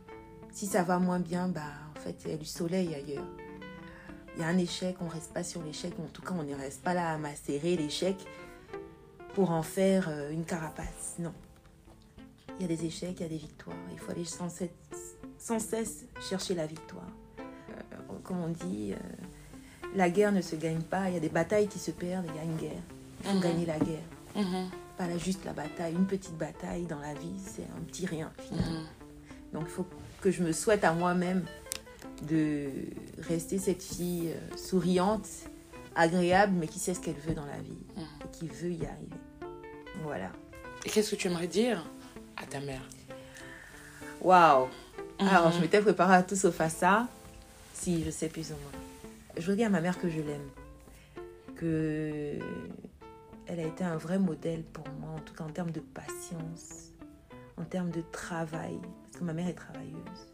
si 0.53 0.67
ça 0.67 0.83
va 0.83 0.99
moins 0.99 1.21
bien, 1.21 1.49
bah, 1.49 1.63
en 1.97 2.01
fait, 2.01 2.17
il 2.25 2.31
y 2.31 2.35
a 2.35 2.37
du 2.37 2.45
soleil 2.45 2.95
ailleurs. 2.95 3.27
Il 4.37 4.43
y 4.43 4.45
a 4.45 4.49
un 4.49 4.59
échec, 4.59 4.97
on 5.01 5.09
reste 5.09 5.33
pas 5.33 5.43
sur 5.43 5.63
l'échec, 5.63 5.93
en 5.99 6.07
tout 6.13 6.23
cas, 6.23 6.33
on 6.33 6.43
ne 6.43 6.55
reste 6.55 6.83
pas 6.83 6.95
là 6.95 7.13
à 7.13 7.19
macérer 7.19 7.77
l'échec 7.77 8.17
pour 9.35 9.51
en 9.51 9.63
faire 9.63 10.09
euh, 10.09 10.31
une 10.31 10.45
carapace. 10.45 11.17
Non. 11.19 11.33
Il 12.59 12.63
y 12.63 12.65
a 12.65 12.77
des 12.77 12.85
échecs, 12.85 13.15
il 13.19 13.23
y 13.23 13.27
a 13.27 13.29
des 13.29 13.37
victoires. 13.37 13.77
Il 13.93 13.99
faut 13.99 14.11
aller 14.11 14.25
sans 14.25 14.49
cesse, 14.49 14.71
sans 15.39 15.61
cesse 15.61 16.07
chercher 16.21 16.55
la 16.55 16.67
victoire. 16.67 17.09
Euh, 17.39 17.97
comme 18.25 18.41
on 18.41 18.49
dit, 18.49 18.93
euh, 18.93 18.97
la 19.95 20.11
guerre 20.11 20.33
ne 20.33 20.41
se 20.41 20.57
gagne 20.57 20.83
pas. 20.83 21.09
Il 21.09 21.15
y 21.15 21.17
a 21.17 21.21
des 21.21 21.29
batailles 21.29 21.69
qui 21.69 21.79
se 21.79 21.91
perdent, 21.91 22.27
il 22.29 22.37
y 22.37 22.41
a 22.41 22.45
une 22.45 22.57
guerre. 22.57 22.83
Il 23.21 23.27
faut 23.29 23.35
Mhm. 23.37 23.41
gagner 23.41 23.67
la 23.67 23.79
guerre. 23.79 24.05
Mhm. 24.37 24.71
Pas 24.97 25.17
juste 25.19 25.45
la 25.45 25.53
bataille. 25.53 25.95
Une 25.95 26.07
petite 26.07 26.37
bataille 26.37 26.85
dans 26.85 26.99
la 27.01 27.15
vie, 27.15 27.35
c'est 27.45 27.63
un 27.77 27.81
petit 27.87 28.07
rien 28.07 28.31
finalement. 28.39 28.81
Mhm. 28.81 28.87
Donc 29.53 29.63
il 29.67 29.71
faut 29.71 29.87
que 30.21 30.31
je 30.31 30.43
me 30.43 30.53
souhaite 30.53 30.85
à 30.85 30.93
moi-même 30.93 31.45
de 32.29 32.69
rester 33.29 33.59
cette 33.59 33.83
fille 33.83 34.31
euh, 34.33 34.57
souriante, 34.57 35.27
agréable, 35.95 36.53
mais 36.59 36.67
qui 36.69 36.79
sait 36.79 36.95
ce 36.95 37.01
qu'elle 37.01 37.15
veut 37.17 37.35
dans 37.35 37.47
la 37.47 37.59
vie 37.59 37.79
et 37.97 38.29
qui 38.39 38.49
veut 38.49 38.71
y 38.73 38.85
arriver. 38.87 39.17
Voilà. 40.03 40.31
Et 40.85 40.91
qu'est-ce 40.91 41.13
que 41.13 41.17
tu 41.17 41.29
aimerais 41.29 41.47
dire 41.49 41.85
à 42.37 42.45
ta 42.47 42.61
mère? 42.61 42.83
Waouh 44.21 44.67
Alors, 45.21 45.51
je 45.53 45.61
m'étais 45.61 45.81
préparée 45.81 46.17
à 46.17 46.23
tout 46.23 46.37
sauf 46.37 46.61
à 46.61 46.69
ça. 46.69 47.09
Si, 47.75 48.05
je 48.05 48.11
sais 48.11 48.29
plus 48.29 48.51
ou 48.51 48.55
moins. 48.55 48.81
Je 49.37 49.47
veux 49.51 49.57
dire 49.57 49.67
à 49.69 49.71
ma 49.71 49.81
mère 49.81 49.99
que 50.01 50.09
je 50.09 50.21
l'aime. 50.21 50.49
Que 51.57 52.39
elle 53.49 53.61
a 53.61 53.65
été 53.67 53.83
un 53.85 53.97
vrai 53.97 54.19
modèle 54.19 54.63
pour 54.63 54.85
moi, 55.01 55.11
en 55.17 55.21
tout 55.21 55.35
cas 55.35 55.45
en 55.45 55.51
termes 55.51 55.71
de 55.71 55.81
patience, 55.81 56.93
en 57.57 57.65
termes 57.65 57.91
de 57.91 58.03
travail. 58.13 58.79
Parce 59.05 59.19
que 59.19 59.25
ma 59.25 59.33
mère 59.33 59.49
est 59.49 59.55
travailleuse. 59.55 60.29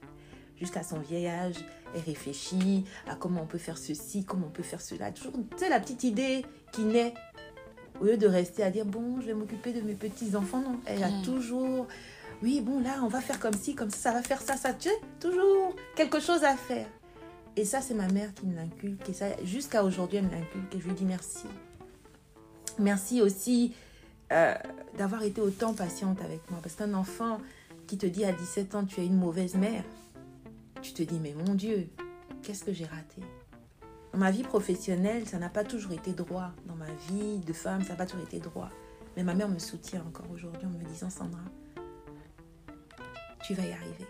Jusqu'à 0.57 0.83
son 0.83 0.99
vieil 0.99 1.27
âge, 1.27 1.57
elle 1.95 2.03
réfléchit 2.03 2.85
à 3.09 3.15
comment 3.17 3.43
on 3.43 3.47
peut 3.47 3.59
faire 3.59 3.79
ceci, 3.79 4.25
comment 4.25 4.47
on 4.49 4.51
peut 4.51 4.63
faire 4.63 4.81
cela. 4.81 5.11
Toujours, 5.13 5.33
tu 5.33 5.59
sais, 5.59 5.69
la 5.69 5.81
petite 5.81 6.05
idée 6.05 6.45
qui 6.73 6.83
naît. 6.83 7.15
Au 8.01 8.05
lieu 8.05 8.17
de 8.17 8.27
rester 8.27 8.65
à 8.65 8.71
dire, 8.71 8.85
bon, 8.85 9.21
je 9.21 9.27
vais 9.27 9.35
m'occuper 9.35 9.73
de 9.73 9.81
mes 9.81 9.95
petits-enfants, 9.95 10.61
non. 10.61 10.81
Elle 10.85 11.05
a 11.05 11.11
Mhm. 11.11 11.23
toujours 11.23 11.87
oui, 12.43 12.61
bon, 12.61 12.81
là, 12.81 13.01
on 13.03 13.07
va 13.09 13.21
faire 13.21 13.39
comme 13.39 13.55
ci, 13.55 13.75
comme 13.77 13.91
ça, 13.91 13.97
ça 14.11 14.13
va 14.13 14.23
faire 14.23 14.43
ça, 14.43 14.57
ça. 14.57 14.75
Tu 14.75 14.89
sais, 14.89 14.95
toujours 15.21 15.75
quelque 15.97 16.19
chose 16.21 16.43
à 16.45 16.57
faire. 16.57 16.87
Et 17.57 17.65
ça, 17.65 17.81
c'est 17.81 17.95
ma 17.95 18.09
mère 18.09 18.35
qui 18.35 18.47
me 18.47 18.57
l'inculque. 18.57 19.09
Et 19.09 19.13
ça, 19.13 19.27
jusqu'à 19.45 19.85
aujourd'hui, 19.85 20.19
elle 20.19 20.25
me 20.27 20.31
l'inculque. 20.33 20.75
Et 20.75 20.81
je 20.81 20.85
lui 20.89 20.95
dis 20.95 21.05
merci. 21.05 21.47
Merci 22.79 23.23
aussi 23.23 23.75
euh, 24.33 24.55
d'avoir 24.99 25.23
été 25.23 25.41
autant 25.41 25.75
patiente 25.75 26.21
avec 26.23 26.51
moi. 26.51 26.61
Parce 26.63 26.75
qu'un 26.75 26.95
enfant 26.95 27.39
qui 27.87 27.99
te 27.99 28.07
dit 28.07 28.25
à 28.25 28.33
17 28.33 28.75
ans, 28.75 28.85
tu 28.85 29.01
es 29.01 29.07
une 29.07 29.17
mauvaise 29.17 29.55
mère, 29.55 29.85
tu 30.83 30.93
te 30.93 31.03
dis, 31.03 31.19
mais 31.21 31.35
mon 31.47 31.55
Dieu, 31.55 31.89
qu'est-ce 32.43 32.65
que 32.65 32.73
j'ai 32.73 32.87
raté? 32.87 33.23
Dans 34.13 34.19
ma 34.19 34.31
vie 34.31 34.43
professionnelle, 34.43 35.27
ça 35.27 35.39
n'a 35.39 35.49
pas 35.49 35.65
toujours 35.65 35.93
été 35.93 36.13
droit. 36.13 36.51
Dans 36.67 36.77
ma 36.77 36.91
vie 37.09 37.39
de 37.39 37.53
femme, 37.53 37.83
ça 37.83 37.91
n'a 37.91 37.97
pas 37.97 38.07
toujours 38.07 38.25
été 38.25 38.39
droit. 38.39 38.71
Mais 39.17 39.25
ma 39.25 39.35
mère 39.35 39.49
me 39.49 39.59
soutient 39.59 40.05
encore 40.07 40.31
aujourd'hui 40.33 40.67
en 40.67 40.71
me 40.71 40.85
disant, 40.85 41.11
Sandra, 41.11 41.41
tu 43.45 43.55
vas 43.55 43.65
y 43.65 43.73
arriver. 43.73 44.07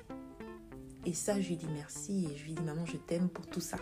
Et 1.06 1.12
ça, 1.12 1.40
je 1.40 1.48
lui 1.48 1.56
dis 1.56 1.68
merci 1.74 2.28
et 2.30 2.36
je 2.36 2.44
lui 2.44 2.52
dis 2.52 2.62
maman, 2.62 2.86
je 2.86 2.96
t'aime 2.96 3.28
pour 3.28 3.46
tout 3.46 3.60
ça. 3.60 3.76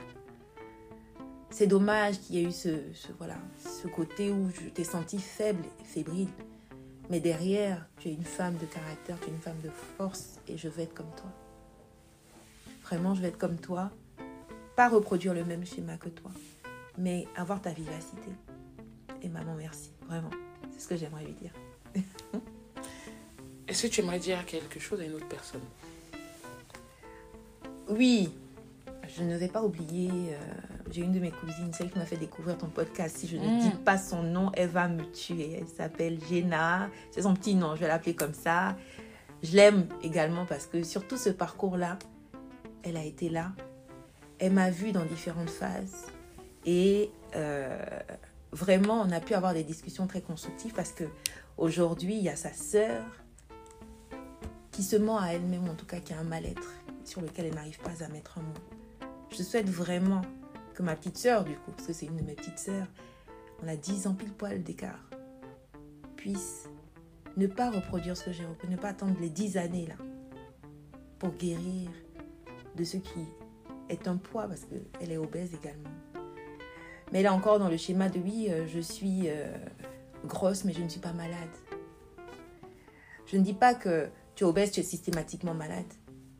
C'est 1.52 1.66
dommage 1.66 2.18
qu'il 2.20 2.36
y 2.36 2.38
ait 2.40 2.48
eu 2.48 2.52
ce, 2.52 2.70
ce- 2.94 3.12
voilà, 3.18 3.36
ce 3.58 3.86
côté 3.86 4.30
où 4.30 4.48
je 4.50 4.68
t'ai 4.70 4.84
senti 4.84 5.18
faible 5.18 5.62
et 5.80 5.84
fébrile. 5.84 6.28
Mais 7.10 7.20
derrière, 7.20 7.86
tu 7.98 8.08
es 8.08 8.12
une 8.14 8.24
femme 8.24 8.56
de 8.56 8.64
caractère, 8.64 9.20
tu 9.20 9.26
es 9.28 9.32
une 9.32 9.38
femme 9.40 9.60
de 9.62 9.68
force 9.68 10.40
et 10.48 10.56
je 10.56 10.68
vais 10.68 10.84
être 10.84 10.94
comme 10.94 11.10
toi. 11.14 11.30
Vraiment, 12.84 13.14
je 13.14 13.20
vais 13.22 13.28
être 13.28 13.38
comme 13.38 13.58
toi. 13.58 13.90
Pas 14.76 14.88
reproduire 14.88 15.34
le 15.34 15.44
même 15.44 15.66
schéma 15.66 15.98
que 15.98 16.08
toi, 16.08 16.30
mais 16.96 17.28
avoir 17.36 17.60
ta 17.60 17.70
vivacité. 17.72 18.30
Et 19.20 19.28
maman, 19.28 19.54
merci. 19.54 19.90
Vraiment. 20.08 20.30
C'est 20.72 20.80
ce 20.80 20.88
que 20.88 20.96
j'aimerais 20.96 21.24
lui 21.24 21.34
dire. 21.34 21.52
Est-ce 23.68 23.82
que 23.86 23.92
tu 23.92 24.00
aimerais 24.00 24.18
dire 24.18 24.44
quelque 24.46 24.80
chose 24.80 25.00
à 25.00 25.04
une 25.04 25.12
autre 25.12 25.28
personne? 25.28 25.60
Oui, 27.88 28.30
je 29.16 29.22
ne 29.22 29.36
vais 29.36 29.48
pas 29.48 29.62
oublier, 29.62 30.10
euh, 30.34 30.38
j'ai 30.90 31.02
une 31.02 31.12
de 31.12 31.20
mes 31.20 31.30
cousines, 31.30 31.72
celle 31.72 31.90
qui 31.90 31.98
m'a 31.98 32.06
fait 32.06 32.16
découvrir 32.16 32.56
ton 32.58 32.68
podcast. 32.68 33.16
Si 33.18 33.28
je 33.28 33.36
ne 33.36 33.46
Mm. 33.46 33.58
dis 33.60 33.70
pas 33.84 33.98
son 33.98 34.22
nom, 34.22 34.50
elle 34.54 34.68
va 34.68 34.88
me 34.88 35.02
tuer. 35.12 35.58
Elle 35.60 35.68
s'appelle 35.68 36.18
Jenna. 36.28 36.88
C'est 37.10 37.22
son 37.22 37.34
petit 37.34 37.54
nom, 37.54 37.74
je 37.76 37.80
vais 37.80 37.88
l'appeler 37.88 38.14
comme 38.14 38.34
ça. 38.34 38.76
Je 39.42 39.56
l'aime 39.56 39.86
également 40.02 40.46
parce 40.46 40.66
que 40.66 40.82
sur 40.82 41.06
tout 41.06 41.16
ce 41.16 41.28
parcours-là, 41.30 41.98
elle 42.84 42.96
a 42.96 43.04
été 43.04 43.28
là. 43.28 43.52
Elle 44.38 44.52
m'a 44.52 44.70
vue 44.70 44.92
dans 44.92 45.04
différentes 45.04 45.50
phases. 45.50 46.06
Et 46.64 47.10
euh, 47.36 47.76
vraiment, 48.52 49.00
on 49.02 49.10
a 49.10 49.20
pu 49.20 49.34
avoir 49.34 49.52
des 49.52 49.64
discussions 49.64 50.06
très 50.06 50.20
constructives 50.20 50.72
parce 50.74 50.92
que 50.92 51.04
aujourd'hui, 51.58 52.14
il 52.16 52.22
y 52.22 52.28
a 52.28 52.36
sa 52.36 52.52
sœur 52.52 53.04
qui 54.70 54.82
se 54.82 54.96
ment 54.96 55.18
à 55.18 55.28
elle-même, 55.32 55.68
en 55.68 55.74
tout 55.74 55.86
cas 55.86 55.98
qui 55.98 56.12
a 56.14 56.18
un 56.18 56.24
mal-être 56.24 56.72
sur 57.04 57.20
lequel 57.20 57.46
elle 57.46 57.54
n'arrive 57.54 57.78
pas 57.80 58.02
à 58.04 58.08
mettre 58.08 58.38
un 58.38 58.42
mot. 58.42 58.54
Je 59.32 59.42
souhaite 59.42 59.68
vraiment 59.68 60.20
que 60.74 60.82
ma 60.82 60.94
petite 60.94 61.16
sœur, 61.16 61.44
du 61.44 61.54
coup, 61.54 61.70
parce 61.70 61.86
que 61.86 61.94
c'est 61.94 62.04
une 62.04 62.16
de 62.16 62.22
mes 62.22 62.34
petites 62.34 62.58
sœurs, 62.58 62.86
on 63.62 63.68
a 63.68 63.76
10 63.76 64.06
ans 64.06 64.14
pile 64.14 64.32
poil 64.32 64.62
d'écart, 64.62 65.08
puisse 66.16 66.68
ne 67.38 67.46
pas 67.46 67.70
reproduire 67.70 68.14
ce 68.14 68.26
que 68.26 68.32
j'ai 68.32 68.44
reconnu, 68.44 68.74
ne 68.74 68.80
pas 68.80 68.90
attendre 68.90 69.16
les 69.20 69.30
10 69.30 69.56
années 69.56 69.86
là 69.86 69.94
pour 71.18 71.30
guérir 71.30 71.88
de 72.76 72.84
ce 72.84 72.98
qui 72.98 73.24
est 73.88 74.06
un 74.06 74.18
poids, 74.18 74.46
parce 74.46 74.66
qu'elle 74.66 75.12
est 75.12 75.16
obèse 75.16 75.54
également. 75.54 75.90
Mais 77.10 77.22
est 77.22 77.28
encore 77.28 77.58
dans 77.58 77.68
le 77.68 77.78
schéma 77.78 78.10
de 78.10 78.18
oui, 78.18 78.48
euh, 78.50 78.66
je 78.66 78.80
suis 78.80 79.28
euh, 79.28 79.50
grosse, 80.26 80.64
mais 80.64 80.74
je 80.74 80.82
ne 80.82 80.88
suis 80.88 81.00
pas 81.00 81.12
malade. 81.12 81.36
Je 83.26 83.38
ne 83.38 83.42
dis 83.42 83.54
pas 83.54 83.74
que 83.74 84.08
tu 84.34 84.44
es 84.44 84.46
obèse, 84.46 84.72
tu 84.72 84.80
es 84.80 84.82
systématiquement 84.82 85.54
malade. 85.54 85.86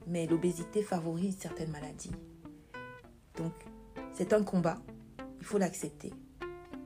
Mais 0.07 0.27
l'obésité 0.27 0.83
favorise 0.83 1.39
certaines 1.39 1.71
maladies. 1.71 2.11
Donc, 3.43 3.53
c'est 4.13 4.33
un 4.33 4.43
combat. 4.43 4.79
Il 5.41 5.47
faut 5.47 5.59
l'accepter. 5.59 6.13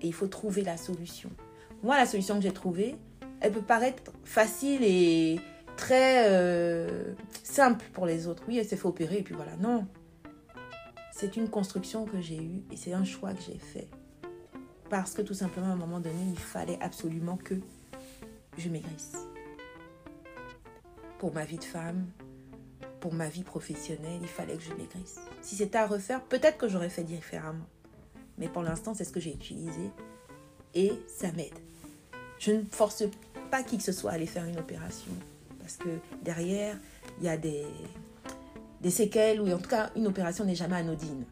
Et 0.00 0.07
il 0.07 0.14
faut 0.14 0.26
trouver 0.26 0.62
la 0.62 0.76
solution. 0.76 1.30
Moi, 1.82 1.96
la 1.96 2.07
solution 2.07 2.36
que 2.36 2.42
j'ai 2.42 2.52
trouvée, 2.52 2.96
elle 3.40 3.52
peut 3.52 3.62
paraître 3.62 4.12
facile 4.24 4.82
et 4.82 5.38
très 5.76 6.30
euh, 6.30 7.14
simple 7.42 7.84
pour 7.92 8.07
les 8.07 8.26
autres. 8.26 8.42
Oui, 8.48 8.59
elle 8.59 8.66
s'est 8.66 8.76
fait 8.76 8.86
opérer 8.86 9.18
et 9.18 9.22
puis 9.22 9.34
voilà. 9.34 9.57
Non. 9.57 9.86
C'est 11.12 11.36
une 11.36 11.48
construction 11.48 12.04
que 12.04 12.20
j'ai 12.20 12.42
eue 12.42 12.62
et 12.70 12.76
c'est 12.76 12.92
un 12.92 13.04
choix 13.04 13.32
que 13.32 13.42
j'ai 13.42 13.59
fait. 13.59 13.88
Parce 14.90 15.14
que 15.14 15.22
tout 15.22 15.34
simplement, 15.34 15.68
à 15.68 15.70
un 15.70 15.76
moment 15.76 16.00
donné, 16.00 16.22
il 16.30 16.38
fallait 16.38 16.78
absolument 16.80 17.36
que 17.36 17.54
je 18.57 18.68
maigrisse 18.68 19.16
pour 21.18 21.32
ma 21.32 21.44
vie 21.44 21.59
de 21.59 21.64
femme, 21.64 22.07
pour 23.01 23.14
ma 23.14 23.28
vie 23.28 23.42
professionnelle, 23.42 24.18
il 24.20 24.28
fallait 24.28 24.57
que 24.57 24.62
je 24.62 24.72
maigrisse. 24.74 25.16
Si 25.42 25.57
c'était 25.57 25.78
à 25.78 25.86
refaire, 25.86 26.22
peut-être 26.22 26.59
que 26.59 26.68
j'aurais 26.68 26.88
fait 26.88 27.05
différemment. 27.05 27.66
Mais 28.38 28.49
pour 28.49 28.62
l'instant, 28.62 28.94
c'est 28.94 29.05
ce 29.05 29.12
que 29.12 29.20
j'ai 29.20 29.32
utilisé 29.32 29.90
et 30.74 30.92
ça 31.09 31.32
m'aide. 31.32 31.59
Je 32.38 32.53
ne 32.53 32.62
force 32.70 33.05
pas 33.51 33.62
qui 33.62 33.78
que 33.78 33.82
ce 33.82 33.92
soit 33.92 34.11
à 34.11 34.14
aller 34.14 34.26
faire 34.26 34.44
une 34.44 34.59
opération 34.59 35.12
parce 35.66 35.78
que 35.78 35.99
derrière, 36.22 36.78
il 37.18 37.25
y 37.25 37.29
a 37.29 37.37
des, 37.37 37.66
séquelles 38.88 39.41
ou 39.41 39.50
en 39.50 39.58
tout 39.58 39.68
cas, 39.68 39.91
une 39.96 40.07
opération 40.07 40.45
n'est 40.45 40.54
jamais 40.54 40.76
anodine. 40.76 41.25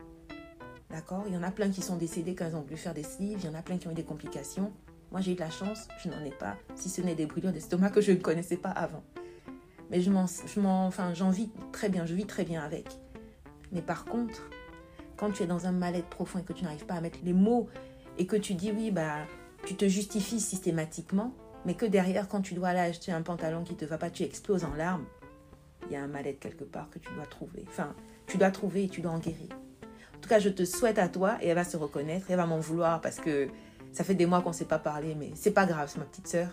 D'accord? 0.90 1.22
Il 1.28 1.34
y 1.34 1.36
en 1.36 1.42
a 1.44 1.52
plein 1.52 1.70
qui 1.70 1.82
sont 1.82 1.96
décédés 1.96 2.34
quand 2.34 2.48
ils 2.48 2.56
ont 2.56 2.62
voulu 2.62 2.76
faire 2.76 2.94
des 2.94 3.04
sleeves, 3.04 3.38
il 3.42 3.46
y 3.46 3.48
en 3.48 3.54
a 3.54 3.62
plein 3.62 3.78
qui 3.78 3.86
ont 3.86 3.92
eu 3.92 3.94
des 3.94 4.02
complications. 4.02 4.72
Moi, 5.12 5.20
j'ai 5.20 5.32
eu 5.32 5.34
de 5.36 5.40
la 5.40 5.50
chance, 5.50 5.86
je 6.02 6.08
n'en 6.08 6.20
ai 6.24 6.32
pas, 6.32 6.56
si 6.74 6.88
ce 6.88 7.00
n'est 7.00 7.14
des 7.14 7.26
brûlures 7.26 7.52
d'estomac 7.52 7.90
que 7.90 8.00
je 8.00 8.10
ne 8.10 8.16
connaissais 8.16 8.56
pas 8.56 8.70
avant. 8.70 9.04
Mais 9.90 10.00
je 10.00 10.10
m'en, 10.10 10.26
je 10.26 10.60
m'en, 10.60 10.86
enfin, 10.86 11.14
j'en 11.14 11.30
vis 11.30 11.50
très 11.72 11.88
bien, 11.88 12.06
je 12.06 12.14
vis 12.14 12.26
très 12.26 12.44
bien 12.44 12.62
avec. 12.62 12.86
Mais 13.72 13.82
par 13.82 14.04
contre, 14.04 14.48
quand 15.16 15.30
tu 15.30 15.42
es 15.42 15.46
dans 15.46 15.66
un 15.66 15.72
mal-être 15.72 16.08
profond 16.08 16.38
et 16.38 16.42
que 16.42 16.52
tu 16.52 16.64
n'arrives 16.64 16.86
pas 16.86 16.94
à 16.94 17.00
mettre 17.00 17.18
les 17.24 17.32
mots 17.32 17.68
et 18.18 18.26
que 18.26 18.36
tu 18.36 18.54
dis 18.54 18.72
oui, 18.72 18.90
bah, 18.90 19.18
tu 19.66 19.74
te 19.74 19.86
justifies 19.86 20.40
systématiquement, 20.40 21.34
mais 21.64 21.74
que 21.74 21.86
derrière, 21.86 22.28
quand 22.28 22.40
tu 22.40 22.54
dois 22.54 22.68
aller 22.68 22.80
acheter 22.80 23.12
un 23.12 23.22
pantalon 23.22 23.64
qui 23.64 23.74
te 23.74 23.84
va 23.84 23.98
pas, 23.98 24.10
tu 24.10 24.22
exploses 24.22 24.64
en 24.64 24.74
larmes, 24.74 25.04
il 25.86 25.92
y 25.92 25.96
a 25.96 26.02
un 26.02 26.06
mal-être 26.06 26.40
quelque 26.40 26.64
part 26.64 26.88
que 26.90 26.98
tu 26.98 27.12
dois 27.14 27.26
trouver. 27.26 27.64
Enfin, 27.68 27.94
tu 28.26 28.38
dois 28.38 28.50
trouver 28.50 28.84
et 28.84 28.88
tu 28.88 29.00
dois 29.00 29.12
en 29.12 29.18
guérir. 29.18 29.48
En 30.16 30.20
tout 30.20 30.28
cas, 30.28 30.38
je 30.38 30.48
te 30.48 30.64
souhaite 30.64 30.98
à 30.98 31.08
toi 31.08 31.36
et 31.42 31.48
elle 31.48 31.54
va 31.54 31.64
se 31.64 31.76
reconnaître, 31.76 32.26
elle 32.30 32.36
va 32.36 32.46
m'en 32.46 32.58
vouloir 32.58 33.00
parce 33.00 33.16
que 33.16 33.48
ça 33.92 34.04
fait 34.04 34.14
des 34.14 34.26
mois 34.26 34.40
qu'on 34.40 34.50
ne 34.50 34.54
s'est 34.54 34.64
pas 34.64 34.78
parlé, 34.78 35.14
mais 35.14 35.32
c'est 35.34 35.52
pas 35.52 35.66
grave, 35.66 35.90
c'est 35.92 35.98
ma 35.98 36.06
petite 36.06 36.28
sœur. 36.28 36.48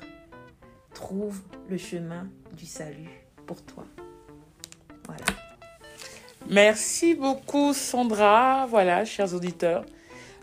Trouve 0.94 1.42
le 1.70 1.78
chemin 1.78 2.28
du 2.56 2.66
salut 2.66 3.21
pour 3.46 3.62
toi. 3.64 3.86
Voilà. 5.06 5.26
Merci 6.50 7.16
beaucoup 7.16 7.74
Sandra. 7.74 8.66
Voilà, 8.68 9.06
chers 9.06 9.34
auditeurs, 9.34 9.86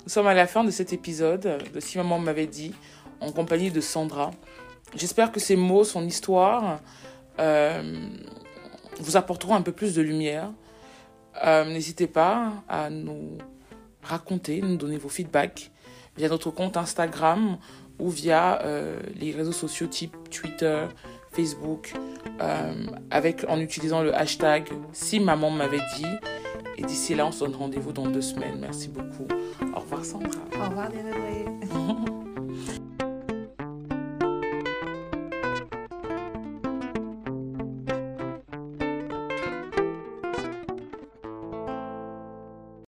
nous 0.04 0.10
sommes 0.10 0.26
à 0.26 0.34
la 0.34 0.46
fin 0.46 0.64
de 0.64 0.70
cet 0.70 0.92
épisode 0.92 1.58
de 1.72 1.80
Si 1.80 1.98
Maman 1.98 2.18
m'avait 2.18 2.46
dit, 2.46 2.74
en 3.20 3.32
compagnie 3.32 3.70
de 3.70 3.80
Sandra. 3.80 4.30
J'espère 4.94 5.32
que 5.32 5.40
ces 5.40 5.56
mots, 5.56 5.84
son 5.84 6.04
histoire, 6.04 6.80
euh, 7.38 8.08
vous 9.00 9.16
apporteront 9.16 9.54
un 9.54 9.62
peu 9.62 9.72
plus 9.72 9.94
de 9.94 10.02
lumière. 10.02 10.50
Euh, 11.44 11.64
N'hésitez 11.64 12.06
pas 12.06 12.52
à 12.68 12.90
nous 12.90 13.38
raconter, 14.02 14.60
nous 14.60 14.76
donner 14.76 14.96
vos 14.96 15.08
feedbacks 15.08 15.70
via 16.16 16.28
notre 16.28 16.50
compte 16.50 16.76
Instagram 16.76 17.58
ou 17.98 18.10
via 18.10 18.62
euh, 18.62 19.00
les 19.16 19.32
réseaux 19.32 19.52
sociaux 19.52 19.86
type 19.86 20.16
Twitter, 20.30 20.86
Facebook, 21.38 21.92
euh, 22.40 22.72
avec, 23.12 23.44
en 23.48 23.60
utilisant 23.60 24.02
le 24.02 24.12
hashtag 24.12 24.68
Si 24.92 25.20
Maman 25.20 25.50
m'avait 25.50 25.80
dit. 25.96 26.06
Et 26.76 26.82
d'ici 26.82 27.14
là, 27.14 27.26
on 27.26 27.32
se 27.32 27.44
donne 27.44 27.54
rendez-vous 27.54 27.92
dans 27.92 28.06
deux 28.06 28.22
semaines. 28.22 28.58
Merci 28.60 28.88
beaucoup. 28.88 29.28
Au 29.74 29.80
revoir 29.80 30.04
Sandra. 30.04 30.40
Au 30.60 30.68
revoir. 30.68 30.88